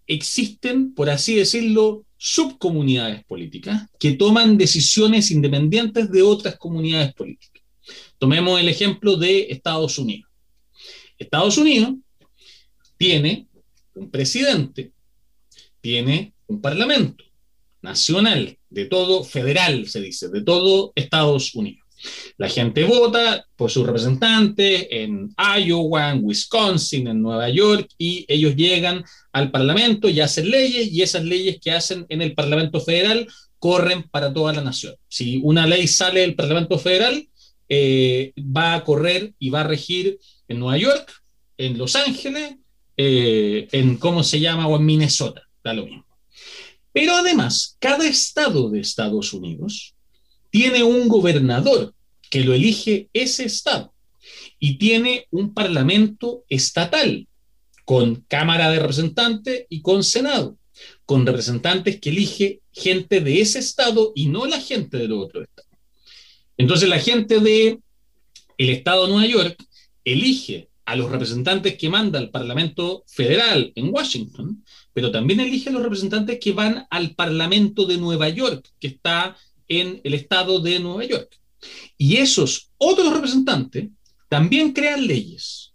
existen, 0.08 0.94
por 0.94 1.10
así 1.10 1.36
decirlo, 1.36 2.06
subcomunidades 2.18 3.24
políticas 3.26 3.88
que 4.00 4.14
toman 4.14 4.58
decisiones 4.58 5.32
independientes 5.32 6.12
de 6.12 6.22
otras 6.22 6.58
comunidades 6.58 7.14
políticas. 7.14 7.64
Tomemos 8.18 8.60
el 8.60 8.68
ejemplo 8.68 9.16
de 9.16 9.48
Estados 9.50 9.98
Unidos. 9.98 10.30
Estados 11.18 11.58
Unidos 11.58 11.94
tiene 12.98 13.48
un 13.94 14.10
presidente, 14.10 14.92
tiene 15.82 16.34
un 16.48 16.60
parlamento 16.60 17.24
nacional, 17.82 18.58
de 18.70 18.86
todo, 18.86 19.24
federal 19.24 19.88
se 19.88 20.02
dice, 20.02 20.30
de 20.30 20.42
todo 20.42 20.92
Estados 20.96 21.56
Unidos. 21.56 21.79
La 22.38 22.50
gente 22.50 22.84
vota 22.84 23.46
por 23.56 23.70
sus 23.70 23.86
representantes 23.86 24.88
en 24.90 25.34
Iowa, 25.38 26.12
en 26.12 26.24
Wisconsin, 26.24 27.08
en 27.08 27.22
Nueva 27.22 27.50
York, 27.50 27.90
y 27.98 28.26
ellos 28.28 28.56
llegan 28.56 29.04
al 29.34 29.52
Parlamento 29.52 30.10
y 30.10 30.20
hacen 30.20 30.50
leyes, 30.50 30.92
y 30.92 31.02
esas 31.02 31.24
leyes 31.24 31.60
que 31.62 31.72
hacen 31.72 32.06
en 32.10 32.22
el 32.22 32.34
Parlamento 32.34 32.80
Federal 32.80 33.28
corren 33.60 34.04
para 34.04 34.34
toda 34.34 34.54
la 34.54 34.62
nación. 34.62 34.96
Si 35.08 35.40
una 35.44 35.68
ley 35.68 35.88
sale 35.88 36.22
del 36.22 36.36
Parlamento 36.36 36.80
Federal, 36.80 37.28
eh, 37.68 38.34
va 38.38 38.74
a 38.74 38.84
correr 38.84 39.34
y 39.38 39.50
va 39.50 39.62
a 39.62 39.68
regir 39.68 40.18
en 40.48 40.60
Nueva 40.60 40.78
York, 40.78 41.12
en 41.58 41.78
Los 41.78 41.96
Ángeles, 41.96 42.56
eh, 42.98 43.68
en 43.72 43.98
cómo 43.98 44.24
se 44.24 44.40
llama, 44.40 44.68
o 44.68 44.78
en 44.78 44.86
Minnesota, 44.86 45.44
da 45.64 45.74
lo 45.74 45.86
mismo. 45.86 46.06
Pero 46.92 47.16
además, 47.16 47.78
cada 47.80 48.08
estado 48.08 48.70
de 48.70 48.80
Estados 48.80 49.34
Unidos 49.34 49.94
tiene 50.50 50.84
un 50.84 51.08
gobernador 51.08 51.94
que 52.30 52.42
lo 52.42 52.54
elige 52.54 53.10
ese 53.14 53.46
estado 53.46 53.94
y 54.60 54.78
tiene 54.78 55.28
un 55.32 55.54
parlamento 55.54 56.44
estatal 56.50 57.28
con 57.86 58.24
Cámara 58.28 58.70
de 58.70 58.80
Representantes 58.80 59.66
y 59.70 59.82
con 59.82 60.04
Senado, 60.04 60.58
con 61.06 61.26
representantes 61.26 62.00
que 62.00 62.10
elige 62.10 62.62
gente 62.72 63.22
de 63.22 63.42
ese 63.42 63.60
estado 63.60 64.12
y 64.16 64.28
no 64.28 64.46
la 64.46 64.60
gente 64.60 64.98
del 64.98 65.14
otro 65.14 65.42
estado. 65.42 65.68
Entonces 66.58 66.90
la 66.90 67.00
gente 67.00 67.40
de 67.40 67.80
el 68.58 68.70
estado 68.70 69.06
de 69.06 69.14
Nueva 69.14 69.28
York 69.28 69.66
elige 70.04 70.70
a 70.86 70.96
los 70.96 71.10
representantes 71.10 71.78
que 71.78 71.90
manda 71.90 72.20
el 72.20 72.32
Parlamento 72.32 73.04
Federal 73.08 73.72
en 73.76 73.94
Washington, 73.94 74.64
pero 74.92 75.12
también 75.12 75.40
elige 75.40 75.70
a 75.70 75.72
los 75.72 75.84
representantes 75.84 76.40
que 76.40 76.52
van 76.52 76.86
al 76.90 77.16
Parlamento 77.16 77.86
de 77.86 77.98
Nueva 77.98 78.28
York, 78.30 78.68
que 78.80 78.88
está 78.88 79.38
en 79.70 80.02
el 80.04 80.14
estado 80.14 80.60
de 80.60 80.80
Nueva 80.80 81.06
York. 81.06 81.40
Y 81.98 82.18
esos 82.18 82.72
otros 82.78 83.14
representantes 83.14 83.90
también 84.28 84.74
crean 84.74 85.08
leyes. 85.08 85.74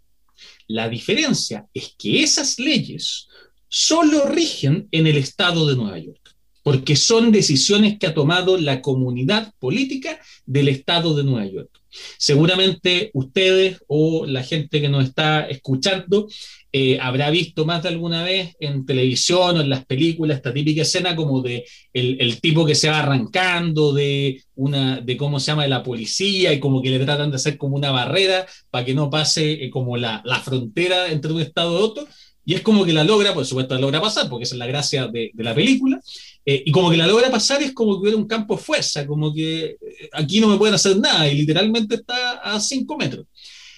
La 0.67 0.89
diferencia 0.89 1.67
es 1.75 1.95
que 1.97 2.23
esas 2.23 2.59
leyes 2.59 3.29
solo 3.69 4.27
rigen 4.27 4.89
en 4.93 5.07
el 5.07 5.17
estado 5.17 5.67
de 5.67 5.77
Nueva 5.77 5.99
York, 5.99 6.35
porque 6.63 6.97
son 6.97 7.33
decisiones 7.33 7.99
que 7.99 8.07
ha 8.07 8.15
tomado 8.15 8.57
la 8.57 8.81
comunidad 8.81 9.53
política 9.59 10.21
del 10.47 10.69
estado 10.69 11.15
de 11.15 11.25
Nueva 11.25 11.47
York. 11.47 11.71
Seguramente 12.19 13.11
ustedes 13.15 13.79
o 13.87 14.27
la 14.27 14.43
gente 14.43 14.81
que 14.81 14.89
nos 14.89 15.05
está 15.05 15.47
escuchando 15.49 16.29
eh, 16.77 16.99
habrá 17.01 17.31
visto 17.31 17.65
más 17.65 17.85
de 17.85 17.91
alguna 17.91 18.25
vez 18.25 18.57
en 18.59 18.85
televisión 18.85 19.57
o 19.57 19.61
en 19.61 19.71
las 19.71 19.85
películas 19.87 20.39
esta 20.39 20.53
típica 20.53 20.83
escena 20.83 21.15
como 21.15 21.41
de 21.41 21.65
el, 21.93 22.41
tipo 22.41 22.67
que 22.67 22.75
se 22.75 22.89
va 22.89 22.99
arrancando 22.99 23.93
de 23.93 24.43
una 24.57 25.01
de 25.01 25.17
cómo 25.17 25.39
se 25.39 25.53
llama 25.53 25.63
de 25.63 25.69
la 25.69 25.85
policía 25.85 26.53
y 26.53 26.59
como 26.59 26.83
que 26.83 26.91
le 26.91 26.99
tratan 26.99 27.31
de 27.31 27.37
hacer 27.37 27.59
como 27.59 27.77
una 27.77 27.93
barrera 27.93 28.45
para 28.73 28.85
que 28.85 28.93
no 28.93 29.09
pase 29.09 29.53
eh, 29.53 29.71
como 29.71 29.97
la, 29.97 30.21
frontera 30.45 31.13
entre 31.13 31.33
un 31.33 31.43
estado 31.43 31.79
y 31.79 31.83
otro 31.85 32.09
y 32.45 32.55
es 32.55 32.63
como 32.63 32.85
que 32.85 32.93
la 32.93 33.05
logra, 33.05 33.33
por 33.35 33.47
supuesto 33.47 33.75
la 33.77 33.81
logra 33.81 34.01
pasar 34.01 34.29
porque 34.29 34.43
esa 34.43 34.57
es 34.57 34.59
la 34.59 34.67
gracia 34.67 35.07
de, 35.07 35.31
la 35.37 35.55
película 35.55 36.01
eh, 36.45 36.65
y 36.67 36.73
como 36.73 36.91
que 36.91 36.97
la 36.97 37.07
logra 37.07 37.31
pasar 37.31 37.63
es 37.63 37.73
como 37.73 37.95
que 37.95 38.01
hubiera 38.01 38.19
un 38.19 38.27
campo 38.27 38.57
de 38.57 38.63
fuerza, 38.63 39.07
como 39.07 39.33
que 39.33 39.77
aquí 40.13 40.41
no 40.41 40.49
me 40.49 40.59
pueden 40.59 40.75
hacer 40.75 40.97
nada 40.97 41.29
y 41.29 41.37
literalmente 41.37 41.95
está 41.95 42.33
a 42.39 42.59
cinco 42.59 42.97
metros. 42.97 43.27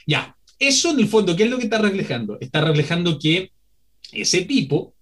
Ya, 0.07 0.36
eso 0.59 0.91
en 0.91 1.01
el 1.01 1.09
fondo, 1.09 1.37
¿qué 1.37 1.45
es 1.45 1.51
lo 1.51 1.59
que 1.59 1.65
está 1.65 1.79
reflejando? 1.79 2.39
Está 2.41 2.61
reflejando 2.63 3.19
que 3.19 3.53
ese 4.13 4.43
tipo 4.43 4.95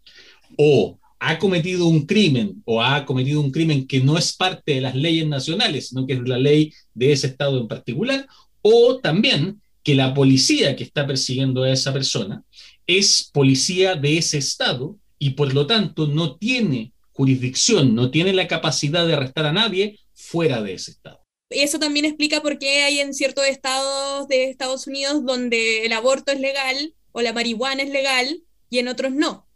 o 0.56 0.98
ha 1.18 1.38
cometido 1.38 1.86
un 1.86 2.06
crimen 2.06 2.62
o 2.64 2.82
ha 2.82 3.04
cometido 3.04 3.40
un 3.40 3.50
crimen 3.50 3.86
que 3.86 4.00
no 4.00 4.18
es 4.18 4.32
parte 4.34 4.74
de 4.74 4.80
las 4.80 4.94
leyes 4.94 5.26
nacionales, 5.26 5.88
sino 5.88 6.06
que 6.06 6.14
es 6.14 6.20
la 6.20 6.38
ley 6.38 6.72
de 6.92 7.12
ese 7.12 7.28
estado 7.28 7.58
en 7.58 7.68
particular, 7.68 8.26
o 8.62 8.98
también 8.98 9.60
que 9.82 9.94
la 9.94 10.14
policía 10.14 10.76
que 10.76 10.84
está 10.84 11.06
persiguiendo 11.06 11.62
a 11.62 11.70
esa 11.70 11.92
persona 11.92 12.42
es 12.86 13.30
policía 13.32 13.94
de 13.94 14.18
ese 14.18 14.38
estado 14.38 14.98
y 15.18 15.30
por 15.30 15.54
lo 15.54 15.66
tanto 15.66 16.06
no 16.06 16.36
tiene 16.36 16.92
jurisdicción, 17.12 17.94
no 17.94 18.10
tiene 18.10 18.32
la 18.32 18.48
capacidad 18.48 19.06
de 19.06 19.14
arrestar 19.14 19.46
a 19.46 19.52
nadie 19.52 19.98
fuera 20.14 20.62
de 20.62 20.74
ese 20.74 20.90
estado 20.90 21.23
eso 21.62 21.78
también 21.78 22.04
explica 22.04 22.40
por 22.40 22.58
qué 22.58 22.84
hay 22.84 23.00
en 23.00 23.14
ciertos 23.14 23.46
estados 23.46 24.28
de 24.28 24.50
Estados 24.50 24.86
Unidos 24.86 25.24
donde 25.24 25.86
el 25.86 25.92
aborto 25.92 26.32
es 26.32 26.40
legal 26.40 26.94
o 27.12 27.22
la 27.22 27.32
marihuana 27.32 27.82
es 27.82 27.90
legal 27.90 28.42
y 28.70 28.78
en 28.78 28.88
otros 28.88 29.12
no. 29.12 29.46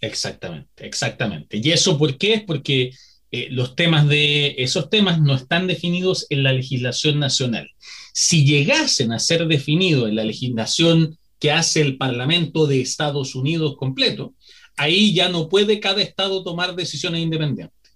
Exactamente, 0.00 0.86
exactamente. 0.86 1.60
¿Y 1.62 1.70
eso 1.70 1.98
por 1.98 2.18
qué? 2.18 2.34
Es 2.34 2.42
porque 2.42 2.92
eh, 3.30 3.48
los 3.50 3.74
temas 3.76 4.08
de 4.08 4.54
esos 4.58 4.88
temas 4.90 5.20
no 5.20 5.34
están 5.34 5.66
definidos 5.66 6.26
en 6.30 6.42
la 6.42 6.52
legislación 6.52 7.18
nacional. 7.18 7.70
Si 8.12 8.44
llegasen 8.44 9.12
a 9.12 9.18
ser 9.18 9.46
definidos 9.46 10.08
en 10.08 10.16
la 10.16 10.24
legislación 10.24 11.18
que 11.38 11.52
hace 11.52 11.80
el 11.82 11.96
Parlamento 11.98 12.66
de 12.66 12.80
Estados 12.80 13.34
Unidos 13.34 13.76
completo, 13.76 14.34
ahí 14.76 15.12
ya 15.12 15.28
no 15.28 15.48
puede 15.48 15.80
cada 15.80 16.02
estado 16.02 16.42
tomar 16.42 16.74
decisiones 16.74 17.20
independientes, 17.20 17.92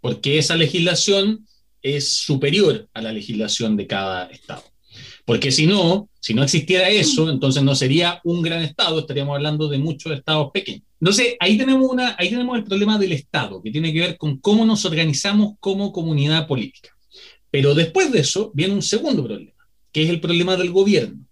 porque 0.00 0.38
esa 0.38 0.56
legislación 0.56 1.46
es 1.96 2.08
superior 2.08 2.88
a 2.92 3.02
la 3.02 3.12
legislación 3.12 3.76
de 3.76 3.86
cada 3.86 4.26
estado. 4.26 4.64
Porque 5.24 5.52
si 5.52 5.66
no, 5.66 6.08
si 6.20 6.32
no 6.34 6.42
existiera 6.42 6.88
eso, 6.88 7.28
entonces 7.30 7.62
no 7.62 7.74
sería 7.74 8.20
un 8.24 8.42
gran 8.42 8.62
estado, 8.62 9.00
estaríamos 9.00 9.36
hablando 9.36 9.68
de 9.68 9.78
muchos 9.78 10.12
estados 10.12 10.50
pequeños. 10.52 10.82
Entonces, 11.00 11.36
ahí 11.38 11.56
tenemos, 11.56 11.88
una, 11.88 12.16
ahí 12.18 12.30
tenemos 12.30 12.56
el 12.56 12.64
problema 12.64 12.98
del 12.98 13.12
Estado, 13.12 13.62
que 13.62 13.70
tiene 13.70 13.92
que 13.92 14.00
ver 14.00 14.16
con 14.16 14.38
cómo 14.38 14.64
nos 14.64 14.84
organizamos 14.84 15.54
como 15.60 15.92
comunidad 15.92 16.46
política. 16.46 16.90
Pero 17.50 17.74
después 17.74 18.10
de 18.10 18.20
eso 18.20 18.50
viene 18.54 18.74
un 18.74 18.82
segundo 18.82 19.24
problema, 19.24 19.52
que 19.92 20.02
es 20.02 20.10
el 20.10 20.20
problema 20.20 20.56
del 20.56 20.70
gobierno. 20.70 21.24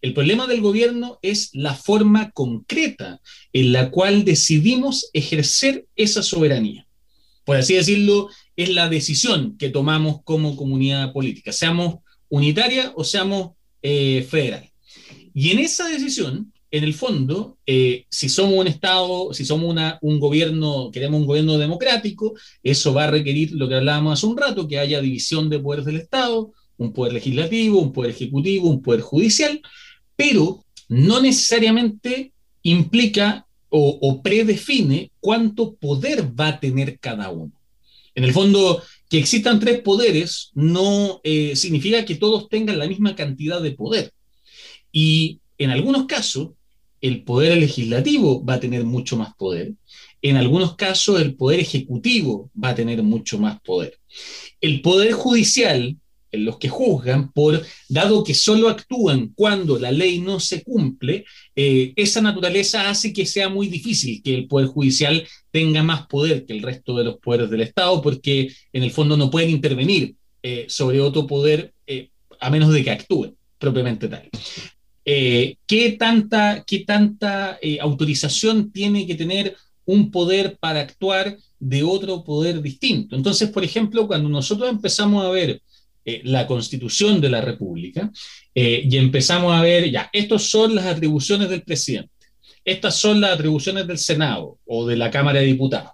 El 0.00 0.14
problema 0.14 0.46
del 0.46 0.60
gobierno 0.60 1.18
es 1.22 1.50
la 1.52 1.74
forma 1.74 2.30
concreta 2.32 3.20
en 3.52 3.72
la 3.72 3.90
cual 3.90 4.24
decidimos 4.24 5.08
ejercer 5.12 5.86
esa 5.94 6.22
soberanía. 6.22 6.86
Por 7.44 7.56
así 7.56 7.74
decirlo, 7.74 8.28
es 8.56 8.68
la 8.70 8.88
decisión 8.88 9.56
que 9.56 9.70
tomamos 9.70 10.22
como 10.24 10.56
comunidad 10.56 11.12
política, 11.12 11.52
seamos 11.52 11.96
unitaria 12.28 12.92
o 12.96 13.04
seamos 13.04 13.52
eh, 13.82 14.26
federal. 14.28 14.70
Y 15.34 15.50
en 15.50 15.58
esa 15.60 15.88
decisión 15.88 16.52
en 16.72 16.84
el 16.84 16.94
fondo, 16.94 17.58
eh, 17.66 18.06
si 18.08 18.30
somos 18.30 18.58
un 18.58 18.66
Estado, 18.66 19.34
si 19.34 19.44
somos 19.44 19.76
un 20.00 20.18
gobierno, 20.18 20.90
queremos 20.90 21.20
un 21.20 21.26
gobierno 21.26 21.58
democrático, 21.58 22.32
eso 22.62 22.94
va 22.94 23.04
a 23.04 23.10
requerir 23.10 23.52
lo 23.52 23.68
que 23.68 23.74
hablábamos 23.74 24.14
hace 24.14 24.26
un 24.26 24.38
rato, 24.38 24.66
que 24.66 24.78
haya 24.78 25.02
división 25.02 25.50
de 25.50 25.58
poderes 25.58 25.84
del 25.84 25.96
Estado, 25.98 26.50
un 26.78 26.94
poder 26.94 27.12
legislativo, 27.12 27.78
un 27.78 27.92
poder 27.92 28.12
ejecutivo, 28.12 28.70
un 28.70 28.80
poder 28.80 29.02
judicial, 29.02 29.60
pero 30.16 30.64
no 30.88 31.20
necesariamente 31.20 32.32
implica 32.62 33.46
o, 33.74 34.22
predefine 34.22 35.10
cuánto 35.20 35.74
poder 35.74 36.38
va 36.38 36.48
a 36.48 36.60
tener 36.60 36.98
cada 36.98 37.30
uno. 37.30 37.52
En 38.14 38.24
el 38.24 38.32
fondo, 38.32 38.82
que 39.08 39.18
existan 39.18 39.60
tres 39.60 39.80
poderes 39.80 40.50
no 40.54 41.20
eh, 41.24 41.54
significa 41.56 42.04
que 42.04 42.14
todos 42.14 42.48
tengan 42.48 42.78
la 42.78 42.86
misma 42.86 43.14
cantidad 43.14 43.60
de 43.60 43.72
poder. 43.72 44.12
Y 44.90 45.40
en 45.58 45.70
algunos 45.70 46.06
casos, 46.06 46.50
el 47.00 47.24
poder 47.24 47.58
legislativo 47.58 48.44
va 48.44 48.54
a 48.54 48.60
tener 48.60 48.84
mucho 48.84 49.16
más 49.16 49.34
poder. 49.34 49.72
En 50.22 50.36
algunos 50.36 50.76
casos, 50.76 51.20
el 51.20 51.34
poder 51.34 51.60
ejecutivo 51.60 52.50
va 52.62 52.70
a 52.70 52.74
tener 52.74 53.02
mucho 53.02 53.38
más 53.38 53.60
poder. 53.60 53.98
El 54.60 54.80
poder 54.80 55.12
judicial 55.12 55.96
los 56.32 56.58
que 56.58 56.68
juzgan, 56.68 57.30
por, 57.32 57.62
dado 57.88 58.24
que 58.24 58.34
solo 58.34 58.68
actúan 58.68 59.32
cuando 59.34 59.78
la 59.78 59.92
ley 59.92 60.18
no 60.18 60.40
se 60.40 60.62
cumple, 60.62 61.24
eh, 61.54 61.92
esa 61.96 62.20
naturaleza 62.20 62.88
hace 62.88 63.12
que 63.12 63.26
sea 63.26 63.48
muy 63.48 63.68
difícil 63.68 64.22
que 64.22 64.34
el 64.34 64.46
Poder 64.46 64.68
Judicial 64.68 65.26
tenga 65.50 65.82
más 65.82 66.06
poder 66.06 66.46
que 66.46 66.54
el 66.54 66.62
resto 66.62 66.96
de 66.96 67.04
los 67.04 67.18
poderes 67.18 67.50
del 67.50 67.60
Estado, 67.60 68.00
porque 68.00 68.50
en 68.72 68.82
el 68.82 68.90
fondo 68.90 69.16
no 69.16 69.30
pueden 69.30 69.50
intervenir 69.50 70.14
eh, 70.42 70.64
sobre 70.68 71.00
otro 71.00 71.26
poder 71.26 71.74
eh, 71.86 72.08
a 72.40 72.50
menos 72.50 72.72
de 72.72 72.82
que 72.82 72.90
actúen 72.90 73.36
propiamente 73.58 74.08
tal. 74.08 74.28
¿Qué 75.04 75.96
tanta, 75.98 76.64
qué 76.64 76.80
tanta 76.80 77.58
autorización 77.80 78.70
tiene 78.70 79.06
que 79.06 79.16
tener 79.16 79.56
un 79.84 80.10
poder 80.12 80.56
para 80.60 80.80
actuar 80.80 81.36
de 81.58 81.82
otro 81.82 82.22
poder 82.24 82.62
distinto? 82.62 83.16
Entonces, 83.16 83.50
por 83.50 83.64
ejemplo, 83.64 84.06
cuando 84.06 84.28
nosotros 84.28 84.70
empezamos 84.70 85.24
a 85.24 85.30
ver 85.30 85.60
eh, 86.04 86.20
la 86.24 86.46
constitución 86.46 87.20
de 87.20 87.30
la 87.30 87.40
República 87.40 88.10
eh, 88.54 88.86
y 88.88 88.96
empezamos 88.96 89.52
a 89.52 89.62
ver, 89.62 89.90
ya, 89.90 90.10
estas 90.12 90.42
son 90.42 90.74
las 90.74 90.86
atribuciones 90.86 91.48
del 91.48 91.62
presidente, 91.62 92.10
estas 92.64 92.96
son 92.96 93.20
las 93.20 93.32
atribuciones 93.32 93.86
del 93.86 93.98
Senado 93.98 94.58
o 94.66 94.86
de 94.86 94.96
la 94.96 95.10
Cámara 95.10 95.40
de 95.40 95.46
Diputados. 95.46 95.92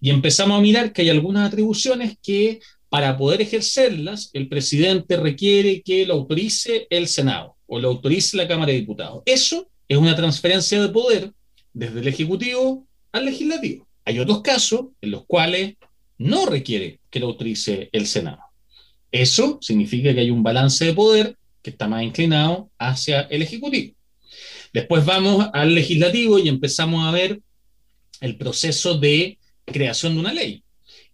Y 0.00 0.10
empezamos 0.10 0.58
a 0.58 0.62
mirar 0.62 0.92
que 0.92 1.02
hay 1.02 1.10
algunas 1.10 1.48
atribuciones 1.48 2.16
que 2.22 2.60
para 2.90 3.16
poder 3.16 3.40
ejercerlas, 3.40 4.30
el 4.32 4.48
presidente 4.48 5.16
requiere 5.16 5.80
que 5.82 6.04
lo 6.04 6.14
autorice 6.14 6.88
el 6.90 7.06
Senado 7.06 7.56
o 7.66 7.78
lo 7.78 7.88
autorice 7.88 8.36
la 8.36 8.48
Cámara 8.48 8.72
de 8.72 8.78
Diputados. 8.78 9.22
Eso 9.26 9.70
es 9.88 9.96
una 9.96 10.16
transferencia 10.16 10.82
de 10.82 10.88
poder 10.88 11.32
desde 11.72 12.00
el 12.00 12.08
Ejecutivo 12.08 12.86
al 13.12 13.26
Legislativo. 13.26 13.86
Hay 14.04 14.18
otros 14.18 14.42
casos 14.42 14.86
en 15.00 15.12
los 15.12 15.24
cuales 15.24 15.76
no 16.18 16.46
requiere 16.46 16.98
que 17.10 17.20
lo 17.20 17.28
autorice 17.28 17.88
el 17.92 18.08
Senado. 18.08 18.40
Eso 19.12 19.58
significa 19.60 20.14
que 20.14 20.20
hay 20.20 20.30
un 20.30 20.42
balance 20.42 20.84
de 20.84 20.94
poder 20.94 21.36
que 21.62 21.70
está 21.70 21.88
más 21.88 22.02
inclinado 22.02 22.70
hacia 22.78 23.22
el 23.22 23.42
Ejecutivo. 23.42 23.94
Después 24.72 25.04
vamos 25.04 25.48
al 25.52 25.74
legislativo 25.74 26.38
y 26.38 26.48
empezamos 26.48 27.04
a 27.04 27.10
ver 27.10 27.40
el 28.20 28.36
proceso 28.36 28.98
de 28.98 29.38
creación 29.64 30.14
de 30.14 30.20
una 30.20 30.32
ley. 30.32 30.62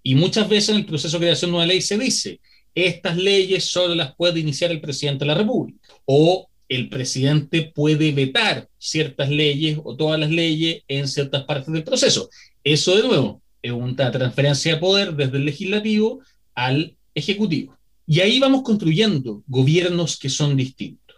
Y 0.02 0.14
muchas 0.14 0.48
veces 0.48 0.70
en 0.70 0.76
el 0.76 0.86
proceso 0.86 1.18
de 1.18 1.26
creación 1.26 1.50
de 1.50 1.56
una 1.56 1.66
ley 1.66 1.80
se 1.80 1.98
dice, 1.98 2.40
estas 2.74 3.16
leyes 3.16 3.64
solo 3.64 3.94
las 3.94 4.14
puede 4.14 4.40
iniciar 4.40 4.70
el 4.70 4.80
presidente 4.80 5.24
de 5.24 5.28
la 5.28 5.34
República. 5.34 5.78
O 6.04 6.48
el 6.68 6.88
presidente 6.88 7.72
puede 7.74 8.12
vetar 8.12 8.68
ciertas 8.78 9.30
leyes 9.30 9.78
o 9.82 9.96
todas 9.96 10.20
las 10.20 10.30
leyes 10.30 10.82
en 10.88 11.08
ciertas 11.08 11.44
partes 11.44 11.72
del 11.72 11.84
proceso. 11.84 12.28
Eso 12.62 12.96
de 12.96 13.08
nuevo 13.08 13.42
es 13.62 13.72
una 13.72 14.10
transferencia 14.10 14.74
de 14.74 14.80
poder 14.80 15.14
desde 15.14 15.38
el 15.38 15.46
legislativo 15.46 16.20
al 16.54 16.96
ejecutivo. 17.14 17.76
Y 18.06 18.20
ahí 18.20 18.38
vamos 18.38 18.62
construyendo 18.62 19.42
gobiernos 19.46 20.18
que 20.18 20.28
son 20.28 20.56
distintos. 20.56 21.16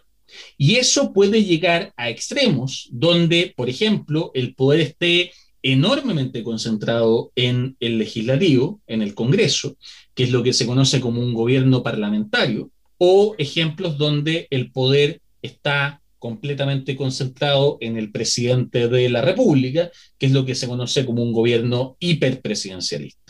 Y 0.57 0.75
eso 0.75 1.13
puede 1.13 1.43
llegar 1.43 1.93
a 1.97 2.09
extremos 2.09 2.87
donde, 2.91 3.53
por 3.55 3.69
ejemplo, 3.69 4.31
el 4.33 4.55
poder 4.55 4.81
esté 4.81 5.31
enormemente 5.61 6.43
concentrado 6.43 7.31
en 7.35 7.75
el 7.79 7.97
legislativo, 7.97 8.81
en 8.87 9.01
el 9.01 9.13
Congreso, 9.13 9.77
que 10.13 10.23
es 10.23 10.31
lo 10.31 10.43
que 10.43 10.53
se 10.53 10.65
conoce 10.65 11.01
como 11.01 11.21
un 11.21 11.33
gobierno 11.33 11.83
parlamentario, 11.83 12.71
o 12.97 13.35
ejemplos 13.37 13.97
donde 13.97 14.47
el 14.49 14.71
poder 14.71 15.21
está 15.41 16.01
completamente 16.17 16.95
concentrado 16.95 17.77
en 17.81 17.97
el 17.97 18.11
presidente 18.11 18.87
de 18.89 19.09
la 19.09 19.21
República, 19.21 19.89
que 20.17 20.25
es 20.25 20.31
lo 20.33 20.45
que 20.45 20.55
se 20.55 20.67
conoce 20.67 21.05
como 21.05 21.23
un 21.23 21.31
gobierno 21.31 21.95
hiperpresidencialista. 21.99 23.28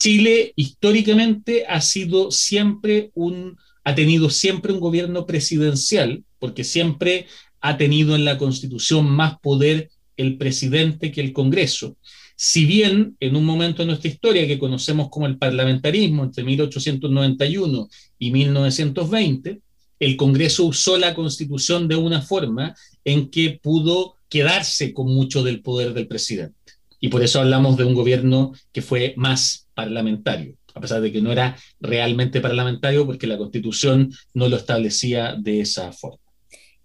Chile 0.00 0.54
históricamente 0.56 1.66
ha 1.68 1.82
sido 1.82 2.30
siempre 2.30 3.10
un, 3.14 3.58
ha 3.84 3.94
tenido 3.94 4.30
siempre 4.30 4.72
un 4.72 4.80
gobierno 4.80 5.26
presidencial, 5.26 6.24
porque 6.38 6.64
siempre 6.64 7.26
ha 7.60 7.76
tenido 7.76 8.16
en 8.16 8.24
la 8.24 8.38
Constitución 8.38 9.10
más 9.10 9.38
poder 9.40 9.90
el 10.16 10.38
presidente 10.38 11.12
que 11.12 11.20
el 11.20 11.34
Congreso. 11.34 11.98
Si 12.34 12.64
bien 12.64 13.18
en 13.20 13.36
un 13.36 13.44
momento 13.44 13.82
de 13.82 13.88
nuestra 13.88 14.10
historia 14.10 14.46
que 14.46 14.58
conocemos 14.58 15.10
como 15.10 15.26
el 15.26 15.36
parlamentarismo 15.36 16.24
entre 16.24 16.44
1891 16.44 17.88
y 18.18 18.30
1920, 18.30 19.60
el 19.98 20.16
Congreso 20.16 20.64
usó 20.64 20.96
la 20.96 21.14
Constitución 21.14 21.88
de 21.88 21.96
una 21.96 22.22
forma 22.22 22.74
en 23.04 23.28
que 23.28 23.60
pudo 23.62 24.14
quedarse 24.30 24.94
con 24.94 25.08
mucho 25.08 25.42
del 25.42 25.60
poder 25.60 25.92
del 25.92 26.06
presidente. 26.06 26.54
Y 27.00 27.08
por 27.08 27.22
eso 27.22 27.40
hablamos 27.40 27.76
de 27.76 27.84
un 27.84 27.94
gobierno 27.94 28.52
que 28.72 28.80
fue 28.80 29.12
más 29.18 29.66
parlamentario, 29.80 30.56
a 30.74 30.80
pesar 30.80 31.00
de 31.00 31.10
que 31.10 31.22
no 31.22 31.32
era 31.32 31.56
realmente 31.80 32.40
parlamentario 32.40 33.06
porque 33.06 33.26
la 33.26 33.38
constitución 33.38 34.12
no 34.34 34.48
lo 34.48 34.56
establecía 34.56 35.34
de 35.38 35.60
esa 35.60 35.92
forma. 35.92 36.18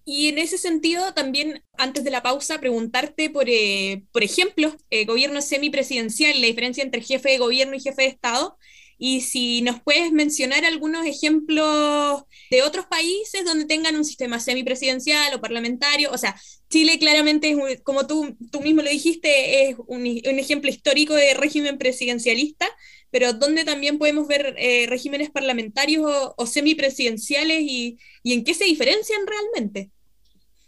Y 0.07 0.27
en 0.27 0.37
ese 0.37 0.59
sentido, 0.59 1.13
también 1.13 1.63
antes 1.77 2.03
de 2.03 2.11
la 2.11 2.21
pausa, 2.21 2.59
preguntarte 2.59 3.31
por, 3.31 3.49
eh, 3.49 4.03
por 4.11 4.23
ejemplo, 4.23 4.71
eh, 4.91 5.05
gobierno 5.05 5.41
semipresidencial, 5.41 6.39
la 6.39 6.47
diferencia 6.47 6.83
entre 6.83 7.01
jefe 7.01 7.31
de 7.31 7.39
gobierno 7.39 7.75
y 7.75 7.79
jefe 7.79 8.03
de 8.03 8.09
Estado, 8.09 8.55
y 8.97 9.21
si 9.21 9.61
nos 9.61 9.81
puedes 9.81 10.11
mencionar 10.11 10.63
algunos 10.63 11.05
ejemplos 11.05 12.23
de 12.49 12.63
otros 12.63 12.85
países 12.85 13.43
donde 13.43 13.65
tengan 13.65 13.95
un 13.95 14.05
sistema 14.05 14.39
semipresidencial 14.39 15.33
o 15.33 15.41
parlamentario. 15.41 16.11
O 16.11 16.17
sea, 16.17 16.35
Chile 16.69 16.97
claramente, 16.97 17.51
es, 17.51 17.81
como 17.81 18.07
tú, 18.07 18.37
tú 18.51 18.61
mismo 18.61 18.81
lo 18.81 18.89
dijiste, 18.89 19.69
es 19.69 19.75
un, 19.87 20.01
un 20.01 20.39
ejemplo 20.39 20.69
histórico 20.69 21.13
de 21.13 21.33
régimen 21.33 21.77
presidencialista, 21.77 22.67
pero 23.11 23.33
donde 23.33 23.63
también 23.63 23.97
podemos 23.97 24.27
ver 24.27 24.55
eh, 24.57 24.85
regímenes 24.87 25.29
parlamentarios 25.29 26.09
o, 26.37 26.45
semipresidenciales 26.45 27.61
y, 27.61 27.97
y, 28.23 28.33
en 28.33 28.43
qué 28.43 28.53
se 28.53 28.65
diferencian 28.65 29.21
realmente. 29.27 29.89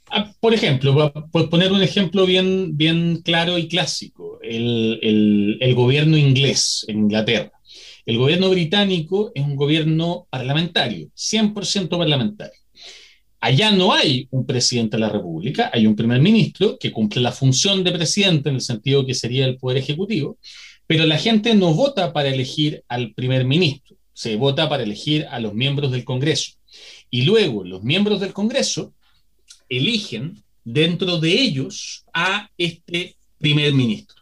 Ah, 0.09 0.32
por 0.39 0.53
ejemplo, 0.53 1.11
por 1.32 1.49
poner 1.49 1.73
un 1.73 1.82
ejemplo 1.82 2.25
bien, 2.25 2.78
bien 2.78 3.21
claro 3.23 3.57
y 3.57 3.67
clásico, 3.67 4.39
el, 4.41 4.99
el, 5.01 5.57
el 5.59 5.75
gobierno 5.75 6.15
inglés 6.15 6.86
en 6.88 6.99
Inglaterra 6.99 7.56
el 8.07 8.17
gobierno 8.17 8.49
británico 8.49 9.33
es 9.35 9.43
un 9.43 9.57
gobierno 9.57 10.27
parlamentario, 10.29 11.09
100% 11.13 11.89
parlamentario. 11.89 12.57
Allá 13.41 13.71
no 13.71 13.93
hay 13.93 14.29
un 14.31 14.45
presidente 14.45 14.95
de 14.95 15.01
la 15.01 15.09
República, 15.09 15.69
hay 15.73 15.85
un 15.85 15.95
primer 15.95 16.21
ministro 16.21 16.77
que 16.79 16.93
cumple 16.93 17.21
la 17.21 17.33
función 17.33 17.83
de 17.83 17.91
presidente 17.91 18.47
en 18.47 18.55
el 18.55 18.61
sentido 18.61 19.05
que 19.05 19.13
sería 19.13 19.45
el 19.45 19.57
poder 19.57 19.79
ejecutivo, 19.79 20.37
pero 20.87 21.05
la 21.05 21.17
gente 21.17 21.53
no 21.53 21.73
vota 21.73 22.13
para 22.13 22.29
elegir 22.29 22.81
al 22.87 23.13
primer 23.13 23.43
ministro, 23.43 23.97
se 24.13 24.37
vota 24.37 24.69
para 24.69 24.83
elegir 24.83 25.27
a 25.29 25.41
los 25.41 25.53
miembros 25.53 25.91
del 25.91 26.05
Congreso. 26.05 26.53
Y 27.09 27.23
luego 27.23 27.65
los 27.65 27.83
miembros 27.83 28.21
del 28.21 28.31
Congreso 28.31 28.93
eligen 29.67 30.41
dentro 30.63 31.19
de 31.19 31.33
ellos 31.33 32.05
a 32.13 32.49
este 32.57 33.17
primer 33.37 33.73
ministro. 33.73 34.16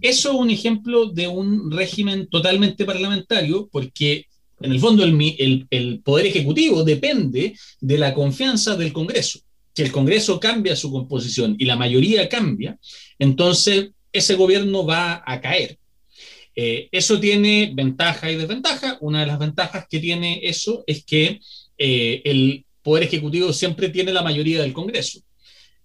Eso 0.00 0.30
es 0.30 0.34
un 0.34 0.50
ejemplo 0.50 1.06
de 1.06 1.28
un 1.28 1.70
régimen 1.70 2.28
totalmente 2.28 2.84
parlamentario, 2.84 3.68
porque 3.70 4.26
en 4.60 4.72
el 4.72 4.80
fondo 4.80 5.04
el, 5.04 6.00
poder 6.04 6.26
ejecutivo 6.26 6.82
depende 6.84 7.54
de 7.80 7.98
la 7.98 8.14
confianza 8.14 8.76
del 8.76 8.92
Congreso. 8.92 9.40
Si 9.74 9.82
el 9.82 9.92
Congreso 9.92 10.40
cambia 10.40 10.74
su 10.74 10.90
composición 10.90 11.54
y 11.58 11.64
la 11.64 11.76
mayoría 11.76 12.28
cambia, 12.28 12.76
entonces 13.18 13.90
ese 14.12 14.34
gobierno 14.34 14.84
va 14.84 15.22
a 15.24 15.40
caer. 15.40 15.78
Eh, 16.56 16.88
eso 16.90 17.20
tiene 17.20 17.70
ventaja 17.72 18.32
y 18.32 18.36
desventaja. 18.36 18.98
Una 19.00 19.20
de 19.20 19.26
las 19.26 19.38
ventajas 19.38 19.86
que 19.88 20.00
tiene 20.00 20.40
eso 20.42 20.82
es 20.88 21.04
que 21.04 21.40
eh, 21.76 22.22
el 22.24 22.64
Poder 22.82 23.04
Ejecutivo 23.04 23.52
siempre 23.52 23.90
tiene 23.90 24.12
la 24.12 24.22
mayoría 24.22 24.60
del 24.60 24.72
Congreso. 24.72 25.20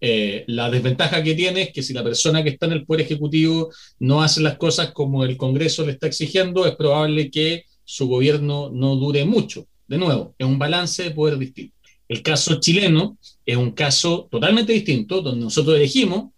Eh, 0.05 0.43
la 0.47 0.69
desventaja 0.69 1.23
que 1.23 1.33
tiene 1.33 1.61
es 1.61 1.71
que 1.71 1.81
si 1.81 1.93
la 1.93 2.03
persona 2.03 2.43
que 2.43 2.49
está 2.49 2.65
en 2.65 2.73
el 2.73 2.85
Poder 2.85 3.05
Ejecutivo 3.05 3.71
no 3.99 4.21
hace 4.21 4.41
las 4.41 4.57
cosas 4.57 4.91
como 4.91 5.23
el 5.23 5.37
Congreso 5.37 5.85
le 5.85 5.93
está 5.93 6.07
exigiendo, 6.07 6.65
es 6.65 6.75
probable 6.75 7.31
que 7.31 7.63
su 7.85 8.09
gobierno 8.09 8.69
no 8.69 8.97
dure 8.97 9.23
mucho. 9.23 9.65
De 9.87 9.97
nuevo, 9.97 10.35
es 10.37 10.45
un 10.45 10.59
balance 10.59 11.03
de 11.03 11.11
poder 11.11 11.37
distinto. 11.37 11.77
El 12.09 12.21
caso 12.21 12.59
chileno 12.59 13.17
es 13.45 13.55
un 13.55 13.71
caso 13.71 14.27
totalmente 14.29 14.73
distinto, 14.73 15.21
donde 15.21 15.45
nosotros 15.45 15.77
elegimos 15.77 16.31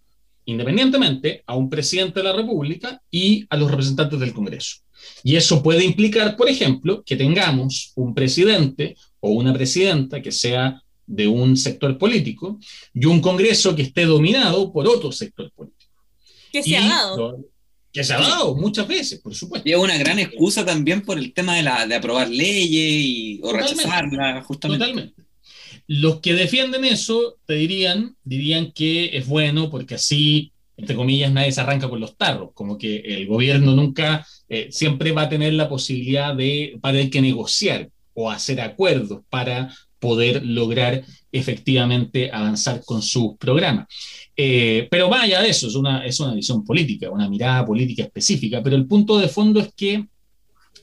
independientemente 0.46 1.44
a 1.48 1.56
un 1.56 1.68
presidente 1.68 2.20
de 2.20 2.26
la 2.26 2.34
República 2.34 3.02
y 3.10 3.48
a 3.50 3.58
los 3.58 3.72
representantes 3.72 4.20
del 4.20 4.34
Congreso. 4.34 4.76
Y 5.24 5.38
eso 5.38 5.64
puede 5.64 5.84
implicar, 5.84 6.38
por 6.38 6.50
ejemplo, 6.50 7.04
que 7.04 7.16
tengamos 7.16 7.94
un 7.96 8.14
presidente 8.14 8.96
o 9.22 9.32
una 9.32 9.52
presidenta 9.54 10.22
que 10.22 10.32
sea 10.32 10.84
de 11.06 11.28
un 11.28 11.56
sector 11.58 11.98
político 11.98 12.60
y 12.94 13.06
un 13.06 13.22
Congreso 13.22 13.76
que 13.76 13.84
esté 13.84 14.06
dominado 14.06 14.72
por 14.72 14.88
otro 14.88 15.12
sector 15.12 15.52
político. 15.52 15.92
Que 16.52 16.64
se 16.64 16.78
ha 16.78 16.88
dado. 16.88 17.46
Que 17.92 18.04
se 18.04 18.14
ha 18.14 18.20
dado 18.20 18.56
muchas 18.56 18.88
veces, 18.88 19.22
por 19.22 19.34
supuesto. 19.34 19.70
Y 19.70 19.72
es 19.72 19.78
una 19.78 19.98
gran 19.98 20.20
excusa 20.20 20.66
también 20.66 21.02
por 21.02 21.18
el 21.18 21.34
tema 21.34 21.56
de, 21.56 21.64
la, 21.64 21.88
de 21.88 21.96
aprobar 21.96 22.30
leyes 22.30 22.92
y, 23.06 23.40
o 23.42 23.54
rechazarlas, 23.54 24.46
justamente. 24.46 24.86
Totalmente. 24.86 25.26
Los 25.88 26.20
que 26.20 26.34
defienden 26.34 26.84
eso 26.84 27.38
te 27.46 27.54
dirían, 27.54 28.16
dirían 28.24 28.72
que 28.72 29.16
es 29.18 29.28
bueno 29.28 29.70
porque 29.70 29.96
así, 29.96 30.52
entre 30.78 30.96
comillas, 30.96 31.32
nadie 31.32 31.52
se 31.52 31.62
arranca 31.62 31.88
con 31.88 32.00
los 32.00 32.18
tarros, 32.18 32.50
como 32.54 32.78
que 32.78 32.98
el 32.98 33.28
gobierno 33.28 33.76
nunca, 33.76 34.26
eh, 34.50 34.68
siempre 34.72 35.12
va 35.12 35.24
a 35.24 35.30
tener 35.30 35.54
la 35.54 35.70
posibilidad 35.70 36.36
de, 36.36 36.78
para 36.82 36.98
tener 36.98 37.12
que 37.12 37.22
negociar 37.22 37.90
o 38.14 38.32
hacer 38.32 38.62
acuerdos 38.62 39.22
para 39.30 39.74
poder 40.06 40.46
lograr 40.46 41.04
efectivamente 41.32 42.30
avanzar 42.32 42.84
con 42.86 43.02
sus 43.02 43.38
programas. 43.38 43.88
Eh, 44.38 44.88
pero 44.92 45.10
vaya 45.10 45.42
de 45.42 45.50
eso, 45.50 45.68
es 45.68 45.76
una, 45.76 46.06
es 46.06 46.20
una 46.20 46.36
visión 46.36 46.64
política, 46.64 47.10
una 47.10 47.28
mirada 47.28 47.66
política 47.66 48.04
específica, 48.04 48.62
pero 48.62 48.76
el 48.76 48.86
punto 48.86 49.18
de 49.18 49.28
fondo 49.28 49.60
es 49.60 49.74
que 49.76 50.06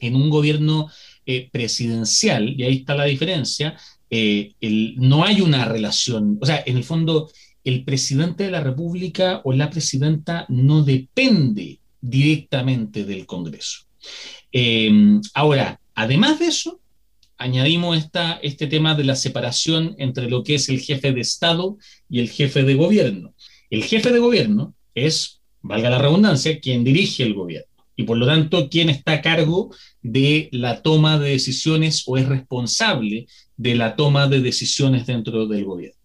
en 0.01 0.16
un 0.16 0.29
gobierno 0.29 0.91
eh, 1.25 1.49
presidencial, 1.53 2.59
y 2.59 2.64
ahí 2.64 2.79
está 2.79 2.97
la 2.97 3.05
diferencia, 3.05 3.77
eh, 4.11 4.55
no 4.97 5.25
hay 5.25 5.41
una 5.41 5.64
relación, 5.64 6.39
o 6.41 6.47
sea, 6.47 6.64
en 6.66 6.77
el 6.77 6.85
fondo, 6.85 7.31
el 7.62 7.85
presidente 7.85 8.43
de 8.45 8.51
la 8.51 8.61
República 8.61 9.41
o 9.45 9.53
la 9.53 9.70
presidenta 9.70 10.47
no 10.49 10.83
depende 10.83 11.79
directamente 12.01 13.05
del 13.05 13.25
Congreso. 13.25 13.83
ahora, 15.35 15.81
además 15.95 16.41
de 16.41 16.47
eso, 16.47 16.82
añadimos 17.43 17.97
esta, 17.97 18.34
este 18.43 18.66
tema 18.66 18.95
de 18.95 19.05
la 19.05 19.16
separación 19.16 19.95
entre 19.99 20.30
lo 20.30 20.45
que 20.45 20.55
es 20.55 20.68
el 20.68 20.80
jefe 20.80 21.12
de 21.12 21.20
Estado 21.20 21.76
y 22.09 22.20
el 22.20 22.30
jefe 22.30 22.62
de 22.62 22.74
gobierno. 22.74 23.34
El 23.68 23.84
jefe 23.84 24.12
de 24.12 24.18
gobierno 24.18 24.74
es, 24.95 25.40
valga 25.61 25.90
la 25.90 25.99
redundancia, 25.99 26.61
quien 26.61 26.84
dirige 26.84 27.22
el 27.22 27.34
gobierno 27.34 27.72
y 27.97 28.05
por 28.05 28.16
lo 28.16 28.26
tanto 28.26 28.68
quien 28.68 28.88
está 28.88 29.12
a 29.12 29.22
cargo 29.22 29.74
de 30.01 30.49
la 30.53 30.82
toma 30.82 31.18
de 31.18 31.30
decisiones 31.30 32.05
o 32.07 32.16
es 32.16 32.26
responsable 32.26 33.26
de 33.57 33.74
la 33.74 33.97
toma 33.97 34.28
de 34.28 34.40
decisiones 34.40 35.07
dentro 35.07 35.47
del 35.47 35.64
gobierno. 35.64 35.99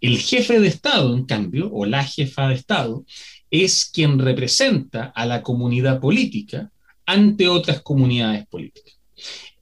El 0.00 0.18
jefe 0.18 0.60
de 0.60 0.68
Estado, 0.68 1.14
en 1.14 1.24
cambio, 1.24 1.70
o 1.72 1.86
la 1.86 2.04
jefa 2.04 2.48
de 2.48 2.54
Estado, 2.54 3.04
es 3.50 3.86
quien 3.86 4.18
representa 4.18 5.06
a 5.14 5.24
la 5.24 5.42
comunidad 5.42 6.00
política 6.00 6.70
ante 7.06 7.48
otras 7.48 7.80
comunidades 7.80 8.46
políticas. 8.46 8.98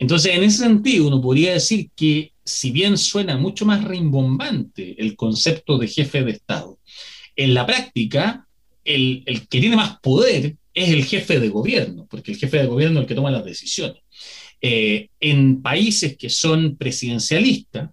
Entonces, 0.03 0.35
en 0.35 0.43
ese 0.43 0.65
sentido, 0.65 1.07
uno 1.07 1.21
podría 1.21 1.53
decir 1.53 1.89
que 1.95 2.33
si 2.45 2.73
bien 2.73 2.99
suena 2.99 3.37
mucho 3.37 3.65
más 3.65 3.85
rimbombante 3.85 5.01
el 5.01 5.15
concepto 5.15 5.79
de 5.79 5.87
jefe 5.87 6.25
de 6.25 6.33
Estado, 6.33 6.81
en 7.37 7.55
la 7.55 7.65
práctica, 7.65 8.49
el, 8.83 9.23
que 9.49 9.61
tiene 9.61 9.77
más 9.77 10.01
poder 10.01 10.57
es 10.75 10.89
el 10.89 11.05
jefe 11.05 11.39
de 11.39 11.49
gobierno, 11.51 12.09
porque 12.11 12.33
el 12.33 12.37
jefe 12.37 12.59
de 12.59 12.67
gobierno 12.67 12.99
es 12.99 13.05
el 13.05 13.09
que 13.09 13.15
toma 13.15 13.31
las 13.31 13.45
decisiones. 13.45 14.03
Eh, 14.61 15.09
en 15.21 15.63
países 15.63 16.17
que 16.17 16.31
son 16.31 16.77
presidencialistas, 16.77 17.91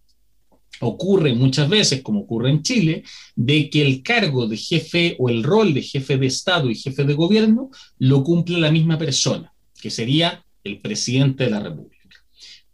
ocurre 0.79 1.35
muchas 1.35 1.69
veces, 1.69 2.01
como 2.01 2.21
ocurre 2.21 2.49
en 2.49 2.63
Chile, 2.63 3.03
de 3.35 3.69
que 3.69 3.83
el 3.83 4.01
cargo 4.01 4.47
de 4.47 4.57
jefe 4.57 5.15
o 5.19 5.29
el 5.29 5.43
rol 5.43 5.75
de 5.75 5.83
jefe 5.83 6.17
de 6.17 6.25
Estado 6.25 6.71
y 6.71 6.75
jefe 6.75 7.03
de 7.03 7.13
gobierno 7.13 7.69
lo 7.99 8.23
cumple 8.23 8.57
la 8.57 8.71
misma 8.71 8.97
persona, 8.97 9.53
que 9.79 9.91
sería 9.91 10.43
el 10.63 10.79
presidente 10.79 11.45
de 11.45 11.51
la 11.51 11.59
República. 11.59 11.88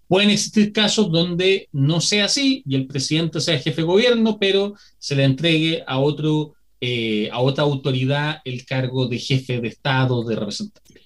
Pueden 0.07 0.29
existir 0.29 0.71
casos 0.71 1.11
donde 1.11 1.67
no 1.71 1.99
sea 2.01 2.25
así 2.25 2.63
y 2.67 2.75
el 2.75 2.87
presidente 2.87 3.41
sea 3.41 3.59
jefe 3.59 3.81
de 3.81 3.87
gobierno, 3.87 4.37
pero 4.39 4.75
se 4.97 5.15
le 5.15 5.23
entregue 5.23 5.83
a, 5.87 5.99
otro, 5.99 6.53
eh, 6.79 7.29
a 7.31 7.39
otra 7.39 7.63
autoridad 7.63 8.39
el 8.45 8.65
cargo 8.65 9.07
de 9.07 9.17
jefe 9.17 9.59
de 9.59 9.67
Estado, 9.67 10.23
de 10.23 10.35
representante. 10.35 11.01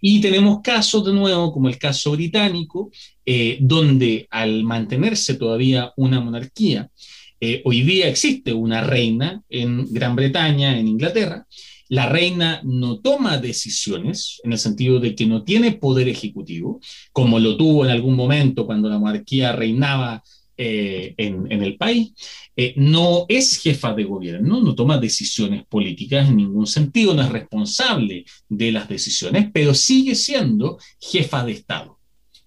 Y 0.00 0.20
tenemos 0.20 0.60
casos 0.62 1.04
de 1.04 1.12
nuevo, 1.12 1.52
como 1.52 1.68
el 1.68 1.78
caso 1.78 2.12
británico, 2.12 2.90
eh, 3.26 3.58
donde 3.60 4.26
al 4.30 4.62
mantenerse 4.62 5.34
todavía 5.34 5.92
una 5.96 6.20
monarquía, 6.20 6.90
eh, 7.40 7.62
hoy 7.64 7.82
día 7.82 8.08
existe 8.08 8.52
una 8.52 8.82
reina 8.82 9.42
en 9.48 9.92
Gran 9.92 10.16
Bretaña, 10.16 10.78
en 10.78 10.88
Inglaterra, 10.88 11.46
la 11.88 12.08
reina 12.08 12.60
no 12.64 13.00
toma 13.00 13.38
decisiones 13.38 14.40
en 14.44 14.52
el 14.52 14.58
sentido 14.58 15.00
de 15.00 15.14
que 15.14 15.26
no 15.26 15.42
tiene 15.42 15.72
poder 15.72 16.08
ejecutivo, 16.08 16.80
como 17.12 17.38
lo 17.38 17.56
tuvo 17.56 17.84
en 17.84 17.90
algún 17.90 18.14
momento 18.14 18.66
cuando 18.66 18.88
la 18.88 18.98
monarquía 18.98 19.52
reinaba 19.52 20.22
eh, 20.60 21.14
en, 21.16 21.62
el 21.62 21.76
país, 21.76 22.12
eh, 22.56 22.74
no 22.76 23.26
es 23.28 23.60
jefa 23.62 23.94
de 23.94 24.02
gobierno, 24.02 24.60
no 24.60 24.74
toma 24.74 24.98
decisiones 24.98 25.64
políticas 25.66 26.28
en 26.28 26.36
ningún 26.36 26.66
sentido, 26.66 27.14
no 27.14 27.22
es 27.22 27.28
responsable 27.28 28.24
de 28.48 28.72
las 28.72 28.88
decisiones, 28.88 29.50
pero 29.52 29.72
sigue 29.72 30.16
siendo 30.16 30.78
jefa 31.00 31.44
de 31.44 31.52
Estado. 31.52 31.98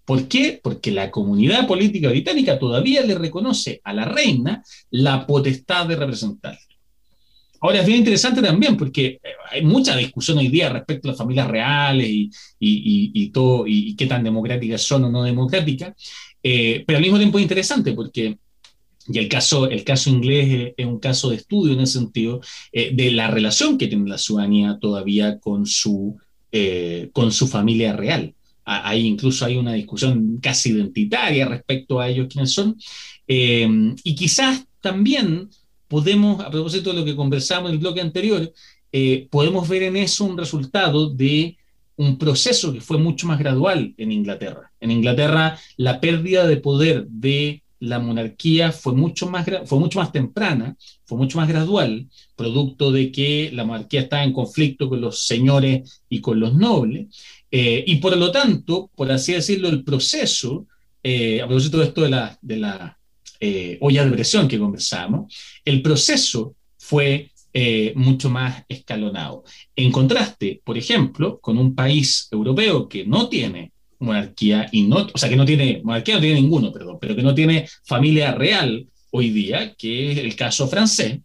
¿Por 0.03 0.27
qué? 0.27 0.59
Porque 0.61 0.91
la 0.91 1.09
comunidad 1.09 1.65
política 1.65 2.09
británica 2.09 2.59
todavía 2.59 3.01
le 3.01 3.15
reconoce 3.15 3.79
a 3.81 3.93
la 3.93 4.03
reina 4.03 4.61
la 4.89 5.25
potestad 5.25 5.85
de 5.85 5.95
representar. 5.95 6.59
Ahora 7.61 7.81
es 7.81 7.85
bien 7.85 7.99
interesante 7.99 8.41
también 8.41 8.75
porque 8.75 9.05
eh, 9.05 9.19
hay 9.51 9.63
mucha 9.63 9.95
discusión 9.95 10.39
hoy 10.39 10.47
día 10.47 10.69
respecto 10.69 11.07
a 11.07 11.11
las 11.11 11.17
familias 11.17 11.47
reales 11.47 12.09
y, 12.59 13.29
todo, 13.29 13.65
y, 13.67 13.95
qué 13.95 14.07
tan 14.07 14.23
democráticas 14.23 14.81
son 14.81 15.05
o 15.05 15.11
no 15.11 15.23
democráticas, 15.23 15.93
eh, 16.41 16.83
pero 16.85 16.97
al 16.97 17.03
mismo 17.03 17.19
tiempo 17.19 17.37
es 17.37 17.43
interesante 17.43 17.93
porque, 17.93 18.39
y 19.07 19.17
el 19.19 19.29
caso, 19.29 19.69
el 19.69 19.83
caso 19.83 20.09
inglés 20.09 20.73
es, 20.75 20.85
un 20.87 20.99
caso 20.99 21.29
de 21.29 21.35
estudio 21.35 21.73
en 21.73 21.81
ese 21.81 21.99
sentido, 21.99 22.41
eh, 22.71 22.91
de 22.95 23.11
la 23.11 23.27
relación 23.27 23.77
que 23.77 23.87
tiene 23.87 24.09
la 24.09 24.17
ciudadanía 24.17 24.79
todavía 24.81 25.37
con 25.39 25.67
su, 25.67 26.17
con 27.13 27.31
su 27.31 27.47
familia 27.47 27.93
real. 27.93 28.33
Ahí 28.65 29.05
incluso 29.05 29.45
hay 29.45 29.57
una 29.57 29.73
discusión 29.73 30.39
casi 30.41 30.71
identitaria 30.71 31.47
respecto 31.47 31.99
a 31.99 32.09
ellos 32.09 32.27
quiénes 32.27 32.51
son. 32.51 32.75
y 33.27 34.15
quizás 34.15 34.65
también 34.81 35.49
podemos, 35.91 36.39
a 36.39 36.49
propósito 36.49 36.91
de 36.91 36.99
lo 36.99 37.05
que 37.05 37.17
conversamos 37.17 37.69
en 37.69 37.73
el 37.73 37.81
bloque 37.81 37.99
anterior, 37.99 38.49
eh, 38.93 39.27
podemos 39.29 39.67
ver 39.67 39.83
en 39.83 39.97
eso 39.97 40.23
un 40.23 40.37
resultado 40.37 41.09
de 41.09 41.57
un 41.97 42.17
proceso 42.17 42.71
que 42.71 42.79
fue 42.79 42.97
mucho 42.97 43.27
más 43.27 43.37
gradual 43.37 43.93
en 43.97 44.13
Inglaterra. 44.13 44.71
En 44.79 44.89
Inglaterra, 44.89 45.59
la 45.75 45.99
pérdida 45.99 46.47
de 46.47 46.55
poder 46.55 47.07
de 47.07 47.61
la 47.79 47.99
monarquía 47.99 48.71
fue 48.71 48.93
mucho 48.93 49.29
más, 49.29 49.45
fue 49.65 49.79
mucho 49.79 49.99
más 49.99 50.13
temprana, 50.13 50.77
fue 51.03 51.17
mucho 51.17 51.37
más 51.39 51.49
gradual, 51.49 52.07
producto 52.37 52.89
de 52.93 53.11
que 53.11 53.49
la 53.51 53.65
monarquía 53.65 54.01
estaba 54.01 54.23
en 54.23 54.31
conflicto 54.31 54.87
con 54.87 55.01
los 55.01 55.27
señores 55.27 56.01
y 56.07 56.21
con 56.21 56.39
los 56.39 56.53
nobles, 56.53 57.07
eh, 57.51 57.83
y 57.85 57.97
por 57.97 58.15
lo 58.15 58.31
tanto, 58.31 58.89
por 58.95 59.11
así 59.11 59.33
decirlo, 59.33 59.67
el 59.67 59.83
proceso, 59.83 60.67
eh, 61.03 61.41
a 61.41 61.47
propósito 61.47 61.79
de 61.79 61.85
esto 61.85 62.01
de 62.03 62.09
la, 62.11 62.39
de 62.41 62.57
la 62.57 62.97
eh, 63.41 63.77
olla 63.81 64.05
de 64.05 64.11
presión 64.11 64.47
que 64.47 64.59
conversamos, 64.59 65.35
el 65.65 65.81
proceso 65.81 66.55
fue 66.77 67.31
eh, 67.53 67.91
mucho 67.95 68.29
más 68.29 68.63
escalonado. 68.69 69.43
En 69.75 69.91
contraste, 69.91 70.61
por 70.63 70.77
ejemplo, 70.77 71.39
con 71.39 71.57
un 71.57 71.75
país 71.75 72.27
europeo 72.31 72.87
que 72.87 73.05
no 73.05 73.27
tiene 73.27 73.73
monarquía 73.99 74.69
y 74.71 74.83
no, 74.83 75.07
o 75.13 75.17
sea, 75.17 75.27
que 75.27 75.35
no 75.35 75.45
tiene 75.45 75.81
monarquía, 75.83 76.15
no 76.15 76.21
tiene 76.21 76.39
ninguno, 76.39 76.71
perdón, 76.71 76.97
pero 77.01 77.15
que 77.15 77.23
no 77.23 77.35
tiene 77.35 77.67
familia 77.83 78.33
real 78.33 78.87
hoy 79.11 79.31
día, 79.31 79.73
que 79.75 80.11
es 80.11 80.17
el 80.19 80.35
caso 80.35 80.67
francés, 80.67 81.19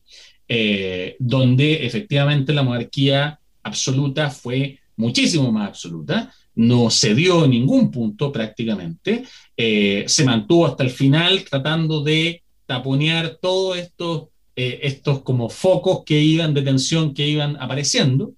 eh, 0.49 1.17
donde 1.19 1.87
efectivamente 1.87 2.53
la 2.53 2.62
monarquía 2.62 3.39
absoluta 3.62 4.31
fue 4.31 4.79
muchísimo 4.97 5.53
más 5.53 5.69
absoluta, 5.69 6.33
no 6.57 6.91
cedió 6.91 7.45
en 7.45 7.51
ningún 7.51 7.91
punto 7.91 8.33
prácticamente, 8.33 9.25
eh, 9.57 10.05
se 10.07 10.25
mantuvo 10.25 10.67
hasta 10.67 10.85
el 10.85 10.91
final 10.91 11.45
tratando 11.45 12.03
de 12.03 12.43
taponear 12.65 13.39
todos 13.41 13.77
estos, 13.77 14.29
eh, 14.57 14.81
estos 14.83 15.23
como 15.23 15.49
focos 15.51 16.03
que 16.05 16.19
iban 16.19 16.55
de 16.55 16.63
tensión 16.63 17.15
que 17.15 17.29
iban 17.29 17.57
apareciendo. 17.61 18.35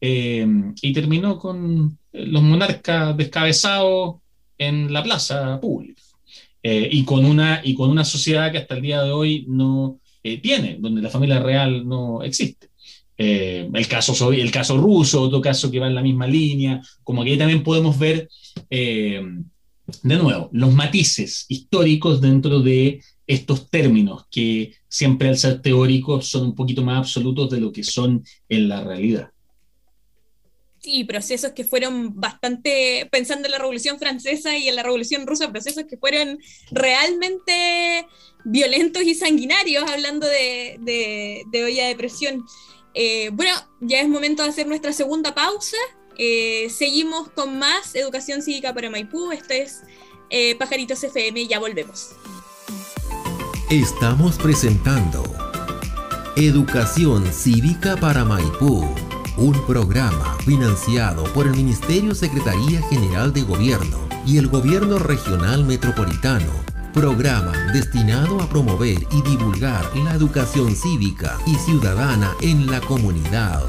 Eh, 0.00 0.46
y 0.82 0.92
terminó 0.92 1.38
con 1.38 1.98
los 2.12 2.42
monarcas 2.42 3.16
descabezados 3.16 4.16
en 4.58 4.92
la 4.92 5.02
plaza 5.02 5.58
pública. 5.60 6.02
Y, 6.66 7.04
con 7.04 7.26
una, 7.26 7.60
y 7.62 7.74
con 7.74 7.90
una 7.90 8.06
sociedad 8.06 8.50
que 8.50 8.56
hasta 8.56 8.74
el 8.74 8.80
día 8.80 9.02
de 9.02 9.10
hoy 9.10 9.44
no 9.48 10.00
tiene, 10.22 10.78
donde 10.80 11.02
la 11.02 11.10
familia 11.10 11.38
real 11.38 11.86
no 11.86 12.22
existe. 12.22 12.68
Eh, 13.16 13.68
el, 13.72 13.88
caso, 13.88 14.32
el 14.32 14.50
caso 14.50 14.76
ruso, 14.76 15.22
otro 15.22 15.40
caso 15.40 15.70
que 15.70 15.78
va 15.78 15.86
en 15.86 15.94
la 15.94 16.02
misma 16.02 16.26
línea, 16.26 16.82
como 17.02 17.22
que 17.22 17.30
ahí 17.30 17.38
también 17.38 17.62
podemos 17.62 17.98
ver, 17.98 18.28
eh, 18.70 19.22
de 20.02 20.16
nuevo, 20.16 20.48
los 20.52 20.72
matices 20.72 21.46
históricos 21.48 22.20
dentro 22.20 22.60
de 22.60 23.00
estos 23.26 23.70
términos 23.70 24.24
que 24.30 24.74
siempre 24.88 25.28
al 25.28 25.38
ser 25.38 25.62
teóricos 25.62 26.28
son 26.28 26.42
un 26.48 26.54
poquito 26.54 26.82
más 26.82 26.98
absolutos 26.98 27.50
de 27.50 27.60
lo 27.60 27.72
que 27.72 27.84
son 27.84 28.24
en 28.48 28.68
la 28.68 28.82
realidad. 28.82 29.30
Sí, 30.84 31.04
procesos 31.04 31.52
que 31.52 31.64
fueron 31.64 32.20
bastante, 32.20 33.08
pensando 33.10 33.46
en 33.46 33.52
la 33.52 33.58
Revolución 33.58 33.98
Francesa 33.98 34.58
y 34.58 34.68
en 34.68 34.76
la 34.76 34.82
Revolución 34.82 35.26
Rusa, 35.26 35.50
procesos 35.50 35.84
que 35.88 35.96
fueron 35.96 36.38
realmente 36.70 38.06
violentos 38.44 39.02
y 39.02 39.14
sanguinarios, 39.14 39.90
hablando 39.90 40.26
de, 40.26 40.76
de, 41.50 41.64
olla 41.64 41.86
de 41.88 41.96
presión. 41.96 42.44
Eh, 42.94 43.30
bueno, 43.32 43.52
ya 43.80 44.00
es 44.00 44.08
momento 44.08 44.42
de 44.42 44.48
hacer 44.48 44.66
nuestra 44.66 44.92
segunda 44.92 45.34
pausa. 45.34 45.76
Eh, 46.16 46.68
seguimos 46.70 47.28
con 47.30 47.58
más 47.58 47.94
Educación 47.94 48.40
Cívica 48.40 48.72
para 48.72 48.88
Maipú. 48.88 49.32
Esto 49.32 49.52
es 49.52 49.82
eh, 50.30 50.54
Pajaritos 50.56 51.02
FM. 51.02 51.46
Ya 51.48 51.58
volvemos. 51.58 52.12
Estamos 53.68 54.38
presentando 54.38 55.24
Educación 56.36 57.26
Cívica 57.32 57.96
para 57.96 58.24
Maipú, 58.24 58.84
un 59.36 59.66
programa 59.66 60.38
financiado 60.44 61.24
por 61.32 61.46
el 61.46 61.52
Ministerio 61.52 62.14
Secretaría 62.14 62.80
General 62.82 63.32
de 63.32 63.42
Gobierno 63.42 64.06
y 64.26 64.38
el 64.38 64.48
Gobierno 64.48 64.98
Regional 64.98 65.64
Metropolitano, 65.64 66.52
programa 66.94 67.52
destinado 67.72 68.40
a 68.40 68.48
promover 68.48 68.98
y 69.10 69.22
divulgar 69.28 69.84
la 69.96 70.14
educación 70.14 70.76
cívica 70.76 71.36
y 71.44 71.56
ciudadana 71.56 72.32
en 72.40 72.70
la 72.70 72.80
comunidad. 72.80 73.64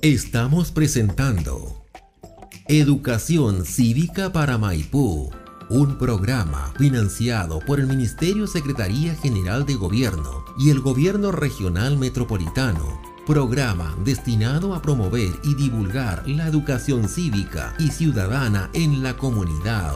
Estamos 0.00 0.70
presentando 0.72 1.84
Educación 2.66 3.66
Cívica 3.66 4.32
para 4.32 4.56
Maipú, 4.56 5.30
un 5.70 5.96
programa 5.96 6.72
financiado 6.76 7.60
por 7.60 7.78
el 7.78 7.86
Ministerio 7.86 8.48
Secretaría 8.48 9.14
General 9.14 9.64
de 9.64 9.76
Gobierno 9.76 10.44
y 10.58 10.70
el 10.70 10.80
Gobierno 10.80 11.30
Regional 11.30 11.96
Metropolitano, 11.96 13.00
programa 13.24 13.94
destinado 14.04 14.74
a 14.74 14.82
promover 14.82 15.30
y 15.44 15.54
divulgar 15.54 16.28
la 16.28 16.48
educación 16.48 17.08
cívica 17.08 17.72
y 17.78 17.88
ciudadana 17.88 18.68
en 18.72 19.04
la 19.04 19.16
comunidad. 19.16 19.94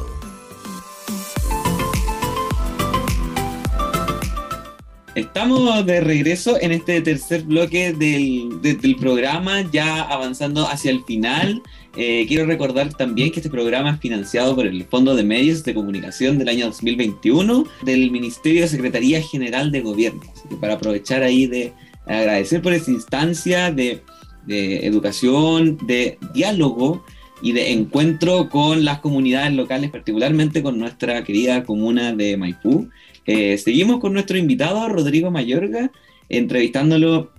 Estamos 5.14 5.86
de 5.86 6.00
regreso 6.00 6.60
en 6.60 6.72
este 6.72 7.00
tercer 7.00 7.44
bloque 7.44 7.92
del, 7.92 8.96
programa, 8.98 9.64
ya 9.70 10.02
avanzando 10.02 10.66
hacia 10.66 10.90
el 10.90 11.04
final. 11.04 11.62
Eh, 11.96 12.24
quiero 12.26 12.46
recordar 12.46 12.92
también 12.94 13.30
que 13.30 13.38
este 13.38 13.48
programa 13.48 13.90
es 13.90 14.00
financiado 14.00 14.56
por 14.56 14.66
el 14.66 14.82
Fondo 14.84 15.14
de 15.14 15.22
Medios 15.22 15.62
de 15.62 15.72
Comunicación 15.72 16.36
del 16.36 16.48
año 16.48 16.66
2021 16.66 17.64
del 17.82 18.10
Ministerio 18.10 18.62
de 18.62 18.68
Secretaría 18.68 19.22
General 19.22 19.70
de 19.70 19.82
Gobierno. 19.82 20.20
Así 20.32 20.48
que 20.48 20.56
para 20.56 20.74
aprovechar 20.74 21.22
ahí 21.22 21.46
de 21.46 21.72
agradecer 22.06 22.60
por 22.60 22.72
esta 22.72 22.90
instancia 22.90 23.70
de, 23.70 24.02
de 24.46 24.84
educación, 24.84 25.78
de 25.86 26.18
diálogo 26.34 27.04
y 27.40 27.52
de 27.52 27.70
encuentro 27.70 28.48
con 28.48 28.84
las 28.84 28.98
comunidades 28.98 29.52
locales, 29.52 29.90
particularmente 29.90 30.60
con 30.60 30.76
nuestra 30.76 31.22
querida 31.22 31.62
comuna 31.62 32.12
de 32.12 32.36
Maipú. 32.36 32.90
Eh, 33.26 33.56
seguimos 33.58 34.00
con 34.00 34.12
nuestro 34.12 34.36
invitado, 34.36 34.88
Rodrigo 34.88 35.30
Mayorga, 35.30 35.90
entrevistándolo 36.28 37.32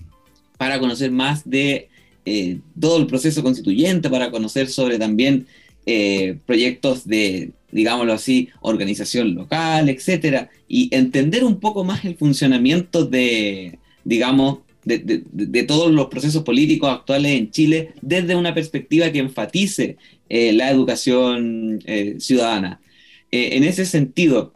para 0.57 0.79
conocer 0.79 1.11
más 1.11 1.47
de 1.47 1.89
eh, 2.25 2.59
todo 2.79 2.97
el 2.97 3.07
proceso 3.07 3.43
constituyente, 3.43 4.09
para 4.09 4.31
conocer 4.31 4.67
sobre 4.67 4.97
también 4.97 5.45
eh, 5.85 6.37
proyectos 6.45 7.07
de, 7.07 7.51
digámoslo 7.71 8.13
así, 8.13 8.49
organización 8.61 9.35
local, 9.35 9.89
etcétera, 9.89 10.49
y 10.67 10.89
entender 10.95 11.43
un 11.43 11.59
poco 11.59 11.83
más 11.83 12.03
el 12.05 12.15
funcionamiento 12.15 13.05
de, 13.05 13.77
digamos, 14.03 14.59
de, 14.83 15.23
de, 15.31 15.63
todos 15.63 15.91
los 15.91 16.07
procesos 16.07 16.43
políticos 16.43 16.89
actuales 16.91 17.31
en 17.39 17.49
Chile 17.49 17.93
desde 18.01 18.35
una 18.35 18.53
perspectiva 18.53 19.11
que 19.11 19.17
enfatice 19.17 19.97
la 20.29 20.69
educación 20.69 21.83
ciudadana. 22.19 22.79
en 23.31 23.63
ese 23.63 23.85
sentido, 23.85 24.53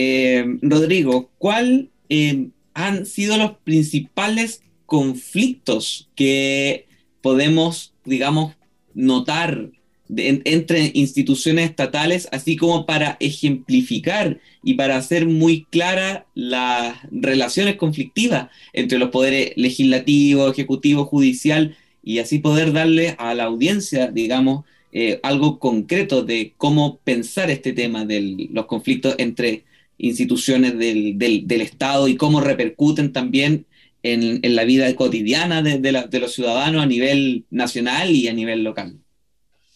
eh, 0.00 0.58
Rodrigo, 0.62 1.28
¿cuáles 1.38 1.86
eh, 2.08 2.50
han 2.72 3.04
sido 3.04 3.36
los 3.36 3.58
principales 3.64 4.62
conflictos 4.86 6.08
que 6.14 6.86
podemos, 7.20 7.94
digamos, 8.04 8.54
notar 8.94 9.70
entre 10.16 10.92
instituciones 10.94 11.68
estatales, 11.68 12.28
así 12.30 12.56
como 12.56 12.86
para 12.86 13.16
ejemplificar 13.18 14.38
y 14.62 14.74
para 14.74 14.96
hacer 14.96 15.26
muy 15.26 15.66
clara 15.68 16.26
las 16.32 16.96
relaciones 17.10 17.74
conflictivas 17.74 18.50
entre 18.72 18.98
los 18.98 19.10
poderes 19.10 19.52
legislativo, 19.56 20.48
ejecutivo, 20.48 21.06
judicial, 21.06 21.76
y 22.04 22.20
así 22.20 22.38
poder 22.38 22.72
darle 22.72 23.16
a 23.18 23.34
la 23.34 23.44
audiencia, 23.44 24.12
digamos, 24.12 24.64
eh, 24.92 25.18
algo 25.24 25.58
concreto 25.58 26.22
de 26.22 26.54
cómo 26.56 26.98
pensar 27.02 27.50
este 27.50 27.72
tema 27.72 28.04
de 28.04 28.48
los 28.52 28.66
conflictos 28.66 29.16
entre 29.18 29.64
instituciones 29.98 30.78
del, 30.78 31.18
del, 31.18 31.60
Estado 31.60 32.08
y 32.08 32.16
cómo 32.16 32.40
repercuten 32.40 33.12
también 33.12 33.66
en, 34.02 34.40
en 34.42 34.56
la 34.56 34.64
vida 34.64 34.94
cotidiana 34.94 35.62
de, 35.62 35.78
de, 35.78 36.20
los 36.20 36.32
ciudadanos 36.32 36.82
a 36.82 36.86
nivel 36.86 37.44
nacional 37.50 38.10
y 38.10 38.28
a 38.28 38.32
nivel 38.32 38.62
local. 38.62 38.96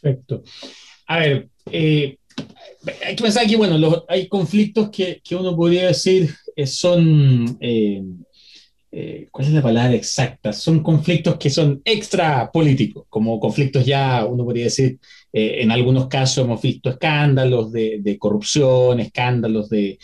Perfecto. 0.01 0.45
A 1.07 1.19
ver, 1.19 1.49
eh, 1.71 2.17
hay 3.05 3.17
que 3.17 3.23
pensar 3.23 3.47
que, 3.47 3.57
bueno, 3.57 4.05
hay 4.09 4.29
conflictos 4.29 4.91
que, 4.91 5.21
que, 5.23 5.37
uno 5.37 5.57
podría 5.57 5.89
decir 5.89 6.33
eh, 6.57 6.67
son, 6.67 7.59
eh, 7.61 8.03
¿cuál 9.31 9.47
es 9.47 9.53
la 9.53 9.63
palabra 9.63 9.95
exacta? 9.95 10.53
Son 10.53 10.83
conflictos 10.83 11.37
que 11.37 11.51
son 11.51 11.83
extra 11.85 12.51
políticos, 12.53 13.07
como 13.09 13.41
conflictos 13.41 13.85
ya, 13.85 14.25
uno 14.25 14.45
podría 14.45 14.65
decir, 14.65 14.99
en 15.33 15.71
algunos 15.71 16.09
casos 16.09 16.45
hemos 16.45 16.61
visto 16.61 16.91
escándalos 16.91 17.73
de, 17.73 18.17
corrupción, 18.19 19.01
escándalos 19.01 19.69
de, 19.71 19.99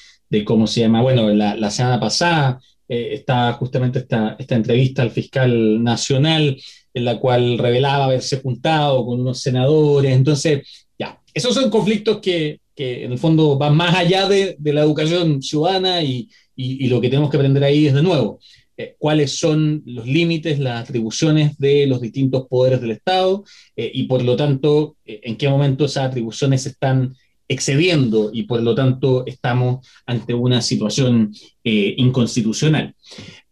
cómo 0.45 0.67
se 0.67 0.81
llama. 0.81 1.03
Bueno, 1.03 1.29
la, 1.31 1.71
semana 1.71 2.01
pasada 2.01 2.61
eh, 2.89 3.11
estaba 3.13 3.53
justamente 3.55 4.01
esta, 4.01 4.37
entrevista 4.39 5.03
al 5.03 5.11
fiscal 5.11 5.83
nacional 5.83 6.57
en 6.95 7.05
la 7.05 7.19
cual 7.19 7.59
revelaba 7.59 8.07
haberse 8.07 8.41
juntado 8.41 9.05
con 9.05 9.21
unos 9.21 9.41
senadores. 9.41 10.13
Entonces, 10.13 10.87
ya, 10.99 11.21
esos 11.35 11.55
son 11.55 11.71
conflictos 11.71 12.19
que, 12.21 12.61
que 12.75 13.05
en 13.05 13.13
el 13.13 13.19
fondo 13.19 13.59
van 13.59 13.77
más 13.77 13.95
allá 13.95 14.29
de, 14.29 14.57
de 14.59 14.73
la 14.73 14.83
educación 14.83 15.43
ciudadana 15.43 16.03
y, 16.03 16.29
y, 16.57 16.87
y, 16.87 16.89
lo 16.89 17.01
que 17.01 17.09
tenemos 17.09 17.31
que 17.31 17.37
aprender 17.37 17.63
ahí 17.63 17.87
es 17.87 17.95
de 17.95 18.03
nuevo. 18.03 18.41
Eh, 18.81 18.95
cuáles 18.97 19.37
son 19.37 19.83
los 19.87 20.07
límites, 20.07 20.61
las 20.61 20.85
atribuciones 20.85 21.59
de 21.59 21.89
los 21.89 22.01
distintos 22.01 22.47
poderes 22.47 22.81
del 22.81 22.93
Estado 22.93 23.43
eh, 23.75 23.91
y 23.93 24.05
por 24.05 24.23
lo 24.23 24.37
tanto 24.37 24.97
eh, 25.05 25.19
en 25.25 25.37
qué 25.37 25.49
momento 25.49 25.85
esas 25.85 26.05
atribuciones 26.05 26.65
están 26.65 27.13
excediendo 27.49 28.31
y 28.33 28.45
por 28.45 28.63
lo 28.63 28.77
tanto 28.77 29.27
estamos 29.27 29.85
ante 30.07 30.33
una 30.33 30.63
situación 30.63 31.33
inconstitucional. 31.65 32.95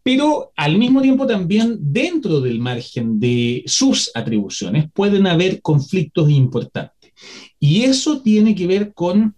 Pero 0.02 0.52
al 0.54 0.78
mismo 0.78 1.02
tiempo 1.02 1.26
también 1.26 1.76
dentro 1.80 2.40
del 2.40 2.60
margen 2.60 3.18
de 3.18 3.64
sus 3.66 4.10
atribuciones 4.14 4.90
pueden 4.92 5.26
haber 5.26 5.60
conflictos 5.60 6.30
importantes. 6.30 7.12
Y 7.58 7.82
eso 7.82 8.20
tiene 8.20 8.54
que 8.54 8.66
ver 8.66 8.92
con 8.92 9.34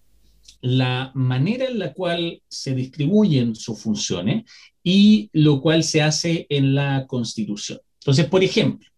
la 0.61 1.13
manera 1.15 1.67
en 1.67 1.79
la 1.79 1.93
cual 1.93 2.43
se 2.49 2.75
distribuyen 2.75 3.55
sus 3.55 3.79
funciones 3.79 4.45
y 4.91 5.29
lo 5.35 5.61
cual 5.61 5.85
se 5.85 6.01
hace 6.01 6.47
en 6.49 6.75
la 6.75 7.07
Constitución. 7.07 7.79
Entonces, 8.01 8.25
por 8.25 8.43
ejemplo, 8.43 8.89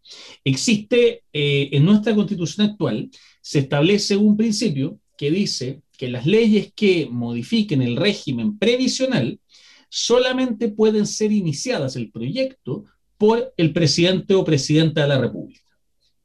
existe 0.44 1.24
eh, 1.32 1.68
en 1.72 1.84
nuestra 1.84 2.14
Constitución 2.14 2.68
actual, 2.68 3.10
se 3.40 3.58
establece 3.58 4.16
un 4.16 4.36
principio 4.36 5.00
que 5.18 5.32
dice 5.32 5.82
que 5.98 6.06
las 6.06 6.26
leyes 6.26 6.72
que 6.76 7.08
modifiquen 7.10 7.82
el 7.82 7.96
régimen 7.96 8.56
previsional 8.56 9.40
solamente 9.88 10.68
pueden 10.68 11.08
ser 11.08 11.32
iniciadas 11.32 11.96
el 11.96 12.12
proyecto 12.12 12.84
por 13.18 13.52
el 13.56 13.72
presidente 13.72 14.36
o 14.36 14.44
presidenta 14.44 15.02
de 15.02 15.08
la 15.08 15.18
República. 15.18 15.72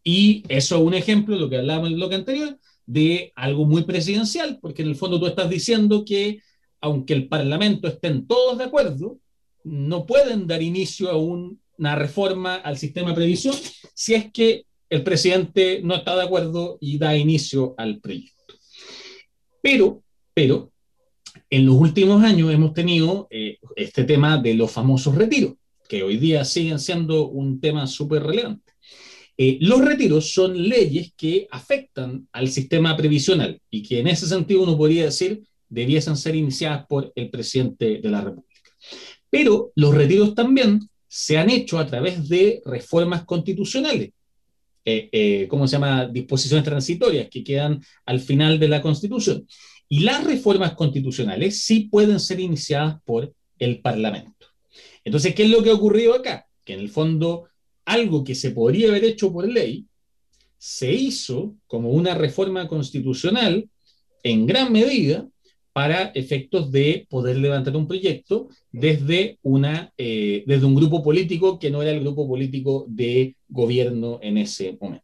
Y 0.04 0.44
eso 0.48 0.76
es 0.76 0.82
un 0.84 0.94
ejemplo 0.94 1.34
de 1.34 1.42
lo 1.42 1.50
que 1.50 1.58
hablábamos 1.58 1.88
en 1.88 1.94
el 1.94 2.00
bloque 2.00 2.14
anterior, 2.14 2.60
de 2.86 3.34
algo 3.36 3.66
muy 3.66 3.84
presidencial, 3.84 4.60
porque 4.62 4.84
en 4.84 4.90
el 4.90 4.96
fondo 4.96 5.20
tú 5.20 5.26
estás 5.26 5.50
diciendo 5.50 6.06
que 6.06 6.40
aunque 6.82 7.16
el 7.16 7.28
Parlamento 7.28 7.88
estén 7.88 8.28
todos 8.28 8.60
de 8.60 8.66
acuerdo, 8.66 9.18
no 9.66 10.06
pueden 10.06 10.48
dar 10.48 10.62
inicio 10.62 11.10
a 11.10 11.18
una 11.18 11.96
reforma 11.96 12.56
al 12.56 12.78
sistema 12.78 13.14
previsión 13.14 13.56
si 13.94 14.14
es 14.14 14.32
que 14.32 14.66
el 14.90 15.04
presidente 15.04 15.82
no 15.84 15.96
está 15.96 16.16
de 16.16 16.24
acuerdo 16.24 16.78
y 16.80 16.98
da 16.98 17.18
inicio 17.18 17.74
al 17.78 18.00
proyecto. 18.00 18.54
Pero, 19.62 20.04
pero, 20.34 20.72
en 21.50 21.66
los 21.66 21.76
últimos 21.76 22.24
años 22.24 22.54
hemos 22.54 22.74
tenido, 22.74 23.28
eh, 23.32 23.58
este 23.76 24.04
tema 24.04 24.38
de 24.38 24.54
los 24.54 24.72
famosos 24.72 25.16
retiros, 25.16 25.56
que 25.90 26.04
hoy 26.04 26.18
día 26.18 26.46
siguen 26.46 26.80
siendo 26.80 27.28
un 27.28 27.60
tema 27.60 27.88
súper 27.88 28.24
relevante. 28.24 28.74
Eh, 29.38 29.58
los 29.62 29.84
retiros 29.84 30.32
son 30.32 30.70
leyes 30.70 31.14
que 31.18 31.48
afectan 31.52 32.28
al 32.32 32.48
sistema 32.48 32.96
previsional 32.96 33.60
y 33.70 33.84
que 33.84 34.00
en 34.00 34.08
ese 34.08 34.28
sentido 34.28 34.64
uno 34.64 34.78
podría 34.78 35.06
decir 35.06 35.44
debiesen 35.68 36.16
ser 36.16 36.36
iniciadas 36.36 36.86
por 36.88 37.12
el 37.16 37.30
presidente 37.30 38.00
de 38.00 38.10
la 38.10 38.22
República. 38.22 38.62
Pero 39.30 39.72
los 39.76 39.94
retiros 39.94 40.36
también 40.36 40.80
se 41.08 41.38
han 41.38 41.50
hecho 41.50 41.80
a 41.80 41.88
través 41.88 42.28
de 42.28 42.62
reformas 42.66 43.26
constitucionales, 43.26 44.12
eh, 44.84 45.10
eh, 45.12 45.48
¿cómo 45.50 45.68
se 45.68 45.74
llama? 45.74 46.08
Disposiciones 46.08 46.66
transitorias 46.66 47.30
que 47.30 47.44
quedan 47.44 47.82
al 48.06 48.20
final 48.20 48.60
de 48.60 48.68
la 48.68 48.82
Constitución. 48.82 49.48
Y 49.88 50.00
las 50.00 50.24
reformas 50.24 50.74
constitucionales 50.74 51.64
sí 51.64 51.88
pueden 51.92 52.20
ser 52.20 52.40
iniciadas 52.40 52.98
por 53.04 53.34
el 53.60 53.82
Parlamento. 53.82 54.48
Entonces, 55.04 55.34
¿qué 55.36 55.44
es 55.44 55.50
lo 55.50 55.64
que 55.64 55.70
ha 55.70 55.76
ocurrido 55.76 56.16
acá? 56.16 56.48
Que 56.64 56.74
en 56.74 56.80
el 56.80 56.90
fondo 56.90 57.48
algo 57.86 58.24
que 58.24 58.36
se 58.36 58.52
podría 58.52 58.90
haber 58.90 59.06
hecho 59.06 59.32
por 59.32 59.48
ley 59.48 59.86
se 60.58 60.92
hizo 60.92 61.56
como 61.68 61.92
una 61.92 62.16
reforma 62.16 62.68
constitucional 62.68 63.70
en 64.24 64.48
gran 64.48 64.72
medida 64.72 65.28
para 65.76 66.14
efectos 66.16 66.72
de 66.72 67.06
poder 67.10 67.36
levantar 67.36 67.76
un 67.76 67.86
proyecto 67.86 68.48
desde, 68.72 69.40
una, 69.42 69.92
eh, 69.98 70.42
desde 70.48 70.66
un 70.66 70.74
grupo 70.74 71.04
político 71.04 71.60
que 71.60 71.70
no 71.70 71.82
era 71.82 71.92
el 71.92 72.00
grupo 72.00 72.26
político 72.26 72.86
de 72.88 73.36
gobierno 73.50 74.20
en 74.22 74.38
ese 74.38 74.78
momento. 74.80 75.04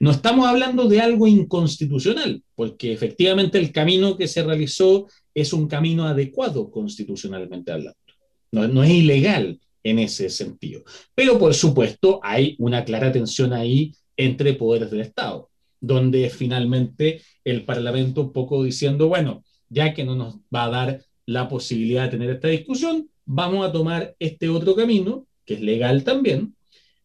No 0.00 0.10
estamos 0.10 0.46
hablando 0.46 0.90
de 0.90 1.00
algo 1.00 1.26
inconstitucional, 1.26 2.42
porque 2.54 2.92
efectivamente 2.92 3.56
el 3.56 3.72
camino 3.72 4.18
que 4.18 4.28
se 4.28 4.42
realizó 4.42 5.06
es 5.32 5.54
un 5.54 5.68
camino 5.68 6.04
adecuado 6.04 6.70
constitucionalmente 6.70 7.72
hablando. 7.72 7.98
No, 8.52 8.68
no 8.68 8.84
es 8.84 8.90
ilegal 8.90 9.58
en 9.82 10.00
ese 10.00 10.28
sentido. 10.28 10.82
Pero 11.14 11.38
por 11.38 11.54
supuesto 11.54 12.20
hay 12.22 12.56
una 12.58 12.84
clara 12.84 13.10
tensión 13.10 13.54
ahí 13.54 13.94
entre 14.18 14.52
poderes 14.52 14.90
del 14.90 15.00
Estado, 15.00 15.48
donde 15.80 16.28
finalmente 16.28 17.22
el 17.42 17.64
Parlamento 17.64 18.20
un 18.20 18.32
poco 18.34 18.62
diciendo, 18.62 19.08
bueno, 19.08 19.43
ya 19.68 19.94
que 19.94 20.04
no 20.04 20.14
nos 20.14 20.36
va 20.54 20.64
a 20.64 20.70
dar 20.70 21.04
la 21.26 21.48
posibilidad 21.48 22.04
de 22.04 22.10
tener 22.10 22.30
esta 22.30 22.48
discusión, 22.48 23.08
vamos 23.24 23.66
a 23.66 23.72
tomar 23.72 24.14
este 24.18 24.48
otro 24.48 24.74
camino, 24.74 25.26
que 25.44 25.54
es 25.54 25.60
legal 25.60 26.04
también, 26.04 26.54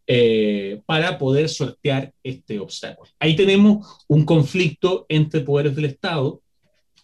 eh, 0.08 0.82
para 0.86 1.18
poder 1.18 1.50
sortear 1.50 2.14
este 2.24 2.60
obstáculo. 2.60 3.12
Ahí 3.20 3.36
tenemos 3.36 3.88
un 4.08 4.26
conflicto 4.26 5.06
entre 5.08 5.42
poderes 5.42 5.76
del 5.76 5.86
Estado 5.86 6.42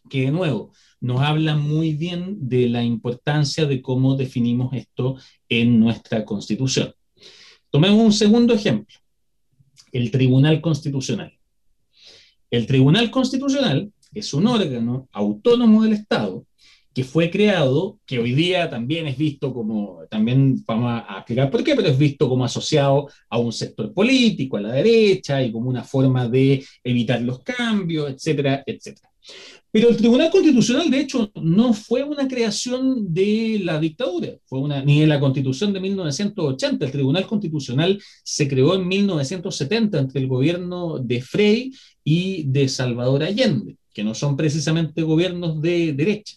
que, 0.09 0.21
de 0.21 0.31
nuevo, 0.31 0.71
nos 0.99 1.21
habla 1.21 1.55
muy 1.55 1.93
bien 1.93 2.49
de 2.49 2.67
la 2.67 2.83
importancia 2.83 3.65
de 3.65 3.81
cómo 3.81 4.15
definimos 4.15 4.73
esto 4.73 5.17
en 5.47 5.79
nuestra 5.79 6.25
Constitución. 6.25 6.93
Tomemos 7.69 7.99
un 7.99 8.13
segundo 8.13 8.53
ejemplo, 8.53 8.95
el 9.91 10.09
Tribunal 10.09 10.61
Constitucional. 10.61 11.37
El 12.49 12.65
Tribunal 12.65 13.11
Constitucional 13.11 13.91
es 14.15 14.33
un 14.33 14.47
órgano 14.47 15.07
autónomo 15.11 15.83
del 15.83 15.93
Estado 15.93 16.45
que 16.95 17.03
fue 17.03 17.29
creado, 17.29 17.99
que 18.05 18.19
hoy 18.19 18.33
día 18.33 18.69
también 18.69 19.05
es 19.05 19.17
visto 19.17 19.53
como, 19.53 19.99
también 20.09 20.63
vamos 20.65 21.03
a 21.05 21.17
explicar 21.17 21.51
por 21.51 21.61
qué, 21.61 21.75
pero 21.75 21.89
es 21.89 21.97
visto 21.97 22.29
como 22.29 22.45
asociado 22.45 23.09
a 23.29 23.37
un 23.37 23.51
sector 23.51 23.93
político, 23.93 24.55
a 24.55 24.61
la 24.61 24.71
derecha, 24.71 25.43
y 25.43 25.51
como 25.51 25.69
una 25.69 25.83
forma 25.83 26.29
de 26.29 26.65
evitar 26.81 27.21
los 27.21 27.39
cambios, 27.43 28.09
etcétera, 28.09 28.63
etcétera. 28.65 29.09
Pero 29.71 29.89
el 29.89 29.97
Tribunal 29.97 30.31
Constitucional, 30.31 30.89
de 30.89 31.01
hecho, 31.01 31.29
no 31.35 31.73
fue 31.73 32.01
una 32.01 32.29
creación 32.29 33.13
de 33.13 33.59
la 33.61 33.77
dictadura, 33.77 34.29
fue 34.45 34.59
una, 34.59 34.81
ni 34.81 35.01
de 35.01 35.07
la 35.07 35.19
Constitución 35.19 35.73
de 35.73 35.81
1980. 35.81 36.85
El 36.85 36.91
Tribunal 36.93 37.27
Constitucional 37.27 38.01
se 38.23 38.47
creó 38.47 38.75
en 38.75 38.87
1970 38.87 39.99
entre 39.99 40.21
el 40.21 40.27
gobierno 40.27 40.99
de 40.99 41.21
Frey 41.21 41.73
y 42.05 42.43
de 42.43 42.69
Salvador 42.69 43.23
Allende, 43.23 43.75
que 43.95 44.03
no 44.03 44.13
son 44.13 44.35
precisamente 44.35 45.01
gobiernos 45.01 45.61
de 45.61 45.93
derecha. 45.93 46.35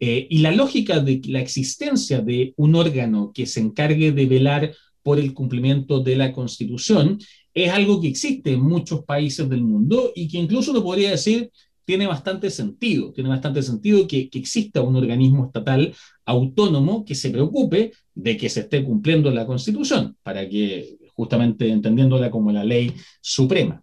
Eh, 0.00 0.26
y 0.28 0.38
la 0.38 0.52
lógica 0.52 1.00
de 1.00 1.22
la 1.26 1.40
existencia 1.40 2.20
de 2.20 2.52
un 2.56 2.74
órgano 2.74 3.32
que 3.32 3.46
se 3.46 3.60
encargue 3.60 4.12
de 4.12 4.26
velar 4.26 4.74
por 5.02 5.18
el 5.18 5.32
cumplimiento 5.32 6.00
de 6.00 6.16
la 6.16 6.32
Constitución 6.32 7.18
es 7.54 7.70
algo 7.70 8.00
que 8.00 8.08
existe 8.08 8.52
en 8.52 8.60
muchos 8.60 9.04
países 9.04 9.48
del 9.48 9.62
mundo 9.62 10.12
y 10.14 10.28
que 10.28 10.38
incluso 10.38 10.72
lo 10.72 10.82
podría 10.82 11.12
decir 11.12 11.50
tiene 11.84 12.06
bastante 12.06 12.50
sentido, 12.50 13.12
tiene 13.12 13.30
bastante 13.30 13.62
sentido 13.62 14.06
que, 14.06 14.28
que, 14.28 14.38
exista 14.38 14.82
un 14.82 14.96
organismo 14.96 15.46
estatal 15.46 15.94
autónomo 16.26 17.02
que 17.04 17.14
se 17.14 17.30
preocupe 17.30 17.92
de 18.14 18.36
que 18.36 18.50
se 18.50 18.60
esté 18.60 18.84
cumpliendo 18.84 19.30
la 19.30 19.46
Constitución, 19.46 20.14
para 20.22 20.46
que 20.46 20.98
justamente 21.14 21.70
entendiéndola 21.70 22.30
como 22.30 22.52
la 22.52 22.62
ley 22.62 22.92
suprema. 23.22 23.82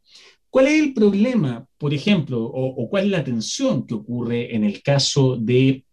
¿Cuál 0.55 0.67
es 0.67 0.81
el 0.81 0.93
problema, 0.93 1.67
por 1.77 1.93
ejemplo, 1.93 2.41
o, 2.41 2.89
cuál 2.89 3.03
es 3.03 3.11
la 3.11 3.25
tensión 3.25 3.85
que 3.85 3.93
ocurre 3.93 4.55
en 4.55 4.63
el 4.63 4.81
caso 4.81 5.35
de 5.35 5.83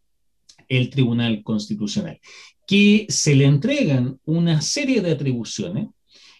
Tribunal 0.88 1.42
Constitucional, 1.42 2.20
que 2.64 3.06
se 3.08 3.34
le 3.34 3.46
entregan 3.46 4.20
una 4.24 4.60
serie 4.60 5.00
de 5.00 5.10
atribuciones 5.10 5.88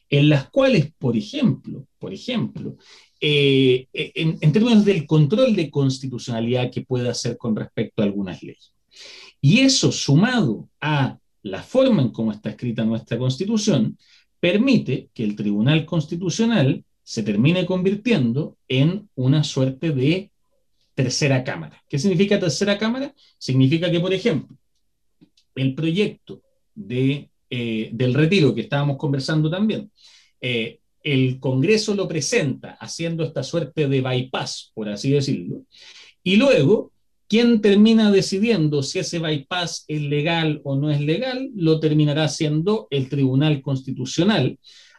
en 0.09 0.29
las 0.29 0.49
cuales, 0.51 0.93
por 0.97 1.17
ejemplo, 1.17 1.89
por 1.99 2.15
ejemplo, 2.15 2.77
eh, 3.21 3.89
en, 3.93 4.39
en, 4.41 4.53
términos 4.53 4.85
del 4.85 5.05
control 5.05 5.57
de 5.57 5.69
constitucionalidad 5.69 6.71
que 6.71 6.83
puede 6.83 7.09
hacer 7.09 7.37
con 7.37 7.57
respecto 7.57 8.03
a 8.03 8.05
algunas 8.05 8.41
leyes. 8.41 8.73
Y 9.41 9.63
eso 9.63 9.91
sumado 9.91 10.69
a 10.81 11.19
la 11.43 11.65
forma 11.65 12.03
en 12.03 12.11
cómo 12.11 12.31
está 12.31 12.51
escrita 12.51 12.85
nuestra 12.85 13.19
constitución, 13.19 13.99
permite 14.39 15.11
que 15.13 15.25
el 15.25 15.35
Tribunal 15.35 15.85
Constitucional 15.85 16.85
se 17.03 17.23
termine 17.23 17.67
convirtiendo 17.67 18.57
en 18.69 19.09
una 19.15 19.45
suerte 19.45 19.91
de 19.91 20.31
tercera 20.95 21.43
cámara. 21.43 21.83
¿Qué 21.89 21.99
significa 21.99 22.39
tercera 22.39 22.79
cámara? 22.79 23.15
Significa 23.39 23.91
que, 23.91 24.01
por 24.01 24.13
ejemplo, 24.13 24.57
el 25.55 25.75
proyecto 25.75 26.43
de, 26.75 27.31
eh, 27.51 27.91
del 27.93 28.15
retiro 28.15 28.55
que 28.55 28.63
estábamos 28.63 28.97
conversando 28.97 29.51
también, 29.51 29.91
eh, 30.41 30.79
el 31.03 31.41
Congreso 31.41 31.95
lo 31.95 32.07
presenta 32.07 32.73
haciendo 32.81 33.25
esta 33.25 33.43
suerte 33.43 33.89
de 33.89 34.01
bypass, 34.01 34.71
por 34.75 34.89
así 34.89 35.11
decirlo, 35.11 35.65
y 36.23 36.37
luego, 36.37 36.93
quien 37.29 37.61
termina 37.61 38.13
decidiendo 38.13 38.83
si 38.83 39.01
ese 39.01 39.19
bypass 39.19 39.85
es 39.89 40.03
legal 40.03 40.61
o 40.65 40.77
no 40.77 40.91
es 40.91 41.01
legal, 41.01 41.51
lo 41.57 41.81
terminará 41.81 42.29
siendo 42.29 42.87
el 42.91 43.09
Tribunal 43.09 43.63
Constitucional, 43.63 44.59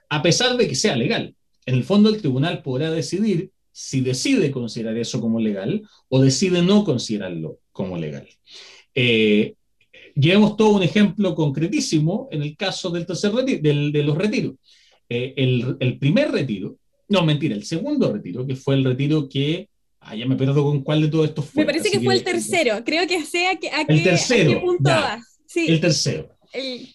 a 0.10 0.22
pesar 0.22 0.58
de 0.58 0.68
que 0.68 0.76
sea 0.76 0.95
legal. 0.95 1.36
En 1.66 1.76
el 1.76 1.84
fondo, 1.84 2.09
el 2.09 2.20
tribunal 2.20 2.61
podrá 2.61 2.91
decidir 2.91 3.51
si 3.72 4.01
decide 4.01 4.51
considerar 4.51 4.97
eso 4.97 5.20
como 5.20 5.39
legal 5.39 5.82
o 6.07 6.22
decide 6.22 6.61
no 6.61 6.84
considerarlo 6.84 7.59
como 7.72 7.97
legal. 7.97 8.28
Eh, 8.93 9.55
llevamos 10.16 10.55
todo 10.55 10.76
un 10.76 10.84
ejemplo 10.84 11.34
concretísimo 11.36 12.28
en 12.32 12.43
el 12.43 12.55
caso 12.55 12.91
del 12.91 13.05
tercer 13.05 13.34
retiro, 13.34 13.59
del, 13.61 13.91
de 13.91 14.03
los 14.03 14.18
retiros. 14.18 14.55
Eh, 15.09 15.34
el, 15.36 15.76
el, 15.80 15.97
primer 15.97 16.32
retiro, 16.32 16.78
no, 17.09 17.24
mentira, 17.26 17.55
el 17.55 17.66
segundo 17.66 18.14
retiro, 18.14 18.45
que 18.45 18.55
fue 18.55 18.76
el 18.76 18.84
retiro 18.84 19.28
que, 19.28 19.70
ah, 20.01 20.16
ya 20.16 20.26
me 20.28 20.36
pierdo 20.36 20.64
con 20.64 20.84
cuál 20.84 21.01
de 21.01 21.07
todos 21.07 21.30
estos 21.30 21.45
fue. 21.45 21.64
Me 21.64 21.66
parece 21.66 21.89
que, 21.89 21.97
que, 21.97 22.05
fue 22.05 22.14
el 22.14 22.24
tercero, 22.24 22.84
creo 22.86 23.07
que 23.07 23.26
sea 23.26 23.55
que, 23.57 23.70
a 23.70 23.86
qué, 23.86 24.01
tercero, 24.01 24.51
a 24.51 24.53
qué 24.53 24.59
punto 24.59 24.89
ya, 24.89 24.99
vas. 24.99 25.39
Sí. 25.47 25.66
El 25.68 25.82
tercero. 25.82 26.30
El... 26.53 26.88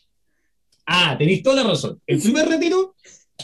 Ah, 0.86 1.16
tenéis 1.18 1.42
toda 1.42 1.56
la 1.56 1.70
razón. 1.70 2.00
El 2.06 2.20
primer 2.20 2.48
retiro 2.48 2.94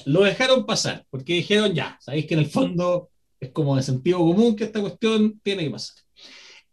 lo 0.07 0.25
dejaron 0.25 0.67
pasar, 0.67 1.05
porque 1.11 1.35
dijeron 1.35 1.75
ya, 1.75 1.99
sabéis 2.01 2.27
que 2.27 2.35
en 2.35 2.41
el 2.41 2.47
fondo 2.47 3.11
es 3.41 3.51
como 3.51 3.77
de 3.77 3.83
sentido 3.83 4.19
común 4.19 4.57
que 4.57 4.65
esta 4.65 4.81
cuestión 4.81 5.41
tiene 5.43 5.65
que 5.65 5.71
pasar. 5.71 5.97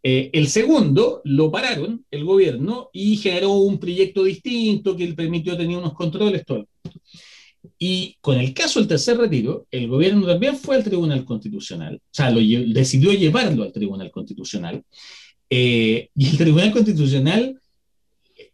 Eh, 0.04 0.30
el 0.32 0.48
segundo 0.48 1.20
lo 1.24 1.50
pararon 1.50 2.04
el 2.10 2.24
gobierno 2.24 2.90
y 2.92 3.16
generó 3.16 3.52
un 3.52 3.78
proyecto 3.78 4.24
distinto 4.24 4.96
que 4.96 5.06
le 5.06 5.14
permitió 5.14 5.56
tener 5.56 5.76
unos 5.76 5.94
controles, 5.94 6.44
todo. 6.44 6.66
Y 7.78 8.16
con 8.20 8.38
el 8.40 8.52
caso 8.52 8.80
del 8.80 8.88
tercer 8.88 9.16
retiro, 9.16 9.66
el 9.70 9.86
gobierno 9.88 10.26
también 10.26 10.56
fue 10.56 10.76
al 10.76 10.84
Tribunal 10.84 11.24
Constitucional, 11.24 11.96
o 11.96 12.08
sea, 12.10 12.32
decidió 12.32 13.12
llevarlo 13.12 13.62
al 13.62 13.72
Tribunal 13.72 14.10
Constitucional. 14.10 14.82
Eh, 15.48 16.08
y 16.14 16.28
el 16.30 16.38
Tribunal 16.38 16.72
Constitucional, 16.72 17.60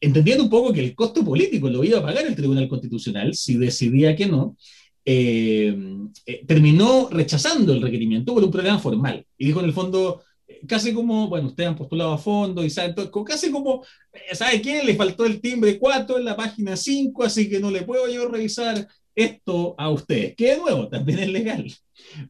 entendiendo 0.00 0.44
un 0.44 0.50
poco 0.50 0.72
que 0.72 0.80
el 0.80 0.94
costo 0.94 1.24
político 1.24 1.68
lo 1.68 1.82
iba 1.84 1.98
a 1.98 2.02
pagar 2.02 2.26
el 2.26 2.36
Tribunal 2.36 2.68
Constitucional 2.68 3.34
si 3.34 3.56
decidía 3.56 4.14
que 4.14 4.26
no, 4.26 4.56
eh, 5.04 5.76
eh, 6.26 6.44
terminó 6.46 7.08
rechazando 7.10 7.72
el 7.72 7.82
requerimiento 7.82 8.34
por 8.34 8.44
un 8.44 8.50
problema 8.50 8.78
formal. 8.78 9.26
Y 9.36 9.46
dijo 9.46 9.60
en 9.60 9.66
el 9.66 9.72
fondo, 9.72 10.22
casi 10.66 10.92
como, 10.92 11.28
bueno, 11.28 11.48
ustedes 11.48 11.68
han 11.68 11.76
postulado 11.76 12.12
a 12.12 12.18
fondo 12.18 12.64
y 12.64 12.70
saben 12.70 12.94
todo, 12.94 13.24
casi 13.24 13.50
como, 13.50 13.84
¿sabe 14.32 14.60
qué? 14.60 14.82
Le 14.82 14.96
faltó 14.96 15.24
el 15.24 15.40
timbre 15.40 15.78
4 15.78 16.18
en 16.18 16.24
la 16.24 16.36
página 16.36 16.76
5, 16.76 17.24
así 17.24 17.48
que 17.48 17.60
no 17.60 17.70
le 17.70 17.82
puedo 17.82 18.08
yo 18.08 18.28
revisar 18.28 18.86
esto 19.18 19.74
a 19.78 19.90
ustedes, 19.90 20.36
que 20.36 20.52
de 20.52 20.58
nuevo 20.58 20.88
también 20.88 21.18
es 21.18 21.28
legal, 21.28 21.72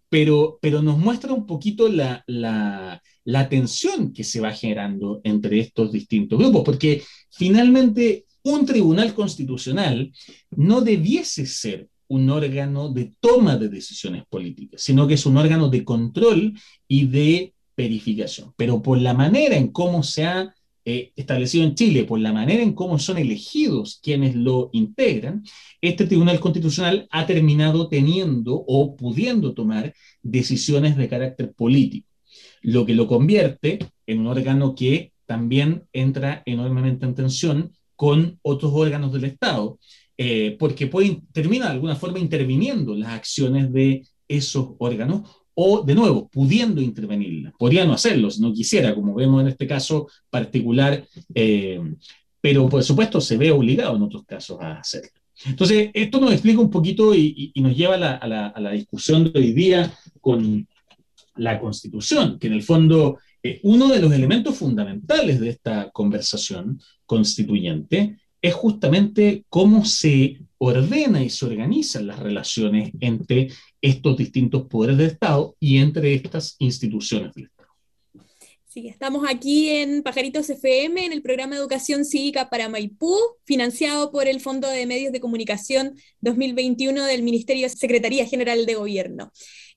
pero, 0.08 0.58
pero 0.62 0.82
nos 0.82 0.98
muestra 0.98 1.32
un 1.32 1.46
poquito 1.46 1.88
la, 1.88 2.24
la, 2.26 3.02
la 3.24 3.48
tensión 3.48 4.12
que 4.12 4.24
se 4.24 4.40
va 4.40 4.52
generando 4.52 5.20
entre 5.24 5.60
estos 5.60 5.92
distintos 5.92 6.38
grupos, 6.38 6.62
porque 6.64 7.02
finalmente 7.30 8.24
un 8.42 8.64
tribunal 8.64 9.14
constitucional 9.14 10.10
no 10.50 10.80
debiese 10.80 11.44
ser 11.44 11.88
un 12.08 12.30
órgano 12.30 12.88
de 12.88 13.12
toma 13.20 13.56
de 13.56 13.68
decisiones 13.68 14.24
políticas, 14.26 14.82
sino 14.82 15.06
que 15.06 15.14
es 15.14 15.26
un 15.26 15.36
órgano 15.36 15.68
de 15.68 15.84
control 15.84 16.58
y 16.86 17.06
de 17.06 17.52
verificación. 17.76 18.54
Pero 18.56 18.80
por 18.82 18.98
la 18.98 19.12
manera 19.12 19.56
en 19.56 19.68
cómo 19.68 20.02
se 20.02 20.24
ha 20.24 20.54
eh, 20.90 21.12
establecido 21.16 21.64
en 21.64 21.74
Chile, 21.74 22.04
por 22.04 22.18
la 22.18 22.32
manera 22.32 22.62
en 22.62 22.72
cómo 22.72 22.98
son 22.98 23.18
elegidos 23.18 24.00
quienes 24.02 24.34
lo 24.34 24.70
integran, 24.72 25.44
este 25.82 26.06
Tribunal 26.06 26.40
Constitucional 26.40 27.06
ha 27.10 27.26
terminado 27.26 27.90
teniendo 27.90 28.54
o 28.54 28.96
pudiendo 28.96 29.52
tomar 29.52 29.92
decisiones 30.22 30.96
de 30.96 31.06
carácter 31.10 31.52
político, 31.52 32.08
lo 32.62 32.86
que 32.86 32.94
lo 32.94 33.06
convierte 33.06 33.78
en 34.06 34.20
un 34.20 34.28
órgano 34.28 34.74
que 34.74 35.12
también 35.26 35.84
entra 35.92 36.42
enormemente 36.46 37.04
en 37.04 37.14
tensión 37.14 37.72
con 37.94 38.38
otros 38.40 38.72
órganos 38.74 39.12
del 39.12 39.24
Estado, 39.24 39.78
eh, 40.16 40.56
porque 40.58 40.86
puede, 40.86 41.20
termina 41.32 41.66
de 41.66 41.72
alguna 41.72 41.96
forma 41.96 42.18
interviniendo 42.18 42.94
las 42.94 43.10
acciones 43.10 43.70
de 43.74 44.06
esos 44.26 44.70
órganos 44.78 45.28
o, 45.60 45.82
de 45.82 45.92
nuevo, 45.92 46.28
pudiendo 46.28 46.80
intervenirla. 46.80 47.52
Podría 47.58 47.84
no 47.84 47.92
hacerlo 47.92 48.30
si 48.30 48.40
no 48.40 48.52
quisiera, 48.52 48.94
como 48.94 49.12
vemos 49.12 49.40
en 49.40 49.48
este 49.48 49.66
caso 49.66 50.06
particular, 50.30 51.04
eh, 51.34 51.80
pero 52.40 52.68
por 52.68 52.84
supuesto 52.84 53.20
se 53.20 53.36
ve 53.36 53.50
obligado 53.50 53.96
en 53.96 54.02
otros 54.02 54.24
casos 54.24 54.56
a 54.60 54.74
hacerlo. 54.74 55.10
Entonces, 55.46 55.90
esto 55.94 56.20
nos 56.20 56.30
explica 56.30 56.60
un 56.60 56.70
poquito 56.70 57.12
y, 57.12 57.52
nos 57.56 57.76
lleva 57.76 57.96
a 57.96 58.60
la, 58.60 58.70
discusión 58.70 59.32
de 59.32 59.40
hoy 59.40 59.52
día 59.52 59.92
con 60.20 60.68
la 61.34 61.58
Constitución, 61.58 62.38
que 62.38 62.46
en 62.46 62.52
el 62.52 62.62
fondo 62.62 63.18
eh, 63.42 63.58
uno 63.64 63.88
de 63.88 63.98
los 63.98 64.12
elementos 64.12 64.56
fundamentales 64.56 65.40
de 65.40 65.48
esta 65.48 65.90
conversación 65.90 66.80
constituyente 67.04 68.16
es 68.42 68.54
justamente 68.54 69.44
cómo 69.48 69.84
se 69.84 70.40
ordena 70.58 71.22
y 71.22 71.30
se 71.30 71.46
organizan 71.46 72.06
las 72.06 72.18
relaciones 72.18 72.92
entre 73.00 73.48
estos 73.80 74.16
distintos 74.16 74.66
poderes 74.66 74.98
del 74.98 75.06
Estado 75.08 75.56
y 75.60 75.78
entre 75.78 76.14
estas 76.14 76.56
instituciones 76.58 77.32
del 77.34 77.44
Estado. 77.44 77.58
Sí, 78.66 78.86
estamos 78.86 79.24
aquí 79.28 79.70
en 79.70 80.02
Pajaritos 80.02 80.50
FM, 80.50 81.06
en 81.06 81.12
el 81.12 81.22
programa 81.22 81.56
Educación 81.56 82.04
Cívica 82.04 82.50
para 82.50 82.68
Maipú, 82.68 83.16
financiado 83.44 84.12
por 84.12 84.28
el 84.28 84.40
Fondo 84.40 84.68
de 84.68 84.84
Medios 84.84 85.10
de 85.10 85.20
Comunicación 85.20 85.94
2021 86.20 87.04
del 87.04 87.22
Ministerio 87.22 87.68
Secretaría 87.70 88.26
General 88.26 88.66
de 88.66 88.74
Gobierno. 88.74 89.32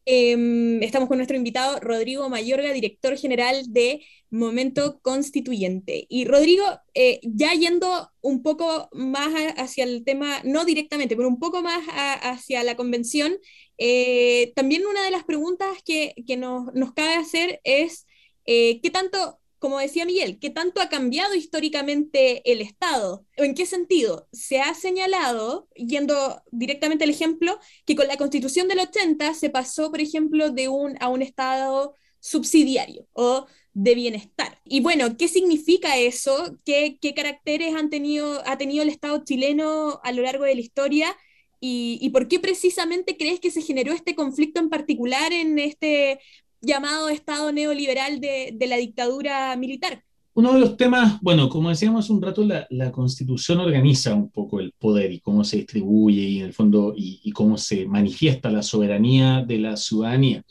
Em, 0.05 0.81
estamos 0.81 1.07
con 1.07 1.17
nuestro 1.17 1.37
invitado 1.37 1.79
Rodrigo 1.79 2.27
Mayorga, 2.29 2.73
director 2.73 3.17
general 3.17 3.63
de 3.67 4.03
Momento 4.31 4.99
Constituyente. 5.01 6.05
Y 6.09 6.25
Rodrigo, 6.25 6.63
eh, 6.95 7.19
ya 7.23 7.53
yendo 7.53 8.09
un 8.21 8.41
poco 8.41 8.89
más 8.93 9.33
hacia 9.57 9.83
el 9.83 10.03
tema, 10.03 10.41
no 10.43 10.65
directamente, 10.65 11.15
pero 11.15 11.27
un 11.27 11.39
poco 11.39 11.61
más 11.61 11.83
hacia 11.87 12.63
la 12.63 12.75
convención, 12.75 13.33
eh, 13.77 14.53
también 14.55 14.85
una 14.85 15.03
de 15.03 15.11
las 15.11 15.23
preguntas 15.23 15.69
que, 15.85 16.13
nos, 16.37 16.73
nos, 16.73 16.93
cabe 16.93 17.15
hacer 17.15 17.61
es, 17.63 18.07
eh, 18.45 18.79
¿qué 18.81 18.89
tanto 18.89 19.40
como 19.61 19.77
decía 19.77 20.05
Miguel, 20.05 20.39
¿qué 20.39 20.49
tanto 20.49 20.81
ha 20.81 20.89
cambiado 20.89 21.35
históricamente 21.35 22.41
el 22.51 22.61
Estado? 22.61 23.27
¿En 23.35 23.53
qué 23.53 23.67
sentido? 23.67 24.27
Se 24.33 24.59
ha 24.59 24.73
señalado, 24.73 25.67
yendo 25.75 26.41
directamente 26.51 27.03
al 27.03 27.11
ejemplo, 27.11 27.59
que 27.85 27.95
con 27.95 28.07
la 28.07 28.17
Constitución 28.17 28.67
del 28.67 28.79
80 28.79 29.35
se 29.35 29.51
pasó, 29.51 29.91
por 29.91 30.01
ejemplo, 30.01 30.49
de 30.49 30.67
un, 30.67 30.97
a 30.99 31.09
un 31.09 31.21
Estado 31.21 31.93
subsidiario 32.19 33.07
o 33.13 33.45
de 33.73 33.93
bienestar. 33.93 34.59
Y 34.65 34.81
bueno, 34.81 35.15
¿qué 35.15 35.27
significa 35.27 35.95
eso? 35.95 36.57
¿Qué, 36.65 36.97
qué 36.99 37.13
caracteres 37.13 37.75
han 37.75 37.91
tenido, 37.91 38.41
ha 38.47 38.57
tenido 38.57 38.81
el 38.81 38.89
Estado 38.89 39.23
chileno 39.23 39.99
a 40.03 40.11
lo 40.11 40.23
largo 40.23 40.45
de 40.45 40.55
la 40.55 40.61
historia? 40.61 41.15
¿Y, 41.59 41.99
¿Y 42.01 42.09
por 42.09 42.27
qué 42.27 42.39
precisamente 42.39 43.15
crees 43.15 43.39
que 43.39 43.51
se 43.51 43.61
generó 43.61 43.93
este 43.93 44.15
conflicto 44.15 44.59
en 44.59 44.69
particular 44.71 45.31
en 45.31 45.59
este 45.59 46.19
llamado 46.61 47.09
Estado 47.09 47.51
neoliberal 47.51 48.19
de, 48.19 48.53
de 48.53 48.67
la 48.67 48.77
dictadura 48.77 49.55
militar. 49.55 50.03
Uno 50.33 50.53
de 50.53 50.61
los 50.61 50.77
temas, 50.77 51.19
bueno, 51.21 51.49
como 51.49 51.69
decíamos 51.69 52.09
un 52.09 52.21
rato, 52.21 52.45
la, 52.45 52.65
la, 52.69 52.89
constitución 52.89 53.59
organiza 53.59 54.15
un 54.15 54.29
poco 54.29 54.61
el 54.61 54.71
poder 54.71 55.11
y 55.11 55.19
cómo 55.19 55.43
se 55.43 55.57
distribuye 55.57 56.21
y 56.21 56.39
en 56.39 56.45
el 56.45 56.53
fondo 56.53 56.93
y, 56.95 57.29
cómo 57.33 57.57
se 57.57 57.85
manifiesta 57.85 58.49
la 58.49 58.63
soberanía 58.63 59.43
de 59.45 59.57
la 59.59 59.75
ciudadanía. 59.75 60.41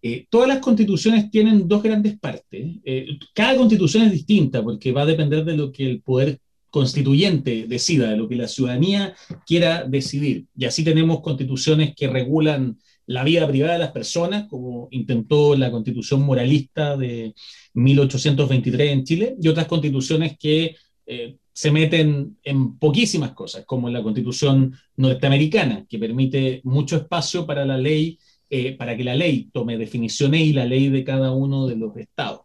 Eh, 0.00 0.26
todas 0.30 0.48
las 0.48 0.60
constituciones 0.60 1.30
tienen 1.30 1.68
dos 1.68 1.82
grandes 1.82 2.18
partes. 2.18 2.78
Eh, 2.82 3.18
cada 3.34 3.56
constitución 3.56 4.04
es 4.04 4.12
distinta 4.12 4.62
porque 4.62 4.92
va 4.92 5.02
a 5.02 5.06
depender 5.06 5.44
de 5.44 5.56
lo 5.56 5.70
que 5.70 5.84
el 5.84 6.00
poder 6.00 6.40
constituyente 6.70 7.66
decida, 7.68 8.08
de 8.10 8.16
lo 8.16 8.26
que 8.26 8.36
la 8.36 8.48
ciudadanía 8.48 9.14
quiera 9.46 9.84
decidir. 9.84 10.46
Y 10.56 10.64
así 10.64 10.82
tenemos 10.82 11.20
constituciones 11.20 11.94
que 11.94 12.08
regulan 12.08 12.78
la 13.10 13.24
vida 13.24 13.48
privada 13.48 13.72
de 13.72 13.80
las 13.80 13.90
personas, 13.90 14.46
como 14.46 14.86
intentó 14.92 15.56
la 15.56 15.72
constitución 15.72 16.22
moralista 16.22 16.96
de 16.96 17.34
1823 17.74 18.92
en 18.92 19.04
Chile, 19.04 19.36
y 19.42 19.48
otras 19.48 19.66
constituciones 19.66 20.38
que 20.38 20.76
eh, 21.06 21.36
se 21.52 21.72
meten 21.72 22.38
en 22.44 22.78
poquísimas 22.78 23.32
cosas, 23.32 23.64
como 23.66 23.90
la 23.90 24.00
constitución 24.00 24.76
norteamericana, 24.94 25.86
que 25.88 25.98
permite 25.98 26.60
mucho 26.62 26.98
espacio 26.98 27.44
para 27.44 27.64
la 27.64 27.76
ley, 27.76 28.16
eh, 28.48 28.76
para 28.76 28.96
que 28.96 29.02
la 29.02 29.16
ley 29.16 29.50
tome 29.52 29.76
definiciones 29.76 30.42
y 30.42 30.52
la 30.52 30.64
ley 30.64 30.88
de 30.88 31.02
cada 31.02 31.32
uno 31.32 31.66
de 31.66 31.74
los 31.74 31.96
estados. 31.96 32.42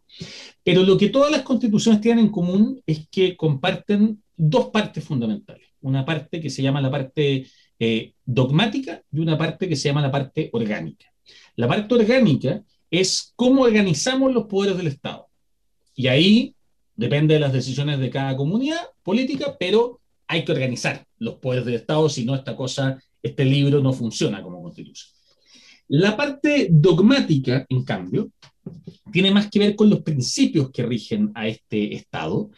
Pero 0.64 0.82
lo 0.82 0.98
que 0.98 1.10
todas 1.10 1.30
las 1.30 1.42
constituciones 1.42 2.00
tienen 2.00 2.24
en 2.24 2.32
común 2.32 2.82
es 2.84 3.06
que 3.08 3.36
comparten 3.36 4.20
dos 4.36 4.70
partes 4.70 5.04
fundamentales. 5.04 5.68
Una 5.80 6.04
parte 6.04 6.40
que 6.40 6.50
se 6.50 6.60
llama 6.60 6.80
la 6.80 6.90
parte 6.90 7.46
eh, 7.78 8.15
dogmática 8.26 9.02
y 9.10 9.20
una 9.20 9.38
parte 9.38 9.68
que 9.68 9.76
se 9.76 9.88
llama 9.88 10.02
la 10.02 10.10
parte 10.10 10.50
orgánica. 10.52 11.06
La 11.54 11.68
parte 11.68 11.94
orgánica 11.94 12.62
es 12.90 13.32
cómo 13.36 13.62
organizamos 13.62 14.34
los 14.34 14.46
poderes 14.46 14.76
del 14.76 14.88
Estado. 14.88 15.28
Y 15.94 16.08
ahí 16.08 16.54
depende 16.94 17.34
de 17.34 17.40
las 17.40 17.52
decisiones 17.52 17.98
de 17.98 18.10
cada 18.10 18.36
comunidad 18.36 18.82
política, 19.02 19.56
pero 19.58 20.00
hay 20.26 20.44
que 20.44 20.52
organizar 20.52 21.06
los 21.18 21.36
poderes 21.36 21.64
del 21.64 21.76
Estado, 21.76 22.08
si 22.08 22.24
no 22.24 22.34
esta 22.34 22.56
cosa, 22.56 23.00
este 23.22 23.44
libro 23.44 23.80
no 23.80 23.92
funciona 23.92 24.42
como 24.42 24.62
constitución. 24.62 25.10
La 25.88 26.16
parte 26.16 26.68
dogmática, 26.70 27.64
en 27.68 27.84
cambio, 27.84 28.30
tiene 29.12 29.30
más 29.30 29.48
que 29.48 29.60
ver 29.60 29.76
con 29.76 29.88
los 29.88 30.02
principios 30.02 30.70
que 30.70 30.82
rigen 30.82 31.30
a 31.34 31.46
este 31.46 31.94
Estado, 31.94 32.50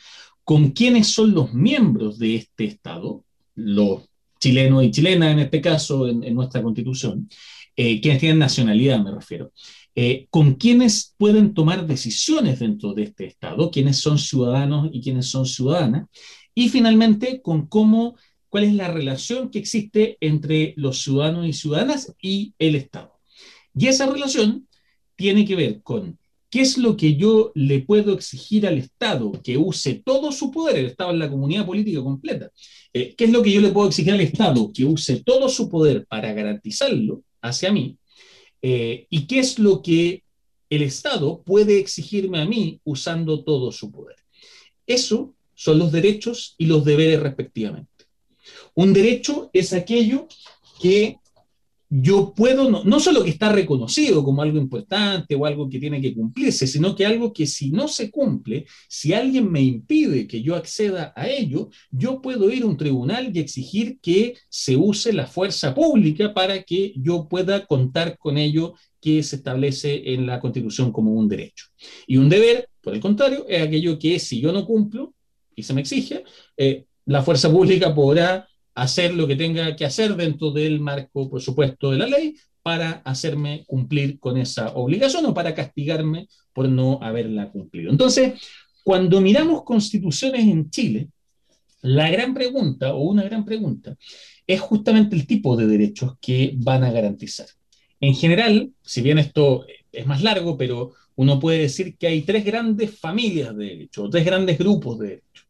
con 0.45 0.71
quiénes 0.71 1.09
son 1.09 1.33
los 1.33 1.53
miembros 1.53 2.19
de 2.19 2.37
este 2.37 2.65
Estado, 2.65 3.23
los 3.55 4.09
chileno 4.39 4.83
y 4.83 4.91
chilena 4.91 5.31
en 5.31 5.41
este 5.41 5.61
caso, 5.61 6.09
en, 6.09 6.35
nuestra 6.35 6.63
constitución, 6.63 7.29
eh, 7.77 8.01
quienes 8.01 8.21
tienen 8.21 8.39
nacionalidad 8.39 9.03
me 9.03 9.13
refiero, 9.13 9.53
eh, 9.95 10.27
con 10.31 10.55
quienes 10.55 11.15
pueden 11.17 11.55
tomar 11.55 11.87
decisiones 11.87 12.61
dentro 12.61 12.95
de 12.95 13.05
este 13.05 13.27
Estado, 13.27 13.71
quiénes 13.71 13.99
son 13.99 14.19
ciudadanos 14.19 14.91
y 14.93 15.01
quiénes 15.01 15.29
son 15.29 15.47
ciudadanas, 15.47 16.07
y 16.55 16.69
finalmente 16.69 17.41
con 17.43 17.67
cómo, 17.67 18.17
cuál 18.49 18.65
es 18.65 18.75
la 18.75 18.89
relación 18.89 19.51
que 19.51 19.59
existe 19.59 20.17
entre 20.21 20.75
los 20.77 21.03
ciudadanos 21.03 21.47
y 21.47 21.53
ciudadanas 21.53 22.15
y 22.21 22.55
el 22.59 22.75
Estado. 22.75 23.19
Y 23.75 23.89
esa 23.89 24.07
relación 24.07 24.69
tiene 25.17 25.45
que 25.45 25.57
ver 25.57 25.83
con 25.83 26.19
¿Qué 26.51 26.63
es 26.63 26.79
lo 26.79 26.97
que 26.97 27.17
yo 27.17 27.53
le 27.55 27.81
puedo 27.81 28.15
exigir 28.15 28.67
al 28.67 28.79
Estado 28.79 29.33
que 29.43 29.59
use 29.59 30.03
todo 30.05 30.33
su 30.33 30.51
poder? 30.51 30.79
El 30.79 30.87
Estado 30.87 31.13
es 31.13 31.19
la 31.19 31.31
comunidad 31.31 31.67
política 31.67 32.03
completa. 32.03 32.51
Eh, 32.93 33.15
¿Qué 33.15 33.25
es 33.25 33.31
lo 33.31 33.43
que 33.43 33.53
yo 33.53 33.61
le 33.61 33.71
puedo 33.71 33.89
exigir 33.89 34.15
al 34.15 34.21
Estado 34.21 34.71
que 34.73 34.85
use 34.85 35.23
todo 35.23 35.49
su 35.49 35.69
poder 35.69 36.07
para 36.07 36.33
garantizarlo 36.33 37.23
hacia 37.43 37.71
mí? 37.71 37.99
Eh, 38.63 39.07
¿Y 39.11 39.27
qué 39.27 39.41
es 39.41 39.59
lo 39.59 39.83
que 39.83 40.25
el 40.71 40.83
Estado 40.83 41.43
puede 41.43 41.79
exigirme 41.79 42.41
a 42.41 42.47
mí 42.47 42.81
usando 42.85 43.45
todo 43.45 43.71
su 43.71 43.91
poder? 43.91 44.17
Eso 44.87 45.35
son 45.55 45.79
los 45.79 45.93
derechos 45.93 46.55
y 46.57 46.65
los 46.65 46.85
deberes 46.85 47.21
respectivamente. 47.21 48.07
Un 48.75 48.95
derecho 48.95 49.51
es 49.53 49.75
aquello 49.75 50.29
que 50.81 51.19
yo 51.91 52.35
puedo, 52.35 52.71
no, 52.71 52.85
no, 52.85 53.01
solo 53.01 53.25
que 53.25 53.31
está 53.31 53.51
reconocido 53.51 54.23
como 54.23 54.43
algo 54.43 54.59
importante 54.59 55.35
o 55.35 55.47
algo 55.47 55.69
que 55.71 55.79
tiene 55.79 56.01
que 56.01 56.15
cumplirse, 56.15 56.67
sino 56.67 56.95
que 56.95 57.07
algo 57.07 57.33
que 57.33 57.47
si 57.47 57.71
no 57.71 57.89
se 57.89 58.11
cumple, 58.11 58.67
si 58.89 59.15
alguien 59.15 59.51
me 59.51 59.63
impide 59.63 60.27
que 60.27 60.43
yo 60.43 60.55
acceda 60.55 61.13
a 61.17 61.29
ello, 61.29 61.71
yo 61.91 62.21
puedo 62.21 62.51
ir 62.51 62.63
a 62.63 62.67
un 62.67 62.77
tribunal 62.77 63.35
y 63.35 63.41
exigir 63.41 63.99
que 64.01 64.37
se 64.51 64.77
use 64.77 65.13
la 65.13 65.27
fuerza 65.27 65.75
pública 65.75 66.35
para 66.35 66.63
que 66.63 66.93
yo 66.97 67.27
pueda 67.29 67.65
contar 67.67 68.19
con 68.19 68.37
ello 68.37 68.75
que 69.01 69.23
se 69.23 69.37
establece 69.37 70.13
en 70.13 70.27
la 70.27 70.41
Constitución 70.41 70.93
como 70.93 71.13
un 71.13 71.29
derecho. 71.29 71.67
Y 72.07 72.17
un 72.17 72.29
deber, 72.29 72.69
por 72.83 72.95
el 72.95 73.01
contrario, 73.01 73.47
es 73.49 73.63
aquello 73.63 73.99
que 73.99 74.19
si 74.19 74.41
yo 74.41 74.53
no 74.53 74.67
cumplo 74.67 75.15
y 75.55 75.63
se 75.63 75.73
me 75.73 75.81
exige, 75.81 76.25
eh, 76.57 76.85
la 77.07 77.23
fuerza 77.23 77.51
pública 77.51 77.95
podrá 77.95 78.48
hacer 78.83 79.15
lo 79.15 79.27
que 79.27 79.37
tenga 79.37 79.75
que 79.75 79.85
hacer 79.85 80.15
dentro 80.15 80.53
del 80.53 80.81
marco, 80.81 81.29
por 81.29 81.41
supuesto, 81.41 81.91
de 81.91 81.99
la 81.99 82.07
ley 82.07 82.37
para 82.63 83.03
hacerme 83.05 83.65
cumplir 83.67 84.19
con 84.19 84.37
esa 84.37 84.73
obligación 84.75 85.27
o 85.27 85.35
para 85.35 85.55
castigarme 85.55 86.29
por 86.53 86.69
no 86.69 87.01
haberla 87.03 87.51
cumplido. 87.51 87.91
Entonces, 87.91 88.35
cuando 88.85 89.21
miramos 89.21 89.65
constituciones 89.65 90.43
en 90.43 90.71
Chile, 90.71 91.09
la 91.83 92.09
gran 92.11 92.35
pregunta 92.35 92.95
o 92.95 93.03
una 93.03 93.25
gran 93.25 93.45
pregunta 93.45 93.97
es 94.47 94.61
justamente 94.61 95.17
el 95.17 95.27
tipo 95.27 95.57
de 95.57 95.67
derechos 95.67 96.15
que 96.21 96.53
van 96.57 96.85
a 96.85 96.93
garantizar. 96.93 97.49
En 98.01 98.15
general, 98.15 98.71
si 98.83 99.03
bien 99.03 99.19
esto 99.19 99.67
es 99.91 100.07
más 100.07 100.23
largo, 100.23 100.57
pero 100.57 100.93
uno 101.17 101.41
puede 101.41 101.59
decir 101.59 101.97
que 101.97 102.07
hay 102.07 102.23
tres 102.23 102.45
grandes 102.45 102.97
familias 102.97 103.57
de 103.57 103.65
derechos, 103.65 104.09
tres 104.11 104.25
grandes 104.25 104.57
grupos 104.57 105.01
de 105.01 105.09
derechos. 105.09 105.48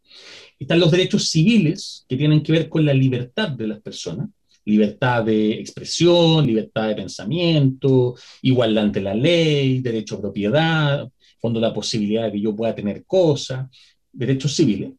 Están 0.59 0.81
los 0.81 0.91
derechos 0.91 1.29
civiles, 1.29 2.05
que 2.09 2.17
tienen 2.17 2.43
que 2.43 2.53
ver 2.53 2.69
con 2.69 2.85
la 2.85 2.95
libertad 2.95 3.51
de 3.51 3.69
las 3.69 3.81
personas, 3.81 4.29
libertad 4.65 5.25
de 5.25 5.53
expresión, 5.53 6.47
libertad 6.47 6.89
de 6.89 6.97
pensamiento, 6.97 8.17
igualdad 8.43 8.85
ante 8.85 9.01
la 9.01 9.15
ley, 9.15 9.81
derecho 9.81 10.17
a 10.17 10.21
propiedad, 10.21 11.09
fondo 11.41 11.61
la 11.61 11.73
posibilidad 11.73 12.25
de 12.25 12.33
que 12.33 12.41
yo 12.41 12.55
pueda 12.55 12.75
tener 12.75 13.05
cosas, 13.07 13.69
derechos 14.13 14.55
civiles. 14.55 14.93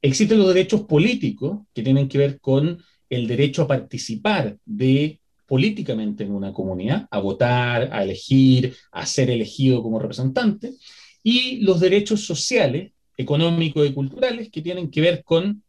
Existen 0.00 0.38
los 0.38 0.48
derechos 0.48 0.82
políticos, 0.82 1.60
que 1.74 1.82
tienen 1.82 2.08
que 2.08 2.18
ver 2.18 2.40
con 2.40 2.78
el 3.10 3.26
derecho 3.26 3.62
a 3.62 3.68
participar 3.68 4.56
de 4.64 5.20
políticamente 5.46 6.24
en 6.24 6.32
una 6.32 6.52
comunidad, 6.52 7.06
a 7.10 7.18
votar, 7.18 7.90
a 7.92 8.04
elegir, 8.04 8.74
a 8.92 9.04
ser 9.04 9.30
elegido 9.30 9.82
como 9.82 9.98
representante, 9.98 10.74
y 11.22 11.58
los 11.58 11.80
derechos 11.80 12.24
sociales, 12.24 12.92
económicos 13.20 13.86
y 13.86 13.92
culturales 13.92 14.50
que 14.50 14.62
tienen 14.62 14.90
que 14.90 15.00
ver 15.00 15.24
con 15.24 15.62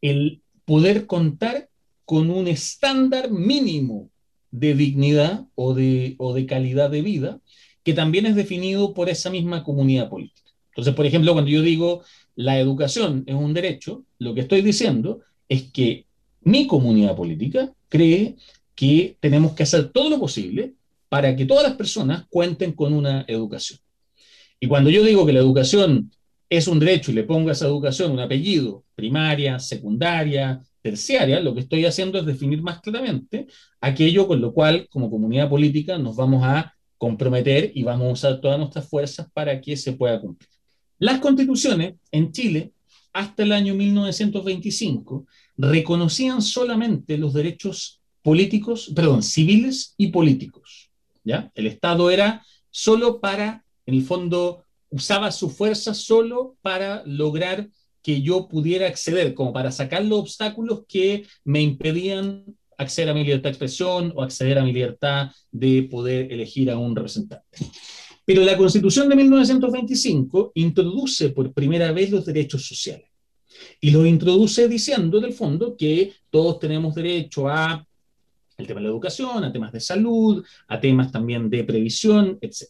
el 0.00 0.42
poder 0.64 1.06
contar 1.06 1.68
con 2.04 2.30
un 2.30 2.48
estándar 2.48 3.30
mínimo 3.30 4.10
de 4.50 4.74
dignidad 4.74 5.46
o 5.54 5.74
de, 5.74 6.16
o 6.18 6.34
de 6.34 6.46
calidad 6.46 6.90
de 6.90 7.02
vida 7.02 7.40
que 7.84 7.94
también 7.94 8.26
es 8.26 8.34
definido 8.34 8.92
por 8.92 9.08
esa 9.08 9.30
misma 9.30 9.62
comunidad 9.62 10.08
política. 10.08 10.50
Entonces, 10.70 10.94
por 10.94 11.06
ejemplo, 11.06 11.32
cuando 11.32 11.50
yo 11.50 11.62
digo 11.62 12.02
la 12.34 12.58
educación 12.58 13.24
es 13.26 13.34
un 13.34 13.54
derecho, 13.54 14.04
lo 14.18 14.34
que 14.34 14.40
estoy 14.40 14.62
diciendo 14.62 15.20
es 15.48 15.64
que 15.70 16.06
mi 16.42 16.66
comunidad 16.66 17.16
política 17.16 17.72
cree 17.88 18.36
que 18.74 19.16
tenemos 19.20 19.52
que 19.52 19.62
hacer 19.62 19.90
todo 19.90 20.10
lo 20.10 20.18
posible 20.18 20.74
para 21.08 21.36
que 21.36 21.44
todas 21.44 21.64
las 21.64 21.76
personas 21.76 22.26
cuenten 22.28 22.72
con 22.72 22.92
una 22.92 23.24
educación. 23.28 23.78
Y 24.58 24.68
cuando 24.68 24.90
yo 24.90 25.02
digo 25.04 25.26
que 25.26 25.32
la 25.32 25.40
educación 25.40 26.12
es 26.50 26.66
un 26.66 26.80
derecho 26.80 27.12
y 27.12 27.14
le 27.14 27.22
pongo 27.22 27.48
a 27.48 27.52
esa 27.52 27.66
educación 27.66 28.10
un 28.10 28.18
apellido, 28.18 28.84
primaria, 28.96 29.60
secundaria, 29.60 30.60
terciaria, 30.82 31.40
lo 31.40 31.54
que 31.54 31.60
estoy 31.60 31.86
haciendo 31.86 32.18
es 32.18 32.26
definir 32.26 32.60
más 32.60 32.80
claramente 32.80 33.46
aquello 33.80 34.26
con 34.26 34.40
lo 34.40 34.52
cual 34.52 34.88
como 34.90 35.10
comunidad 35.10 35.48
política 35.48 35.96
nos 35.96 36.16
vamos 36.16 36.42
a 36.44 36.74
comprometer 36.98 37.70
y 37.74 37.84
vamos 37.84 38.08
a 38.08 38.12
usar 38.12 38.40
todas 38.40 38.58
nuestras 38.58 38.88
fuerzas 38.88 39.28
para 39.32 39.60
que 39.60 39.76
se 39.76 39.92
pueda 39.92 40.20
cumplir. 40.20 40.50
Las 40.98 41.20
constituciones 41.20 41.94
en 42.10 42.32
Chile 42.32 42.72
hasta 43.12 43.44
el 43.44 43.52
año 43.52 43.74
1925 43.74 45.26
reconocían 45.56 46.42
solamente 46.42 47.16
los 47.16 47.32
derechos 47.32 48.00
políticos, 48.22 48.92
perdón, 48.94 49.22
civiles 49.22 49.94
y 49.96 50.08
políticos. 50.08 50.90
¿ya? 51.24 51.50
El 51.54 51.66
Estado 51.68 52.10
era 52.10 52.44
solo 52.70 53.20
para, 53.20 53.64
en 53.86 53.94
el 53.94 54.02
fondo, 54.02 54.64
usaba 54.90 55.32
su 55.32 55.50
fuerza 55.50 55.94
solo 55.94 56.56
para 56.62 57.02
lograr 57.06 57.68
que 58.02 58.22
yo 58.22 58.48
pudiera 58.48 58.86
acceder, 58.86 59.34
como 59.34 59.52
para 59.52 59.70
sacar 59.70 60.04
los 60.04 60.20
obstáculos 60.20 60.84
que 60.88 61.26
me 61.44 61.60
impedían 61.60 62.44
acceder 62.78 63.10
a 63.10 63.14
mi 63.14 63.22
libertad 63.24 63.44
de 63.44 63.50
expresión 63.50 64.12
o 64.16 64.22
acceder 64.22 64.58
a 64.58 64.64
mi 64.64 64.72
libertad 64.72 65.30
de 65.50 65.82
poder 65.90 66.32
elegir 66.32 66.70
a 66.70 66.78
un 66.78 66.96
representante. 66.96 67.44
Pero 68.24 68.42
la 68.42 68.56
Constitución 68.56 69.08
de 69.08 69.16
1925 69.16 70.52
introduce 70.54 71.30
por 71.30 71.52
primera 71.52 71.92
vez 71.92 72.10
los 72.10 72.24
derechos 72.24 72.66
sociales. 72.66 73.08
Y 73.80 73.90
lo 73.90 74.06
introduce 74.06 74.68
diciendo, 74.68 75.20
del 75.20 75.32
fondo, 75.32 75.76
que 75.76 76.14
todos 76.30 76.58
tenemos 76.58 76.94
derecho 76.94 77.48
a 77.48 77.86
el 78.56 78.66
tema 78.66 78.80
de 78.80 78.84
la 78.84 78.92
educación, 78.92 79.42
a 79.42 79.52
temas 79.52 79.72
de 79.72 79.80
salud, 79.80 80.44
a 80.68 80.80
temas 80.80 81.10
también 81.10 81.50
de 81.50 81.64
previsión, 81.64 82.38
etc. 82.40 82.66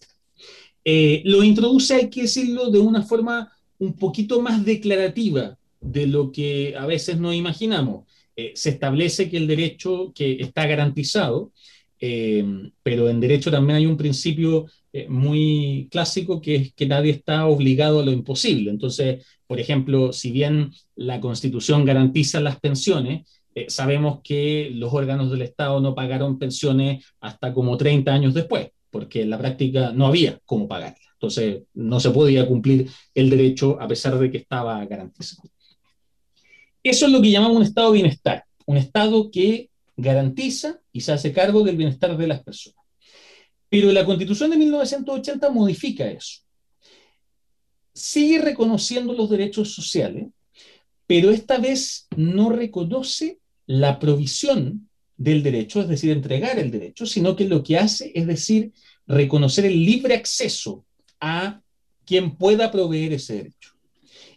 Eh, 0.84 1.22
lo 1.24 1.42
introduce, 1.42 1.94
hay 1.94 2.10
que 2.10 2.22
decirlo, 2.22 2.70
de 2.70 2.78
una 2.78 3.02
forma 3.02 3.52
un 3.78 3.94
poquito 3.94 4.40
más 4.40 4.64
declarativa 4.64 5.58
de 5.80 6.06
lo 6.06 6.32
que 6.32 6.74
a 6.76 6.86
veces 6.86 7.18
no 7.18 7.32
imaginamos. 7.32 8.06
Eh, 8.36 8.52
se 8.54 8.70
establece 8.70 9.28
que 9.30 9.36
el 9.36 9.46
derecho 9.46 10.12
que 10.14 10.38
está 10.40 10.66
garantizado, 10.66 11.52
eh, 12.00 12.44
pero 12.82 13.10
en 13.10 13.20
derecho 13.20 13.50
también 13.50 13.76
hay 13.76 13.86
un 13.86 13.96
principio 13.96 14.66
muy 15.08 15.86
clásico 15.88 16.40
que 16.40 16.56
es 16.56 16.72
que 16.74 16.84
nadie 16.84 17.12
está 17.12 17.46
obligado 17.46 18.00
a 18.00 18.04
lo 18.04 18.10
imposible. 18.10 18.72
Entonces, 18.72 19.24
por 19.46 19.60
ejemplo, 19.60 20.12
si 20.12 20.32
bien 20.32 20.72
la 20.96 21.20
Constitución 21.20 21.84
garantiza 21.84 22.40
las 22.40 22.58
pensiones, 22.58 23.24
sabemos 23.68 24.18
que 24.24 24.68
los 24.74 24.92
órganos 24.92 25.30
del 25.30 25.42
Estado 25.42 25.80
no 25.80 25.94
pagaron 25.94 26.40
pensiones 26.40 27.04
hasta 27.20 27.54
como 27.54 27.76
30 27.76 28.12
años 28.12 28.34
después, 28.34 28.70
porque 28.90 29.22
en 29.22 29.30
la 29.30 29.38
práctica 29.38 29.92
no 29.92 30.06
había 30.06 30.40
cómo 30.44 30.68
pagarlas. 30.68 31.00
Entonces, 31.14 31.62
no 31.74 32.00
se 32.00 32.10
podía 32.10 32.46
cumplir 32.46 32.90
el 33.14 33.30
derecho 33.30 33.80
a 33.80 33.86
pesar 33.86 34.18
de 34.18 34.30
que 34.30 34.38
estaba 34.38 34.84
garantizado. 34.86 35.48
Eso 36.82 37.06
es 37.06 37.12
lo 37.12 37.20
que 37.20 37.30
llamamos 37.30 37.58
un 37.58 37.62
estado 37.62 37.92
de 37.92 38.00
bienestar, 38.00 38.44
un 38.66 38.76
estado 38.78 39.30
que 39.30 39.70
garantiza 39.96 40.80
y 40.92 41.02
se 41.02 41.12
hace 41.12 41.32
cargo 41.32 41.62
del 41.62 41.76
bienestar 41.76 42.16
de 42.16 42.26
las 42.26 42.42
personas. 42.42 42.78
Pero 43.68 43.92
la 43.92 44.04
Constitución 44.04 44.50
de 44.50 44.56
1980 44.56 45.50
modifica 45.50 46.10
eso 46.10 46.40
sigue 48.00 48.40
reconociendo 48.40 49.12
los 49.12 49.30
derechos 49.30 49.74
sociales, 49.74 50.28
pero 51.06 51.30
esta 51.30 51.58
vez 51.58 52.06
no 52.16 52.50
reconoce 52.50 53.40
la 53.66 53.98
provisión 53.98 54.89
del 55.20 55.42
derecho, 55.42 55.82
es 55.82 55.88
decir, 55.88 56.12
entregar 56.12 56.58
el 56.58 56.70
derecho, 56.70 57.04
sino 57.04 57.36
que 57.36 57.46
lo 57.46 57.62
que 57.62 57.76
hace 57.76 58.10
es 58.14 58.26
decir, 58.26 58.72
reconocer 59.06 59.66
el 59.66 59.84
libre 59.84 60.14
acceso 60.14 60.86
a 61.20 61.60
quien 62.06 62.36
pueda 62.36 62.72
proveer 62.72 63.12
ese 63.12 63.34
derecho. 63.34 63.72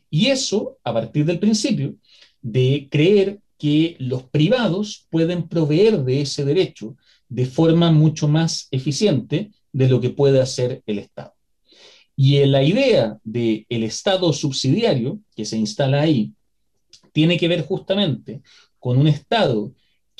Y 0.10 0.27
eso 0.27 0.77
a 0.84 0.93
partir 0.93 1.23
del 1.23 1.39
principio 1.39 1.95
de 2.41 2.89
creer 2.91 3.39
que 3.57 3.95
los 3.97 4.23
privados 4.23 5.07
pueden 5.10 5.47
proveer 5.47 6.03
de 6.03 6.19
ese 6.19 6.43
derecho 6.43 6.97
de 7.30 7.45
forma 7.45 7.89
mucho 7.89 8.27
más 8.27 8.68
eficiente 8.69 9.51
de 9.72 9.88
lo 9.88 10.01
que 10.01 10.10
puede 10.10 10.41
hacer 10.41 10.84
el 10.85 10.99
Estado. 10.99 11.34
Y 12.18 12.45
la 12.45 12.61
idea 12.61 13.18
del 13.23 13.65
el 13.69 13.84
Estado 13.84 14.34
subsidiario 14.34 15.22
que 15.34 15.45
se 15.45 15.55
instala 15.55 16.01
ahí 16.01 16.34
tiene 17.14 17.38
que 17.38 17.47
ver 17.47 17.61
justamente 17.61 18.41
con 18.80 18.97
un 18.97 19.07
Estado 19.07 19.72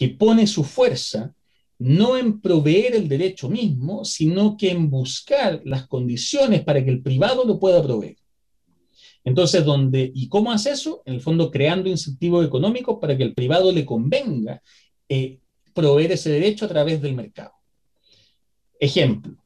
que 0.04 0.10
pone 0.10 0.48
su 0.48 0.66
fuerza 0.66 1.34
no 1.80 2.18
en 2.18 2.42
proveer 2.42 2.94
el 2.94 3.08
derecho 3.08 3.50
mismo, 3.50 4.04
sino 4.04 4.58
que 4.58 4.70
en 4.70 4.90
buscar 4.90 5.62
las 5.64 5.88
condiciones 5.88 6.62
para 6.62 6.84
que 6.84 6.92
el 6.92 7.02
privado 7.02 7.46
lo 7.46 7.58
pueda 7.58 7.82
proveer. 7.82 8.18
Entonces, 9.24 9.64
¿dónde 9.64 10.12
y 10.14 10.28
cómo 10.28 10.52
hace 10.52 10.72
eso? 10.72 11.04
En 11.06 11.14
el 11.14 11.22
fondo, 11.22 11.50
creando 11.50 11.90
incentivos 11.90 12.46
económicos 12.46 12.98
para 13.00 13.16
que 13.16 13.24
el 13.24 13.34
privado 13.34 13.72
le 13.72 13.86
convenga 13.86 14.62
eh, 15.08 15.40
proveer 15.74 16.12
ese 16.12 16.32
derecho 16.32 16.66
a 16.66 16.68
través 16.68 17.02
del 17.02 17.16
mercado. 17.16 17.54
Ejemplo, 18.78 19.38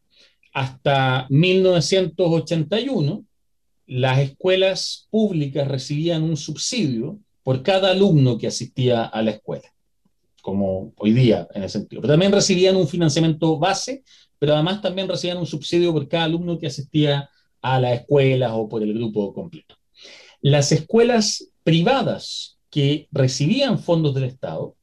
hasta 0.55 1.27
1981, 1.29 3.23
las 3.85 4.19
escuelas 4.21 5.07
públicas 5.11 5.67
recibían 5.67 6.23
un 6.23 6.35
subsidio 6.35 7.19
por 7.43 7.61
cada 7.61 7.91
alumno 7.91 8.39
que 8.39 8.47
asistía 8.47 9.05
a 9.05 9.21
la 9.21 9.29
escuela, 9.29 9.71
como 10.47 10.93
hoy 10.95 11.11
día 11.11 11.45
en 11.53 11.63
ese 11.63 11.79
sentido. 11.79 12.01
Pero 12.01 12.13
también 12.13 12.31
recibían 12.31 12.77
un 12.77 12.87
financiamiento 12.87 13.59
base, 13.59 14.05
pero 14.39 14.53
además 14.53 14.81
también 14.81 15.09
recibían 15.09 15.39
un 15.39 15.45
subsidio 15.45 15.91
por 15.91 16.07
cada 16.07 16.23
alumno 16.23 16.57
que 16.57 16.67
asistía 16.67 17.29
a 17.61 17.81
las 17.81 17.99
escuelas 17.99 18.53
o 18.53 18.69
por 18.69 18.81
el 18.81 18.93
grupo 18.93 19.33
completo. 19.33 19.75
Las 20.39 20.71
escuelas 20.71 21.49
privadas 21.65 22.59
que 22.69 23.09
recibían 23.11 23.77
fondos 23.77 24.15
del 24.15 24.23
Estado, 24.23 24.77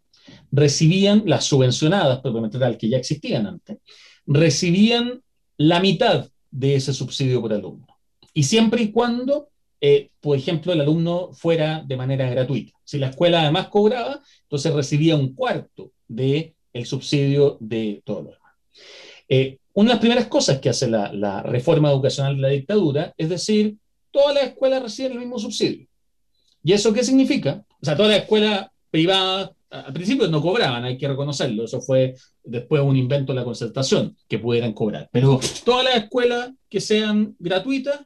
recibían 0.53 1.23
las 1.25 1.47
subvencionadas, 1.47 2.21
propiamente 2.21 2.59
tal, 2.59 2.77
que 2.77 2.91
ya 2.91 2.99
existían 2.99 3.47
antes, 3.47 3.79
recibían 4.27 5.23
la 5.57 5.81
mitad 5.81 6.29
de 6.51 6.75
ese 6.75 6.93
subsidio 6.93 7.41
por 7.41 7.55
alumno. 7.55 7.87
Y 8.35 8.43
siempre 8.43 8.83
y 8.83 8.93
cuando, 8.93 9.49
eh, 9.87 10.09
por 10.19 10.39
ejemplo, 10.39 10.73
el 10.73 10.81
alumno 10.81 11.35
fuera 11.35 11.85
de 11.87 11.95
manera 11.99 12.31
gratuita. 12.31 12.73
Si 12.85 12.99
la 12.99 13.09
escuela 13.09 13.43
además 13.43 13.69
cobraba, 13.69 14.23
entonces 14.45 14.73
recibía 14.73 15.15
un 15.15 15.35
cuarto 15.35 15.93
del 16.09 16.55
el 16.73 16.87
subsidio 16.87 17.59
de 17.61 18.01
todo 18.03 18.23
lo 18.23 18.31
demás. 18.31 18.53
Eh, 19.29 19.59
una 19.75 19.89
de 19.89 19.95
las 19.95 20.01
primeras 20.01 20.27
cosas 20.29 20.59
que 20.59 20.71
hace 20.71 20.89
la, 20.89 21.13
la, 21.13 21.43
reforma 21.43 21.91
educacional 21.91 22.35
de 22.37 22.41
la 22.41 22.49
dictadura 22.49 23.13
es 23.19 23.29
decir, 23.29 23.77
todas 24.11 24.35
las 24.35 24.45
escuelas 24.45 24.83
reciben 24.83 25.13
el 25.13 25.19
mismo 25.19 25.39
subsidio. 25.39 25.87
¿Y 26.63 26.73
eso 26.73 26.91
qué 26.95 27.05
significa? 27.05 27.63
O 27.83 27.85
sea, 27.85 27.95
todas 27.95 28.13
las 28.13 28.23
escuelas 28.23 28.69
privadas, 28.91 29.51
al 29.69 29.93
principio 29.93 30.29
no 30.29 30.41
cobraban, 30.41 30.85
hay 30.85 30.97
que 30.97 31.09
reconocerlo, 31.09 31.67
eso 31.67 31.83
fue 31.83 32.15
después 32.43 32.81
un 32.81 32.97
invento 32.97 33.35
de 33.35 33.41
la 33.41 33.45
concertación, 33.45 34.17
que 34.27 34.39
pudieran 34.39 34.73
cobrar. 34.73 35.11
Pero 35.13 35.39
todas 35.63 35.85
las 35.85 35.97
escuelas 35.97 36.53
que 36.71 36.81
sean 36.81 37.37
gratuitas, 37.39 38.01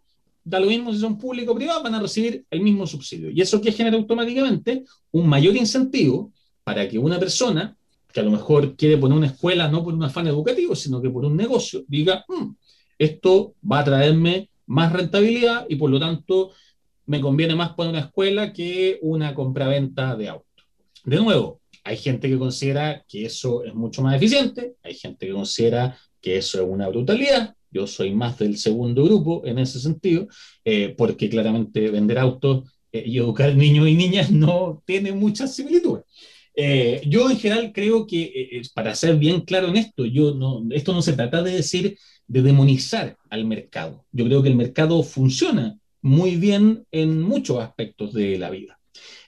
da 0.49 0.61
lo 0.61 0.67
mismo 0.67 0.93
si 0.93 0.99
son 0.99 1.19
público 1.19 1.53
o 1.53 1.55
privadas, 1.55 1.83
van 1.83 1.95
a 1.95 2.01
recibir 2.01 2.45
el 2.51 2.61
mismo 2.61 2.87
subsidio. 2.87 3.31
Y 3.31 3.41
eso 3.41 3.61
que 3.61 3.73
genera 3.73 3.97
automáticamente 3.97 4.85
un 5.13 5.29
mayor 5.29 5.57
incentivo 5.57 6.33
para 6.65 6.89
que 6.89 6.99
una 6.99 7.19
persona 7.19 7.77
que 8.13 8.21
a 8.21 8.23
lo 8.23 8.31
mejor 8.31 8.75
quiere 8.75 8.97
poner 8.97 9.19
una 9.19 9.27
escuela 9.27 9.69
no 9.69 9.85
por 9.85 9.95
un 9.95 10.03
afán 10.03 10.27
educativo, 10.27 10.75
sino 10.75 11.03
que 11.03 11.11
por 11.11 11.25
un 11.25 11.37
negocio, 11.37 11.85
diga, 11.87 12.25
hmm, 12.27 12.55
esto 12.99 13.55
va 13.71 13.81
a 13.81 13.85
traerme 13.85 14.51
más 14.67 14.93
rentabilidad 14.93 15.67
y 15.69 15.77
por 15.77 15.91
lo 15.91 16.01
tanto 16.01 16.53
me 17.07 17.21
conviene 17.21 17.55
más 17.55 17.71
poner 17.75 17.93
una 17.93 18.01
escuela 18.07 18.53
que 18.53 18.99
una 19.03 19.35
compraventa 19.35 20.17
de 20.17 20.29
auto. 20.29 20.47
De 21.05 21.17
nuevo, 21.17 21.61
hay 21.85 21.97
gente 21.97 22.29
que 22.29 22.39
considera 22.39 23.05
que 23.09 23.25
eso 23.25 23.65
es 23.65 23.75
mucho 23.75 24.03
más 24.03 24.17
eficiente, 24.17 24.75
hay 24.83 24.95
gente 24.95 25.27
que 25.27 25.33
considera 25.33 25.99
que 26.21 26.37
eso 26.37 26.61
es 26.63 26.69
una 26.69 26.89
brutalidad. 26.89 27.55
Yo 27.71 27.87
soy 27.87 28.15
más 28.15 28.39
del 28.39 28.57
segundo 28.57 29.05
grupo 29.05 29.43
en 29.45 29.59
ese 29.59 29.81
sentido, 29.81 30.29
eh, 30.65 30.95
porque 30.97 31.29
claramente 31.29 31.91
vender 31.91 32.19
autos 32.19 32.71
eh, 32.93 33.05
y 33.07 33.19
educar 33.19 33.55
niños 33.55 33.89
y 33.89 33.95
niñas 33.95 34.31
no 34.31 34.83
tiene 34.87 35.13
muchas 35.13 35.55
similitudes. 35.55 36.05
Eh, 36.55 37.03
yo 37.07 37.31
en 37.31 37.39
general 37.39 37.73
creo 37.73 38.07
que, 38.07 38.63
para 38.75 38.95
ser 38.95 39.17
bien 39.17 39.43
claro 39.43 39.69
en 39.69 39.77
esto, 39.77 40.05
yo 40.05 40.35
no, 40.35 40.65
esto 40.71 40.93
no 40.93 41.03
se 41.03 41.13
trata 41.13 41.43
de 41.43 41.53
decir, 41.53 41.97
de 42.27 42.43
demonizar 42.43 43.17
al 43.31 43.45
mercado. 43.45 44.05
Yo 44.11 44.25
creo 44.25 44.43
que 44.43 44.49
el 44.49 44.57
mercado 44.57 45.03
funciona 45.03 45.79
muy 46.03 46.37
bien 46.37 46.85
en 46.91 47.23
muchos 47.23 47.61
aspectos 47.61 48.13
de 48.13 48.39
la 48.39 48.51
vida, 48.51 48.79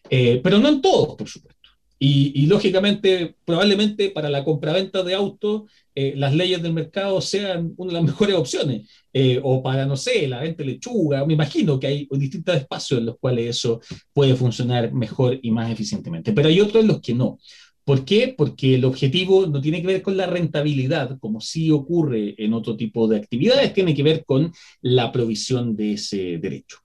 pero 0.08 0.58
no 0.58 0.68
en 0.68 0.80
todos, 0.80 1.16
por 1.16 1.28
supuesto. 1.28 1.60
Y, 2.02 2.46
lógicamente, 2.46 3.36
probablemente 3.44 4.08
para 4.08 4.30
la 4.30 4.42
compraventa 4.42 5.02
de 5.02 5.14
autos, 5.14 5.70
eh, 6.00 6.14
las 6.16 6.34
leyes 6.34 6.62
del 6.62 6.72
mercado 6.72 7.20
sean 7.20 7.74
una 7.76 7.92
de 7.92 7.94
las 7.94 8.04
mejores 8.04 8.36
opciones. 8.36 8.88
Eh, 9.12 9.40
o 9.42 9.62
para, 9.62 9.86
no 9.86 9.96
sé, 9.96 10.26
la 10.28 10.40
venta 10.40 10.62
de 10.62 10.70
lechuga. 10.70 11.26
Me 11.26 11.34
imagino 11.34 11.78
que 11.78 11.86
hay 11.86 12.08
distintos 12.12 12.56
espacios 12.56 13.00
en 13.00 13.06
los 13.06 13.18
cuales 13.18 13.56
eso 13.56 13.80
puede 14.12 14.34
funcionar 14.34 14.92
mejor 14.92 15.38
y 15.42 15.50
más 15.50 15.70
eficientemente. 15.70 16.32
Pero 16.32 16.48
hay 16.48 16.60
otros 16.60 16.82
en 16.82 16.88
los 16.88 17.00
que 17.00 17.14
no. 17.14 17.38
¿Por 17.84 18.04
qué? 18.04 18.34
Porque 18.36 18.76
el 18.76 18.84
objetivo 18.84 19.46
no 19.46 19.60
tiene 19.60 19.80
que 19.80 19.86
ver 19.88 20.02
con 20.02 20.16
la 20.16 20.26
rentabilidad, 20.26 21.18
como 21.18 21.40
sí 21.40 21.70
ocurre 21.70 22.34
en 22.38 22.54
otro 22.54 22.76
tipo 22.76 23.08
de 23.08 23.16
actividades, 23.16 23.74
tiene 23.74 23.94
que 23.94 24.02
ver 24.02 24.24
con 24.24 24.52
la 24.80 25.10
provisión 25.10 25.74
de 25.74 25.94
ese 25.94 26.38
derecho. 26.38 26.78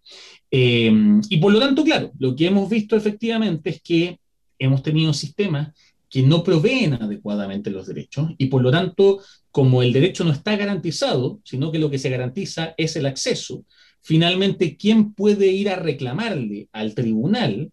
Eh, 0.49 0.91
y 1.29 1.37
por 1.37 1.53
lo 1.53 1.59
tanto, 1.59 1.83
claro, 1.83 2.11
lo 2.17 2.35
que 2.35 2.47
hemos 2.47 2.69
visto 2.69 2.95
efectivamente 2.95 3.69
es 3.69 3.81
que 3.81 4.17
hemos 4.57 4.81
tenido 4.81 5.13
sistemas 5.13 5.73
que 6.15 6.23
no 6.23 6.45
proveen 6.45 6.93
adecuadamente 6.93 7.69
los 7.69 7.87
derechos 7.87 8.29
y 8.37 8.45
por 8.45 8.61
lo 8.61 8.71
tanto, 8.71 9.19
como 9.51 9.83
el 9.83 9.91
derecho 9.91 10.23
no 10.23 10.31
está 10.31 10.55
garantizado, 10.55 11.41
sino 11.43 11.73
que 11.73 11.77
lo 11.77 11.89
que 11.89 11.97
se 11.97 12.09
garantiza 12.09 12.73
es 12.77 12.95
el 12.95 13.05
acceso, 13.05 13.65
finalmente, 13.99 14.77
¿quién 14.77 15.13
puede 15.13 15.47
ir 15.47 15.67
a 15.67 15.75
reclamarle 15.75 16.69
al 16.71 16.95
tribunal? 16.95 17.69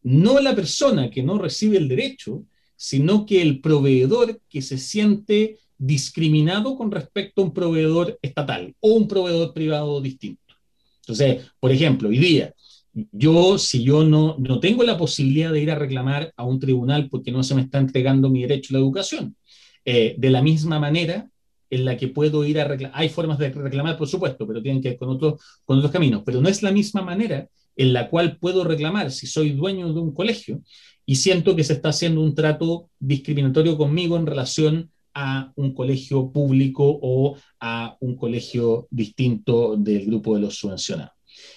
No 0.00 0.38
la 0.38 0.54
persona 0.54 1.10
que 1.10 1.24
no 1.24 1.38
recibe 1.38 1.76
el 1.76 1.88
derecho, 1.88 2.44
sino 2.76 3.26
que 3.26 3.42
el 3.42 3.60
proveedor 3.60 4.40
que 4.48 4.62
se 4.62 4.78
siente 4.78 5.58
discriminado 5.76 6.76
con 6.76 6.92
respecto 6.92 7.42
a 7.42 7.46
un 7.46 7.52
proveedor 7.52 8.16
estatal 8.22 8.76
o 8.78 8.92
un 8.92 9.08
proveedor 9.08 9.52
privado 9.52 10.00
distinto. 10.00 10.54
Entonces, 11.00 11.50
por 11.58 11.72
ejemplo, 11.72 12.10
hoy 12.10 12.18
día, 12.18 12.54
yo, 12.92 13.58
si 13.58 13.82
yo 13.82 14.04
no, 14.04 14.36
no 14.38 14.60
tengo 14.60 14.82
la 14.82 14.98
posibilidad 14.98 15.52
de 15.52 15.60
ir 15.60 15.70
a 15.70 15.76
reclamar 15.76 16.32
a 16.36 16.44
un 16.44 16.60
tribunal 16.60 17.08
porque 17.08 17.32
no 17.32 17.42
se 17.42 17.54
me 17.54 17.62
está 17.62 17.78
entregando 17.78 18.28
mi 18.28 18.42
derecho 18.42 18.68
a 18.70 18.74
la 18.74 18.84
educación, 18.84 19.36
eh, 19.84 20.14
de 20.18 20.30
la 20.30 20.42
misma 20.42 20.78
manera 20.78 21.28
en 21.70 21.84
la 21.86 21.96
que 21.96 22.08
puedo 22.08 22.44
ir 22.44 22.60
a 22.60 22.64
reclamar, 22.64 23.00
hay 23.00 23.08
formas 23.08 23.38
de 23.38 23.50
reclamar, 23.50 23.96
por 23.96 24.08
supuesto, 24.08 24.46
pero 24.46 24.62
tienen 24.62 24.82
que 24.82 24.90
ver 24.90 24.98
con, 24.98 25.08
otros 25.08 25.40
con 25.64 25.78
otros 25.78 25.90
caminos, 25.90 26.22
pero 26.24 26.40
no 26.40 26.48
es 26.48 26.62
la 26.62 26.70
misma 26.70 27.02
manera 27.02 27.48
en 27.76 27.92
la 27.94 28.10
cual 28.10 28.36
puedo 28.36 28.64
reclamar 28.64 29.10
si 29.10 29.26
soy 29.26 29.50
dueño 29.50 29.92
de 29.92 30.00
un 30.00 30.12
colegio 30.12 30.60
y 31.06 31.16
siento 31.16 31.56
que 31.56 31.64
se 31.64 31.72
está 31.72 31.88
haciendo 31.88 32.20
un 32.20 32.34
trato 32.34 32.90
discriminatorio 32.98 33.78
conmigo 33.78 34.16
en 34.18 34.26
relación 34.26 34.90
a 35.14 35.52
un 35.56 35.74
colegio 35.74 36.30
público 36.30 36.98
o 37.02 37.36
a 37.60 37.96
un 38.00 38.16
colegio 38.16 38.86
distinto 38.90 39.76
del 39.76 40.06
grupo 40.06 40.34
de 40.34 40.42
los 40.42 40.56
subvencionados. 40.56 41.12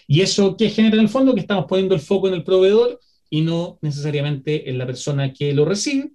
¿Y 0.08 0.22
eso 0.22 0.56
qué 0.56 0.70
genera 0.70 0.96
en 0.96 1.04
el 1.04 1.10
fondo? 1.10 1.34
Que 1.34 1.42
estamos 1.42 1.66
poniendo 1.66 1.96
el 1.96 2.02
foco 2.02 2.28
en 2.28 2.36
el 2.36 2.44
proveedor 2.44 3.00
y 3.30 3.42
no 3.42 3.80
necesariamente 3.82 4.70
en 4.70 4.78
la 4.78 4.86
persona 4.86 5.34
que 5.34 5.54
lo 5.54 5.66
recibe. 5.66 6.12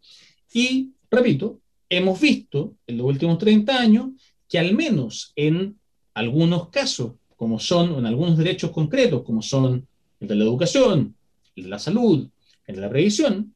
Y, 0.52 0.90
repito, 1.10 1.60
hemos 1.88 2.20
visto 2.20 2.76
en 2.86 2.98
los 2.98 3.06
últimos 3.06 3.38
30 3.38 3.78
años 3.78 4.10
que 4.48 4.58
al 4.58 4.74
menos 4.74 5.32
en 5.36 5.78
algunos 6.14 6.68
casos, 6.68 7.12
como 7.36 7.58
son 7.58 7.98
en 7.98 8.06
algunos 8.06 8.36
derechos 8.36 8.70
concretos, 8.70 9.22
como 9.22 9.42
son 9.42 9.86
el 10.20 10.28
de 10.28 10.34
la 10.34 10.44
educación, 10.44 11.14
el 11.56 11.64
de 11.64 11.68
la 11.70 11.78
salud, 11.78 12.28
el 12.66 12.74
de 12.74 12.80
la 12.80 12.90
previsión, 12.90 13.54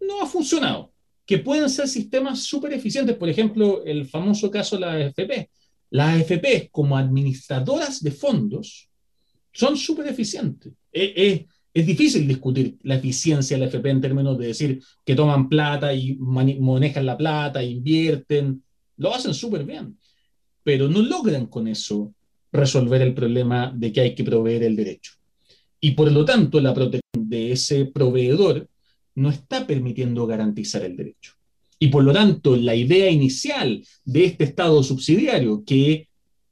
no 0.00 0.22
ha 0.22 0.26
funcionado. 0.26 0.92
Que 1.26 1.38
pueden 1.38 1.68
ser 1.68 1.88
sistemas 1.88 2.44
súper 2.44 2.72
eficientes, 2.72 3.16
por 3.16 3.28
ejemplo, 3.28 3.84
el 3.84 4.06
famoso 4.06 4.50
caso 4.50 4.76
de 4.76 4.80
la 4.80 4.92
AFP. 4.92 5.50
Las 5.90 6.20
AFP, 6.20 6.70
como 6.70 6.96
administradoras 6.96 8.02
de 8.02 8.10
fondos, 8.10 8.87
son 9.52 9.76
súper 9.76 10.08
eficientes. 10.08 10.72
Es, 10.92 11.44
es, 11.74 11.86
difícil 11.86 12.26
discutir 12.26 12.76
la 12.82 12.96
eficiencia 12.96 13.56
de 13.56 13.60
la 13.60 13.68
FP 13.68 13.88
en 13.88 14.00
términos 14.00 14.36
de 14.36 14.48
decir 14.48 14.80
que 15.04 15.14
toman 15.14 15.48
plata 15.48 15.94
y 15.94 16.16
manejan 16.16 17.06
la 17.06 17.16
plata, 17.16 17.62
invierten, 17.62 18.62
lo 18.96 19.14
hacen 19.14 19.32
súper 19.32 19.64
bien, 19.64 19.96
pero 20.64 20.88
no 20.88 21.02
logran 21.02 21.46
con 21.46 21.68
eso 21.68 22.14
resolver 22.50 23.02
el 23.02 23.14
problema 23.14 23.72
de 23.74 23.92
que 23.92 24.00
hay 24.00 24.14
que 24.14 24.24
proveer 24.24 24.64
el 24.64 24.74
derecho. 24.74 25.12
Y 25.80 25.92
por 25.92 26.10
lo 26.10 26.24
tanto, 26.24 26.60
la 26.60 26.74
protección 26.74 27.28
de 27.28 27.52
ese 27.52 27.86
proveedor 27.86 28.68
no 29.14 29.30
está 29.30 29.66
permitiendo 29.66 30.26
garantizar 30.26 30.82
el 30.84 30.96
derecho. 30.96 31.34
Y 31.78 31.88
por 31.88 32.02
lo 32.02 32.12
tanto, 32.12 32.56
la 32.56 32.74
idea 32.74 33.10
inicial 33.10 33.84
de 34.04 34.24
este 34.24 34.44
Estado 34.44 34.82
subsidiario, 34.82 35.62
que 35.64 36.07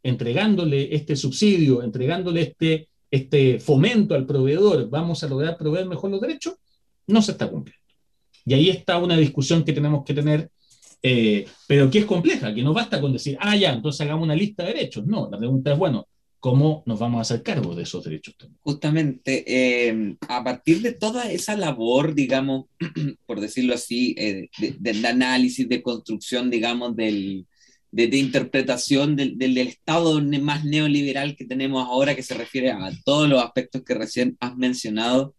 entregándole 0.07 0.95
este 0.95 1.17
subsidio, 1.17 1.83
entregándole 1.83 2.43
este, 2.43 2.89
este 3.11 3.59
fomento 3.59 4.15
al 4.15 4.25
proveedor, 4.25 4.89
vamos 4.89 5.23
a 5.25 5.29
lograr 5.29 5.59
proveer 5.59 5.87
mejor 5.87 6.11
los 6.11 6.21
derechos, 6.21 6.55
no 7.09 7.21
se 7.23 7.33
está 7.33 7.51
cumpliendo. 7.51 7.83
Y 8.45 8.55
ahí 8.55 8.71
está 8.71 8.99
una 8.99 9.17
discusión 9.17 9.65
que 9.65 9.73
tenemos 9.73 10.05
que 10.05 10.15
tener, 10.15 10.49
eh, 11.03 11.47
pero 11.67 11.91
que 11.91 11.99
es 11.99 12.05
compleja, 12.05 12.55
que 12.55 12.63
no 12.63 12.73
basta 12.73 13.01
con 13.01 13.13
decir, 13.13 13.37
ah, 13.41 13.57
ya, 13.57 13.73
entonces 13.73 14.01
hagamos 14.03 14.23
una 14.23 14.37
lista 14.37 14.63
de 14.63 14.75
derechos. 14.75 15.05
No, 15.07 15.29
la 15.29 15.39
pregunta 15.39 15.73
es, 15.73 15.79
bueno, 15.79 16.07
¿cómo 16.39 16.85
nos 16.87 17.01
vamos 17.01 17.19
a 17.19 17.23
hacer 17.23 17.43
cargo 17.43 17.75
de 17.75 17.83
esos 17.83 18.05
derechos? 18.05 18.37
Justamente, 18.61 19.45
eh, 19.49 20.17
a 20.29 20.45
partir 20.45 20.83
de 20.83 20.93
toda 20.93 21.29
esa 21.33 21.57
labor, 21.57 22.15
digamos, 22.15 22.67
por 23.27 23.41
decirlo 23.41 23.75
así, 23.75 24.15
eh, 24.17 24.49
de, 24.79 25.09
análisis, 25.09 25.69
de 25.69 25.83
construcción, 25.83 26.49
digamos, 26.49 26.95
del, 26.95 27.45
de, 28.05 28.17
interpretación 28.19 29.17
del, 29.17 29.59
Estado 29.59 30.21
más 30.21 30.65
neoliberal 30.65 31.35
que 31.35 31.47
tenemos 31.47 31.87
ahora, 31.87 32.15
que 32.15 32.23
se 32.23 32.35
refiere 32.35 32.71
a 32.71 32.91
todos 33.05 33.29
los 33.29 33.43
aspectos 33.43 33.83
que 33.83 33.95
recién 33.95 34.37
has 34.41 34.57
mencionado. 34.57 35.35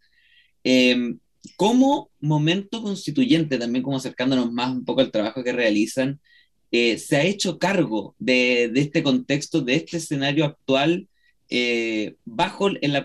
Eh, 0.63 1.15
como 1.55 2.09
momento 2.19 2.81
constituyente, 2.81 3.59
también 3.59 3.83
como 3.83 3.97
acercándonos 3.97 4.51
más 4.51 4.71
un 4.71 4.85
poco 4.85 5.01
al 5.01 5.11
trabajo 5.11 5.43
que 5.43 5.53
realizan, 5.53 6.19
eh, 6.71 6.97
se 6.97 7.17
ha 7.17 7.23
hecho 7.23 7.59
cargo 7.59 8.15
de, 8.19 8.71
este 8.75 9.03
contexto, 9.03 9.61
de 9.61 9.75
este 9.75 9.97
escenario 9.97 10.43
actual, 10.45 11.07
eh, 11.49 12.15
bajo 12.25 12.67
el, 12.69 12.95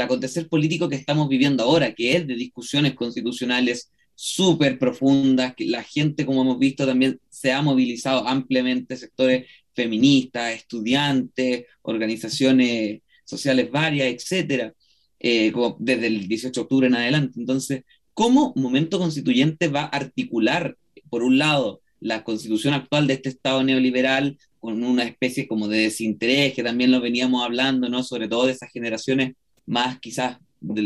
acontecer 0.00 0.48
político 0.48 0.88
que 0.88 0.96
estamos 0.96 1.28
viviendo 1.28 1.62
ahora, 1.62 1.94
que 1.94 2.16
es 2.16 2.26
de 2.26 2.34
discusiones 2.34 2.94
constitucionales 2.94 3.90
súper 4.16 4.78
profundas, 4.78 5.54
que 5.54 5.66
la 5.66 5.84
gente, 5.84 6.26
como 6.26 6.42
hemos 6.42 6.58
visto, 6.58 6.86
también 6.86 7.20
se 7.28 7.52
ha 7.52 7.62
movilizado 7.62 8.26
ampliamente, 8.26 8.96
sectores 8.96 9.46
feministas, 9.74 10.54
estudiantes, 10.54 11.66
organizaciones 11.82 13.02
sociales 13.24 13.70
varias, 13.70 14.08
etcétera, 14.08 14.72
eh, 15.20 15.52
desde 15.78 16.06
el 16.06 16.26
18 16.26 16.60
de 16.60 16.62
octubre 16.62 16.86
en 16.86 16.94
adelante. 16.94 17.38
Entonces, 17.38 17.84
¿cómo 18.14 18.52
Momento 18.56 18.98
Constituyente 18.98 19.68
va 19.68 19.82
a 19.82 19.88
articular, 19.88 20.76
por 21.10 21.22
un 21.22 21.38
lado, 21.38 21.82
la 22.00 22.24
constitución 22.24 22.74
actual 22.74 23.06
de 23.06 23.14
este 23.14 23.28
Estado 23.28 23.62
neoliberal 23.62 24.38
con 24.60 24.82
una 24.82 25.04
especie 25.04 25.46
como 25.46 25.68
de 25.68 25.78
desinterés, 25.78 26.54
que 26.54 26.62
también 26.62 26.90
lo 26.90 27.00
veníamos 27.00 27.44
hablando, 27.44 27.88
¿no? 27.88 28.02
Sobre 28.02 28.28
todo 28.28 28.46
de 28.46 28.52
esas 28.52 28.70
generaciones 28.70 29.34
más 29.66 29.98
quizás 30.00 30.38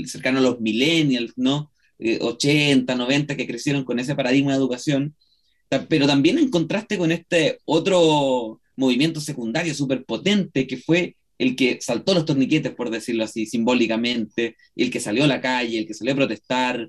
cercano 0.06 0.38
a 0.38 0.42
los 0.42 0.60
millennials, 0.60 1.32
¿no? 1.36 1.70
80, 2.20 2.92
eh, 2.92 2.96
90 2.96 3.36
que 3.36 3.46
crecieron 3.46 3.84
con 3.84 3.98
ese 3.98 4.14
paradigma 4.14 4.52
de 4.52 4.58
educación, 4.58 5.14
pero 5.88 6.06
también 6.06 6.38
en 6.38 6.50
contraste 6.50 6.98
con 6.98 7.12
este 7.12 7.60
otro 7.64 8.60
movimiento 8.76 9.20
secundario 9.20 9.74
súper 9.74 10.04
potente 10.04 10.66
que 10.66 10.78
fue 10.78 11.16
el 11.38 11.56
que 11.56 11.78
saltó 11.80 12.12
los 12.12 12.26
torniquetes, 12.26 12.74
por 12.74 12.90
decirlo 12.90 13.24
así, 13.24 13.46
simbólicamente, 13.46 14.56
el 14.76 14.90
que 14.90 15.00
salió 15.00 15.24
a 15.24 15.26
la 15.26 15.40
calle, 15.40 15.78
el 15.78 15.86
que 15.86 15.94
salió 15.94 16.12
a 16.12 16.16
protestar. 16.16 16.88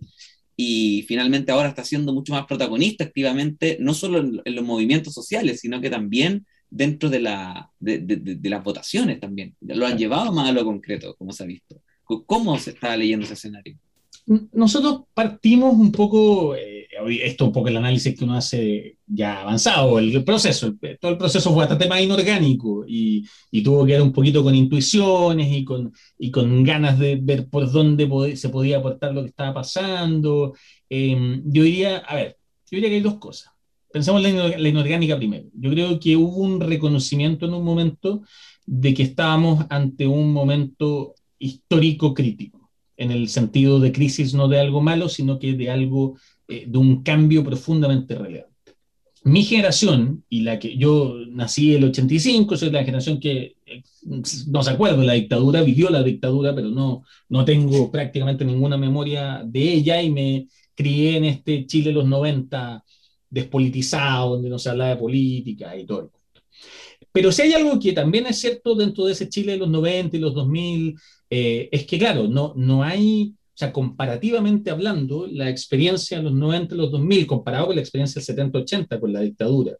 y 0.57 1.03
finalmente 1.07 1.51
ahora 1.51 1.69
está 1.69 1.83
siendo 1.83 2.13
mucho 2.13 2.33
más 2.33 2.45
protagonista 2.45 3.03
activamente, 3.05 3.77
no 3.79 3.93
solo 3.93 4.19
en, 4.19 4.55
los 4.55 4.65
movimientos 4.65 5.13
sociales, 5.13 5.61
sino 5.61 5.81
que 5.81 5.89
también 5.89 6.45
dentro 6.69 7.09
de, 7.09 7.19
la, 7.21 7.71
de, 7.79 7.99
de, 7.99 8.49
las 8.49 8.63
votaciones 8.63 9.19
también. 9.19 9.55
Lo 9.61 9.88
han 9.88 9.97
llevado 9.97 10.31
más 10.33 10.49
a 10.49 10.51
lo 10.51 10.65
concreto, 10.65 11.15
como 11.17 11.31
se 11.31 11.43
ha 11.43 11.47
visto. 11.47 11.81
¿Cómo 12.03 12.57
se 12.59 12.71
está 12.71 12.95
leyendo 12.97 13.25
ese 13.25 13.35
escenario? 13.35 13.77
Nosotros 14.26 15.03
partimos 15.14 15.73
un 15.73 15.91
poco, 15.91 16.56
eh, 16.56 16.88
esto 17.23 17.45
un 17.45 17.52
poco 17.52 17.68
el 17.68 17.77
análisis 17.77 18.18
que 18.18 18.23
uno 18.23 18.35
hace 18.35 18.98
ya 19.06 19.41
avanzado, 19.41 19.99
el, 19.99 20.23
proceso, 20.23 20.76
todo 20.99 21.11
el 21.11 21.18
proceso 21.18 21.49
fue 21.49 21.64
bastante 21.64 21.88
más 21.88 22.02
inorgánico 22.02 22.85
y, 22.88 23.26
tuvo 23.64 23.85
que 23.85 23.93
ver 23.93 24.02
un 24.02 24.14
poquito 24.14 24.43
con 24.43 24.56
intuiciones 24.56 25.48
y 25.52 25.65
con, 25.65 26.64
ganas 26.64 26.99
de 26.99 27.18
ver 27.22 27.48
por 27.49 27.72
dónde 27.72 28.35
se 28.35 28.49
podía 28.49 28.77
aportar 28.77 29.14
lo 29.14 29.22
que 29.22 29.30
estaba 29.30 29.53
pasando. 29.53 30.53
Em, 30.89 31.41
yo 31.45 31.64
diría, 31.64 31.98
a 31.99 32.15
ver, 32.15 32.38
yo 32.69 32.77
diría 32.77 32.89
que 32.89 32.95
hay 32.95 33.02
dos 33.02 33.15
cosas. 33.15 33.52
Pensamos 33.91 34.23
en 34.23 34.38
la 34.38 34.69
inorgánica 34.69 35.18
primero. 35.18 35.49
Yo 35.53 35.69
creo 35.72 35.99
que 35.99 36.15
hubo 36.15 36.38
un 36.38 36.61
reconocimiento 36.61 37.45
en 37.45 37.53
un 37.53 37.64
momento 37.64 38.22
de 38.65 38.93
que 38.93 39.03
estábamos 39.03 39.65
ante 39.69 40.07
un 40.07 40.31
momento 40.31 41.15
histórico 41.38 42.14
crítico 42.14 42.60
en 43.01 43.11
el 43.11 43.29
sentido 43.29 43.79
de 43.79 43.91
crisis 43.91 44.35
no 44.35 44.47
de 44.47 44.59
algo 44.59 44.79
malo, 44.79 45.09
sino 45.09 45.39
que 45.39 45.53
de 45.53 45.71
algo, 45.71 46.17
eh, 46.47 46.65
de 46.67 46.77
un 46.77 47.01
cambio 47.01 47.43
profundamente 47.43 48.13
relevante. 48.13 48.51
Mi 49.23 49.43
generación, 49.43 50.23
y 50.29 50.41
la 50.41 50.59
que 50.59 50.77
yo 50.77 51.15
nací 51.29 51.73
el 51.73 51.83
85, 51.85 52.57
soy 52.57 52.69
la 52.69 52.83
generación 52.83 53.19
que 53.19 53.55
eh, 53.65 53.83
no 54.47 54.61
se 54.61 54.69
acuerda 54.69 55.03
la 55.03 55.13
dictadura, 55.13 55.63
vivió 55.63 55.89
la 55.89 56.03
dictadura, 56.03 56.53
pero 56.53 56.69
no, 56.69 57.03
no 57.29 57.43
tengo 57.43 57.91
prácticamente 57.91 58.45
ninguna 58.45 58.77
memoria 58.77 59.41
de 59.43 59.73
ella 59.73 59.99
y 60.01 60.11
me 60.11 60.47
crié 60.75 61.17
en 61.17 61.25
este 61.25 61.65
Chile 61.65 61.89
de 61.89 61.95
los 61.95 62.05
90 62.05 62.83
despolitizado, 63.31 64.35
donde 64.35 64.49
no 64.49 64.59
se 64.59 64.69
hablaba 64.69 64.91
de 64.91 64.97
política 64.97 65.75
y 65.75 65.85
todo. 65.87 66.11
Pero 67.11 67.31
si 67.31 67.41
hay 67.41 67.53
algo 67.53 67.79
que 67.79 67.93
también 67.93 68.27
es 68.27 68.39
cierto 68.39 68.75
dentro 68.75 69.05
de 69.05 69.13
ese 69.13 69.27
Chile 69.27 69.53
de 69.53 69.57
los 69.57 69.69
90 69.69 70.17
y 70.17 70.19
los 70.19 70.35
2000, 70.35 70.95
eh, 71.33 71.69
es 71.71 71.85
que, 71.85 71.97
claro, 71.97 72.27
no, 72.27 72.53
no 72.57 72.83
hay, 72.83 73.33
o 73.33 73.57
sea, 73.57 73.71
comparativamente 73.71 74.69
hablando, 74.69 75.27
la 75.27 75.49
experiencia 75.49 76.17
de 76.17 76.23
los 76.23 76.33
90 76.33 76.75
y 76.75 76.77
los 76.77 76.91
2000, 76.91 77.25
comparado 77.25 77.67
con 77.67 77.75
la 77.75 77.81
experiencia 77.81 78.21
del 78.21 78.51
70-80 78.51 78.99
con 78.99 79.13
la 79.13 79.21
dictadura, 79.21 79.77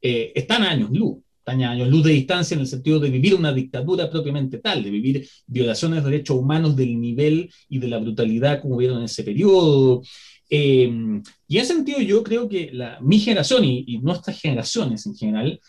eh, 0.00 0.32
están 0.34 0.62
a 0.62 0.70
años 0.70 0.90
luz, 0.90 1.18
están 1.38 1.62
a 1.62 1.72
años 1.72 1.90
luz 1.90 2.04
de 2.04 2.12
distancia 2.12 2.54
en 2.54 2.62
el 2.62 2.66
sentido 2.66 2.98
de 3.00 3.10
vivir 3.10 3.34
una 3.34 3.52
dictadura 3.52 4.08
propiamente 4.08 4.58
tal, 4.58 4.82
de 4.82 4.90
vivir 4.90 5.28
violaciones 5.46 6.02
de 6.02 6.10
derechos 6.10 6.38
humanos 6.38 6.74
del 6.74 6.98
nivel 6.98 7.50
y 7.68 7.78
de 7.78 7.88
la 7.88 7.98
brutalidad 7.98 8.62
como 8.62 8.78
vieron 8.78 8.98
en 8.98 9.04
ese 9.04 9.24
periodo. 9.24 10.02
Eh, 10.48 10.90
y 11.48 11.56
en 11.56 11.62
ese 11.62 11.74
sentido 11.74 12.00
yo 12.00 12.22
creo 12.22 12.48
que 12.48 12.70
la, 12.72 12.98
mi 13.02 13.18
generación 13.18 13.62
y, 13.62 13.98
nuestras 13.98 14.40
generaciones 14.40 15.04
en 15.04 15.14
general 15.16 15.60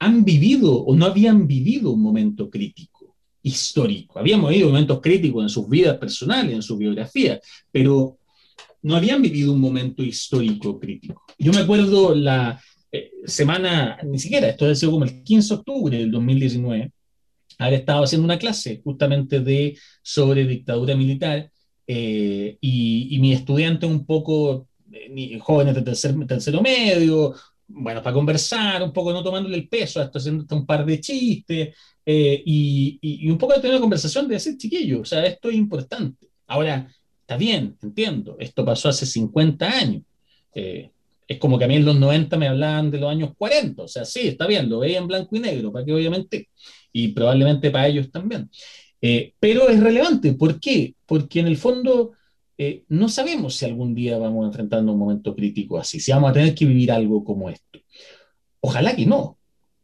han 0.00 0.24
vivido 0.24 0.74
o 0.74 0.96
no 0.96 1.06
habían 1.06 1.46
vivido 1.46 1.92
un 1.92 2.02
momento 2.02 2.50
crítico 2.50 2.95
histórico. 3.46 4.18
Habíamos 4.18 4.50
vivido 4.50 4.68
momentos 4.68 5.00
críticos 5.00 5.44
en 5.44 5.48
sus 5.48 5.68
vidas 5.68 5.96
personales, 5.98 6.52
en 6.52 6.62
su 6.62 6.76
biografía, 6.76 7.40
pero 7.70 8.18
no 8.82 8.96
habían 8.96 9.22
vivido 9.22 9.52
un 9.52 9.60
momento 9.60 10.02
histórico 10.02 10.80
crítico. 10.80 11.22
Yo 11.38 11.52
me 11.52 11.60
acuerdo 11.60 12.12
la 12.12 12.60
eh, 12.90 13.12
semana, 13.24 13.98
ni 14.02 14.18
siquiera, 14.18 14.48
esto 14.48 14.64
debe 14.64 14.74
ser 14.74 14.90
como 14.90 15.04
el 15.04 15.22
15 15.22 15.48
de 15.48 15.54
octubre 15.60 15.96
del 15.96 16.10
2019, 16.10 16.90
haber 17.58 17.74
estado 17.74 18.02
haciendo 18.02 18.24
una 18.24 18.38
clase 18.38 18.80
justamente 18.82 19.38
de, 19.38 19.78
sobre 20.02 20.44
dictadura 20.44 20.96
militar 20.96 21.48
eh, 21.86 22.58
y, 22.60 23.16
mi 23.20 23.32
estudiante 23.32 23.86
un 23.86 24.04
poco, 24.04 24.66
eh, 24.90 25.38
jóvenes 25.38 25.76
de 25.76 25.82
tercer, 25.82 26.16
tercero 26.26 26.60
medio, 26.62 27.32
bueno, 27.68 28.02
para 28.02 28.14
conversar, 28.14 28.82
un 28.82 28.92
poco 28.92 29.12
no 29.12 29.22
tomándole 29.22 29.56
el 29.56 29.68
peso, 29.68 30.00
hasta 30.00 30.18
haciendo 30.18 30.44
un 30.54 30.66
par 30.66 30.84
de 30.84 31.00
chistes, 31.00 31.74
eh, 32.04 32.42
y, 32.44 33.28
un 33.28 33.38
poco 33.38 33.54
de 33.54 33.60
tener 33.60 33.74
una 33.74 33.80
conversación 33.80 34.28
de 34.28 34.34
decir, 34.34 34.56
chiquillo, 34.56 35.00
o 35.00 35.04
sea, 35.04 35.26
esto 35.26 35.50
es 35.50 35.56
importante. 35.56 36.28
Ahora, 36.46 36.88
está 37.20 37.36
bien, 37.36 37.76
entiendo, 37.82 38.36
esto 38.38 38.64
pasó 38.64 38.88
hace 38.88 39.06
50 39.06 39.68
años. 39.68 40.02
Eh, 40.54 40.90
es 41.26 41.38
como 41.38 41.58
que 41.58 41.64
a 41.64 41.68
mí 41.68 41.74
en 41.76 41.84
los 41.84 41.98
90 41.98 42.36
me 42.36 42.48
hablaban 42.48 42.90
de 42.90 42.98
los 42.98 43.10
años 43.10 43.32
40, 43.36 43.82
o 43.82 43.88
sea, 43.88 44.04
sí, 44.04 44.28
está 44.28 44.46
bien, 44.46 44.68
lo 44.68 44.78
veía 44.78 44.98
en 44.98 45.08
blanco 45.08 45.34
y 45.34 45.40
negro, 45.40 45.72
para 45.72 45.84
que 45.84 45.92
obviamente, 45.92 46.48
y 46.92 47.08
probablemente 47.08 47.70
para 47.70 47.88
ellos 47.88 48.10
también. 48.12 48.48
Eh, 49.00 49.34
pero 49.40 49.68
es 49.68 49.80
relevante, 49.80 50.34
¿por 50.34 50.60
qué? 50.60 50.94
Porque 51.04 51.40
en 51.40 51.48
el 51.48 51.56
fondo 51.56 52.12
no 52.88 53.08
sabemos 53.08 53.56
si 53.56 53.64
algún 53.64 53.94
día 53.94 54.18
vamos 54.18 54.46
enfrentando 54.46 54.92
un 54.92 54.98
momento 54.98 55.34
crítico 55.34 55.78
así, 55.78 56.00
si 56.00 56.12
vamos 56.12 56.30
a 56.30 56.34
tener 56.34 56.54
que 56.54 56.64
vivir 56.64 56.90
algo 56.90 57.22
como 57.22 57.50
esto. 57.50 57.80
Ojalá 58.60 58.96
que 58.96 59.06
no, 59.06 59.36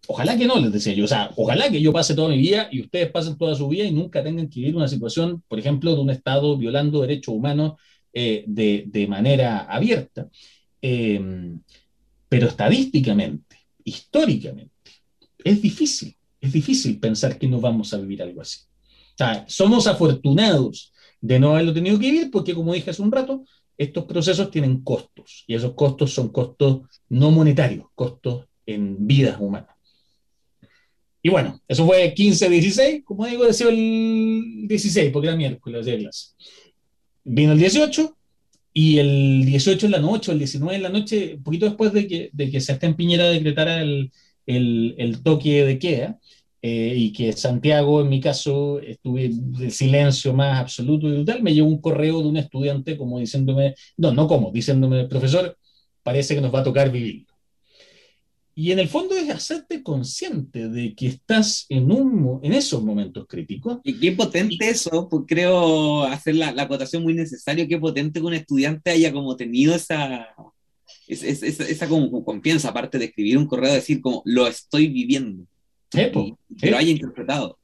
Ojalá 0.08 0.36
que 0.36 0.46
no, 0.46 0.58
les 0.58 0.72
decía 0.72 0.94
yo. 0.94 1.04
O 1.04 1.08
sea, 1.08 1.30
ojalá 1.36 1.70
que 1.70 1.80
yo 1.80 1.92
pase 1.92 2.14
toda 2.14 2.28
mi 2.28 2.38
vida 2.38 2.68
y 2.72 2.80
ustedes 2.80 3.10
pasen 3.10 3.38
toda 3.38 3.54
su 3.54 3.68
vida 3.68 3.84
y 3.84 3.92
nunca 3.92 4.22
tengan 4.22 4.48
que 4.48 4.60
vivir 4.60 4.76
una 4.76 4.88
situación, 4.88 5.42
por 5.46 5.58
ejemplo, 5.58 5.94
de 5.94 6.00
un 6.00 6.10
Estado 6.10 6.56
violando 6.56 7.02
derechos 7.02 7.34
humanos 7.34 7.74
eh, 8.12 8.44
de, 8.46 9.06
manera 9.06 9.60
abierta. 9.60 10.28
Em, 10.80 11.60
pero 12.28 12.48
estadísticamente, 12.48 13.56
históricamente, 13.84 14.72
es 15.44 15.62
difícil, 15.62 16.16
es 16.40 16.52
difícil 16.52 16.98
pensar 16.98 17.38
que 17.38 17.46
no 17.46 17.60
vamos 17.60 17.94
a 17.94 17.98
vivir 17.98 18.22
algo 18.22 18.40
así. 18.40 18.60
O 19.14 19.18
sea, 19.18 19.44
somos 19.46 19.86
afortunados 19.86 20.92
de 21.22 21.40
no 21.40 21.52
haberlo 21.52 21.72
tenido 21.72 21.98
que 21.98 22.10
vivir 22.10 22.30
porque, 22.30 22.54
como 22.54 22.74
dije 22.74 22.90
hace 22.90 23.00
un 23.00 23.12
rato, 23.12 23.44
estos 23.78 24.04
procesos 24.04 24.50
tienen 24.50 24.82
costos 24.82 25.44
y 25.46 25.54
esos 25.54 25.72
costos 25.72 26.12
son 26.12 26.28
costos 26.28 26.82
no 27.08 27.30
monetarios, 27.30 27.86
costos 27.94 28.46
en 28.66 29.06
vidas 29.06 29.40
humanas. 29.40 29.74
Y 31.22 31.30
bueno, 31.30 31.60
eso 31.68 31.86
fue 31.86 32.12
15-16, 32.14 33.04
como 33.04 33.26
digo, 33.26 33.44
decía 33.44 33.68
el 33.70 34.66
16, 34.66 35.10
porque 35.12 35.28
era 35.28 35.36
miércoles 35.36 35.86
de 35.86 35.98
clase. 35.98 36.32
Vino 37.24 37.52
el 37.52 37.58
18, 37.58 38.16
y 38.74 38.98
el 38.98 39.44
18 39.44 39.86
en 39.86 39.92
la 39.92 40.00
noche, 40.00 40.32
el 40.32 40.38
19 40.38 40.76
en 40.76 40.82
la 40.82 40.88
noche, 40.88 41.34
un 41.36 41.42
poquito 41.42 41.66
después 41.66 41.92
de 41.92 42.08
que, 42.08 42.30
de 42.32 42.50
que 42.50 42.60
Sebastián 42.60 42.96
Piñera 42.96 43.28
decretara 43.30 43.82
el, 43.82 44.10
el, 44.46 44.94
el 44.98 45.22
toque 45.22 45.64
de 45.64 45.78
queda, 45.78 46.18
eh, 46.64 46.94
y 46.96 47.12
que 47.12 47.32
Santiago, 47.32 48.00
en 48.00 48.08
mi 48.08 48.20
caso, 48.20 48.78
estuve 48.80 49.24
en 49.24 49.70
silencio 49.70 50.32
más 50.32 50.60
absoluto 50.60 51.08
y 51.08 51.12
brutal, 51.14 51.42
me 51.42 51.52
llegó 51.52 51.66
un 51.66 51.80
correo 51.80 52.20
de 52.22 52.28
un 52.28 52.36
estudiante 52.36 52.96
como 52.96 53.18
diciéndome, 53.18 53.74
no, 53.96 54.12
no 54.12 54.28
como, 54.28 54.52
diciéndome, 54.52 55.08
profesor, 55.08 55.58
parece 56.04 56.36
que 56.36 56.40
nos 56.40 56.54
va 56.54 56.60
a 56.60 56.64
tocar 56.64 56.92
vivir. 56.92 57.26
Y 58.54 58.70
en 58.70 58.78
el 58.78 58.88
fondo 58.88 59.16
es 59.16 59.30
hacerte 59.30 59.82
consciente 59.82 60.68
de 60.68 60.94
que 60.94 61.06
estás 61.06 61.66
en, 61.68 61.90
un, 61.90 62.38
en 62.42 62.52
esos 62.52 62.82
momentos 62.82 63.26
críticos. 63.26 63.78
Y 63.82 63.98
qué 63.98 64.12
potente 64.12 64.68
eso, 64.68 65.08
pues 65.08 65.24
creo 65.26 66.04
hacer 66.04 66.36
la, 66.36 66.52
la 66.52 66.64
acotación 66.64 67.02
muy 67.02 67.14
necesaria, 67.14 67.66
qué 67.66 67.78
potente 67.78 68.20
que 68.20 68.26
un 68.26 68.34
estudiante 68.34 68.90
haya 68.90 69.10
como 69.10 69.36
tenido 69.36 69.74
esa, 69.74 70.28
esa, 71.08 71.46
esa, 71.46 71.88
como 71.88 72.24
confianza, 72.24 72.68
aparte 72.68 72.98
de 72.98 73.06
escribir 73.06 73.38
un 73.38 73.46
correo, 73.46 73.72
decir 73.72 74.00
como 74.00 74.22
lo 74.26 74.46
estoy 74.46 74.88
viviendo. 74.88 75.46
Que 75.92 76.70
lo 76.70 76.76
haya 76.76 76.90
interpretado. 76.90 77.58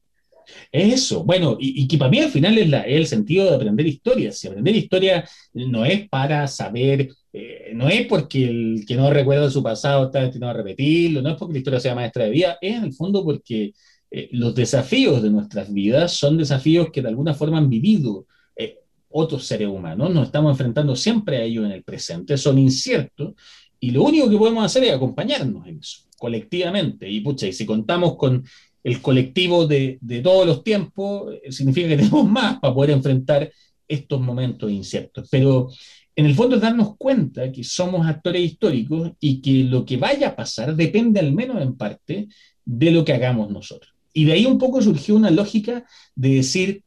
Eso, 0.73 1.25
bueno, 1.25 1.57
y, 1.61 1.87
que 1.87 1.99
para 1.99 2.11
mí 2.11 2.19
al 2.21 2.31
final 2.31 2.57
es, 2.59 2.73
el 2.87 3.07
sentido 3.07 3.49
de 3.49 3.57
aprender 3.57 3.87
historia. 3.87 4.33
Si 4.33 4.49
aprender 4.49 4.77
historia 4.77 5.29
no 5.53 5.85
es 5.85 6.09
para 6.09 6.47
saber, 6.47 7.11
eh, 7.33 7.73
no 7.75 7.89
es 7.89 8.07
porque 8.07 8.49
el 8.49 8.85
que 8.87 8.95
no 8.95 9.11
recuerda 9.11 9.51
su 9.51 9.63
pasado 9.63 10.07
está 10.07 10.23
destinado 10.23 10.53
a 10.53 10.57
repetirlo, 10.57 11.23
no 11.23 11.31
es 11.31 11.37
porque 11.37 11.55
la 11.55 11.59
historia 11.59 11.81
sea 11.81 11.95
maestra 11.95 12.25
de 12.25 12.31
vida, 12.31 12.59
es 12.61 12.77
en 12.77 12.85
el 12.85 12.93
fondo 12.93 13.25
porque 13.25 13.73
eh, 14.11 14.29
los 14.33 14.55
desafíos 14.55 15.23
de 15.23 15.31
nuestras 15.31 15.73
vidas 15.73 16.13
son 16.15 16.39
desafíos 16.39 16.89
que 16.91 17.03
de 17.03 17.09
alguna 17.09 17.35
forma 17.35 17.59
han 17.59 17.69
vivido 17.69 18.27
eh, 18.57 18.79
otros 19.11 19.47
seres 19.47 19.69
humanos, 19.69 20.13
nos 20.13 20.27
estamos 20.27 20.53
enfrentando 20.53 20.97
siempre 20.97 21.39
a 21.39 21.43
ellos 21.43 21.65
en 21.67 21.73
el 21.73 21.85
presente, 21.85 22.37
son 22.39 22.59
inciertos, 22.59 23.35
y 23.81 23.91
lo 23.91 24.03
único 24.03 24.29
que 24.29 24.37
podemos 24.37 24.65
hacer 24.65 24.85
es 24.85 24.93
acompañarnos 24.93 25.67
en 25.67 25.79
eso, 25.79 26.07
colectivamente. 26.19 27.09
Y 27.09 27.20
pucha, 27.20 27.47
y 27.47 27.53
si 27.53 27.65
contamos 27.65 28.16
con 28.16 28.45
el 28.85 29.01
colectivo 29.01 29.66
de, 29.66 29.99
todos 30.23 30.47
los 30.47 30.62
tiempos, 30.62 31.35
eh, 31.43 31.53
significa 31.53 31.89
que 31.89 31.97
tenemos 31.99 32.28
más 32.28 32.59
para 32.61 32.74
poder 32.74 32.90
enfrentar 32.90 33.51
estos 33.86 34.20
momentos 34.20 34.70
inciertos. 34.70 35.28
Pero 35.31 35.70
en 36.15 36.27
el 36.27 36.35
fondo 36.35 36.57
es 36.57 36.62
darnos 36.62 36.97
cuenta 36.97 37.51
que 37.53 37.65
somos 37.65 38.07
actores 38.07 38.43
históricos 38.43 39.12
y 39.20 39.40
que 39.40 39.65
lo 39.65 39.85
que 39.85 39.97
vaya 39.97 40.28
a 40.28 40.36
pasar 40.36 40.74
depende 40.74 41.20
al 41.20 41.32
menos 41.32 41.62
en 41.62 41.77
parte 41.77 42.28
de 42.65 42.90
lo 42.90 43.05
que 43.05 43.12
hagamos 43.12 43.51
nosotros. 43.51 43.95
Y 44.12 44.24
de 44.24 44.32
ahí 44.32 44.47
un 44.47 44.59
poco 44.59 44.82
surgió 44.82 45.15
una 45.15 45.31
lógica 45.31 45.85
de 46.15 46.31
decir, 46.31 46.82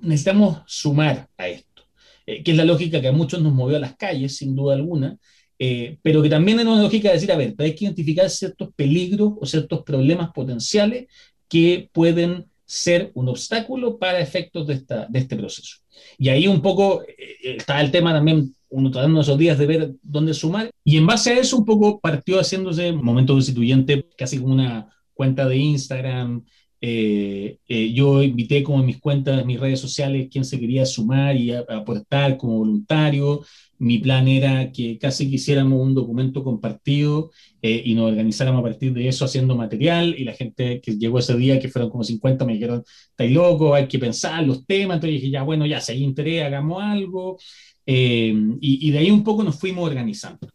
necesitamos 0.00 0.58
sumar 0.66 1.28
a 1.38 1.48
esto, 1.48 1.84
eh, 2.26 2.42
que 2.42 2.50
es 2.50 2.56
la 2.56 2.64
lógica 2.64 3.00
que 3.00 3.08
a 3.08 3.12
muchos 3.12 3.40
nos 3.40 3.54
movió 3.54 3.76
a 3.76 3.80
las 3.80 3.96
calles, 3.96 4.36
sin 4.36 4.54
duda 4.54 4.74
alguna, 4.74 5.18
eh, 5.58 5.98
pero 6.02 6.22
que 6.22 6.28
también 6.28 6.60
es 6.60 6.66
una 6.66 6.82
lógica 6.82 7.08
de 7.08 7.14
decir, 7.14 7.32
a 7.32 7.36
ver, 7.36 7.54
hay 7.58 7.74
que 7.74 7.84
identificar 7.84 8.28
ciertos 8.30 8.70
peligros 8.74 9.34
o 9.40 9.46
ciertos 9.46 9.82
problemas 9.82 10.30
potenciales 10.32 11.06
que 11.48 11.88
pueden 11.92 12.46
ser 12.64 13.12
un 13.14 13.28
obstáculo 13.28 13.98
para 13.98 14.20
efectos 14.20 14.66
de, 14.66 14.74
esta, 14.74 15.06
de 15.08 15.18
este 15.18 15.36
proceso. 15.36 15.76
Y 16.18 16.28
ahí 16.28 16.46
un 16.46 16.60
poco 16.60 17.02
eh, 17.02 17.56
está 17.56 17.80
el 17.80 17.90
tema 17.90 18.12
también, 18.12 18.54
uno 18.68 18.90
tratando 18.90 19.20
esos 19.20 19.38
días 19.38 19.58
de 19.58 19.66
ver 19.66 19.92
dónde 20.02 20.34
sumar, 20.34 20.70
y 20.84 20.96
en 20.96 21.06
base 21.06 21.32
a 21.32 21.38
eso 21.38 21.56
un 21.56 21.64
poco 21.64 22.00
partió 22.00 22.38
haciéndose 22.38 22.92
momento 22.92 23.32
constituyente 23.32 24.06
casi 24.16 24.38
como 24.38 24.52
una 24.52 24.92
cuenta 25.14 25.48
de 25.48 25.56
Instagram, 25.56 26.44
eh, 26.80 27.58
eh, 27.68 27.92
yo 27.92 28.22
invité 28.22 28.62
como 28.62 28.80
en 28.80 28.86
mis 28.86 29.00
cuentas, 29.00 29.40
en 29.40 29.46
mis 29.46 29.58
redes 29.58 29.80
sociales, 29.80 30.28
quien 30.30 30.44
se 30.44 30.60
quería 30.60 30.84
sumar 30.84 31.36
y 31.36 31.52
aportar 31.52 32.36
como 32.36 32.58
voluntario. 32.58 33.44
Mi 33.78 33.98
plan 33.98 34.28
era 34.28 34.72
que 34.72 34.98
casi 34.98 35.30
quisiéramos 35.30 35.80
un 35.80 35.94
documento 35.94 36.42
compartido 36.42 37.30
eh, 37.62 37.82
y 37.84 37.94
nos 37.94 38.10
organizáramos 38.10 38.60
a 38.60 38.62
partir 38.62 38.92
de 38.92 39.08
eso 39.08 39.24
haciendo 39.24 39.56
material. 39.56 40.14
Y 40.18 40.24
la 40.24 40.32
gente 40.32 40.80
que 40.80 40.96
llegó 40.96 41.18
ese 41.18 41.36
día, 41.36 41.60
que 41.60 41.68
fueron 41.68 41.90
como 41.90 42.04
50, 42.04 42.44
me 42.44 42.54
dijeron, 42.54 42.82
estáis 43.10 43.32
loco, 43.32 43.74
hay 43.74 43.88
que 43.88 43.98
pensar 43.98 44.46
los 44.46 44.66
temas. 44.66 44.96
Entonces 44.96 45.20
dije, 45.20 45.30
ya, 45.30 45.42
bueno, 45.42 45.66
ya, 45.66 45.80
si 45.80 45.92
hay 45.92 46.02
interés, 46.04 46.44
hagamos 46.44 46.82
algo. 46.82 47.38
y, 47.86 48.58
y 48.60 48.90
de 48.90 48.98
ahí 48.98 49.10
un 49.10 49.24
poco 49.24 49.44
nos 49.44 49.58
fuimos 49.58 49.86
organizando. 49.88 50.48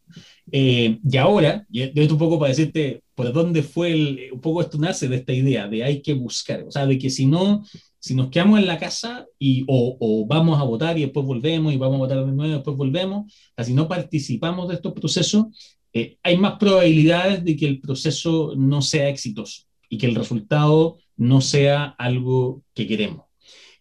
Eh, 0.51 0.99
y 1.09 1.17
ahora, 1.17 1.65
y 1.71 1.81
esto 1.83 2.13
un 2.13 2.19
poco 2.19 2.37
para 2.39 2.49
decirte 2.49 3.03
por 3.15 3.31
dónde 3.31 3.63
fue 3.63 3.91
el, 3.93 4.29
un 4.33 4.41
poco 4.41 4.61
esto 4.61 4.77
nace 4.77 5.07
de 5.07 5.17
esta 5.17 5.33
idea 5.33 5.67
de 5.67 5.83
hay 5.83 6.01
que 6.01 6.13
buscar, 6.13 6.63
o 6.63 6.71
sea, 6.71 6.85
de 6.85 6.97
que 6.97 7.09
si 7.09 7.25
no, 7.25 7.63
si 8.01 8.15
nos 8.15 8.29
quedamos 8.29 8.59
en 8.59 8.65
la 8.65 8.79
casa 8.79 9.27
y, 9.37 9.63
o, 9.67 9.95
o 9.99 10.25
vamos 10.25 10.59
a 10.59 10.63
votar 10.63 10.97
y 10.97 11.01
después 11.01 11.23
volvemos 11.23 11.71
y 11.71 11.77
vamos 11.77 11.95
a 11.95 11.99
votar 11.99 12.25
de 12.25 12.31
nuevo 12.31 12.51
y 12.51 12.55
después 12.55 12.75
volvemos, 12.75 13.31
o 13.55 13.63
si 13.63 13.73
no 13.75 13.87
participamos 13.87 14.67
de 14.67 14.75
estos 14.75 14.93
procesos, 14.93 15.45
eh, 15.93 16.17
hay 16.23 16.37
más 16.37 16.57
probabilidades 16.57 17.43
de 17.45 17.55
que 17.55 17.67
el 17.67 17.79
proceso 17.79 18.53
no 18.57 18.81
sea 18.81 19.07
exitoso 19.07 19.63
y 19.87 19.99
que 19.99 20.07
el 20.07 20.15
resultado 20.15 20.97
no 21.15 21.41
sea 21.41 21.85
algo 21.85 22.63
que 22.73 22.87
queremos. 22.87 23.27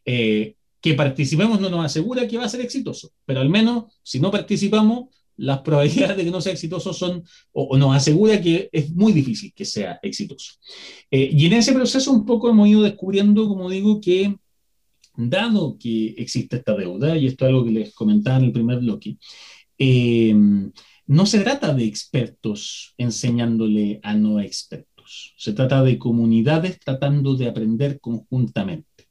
Eh, 0.05 0.57
que 0.83 0.95
participemos 0.95 1.59
no 1.59 1.71
nos 1.71 1.87
asegura 1.87 2.29
que 2.29 2.37
va 2.37 2.45
a 2.45 2.49
ser 2.49 2.61
exitoso, 2.61 3.13
pero 3.25 3.41
al 3.41 3.49
menos 3.49 3.85
si 4.03 4.21
no 4.21 4.31
participamos, 4.31 5.09
las 5.41 5.61
probabilidades 5.61 6.17
de 6.17 6.25
que 6.25 6.31
no 6.31 6.41
sea 6.41 6.53
exitoso 6.53 6.93
son, 6.93 7.25
o, 7.53 7.77
nos 7.77 7.97
asegura 7.97 8.41
que 8.41 8.69
es 8.73 8.91
muy 8.91 9.12
difícil 9.12 9.53
que 9.55 9.65
sea 9.65 9.99
exitoso. 10.03 10.55
Eh, 11.11 11.31
y 11.33 11.47
en 11.47 11.55
ese 11.55 11.73
proceso 11.73 12.12
un 12.12 12.25
poco 12.27 12.51
hemos 12.51 12.69
ido 12.69 12.83
descubriendo, 12.83 13.49
como 13.49 13.71
digo, 13.71 14.01
que 14.01 14.37
dado 15.17 15.77
que 15.79 16.15
existe 16.19 16.57
esta 16.57 16.75
deuda, 16.75 17.17
y 17.17 17.27
esto 17.27 17.45
es 17.45 17.49
algo 17.49 17.65
que 17.65 17.71
les 17.71 17.95
comentaba 17.95 18.39
en 18.39 18.45
el 18.45 18.53
primer 18.53 18.79
bloque, 18.79 19.17
eh, 19.79 20.35
no 21.07 21.27
se 21.27 21.41
trata 21.41 21.75
de 21.75 21.85
expertos 21.85 22.95
enseñándole 22.97 23.99
a 24.03 24.15
no 24.15 24.41
expertos, 24.41 25.35
se 25.37 25.53
trata 25.53 25.83
de 25.83 25.99
comunidades 25.99 26.79
tratando 26.79 27.35
de 27.35 27.49
aprender 27.49 27.99
conjuntamente. 27.99 29.09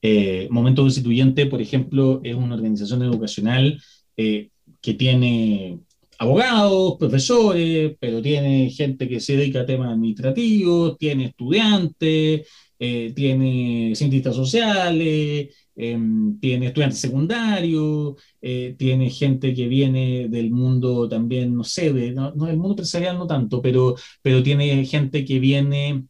Eh, 0.00 0.48
Momento 0.50 0.82
Constituyente, 0.82 1.46
por 1.46 1.60
ejemplo, 1.60 2.20
es 2.24 2.34
una 2.34 2.54
organización 2.54 3.02
educacional 3.02 3.82
eh, 4.16 4.50
que 4.84 4.94
tiene 4.94 5.80
abogados, 6.18 6.96
profesores, 6.98 7.96
pero 7.98 8.20
tiene 8.20 8.70
gente 8.70 9.08
que 9.08 9.18
se 9.20 9.36
dedica 9.36 9.60
a 9.60 9.66
temas 9.66 9.92
administrativos, 9.92 10.98
tiene 10.98 11.26
estudiantes, 11.26 12.46
eh, 12.78 13.12
tiene 13.14 13.94
cientistas 13.94 14.36
sociales, 14.36 15.54
em, 15.74 16.38
tiene 16.38 16.66
estudiantes 16.66 17.00
secundarios, 17.00 18.14
eh, 18.42 18.74
tiene 18.78 19.08
gente 19.10 19.54
que 19.54 19.68
viene 19.68 20.28
del 20.28 20.50
mundo 20.50 21.08
también, 21.08 21.54
no 21.54 21.64
sé, 21.64 21.90
no, 22.12 22.30
del 22.32 22.56
mundo 22.56 22.72
empresarial 22.72 23.16
no 23.18 23.26
tanto, 23.26 23.62
pero, 23.62 23.94
pero 24.22 24.42
tiene 24.42 24.84
gente 24.84 25.24
que 25.24 25.38
viene 25.38 26.04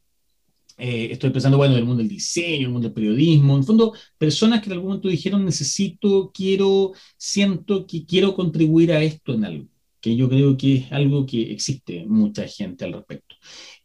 eh, 0.76 1.08
estoy 1.12 1.30
pensando, 1.30 1.56
bueno, 1.56 1.74
del 1.74 1.84
mundo 1.84 2.02
del 2.02 2.08
diseño, 2.08 2.66
el 2.66 2.72
mundo 2.72 2.88
del 2.88 2.94
periodismo, 2.94 3.56
en 3.56 3.64
fondo, 3.64 3.94
personas 4.18 4.60
que 4.60 4.66
en 4.66 4.72
algún 4.72 4.88
momento 4.88 5.08
dijeron, 5.08 5.44
necesito, 5.44 6.30
quiero, 6.34 6.92
siento 7.16 7.86
que 7.86 8.04
quiero 8.04 8.34
contribuir 8.34 8.92
a 8.92 9.02
esto 9.02 9.34
en 9.34 9.44
algo, 9.44 9.68
que 10.00 10.16
yo 10.16 10.28
creo 10.28 10.56
que 10.56 10.76
es 10.76 10.92
algo 10.92 11.26
que 11.26 11.52
existe 11.52 12.04
mucha 12.06 12.46
gente 12.48 12.84
al 12.84 12.94
respecto. 12.94 13.36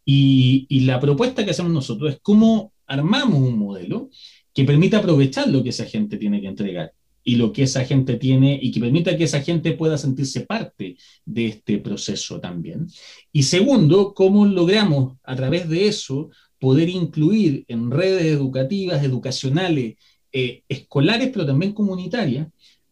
Y, 0.03 0.65
y 0.69 0.81
la 0.81 0.99
propuesta 0.99 1.45
que 1.45 1.51
hacemos 1.51 1.71
nosotros 1.71 2.13
es 2.13 2.19
cómo 2.21 2.73
armamos 2.87 3.39
un 3.39 3.59
modelo 3.59 4.09
que 4.53 4.65
permita 4.65 4.97
aprovechar 4.97 5.47
lo 5.47 5.63
que 5.63 5.69
esa 5.69 5.85
gente 5.85 6.17
tiene 6.17 6.41
que 6.41 6.47
entregar 6.47 6.93
y 7.23 7.35
lo 7.35 7.53
que 7.53 7.63
esa 7.63 7.85
gente 7.85 8.15
tiene 8.15 8.59
y 8.61 8.71
que 8.71 8.79
permita 8.79 9.15
que 9.15 9.25
esa 9.25 9.41
gente 9.41 9.73
pueda 9.73 9.97
sentirse 9.97 10.41
parte 10.41 10.97
de 11.25 11.45
este 11.45 11.77
proceso 11.77 12.39
también. 12.39 12.87
Y 13.31 13.43
segundo, 13.43 14.13
cómo 14.13 14.45
logramos 14.45 15.17
a 15.23 15.35
través 15.35 15.69
de 15.69 15.87
eso 15.87 16.31
poder 16.59 16.89
incluir 16.89 17.65
en 17.67 17.89
redes 17.89 18.25
educativas, 18.25 19.03
educacionales, 19.03 19.95
eh, 20.31 20.63
escolares, 20.67 21.29
pero 21.33 21.45
también 21.45 21.73
comunitarias, 21.73 22.47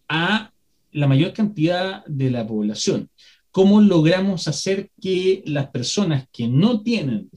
a 0.07 0.51
la 0.91 1.07
mayor 1.07 1.33
cantidad 1.33 2.05
de 2.05 2.31
la 2.31 2.47
población. 2.47 3.09
¿Cómo 3.51 3.81
logramos 3.81 4.47
hacer 4.47 4.89
que 5.01 5.43
las 5.45 5.67
personas 5.67 6.27
que 6.31 6.47
no 6.47 6.81
tienen 6.81 7.29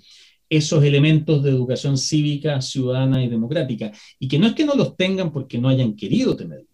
esos 0.48 0.82
elementos 0.82 1.42
de 1.42 1.50
educación 1.50 1.96
cívica, 1.96 2.60
ciudadana 2.60 3.22
y 3.22 3.28
democrática, 3.28 3.92
y 4.18 4.26
que 4.26 4.38
no 4.38 4.48
es 4.48 4.54
que 4.54 4.64
no 4.64 4.74
los 4.74 4.96
tengan 4.96 5.32
porque 5.32 5.58
no 5.58 5.68
hayan 5.68 5.94
querido 5.94 6.36
tenerlos, 6.36 6.69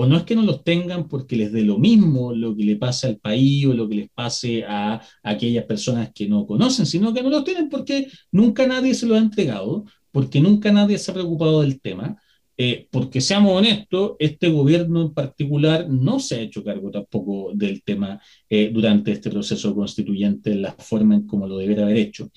o 0.00 0.06
no 0.06 0.16
es 0.16 0.22
que 0.22 0.36
no 0.36 0.42
los 0.42 0.62
tengan 0.62 1.08
porque 1.08 1.34
les 1.34 1.50
dé 1.50 1.62
lo 1.62 1.76
mismo 1.76 2.32
lo 2.32 2.54
que 2.54 2.62
le 2.62 2.76
pasa 2.76 3.08
al 3.08 3.16
país 3.16 3.66
o 3.66 3.74
lo 3.74 3.88
que 3.88 3.96
les 3.96 4.08
pase 4.08 4.62
a, 4.64 5.02
aquellas 5.24 5.64
personas 5.64 6.12
que 6.14 6.28
no 6.28 6.46
conocen, 6.46 6.86
sino 6.86 7.12
que 7.12 7.20
no 7.20 7.30
los 7.30 7.42
tienen 7.42 7.68
porque 7.68 8.06
nunca 8.30 8.64
nadie 8.68 8.94
se 8.94 9.06
lo 9.06 9.16
ha 9.16 9.18
entregado, 9.18 9.86
porque 10.12 10.40
nunca 10.40 10.70
nadie 10.70 10.98
se 10.98 11.10
ha 11.10 11.14
preocupado 11.14 11.62
del 11.62 11.80
tema, 11.80 12.16
eh, 12.56 12.86
porque 12.92 13.20
seamos 13.20 13.52
honestos, 13.58 14.12
este 14.20 14.48
gobierno 14.50 15.02
en 15.02 15.14
particular 15.14 15.88
no 15.90 16.20
se 16.20 16.36
ha 16.36 16.40
hecho 16.42 16.62
cargo 16.62 16.92
tampoco 16.92 17.50
del 17.52 17.82
tema 17.82 18.20
eh, 18.48 18.70
durante 18.72 19.10
este 19.10 19.30
proceso 19.30 19.74
constituyente 19.74 20.52
en 20.52 20.62
la 20.62 20.76
forma 20.78 21.16
en 21.16 21.26
como 21.26 21.48
lo 21.48 21.58
debería 21.58 21.82
haber 21.82 21.96
hecho. 21.96 22.30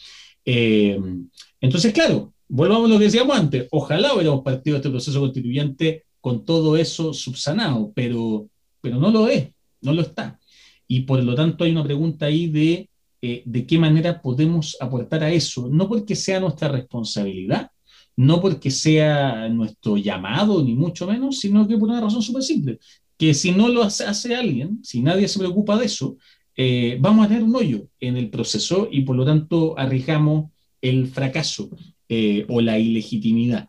Eh, 0.44 1.00
entonces, 1.60 1.94
claro, 1.94 2.34
volvamos 2.48 2.90
a 2.90 2.94
lo 2.94 2.98
que 2.98 3.06
decíamos 3.06 3.38
antes, 3.38 3.68
ojalá 3.70 4.16
hubiéramos 4.16 4.42
partido 4.42 4.78
este 4.78 4.90
proceso 4.90 5.20
constituyente 5.20 6.06
con 6.22 6.46
todo 6.46 6.78
eso 6.78 7.14
subsanado, 7.14 7.92
pero, 7.94 8.48
pero 8.80 8.98
no 8.98 9.12
lo 9.12 9.28
es, 9.28 9.50
no 9.82 9.94
lo 9.94 10.02
está. 10.04 10.40
Y 10.88 11.02
por 11.02 11.24
lo 11.24 11.36
tanto 11.36 11.64
hay 11.64 11.72
una 11.72 11.84
pregunta 11.84 12.28
ahí 12.28 12.48
de 12.48 12.90
eh, 13.24 13.44
de 13.46 13.68
qué 13.68 13.78
manera 13.78 14.20
podemos 14.20 14.76
aportar 14.80 15.24
a 15.24 15.32
eso, 15.32 15.70
no 15.70 15.88
porque 15.88 16.16
sea 16.16 16.40
nuestra 16.40 16.70
responsabilidad, 16.70 17.70
no 18.16 18.42
porque 18.42 18.72
sea 18.72 19.48
nuestro 19.48 19.96
llamado, 19.96 20.64
ni 20.64 20.74
mucho 20.74 21.06
menos, 21.06 21.40
sino 21.40 21.68
que 21.68 21.78
por 21.78 21.90
una 21.90 22.02
razón 22.02 22.24
súper 22.24 22.42
simple, 22.42 22.80
que 23.20 23.36
si 23.36 23.52
no 23.52 23.68
lo 23.68 23.84
hace, 23.84 24.36
alguien, 24.36 24.80
si 24.84 25.04
nadie 25.04 25.28
se 25.28 25.38
preocupa 25.38 25.78
de 25.78 25.86
eso, 25.86 26.18
eh, 26.56 26.98
vamos 27.00 27.24
a 27.24 27.28
tener 27.28 27.44
un 27.44 27.56
hoyo 27.56 27.88
en 28.00 28.18
el 28.18 28.32
proceso 28.32 28.90
y 28.92 29.02
por 29.02 29.16
lo 29.16 29.24
tanto 29.24 29.78
arriesgamos 29.78 30.50
el 30.82 31.08
fracaso 31.08 31.70
eh, 32.10 32.44
o 32.50 32.60
la 32.60 32.80
ilegitimidad. 32.80 33.68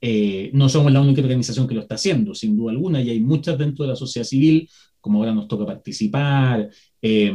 Eh, 0.00 0.50
no 0.52 0.68
somos 0.68 0.92
la 0.92 1.00
única 1.00 1.20
organización 1.20 1.66
que 1.66 1.74
lo 1.74 1.80
está 1.80 1.96
haciendo, 1.96 2.34
sin 2.34 2.56
duda 2.56 2.72
alguna, 2.72 3.00
y 3.00 3.10
hay 3.10 3.20
muchas 3.20 3.58
dentro 3.58 3.84
de 3.84 3.90
la 3.90 3.96
sociedad 3.96 4.26
civil, 4.26 4.68
como 5.00 5.18
ahora 5.18 5.34
nos 5.34 5.48
toca 5.48 5.66
participar, 5.66 6.68
eh, 7.02 7.32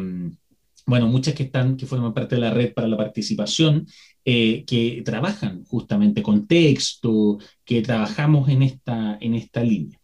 bueno, 0.85 1.07
muchas 1.07 1.33
que 1.33 1.43
están, 1.43 1.77
que 1.77 1.85
forman 1.85 2.13
parte 2.13 2.35
de 2.35 2.41
la 2.41 2.51
red 2.51 2.73
para 2.73 2.87
la 2.89 2.97
participación, 2.97 3.87
eh, 4.25 4.63
que 4.65 5.01
trabajan 5.03 5.63
justamente 5.65 6.21
con 6.21 6.45
texto, 6.45 7.37
que 7.63 7.81
trabajamos 7.81 8.49
en 8.49 8.63
esta, 8.63 9.17
en 9.19 9.33
esta 9.35 9.63
línea. 9.63 9.99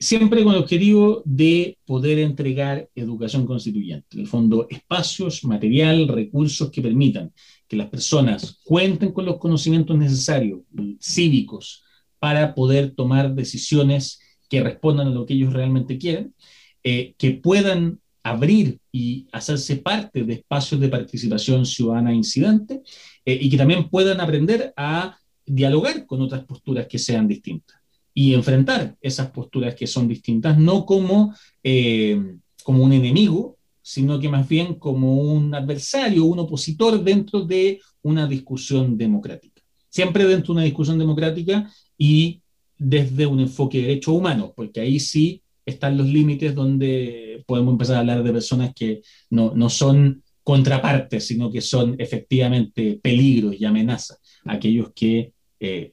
siempre 0.00 0.42
con 0.42 0.54
el 0.54 0.60
objetivo 0.60 1.22
de 1.26 1.76
poder 1.84 2.18
entregar 2.20 2.88
educación 2.94 3.46
constituyente, 3.46 4.06
en 4.12 4.20
el 4.20 4.26
fondo, 4.26 4.66
espacios, 4.70 5.44
material, 5.44 6.08
recursos 6.08 6.70
que 6.70 6.80
permitan 6.80 7.32
que 7.68 7.76
las 7.76 7.88
personas 7.88 8.60
cuenten 8.64 9.12
con 9.12 9.24
los 9.24 9.38
conocimientos 9.38 9.96
necesarios, 9.96 10.60
cívicos, 11.00 11.84
para 12.18 12.54
poder 12.54 12.92
tomar 12.92 13.34
decisiones 13.34 14.20
que 14.48 14.62
respondan 14.62 15.08
a 15.08 15.10
lo 15.10 15.26
que 15.26 15.34
ellos 15.34 15.52
realmente 15.52 15.98
quieren, 15.98 16.34
eh, 16.82 17.14
que 17.18 17.32
puedan 17.32 18.00
abrir 18.22 18.80
y 18.90 19.26
hacerse 19.32 19.76
parte 19.76 20.24
de 20.24 20.34
espacios 20.34 20.80
de 20.80 20.88
participación 20.88 21.64
ciudadana 21.64 22.12
incidente 22.12 22.82
eh, 23.24 23.38
y 23.40 23.48
que 23.48 23.56
también 23.56 23.88
puedan 23.88 24.20
aprender 24.20 24.72
a 24.76 25.16
dialogar 25.44 26.06
con 26.06 26.20
otras 26.22 26.44
posturas 26.44 26.86
que 26.88 26.98
sean 26.98 27.28
distintas 27.28 27.76
y 28.12 28.34
enfrentar 28.34 28.96
esas 29.00 29.30
posturas 29.30 29.74
que 29.74 29.86
son 29.86 30.08
distintas, 30.08 30.58
no 30.58 30.86
como, 30.86 31.34
eh, 31.62 32.20
como 32.64 32.82
un 32.82 32.92
enemigo, 32.92 33.55
sino 33.88 34.18
que 34.18 34.28
más 34.28 34.48
bien 34.48 34.74
como 34.74 35.14
un 35.14 35.54
adversario, 35.54 36.24
un 36.24 36.40
opositor 36.40 37.04
dentro 37.04 37.42
de 37.42 37.80
una 38.02 38.26
discusión 38.26 38.98
democrática. 38.98 39.62
Siempre 39.88 40.26
dentro 40.26 40.52
de 40.52 40.58
una 40.58 40.64
discusión 40.64 40.98
democrática 40.98 41.70
y 41.96 42.42
desde 42.76 43.26
un 43.26 43.38
enfoque 43.38 43.78
de 43.78 43.86
derechos 43.86 44.12
humanos, 44.12 44.50
porque 44.56 44.80
ahí 44.80 44.98
sí 44.98 45.40
están 45.64 45.96
los 45.96 46.08
límites 46.08 46.52
donde 46.52 47.44
podemos 47.46 47.74
empezar 47.74 47.94
a 47.94 48.00
hablar 48.00 48.24
de 48.24 48.32
personas 48.32 48.74
que 48.74 49.02
no, 49.30 49.52
no 49.54 49.70
son 49.70 50.20
contrapartes, 50.42 51.24
sino 51.24 51.48
que 51.48 51.60
son 51.60 51.94
efectivamente 52.00 52.98
peligros 53.00 53.54
y 53.56 53.66
amenazas, 53.66 54.20
aquellos 54.46 54.90
que 54.96 55.32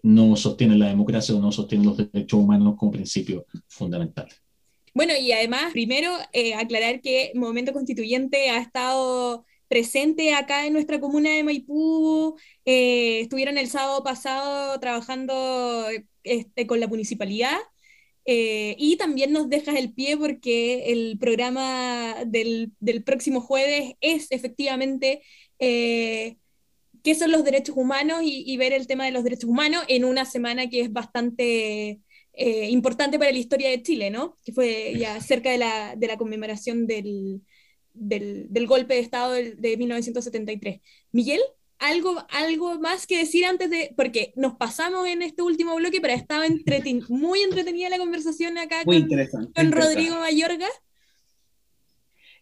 no 0.01 0.35
sostienen 0.35 0.79
la 0.79 0.87
democracia 0.87 1.35
o 1.35 1.39
no 1.39 1.51
sostienen 1.51 1.85
los 1.85 1.97
derechos 1.97 2.39
humanos 2.39 2.73
como 2.75 2.91
principio 2.91 3.45
fundamental. 3.67 4.27
Bueno, 4.93 5.13
y 5.19 5.31
además, 5.31 5.73
primero, 5.73 6.11
aclarar 6.57 7.01
que 7.01 7.31
Movimiento 7.35 7.73
Constituyente 7.73 8.49
ha 8.49 8.59
estado 8.59 9.45
presente 9.73 10.35
acá 10.35 10.67
en 10.67 10.73
nuestra 10.73 10.99
comuna 10.99 11.31
de 11.31 11.43
Maipú. 11.43 12.37
Eh, 12.63 13.21
estuvieron 13.21 13.57
el 13.57 13.67
sábado 13.67 14.03
pasado 14.03 14.79
trabajando 14.79 15.87
este, 16.23 16.67
con 16.67 16.79
la 16.79 16.87
municipalidad. 16.87 17.57
Eh, 18.25 18.75
y 18.77 18.97
también 18.97 19.33
nos 19.33 19.49
dejas 19.49 19.75
el 19.75 19.91
pie 19.91 20.15
porque 20.15 20.91
el 20.93 21.17
programa 21.19 22.23
del, 22.25 22.71
próximo 23.03 23.41
jueves 23.41 23.95
es 23.99 24.31
efectivamente 24.31 25.23
eh, 25.57 26.37
qué 27.03 27.15
son 27.15 27.31
los 27.31 27.43
derechos 27.43 27.75
humanos 27.75 28.21
y, 28.23 28.55
ver 28.57 28.73
el 28.73 28.85
tema 28.85 29.05
de 29.05 29.11
los 29.11 29.23
derechos 29.23 29.49
humanos 29.49 29.83
en 29.87 30.05
una 30.05 30.25
semana 30.25 30.69
que 30.69 30.81
es 30.81 30.93
bastante 30.93 31.99
importante 32.35 33.19
para 33.19 33.31
la 33.31 33.37
historia 33.37 33.69
de 33.69 33.81
Chile, 33.81 34.09
¿no? 34.09 34.37
Que 34.43 34.53
fue 34.53 34.93
ya 34.97 35.19
cerca 35.21 35.51
de 35.51 35.57
la, 35.57 35.95
de 35.95 36.07
la 36.07 36.17
conmemoración 36.17 36.87
del, 36.87 37.41
del, 37.93 38.67
golpe 38.67 38.95
de 38.95 38.99
Estado 38.99 39.33
de, 39.33 39.77
1973. 39.77 40.81
Miguel, 41.11 41.39
¿algo, 41.79 42.25
¿algo 42.29 42.79
más 42.79 43.07
que 43.07 43.19
decir 43.19 43.45
antes 43.45 43.69
de...? 43.69 43.93
Porque 43.95 44.33
nos 44.35 44.55
pasamos 44.55 45.07
en 45.07 45.21
este 45.21 45.41
último 45.41 45.75
bloque, 45.75 46.01
pero 46.01 46.13
estaba 46.13 46.45
muy 47.09 47.41
entretenida 47.41 47.89
la 47.89 47.97
conversación 47.97 48.57
acá 48.57 48.83
con, 48.83 49.07
con 49.53 49.71
Rodrigo 49.71 50.15
Mayorga. 50.15 50.67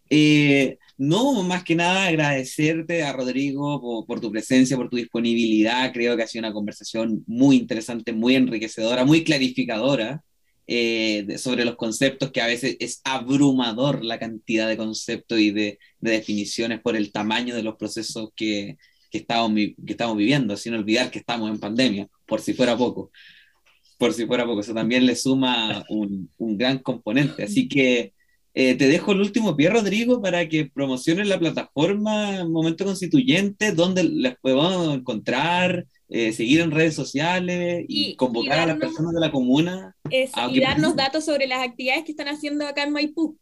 Eh, 0.09 0.77
no, 1.01 1.41
más 1.41 1.63
que 1.63 1.73
nada 1.73 2.05
agradecerte 2.05 3.01
a 3.01 3.11
Rodrigo 3.11 4.05
por, 4.05 4.19
tu 4.21 4.31
presencia, 4.31 4.77
por 4.77 4.87
tu 4.87 4.97
disponibilidad. 4.97 5.91
Creo 5.91 6.15
que 6.15 6.21
ha 6.21 6.27
sido 6.27 6.45
una 6.45 6.53
conversación 6.53 7.23
muy 7.25 7.55
interesante, 7.55 8.13
muy 8.13 8.35
enriquecedora, 8.35 9.03
muy 9.03 9.23
clarificadora. 9.23 10.23
Eh, 10.67 11.39
sobre 11.39 11.65
los 11.65 11.75
conceptos, 11.75 12.31
que 12.31 12.39
a 12.39 12.45
veces 12.45 12.77
es 12.79 13.01
abrumador 13.03 14.05
la 14.05 14.19
cantidad 14.19 14.67
de 14.67 14.77
conceptos 14.77 15.39
y 15.39 15.49
de, 15.49 15.79
definiciones 15.99 16.79
por 16.81 16.95
el 16.95 17.11
tamaño 17.11 17.55
de 17.55 17.63
los 17.63 17.77
procesos 17.77 18.29
que, 18.35 18.77
estamos, 19.11 19.55
viviendo, 20.15 20.55
sin 20.55 20.75
olvidar 20.75 21.09
que 21.09 21.19
estamos 21.19 21.49
en 21.49 21.59
pandemia, 21.59 22.07
por 22.27 22.41
si 22.41 22.53
fuera 22.53 22.77
poco. 22.77 23.11
Por 23.97 24.13
si 24.13 24.27
fuera 24.27 24.45
poco, 24.45 24.61
eso 24.61 24.73
también 24.75 25.07
le 25.07 25.15
suma 25.15 25.83
un 25.89 26.57
gran 26.57 26.77
componente. 26.77 27.43
Así 27.43 27.67
que 27.67 28.13
eh, 28.53 28.75
te 28.75 28.87
dejo 28.87 29.13
el 29.13 29.21
último 29.21 29.55
pie, 29.55 29.69
Rodrigo, 29.69 30.21
para 30.21 30.47
que 30.49 30.65
promociones 30.65 31.27
la 31.27 31.39
plataforma 31.39 32.43
Momento 32.43 32.83
Constituyente, 32.83 33.71
donde 33.71 34.03
les 34.03 34.35
podemos 34.39 34.93
encontrar, 34.93 35.85
eh, 36.09 36.33
seguir 36.33 36.59
en 36.59 36.71
redes 36.71 36.93
sociales 36.93 37.85
y, 37.87 38.15
convocar 38.15 38.59
a 38.59 38.65
las 38.65 38.77
personas 38.77 39.13
de 39.13 39.21
la 39.21 39.31
comuna. 39.31 39.95
y 40.09 40.59
darnos 40.59 40.95
datos 40.95 41.23
sobre 41.23 41.47
las 41.47 41.65
actividades 41.65 42.03
que 42.03 42.11
están 42.11 42.27
haciendo 42.27 42.67
acá 42.67 42.83
en 42.83 42.91
Maipú. 42.91 43.37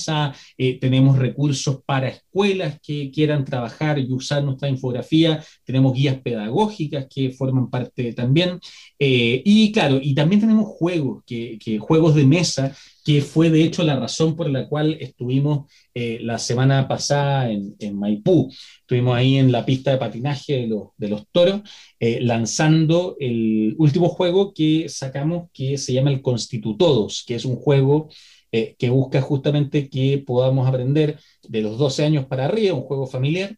eh, 0.59 0.79
tenemos 0.79 1.19
recursos 1.19 1.81
para 1.85 2.09
escuelas 2.09 2.79
que 2.83 3.11
quieran 3.11 3.45
trabajar 3.45 3.99
y 3.99 4.13
usar 4.13 4.43
nuestra 4.43 4.69
infografía, 4.69 5.43
tenemos 5.65 5.95
guías 5.95 6.21
pedagógicas 6.21 7.07
que 7.09 7.31
forman 7.31 7.71
parte 7.71 8.13
también, 8.13 8.59
eh, 8.99 9.43
y 9.45 9.73
claro, 9.73 9.99
y 10.03 10.15
también 10.15 10.41
tenemos 10.41 10.67
juegos, 10.67 11.23
que, 11.27 11.59
juegos 11.81 12.15
de 12.15 12.25
mesa, 12.25 12.75
que 13.05 13.21
fue 13.21 13.51
de 13.51 13.63
hecho 13.63 13.83
la 13.83 13.97
razón 13.97 14.35
por 14.35 14.49
la 14.49 14.67
cual 14.67 14.97
estuvimos 14.99 15.71
eh, 15.93 16.19
la 16.23 16.39
semana 16.39 16.89
pasada 16.89 17.51
en, 17.51 17.99
Maipú. 17.99 18.51
Estuvimos 18.81 19.15
ahí 19.15 19.37
en 19.37 19.53
la 19.53 19.67
pista 19.67 19.91
de 19.91 19.99
patinaje 19.99 20.55
de 20.55 20.67
los, 20.69 20.89
de 20.97 21.09
los 21.09 21.29
toros, 21.31 21.61
lanzando 22.01 23.17
el 23.19 23.75
último 23.79 24.09
juego 24.11 24.53
que 24.53 24.89
sacamos 24.89 25.49
que 25.53 25.79
se 25.79 25.93
llama 25.95 26.11
el 26.11 26.21
Constitutodos, 26.21 27.25
que 27.27 27.35
es 27.35 27.45
un 27.45 27.57
juego 27.57 28.09
eh, 28.57 28.77
que 28.79 28.89
busca 28.89 29.21
justamente 29.21 29.91
que 29.91 30.23
podamos 30.25 30.69
aprender 30.69 31.19
de 31.43 31.61
los 31.61 31.77
12 31.77 32.05
años 32.05 32.27
para 32.27 32.45
arriba, 32.45 32.73
un 32.73 32.83
juego 32.83 33.05
familiar, 33.05 33.57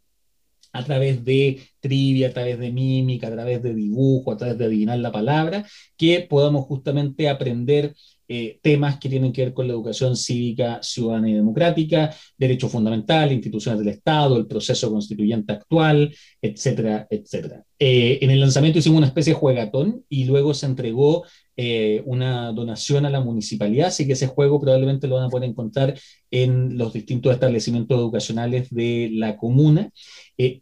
a 0.73 0.83
través 0.85 1.23
de 1.23 1.61
trivia, 1.81 2.29
a 2.29 2.33
través 2.33 2.59
de 2.59 2.73
mímica, 2.73 3.27
a 3.27 3.31
través 3.31 3.63
de 3.63 3.75
dibujo, 3.75 4.33
a 4.33 4.39
través 4.39 4.57
de 4.57 4.65
adivinar 4.65 4.99
la 4.99 5.13
palabra, 5.13 5.67
que 5.99 6.27
podamos 6.27 6.65
justamente 6.65 7.29
aprender 7.29 7.95
eh, 8.27 8.59
temas 8.63 8.99
que 8.99 9.11
tienen 9.11 9.35
que 9.35 9.45
ver 9.45 9.53
con 9.53 9.67
la 9.67 9.75
educación 9.75 10.17
cívica, 10.17 10.81
ciudadana 10.83 11.29
y 11.29 11.35
democrática, 11.35 12.15
derechos 12.39 12.73
fundamentales, 12.73 13.35
instituciones 13.35 13.81
del 13.81 13.89
Estado, 13.89 14.39
el 14.39 14.47
proceso 14.47 14.91
constituyente 14.91 15.53
actual, 15.53 16.11
etcétera, 16.41 17.07
etcétera. 17.11 17.63
Eh, 17.79 18.19
en 18.23 18.31
el 18.31 18.41
lanzamiento 18.41 18.79
hicimos 18.79 18.97
una 18.97 19.09
especie 19.09 19.35
de 19.35 19.41
juegatón 19.41 20.07
y 20.09 20.25
luego 20.25 20.55
se 20.55 20.65
entregó 20.65 21.27
eh, 21.57 22.03
una 22.05 22.53
donación 22.53 23.07
a 23.07 23.11
la 23.11 23.21
municipalidad, 23.21 23.89
así 23.89 24.07
que 24.07 24.13
ese 24.13 24.27
juego 24.27 24.61
probablemente 24.61 25.09
lo 25.09 25.17
van 25.17 25.25
a 25.25 25.31
poder 25.31 25.49
encontrar 25.49 25.99
en 26.31 26.77
los 26.77 26.93
distintos 26.93 27.33
establecimientos 27.33 27.99
educacionales 27.99 28.69
de 28.71 29.11
la 29.13 29.37
comuna, 29.37 29.91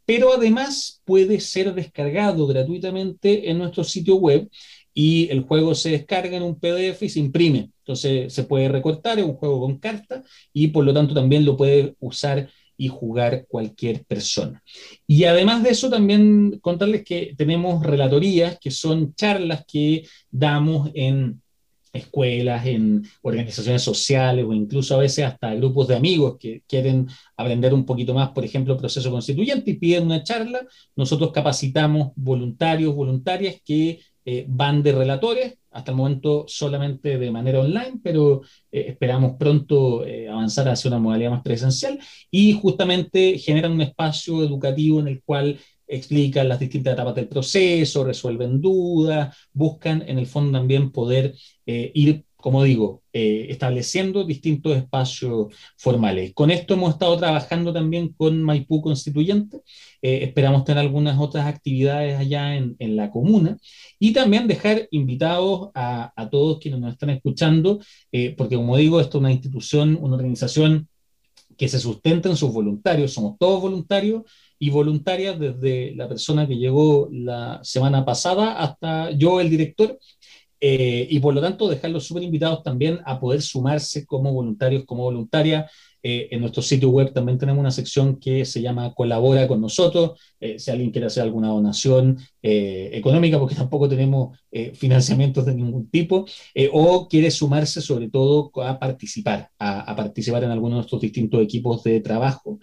pero 0.05 0.33
además 0.35 1.03
puede 1.05 1.41
ser 1.41 1.75
descargado 1.75 2.47
gratuitamente 2.47 3.51
en 3.51 3.59
nuestro 3.59 3.83
sitio 3.85 4.17
web 4.17 4.49
y 4.95 5.29
el 5.31 5.43
juego 5.43 5.75
se 5.75 5.91
descarga 5.91 6.37
en 6.37 6.45
un 6.45 6.59
PDF 6.59 7.03
y 7.03 7.09
se 7.09 7.19
imprime. 7.19 7.71
Entonces 7.81 8.33
se 8.33 8.45
puede 8.45 8.69
recortar, 8.69 9.19
es 9.19 9.25
un 9.25 9.35
juego 9.35 9.61
con 9.61 9.79
carta 9.79 10.23
y 10.53 10.69
por 10.69 10.85
lo 10.85 10.95
tanto 10.95 11.13
también 11.13 11.45
lo 11.45 11.57
puede 11.57 11.97
usar 11.99 12.49
y 12.77 12.89
jugar 12.89 13.47
cualquier 13.49 14.05
persona. 14.05 14.63
Y 15.07 15.25
además 15.25 15.63
de 15.63 15.71
eso, 15.71 15.91
también 15.91 16.59
contarles 16.61 17.05
que 17.05 17.35
tenemos 17.37 17.85
relatorías, 17.85 18.59
que 18.61 18.71
son 18.71 19.15
charlas 19.15 19.65
que 19.67 20.07
damos 20.31 20.91
en 20.95 21.41
escuelas, 21.95 22.67
en 22.67 23.07
organizaciones 23.23 23.83
sociales 23.83 24.45
o 24.47 24.53
incluso 24.53 24.95
a 24.95 24.99
veces 24.99 25.25
hasta 25.25 25.55
grupos 25.55 25.89
de 25.89 25.97
amigos 25.97 26.37
que 26.39 26.63
quieren 26.67 27.09
aprender 27.37 27.73
un 27.73 27.87
poquito 27.87 28.13
más, 28.13 28.31
por 28.31 28.45
ejemplo, 28.45 28.77
proceso 28.77 29.11
constituyente 29.11 29.71
y 29.71 29.75
piden 29.75 30.05
una 30.05 30.23
charla. 30.23 30.67
Nosotros 30.97 31.31
capacitamos 31.33 32.13
voluntarios, 32.17 32.95
voluntarias 32.95 33.57
que 33.65 34.01
eh, 34.27 34.47
van 34.49 34.83
de 34.83 34.93
relatores, 34.93 35.59
hasta 35.71 35.91
el 35.91 35.97
momento 35.99 36.45
solamente 36.49 37.19
de 37.19 37.31
manera 37.31 37.61
online, 37.61 38.01
pero 38.03 38.41
eh, 38.73 38.87
esperamos 38.89 39.35
pronto 39.39 40.07
eh, 40.07 40.29
avanzar 40.29 40.69
hacia 40.69 40.89
una 40.89 40.99
modalidad 40.99 41.31
más 41.31 41.43
presencial 41.43 41.99
y 42.31 42.53
justamente 42.55 43.39
generan 43.39 43.73
un 43.73 43.83
espacio 43.83 44.43
educativo 44.43 45.01
en 45.01 45.09
el 45.09 45.23
cual 45.23 45.59
explican 45.87 46.49
las 46.49 46.59
distintas 46.59 46.95
etapas 46.95 47.15
del 47.15 47.29
proceso, 47.29 48.05
resuelven 48.05 48.61
dudas, 48.61 49.37
buscan 49.53 50.03
en 50.07 50.19
el 50.19 50.27
fondo 50.27 50.59
también 50.59 50.91
poder 50.91 51.35
ir 51.67 52.24
como 52.45 52.63
digo, 52.63 53.03
eh, 53.11 53.47
estableciendo 53.49 54.23
distintos 54.23 54.77
espacios 54.77 55.47
formales. 55.79 56.35
Con 56.35 56.51
esto 56.51 56.75
hemos 56.75 56.93
estado 56.93 57.17
trabajando 57.17 57.73
también 57.73 58.13
con 58.13 58.43
Maipú 58.43 58.83
Constituyente, 58.83 59.63
eh, 60.03 60.19
esperamos 60.25 60.67
tener 60.67 60.81
algunas 60.81 61.19
otras 61.19 61.47
actividades 61.47 62.19
allá 62.19 62.55
en, 62.55 62.77
la 62.97 63.11
comuna. 63.11 63.57
Y 63.99 64.13
también 64.13 64.47
dejar 64.47 64.89
invitados 64.91 65.71
a, 65.75 66.13
todos 66.31 66.59
quienes 66.59 66.81
nos 66.81 66.93
están 66.93 67.09
escuchando, 67.09 67.81
eh, 68.13 68.35
porque 68.37 68.57
como 68.57 68.77
digo, 68.77 69.01
esto 69.01 69.17
es 69.17 69.21
una 69.21 69.33
institución, 69.33 69.97
una 69.99 70.17
organización 70.17 70.87
que 71.57 71.69
se 71.69 71.81
sustenta 71.81 72.29
en 72.29 72.37
sus 72.37 72.53
voluntarios, 72.53 73.15
somos 73.15 73.39
todos 73.39 73.63
voluntarios 73.63 74.25
y 74.59 74.69
voluntarias 74.69 75.39
desde 75.39 75.95
la 75.95 76.09
persona 76.09 76.47
que 76.47 76.57
llegó 76.57 77.09
la 77.11 77.61
semana 77.63 78.05
pasada 78.05 78.59
hasta 78.59 79.11
yo, 79.13 79.41
el 79.41 79.51
director, 79.51 79.99
eh, 80.67 81.07
y 81.11 81.19
por 81.19 81.35
lo 81.35 81.43
tanto 81.43 81.69
dejarlos 81.69 82.07
súper 82.07 82.23
invitados 82.23 82.63
también 82.63 82.99
a 83.05 83.21
poder 83.21 83.43
sumarse 83.43 84.07
como 84.07 84.33
voluntarios, 84.33 84.85
como 84.87 85.03
voluntarias. 85.03 85.71
Eh, 86.03 86.29
en 86.31 86.41
nuestro 86.41 86.63
sitio 86.63 86.89
web 86.89 87.13
también 87.13 87.37
tenemos 87.37 87.61
una 87.61 87.71
sección 87.71 88.19
que 88.19 88.47
se 88.47 88.63
llama 88.63 88.95
Colabora 88.95 89.47
con 89.47 89.61
nosotros. 89.61 90.19
Eh, 90.41 90.59
si 90.59 90.71
alguien 90.71 90.91
quiere 90.91 91.09
hacer 91.09 91.23
alguna 91.23 91.49
donación 91.49 92.19
económica, 92.41 93.39
porque 93.39 93.55
tampoco 93.55 93.89
tenemos 93.91 94.39
financiamientos 94.75 95.45
de 95.45 95.55
ningún 95.55 95.91
tipo, 95.91 96.27
o 96.73 97.09
quiere 97.09 97.31
sumarse 97.31 97.83
sobre 97.83 98.09
todo 98.09 98.51
a 98.63 98.79
participar, 98.79 99.51
a, 99.59 99.81
a, 99.81 99.97
participar 99.97 100.45
en 100.45 100.51
alguno 100.51 100.77
de 100.77 100.81
nuestros 100.81 101.01
distintos 101.01 101.43
equipos 101.43 101.83
de 101.85 102.01
trabajo 102.01 102.59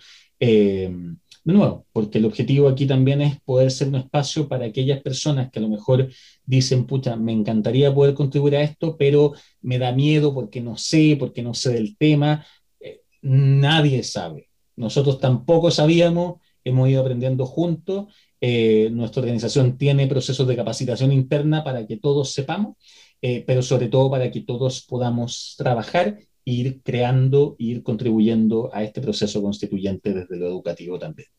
de 1.43 1.53
nuevo, 1.53 1.85
porque 1.91 2.19
el 2.19 2.26
objetivo 2.26 2.68
aquí 2.68 2.85
también 2.85 3.22
es 3.22 3.39
poder 3.41 3.72
ser 3.72 3.88
un 3.88 3.95
espacio 3.95 4.47
para 4.47 4.65
aquellas 4.65 5.01
personas 5.01 5.49
que 5.51 5.59
a 5.59 5.61
lo 5.61 5.69
mejor 5.69 6.09
dicen, 6.45 6.85
pucha, 6.85 7.15
me 7.15 7.31
encantaría 7.31 7.93
poder 7.93 8.13
contribuir 8.13 8.55
a 8.55 8.61
esto, 8.61 8.95
pero 8.97 9.34
me 9.61 9.80
da 9.80 9.91
miedo 9.91 10.34
porque 10.34 10.61
no 10.61 10.77
sé, 10.77 11.15
porque 11.19 11.41
no 11.41 11.53
sé 11.53 11.73
del 11.73 11.97
tema. 11.97 12.45
Eh, 12.80 13.01
nadie 13.22 14.03
sabe. 14.03 14.49
Nosotros 14.76 15.19
tampoco 15.19 15.72
sabíamos, 15.72 16.41
hemos 16.63 16.89
ido 16.89 17.01
aprendiendo 17.01 17.45
juntos. 17.47 18.13
Eh, 18.39 18.89
nuestra 18.91 19.22
organización 19.22 19.77
tiene 19.77 20.07
procesos 20.07 20.47
de 20.47 20.55
capacitación 20.55 21.11
interna 21.11 21.63
para 21.63 21.88
que 21.88 21.97
todos 21.97 22.34
sepamos, 22.34 22.76
eh, 23.22 23.43
pero 23.45 23.61
sobre 23.63 23.88
todo 23.88 24.11
para 24.11 24.31
que 24.31 24.41
todos 24.41 24.84
podamos 24.84 25.55
trabajar 25.57 26.18
ir 26.52 26.82
creando, 26.84 27.56
ir 27.57 27.84
contribuyendo 27.84 28.69
a 28.73 28.84
este 28.84 29.02
proceso 29.02 29.41
constituyente 29.41 30.14
desde 30.14 30.38
lo 30.38 30.48
educativo 30.48 30.99
también. 30.99 31.30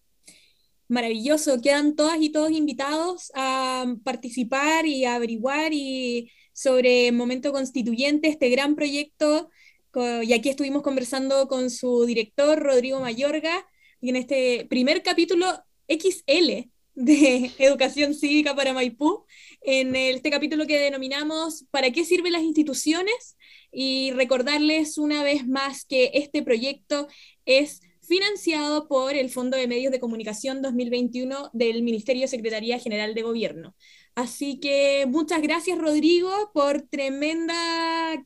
Maravilloso, 0.88 1.60
quedan 1.60 1.96
todas 1.96 2.20
y 2.20 2.30
todos 2.30 2.50
invitados 2.50 3.32
a 3.34 3.86
participar 4.04 4.86
y 4.86 5.04
a 5.04 5.14
averiguar 5.14 5.72
y 5.72 6.30
sobre 6.52 7.12
Momento 7.12 7.52
Constituyente, 7.52 8.28
este 8.28 8.50
gran 8.50 8.74
proyecto, 8.74 9.48
y 9.94 10.32
aquí 10.32 10.48
estuvimos 10.48 10.82
conversando 10.82 11.48
con 11.48 11.70
su 11.70 12.04
director, 12.06 12.58
Rodrigo 12.58 13.00
Mayorga, 13.00 13.66
y 14.00 14.08
en 14.08 14.16
este 14.16 14.66
primer 14.68 15.02
capítulo 15.02 15.46
XL 15.88 16.70
de 16.94 17.50
Educación 17.58 18.14
Cívica 18.14 18.54
para 18.54 18.72
Maipú, 18.72 19.24
en 19.64 19.94
este 19.94 20.30
capítulo 20.30 20.66
que 20.66 20.78
denominamos 20.78 21.64
¿Para 21.70 21.90
qué 21.90 22.04
sirven 22.04 22.32
las 22.32 22.42
instituciones? 22.42 23.36
y 23.72 24.10
recordarles 24.12 24.98
una 24.98 25.22
vez 25.24 25.46
más 25.48 25.84
que 25.86 26.10
este 26.14 26.42
proyecto 26.42 27.08
es 27.46 27.80
financiado 28.02 28.86
por 28.86 29.14
el 29.14 29.30
Fondo 29.30 29.56
de 29.56 29.66
Medios 29.66 29.92
de 29.92 30.00
Comunicación 30.00 30.60
2021 30.60 31.50
del 31.54 31.82
Ministerio 31.82 32.22
de 32.22 32.28
Secretaría 32.28 32.78
General 32.78 33.14
de 33.14 33.22
Gobierno. 33.22 33.74
Así 34.14 34.60
que 34.60 35.06
muchas 35.08 35.40
gracias 35.40 35.78
Rodrigo 35.78 36.30
por 36.52 36.82
tremenda 36.82 37.54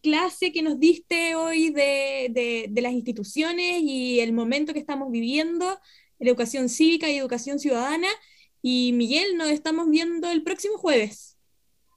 clase 0.02 0.50
que 0.50 0.62
nos 0.62 0.80
diste 0.80 1.36
hoy 1.36 1.70
de, 1.70 2.66
de 2.68 2.82
las 2.82 2.92
instituciones 2.92 3.82
y 3.82 4.18
el 4.18 4.32
momento 4.32 4.72
que 4.72 4.80
estamos 4.80 5.12
viviendo, 5.12 5.78
la 6.18 6.28
educación 6.28 6.68
cívica 6.68 7.08
y 7.08 7.18
educación 7.18 7.60
ciudadana. 7.60 8.08
Y 8.68 8.92
Miguel, 8.94 9.36
nos 9.36 9.48
estamos 9.50 9.88
viendo 9.88 10.28
el 10.28 10.42
próximo 10.42 10.76
jueves. 10.76 11.36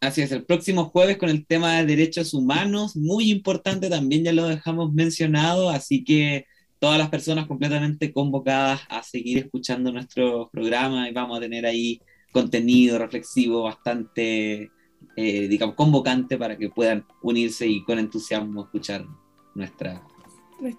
Así 0.02 0.22
es, 0.22 0.32
el 0.32 0.46
próximo 0.46 0.86
jueves 0.86 1.18
con 1.18 1.30
el 1.30 1.48
tema 1.48 1.78
de 1.78 1.88
derechos 1.88 2.32
humanos, 2.36 2.96
muy 2.96 3.32
importante 3.32 3.90
también, 3.90 4.24
ya 4.24 4.34
lo 4.34 4.48
dejamos 4.48 4.94
mencionado, 4.94 5.72
así 5.72 6.04
que 6.04 6.46
todas 6.78 7.00
las 7.00 7.10
personas 7.10 7.48
completamente 7.48 8.14
convocadas 8.14 8.82
a 8.88 9.02
seguir 9.02 9.40
escuchando 9.40 9.92
nuestro 9.92 10.52
programa 10.54 11.10
y 11.10 11.12
vamos 11.12 11.40
a 11.40 11.42
tener 11.42 11.66
ahí 11.66 12.04
contenido 12.32 13.00
reflexivo 13.00 13.64
bastante, 13.64 14.70
eh, 15.16 15.48
digamos, 15.48 15.74
convocante 15.74 16.38
para 16.38 16.56
que 16.56 16.70
puedan 16.70 17.04
unirse 17.24 17.66
y 17.66 17.84
con 17.84 17.98
entusiasmo 17.98 18.66
escuchar 18.66 19.08
nuestra 19.56 20.04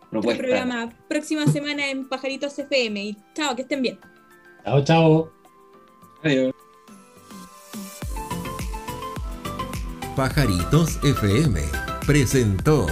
propuesta. 0.08 0.40
programa 0.40 0.96
próxima 1.08 1.48
semana 1.48 1.90
en 1.90 2.08
Pajaritos 2.08 2.56
FM 2.56 3.02
y 3.02 3.16
chao, 3.34 3.56
que 3.56 3.62
estén 3.62 3.82
bien. 3.82 3.98
Chao, 4.64 4.84
chao. 4.84 5.39
Pajaritos 10.14 10.98
FM 11.02 11.62
presentó 12.06 12.86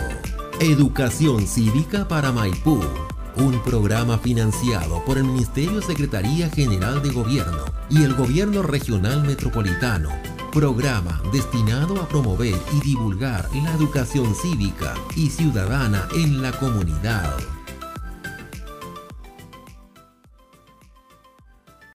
Educación 0.61 1.47
Cívica 1.47 2.09
para 2.09 2.33
Maipú, 2.33 2.81
un 3.37 3.63
programa 3.65 4.17
financiado 4.17 5.05
por 5.05 5.19
el 5.19 5.25
Ministerio 5.25 5.83
Secretaría 5.83 6.49
General 6.49 7.03
de 7.03 7.11
Gobierno 7.11 7.67
y 7.91 8.03
el 8.03 8.15
Gobierno 8.15 8.63
Regional 8.63 9.23
Metropolitano. 9.25 10.09
Programa 10.51 11.21
destinado 11.31 12.01
a 12.01 12.09
promover 12.09 12.55
y 12.73 12.81
divulgar 12.81 13.47
la 13.63 13.75
educación 13.75 14.35
cívica 14.35 14.95
y 15.15 15.29
ciudadana 15.29 16.09
en 16.15 16.41
la 16.41 16.53
comunidad. 16.53 17.58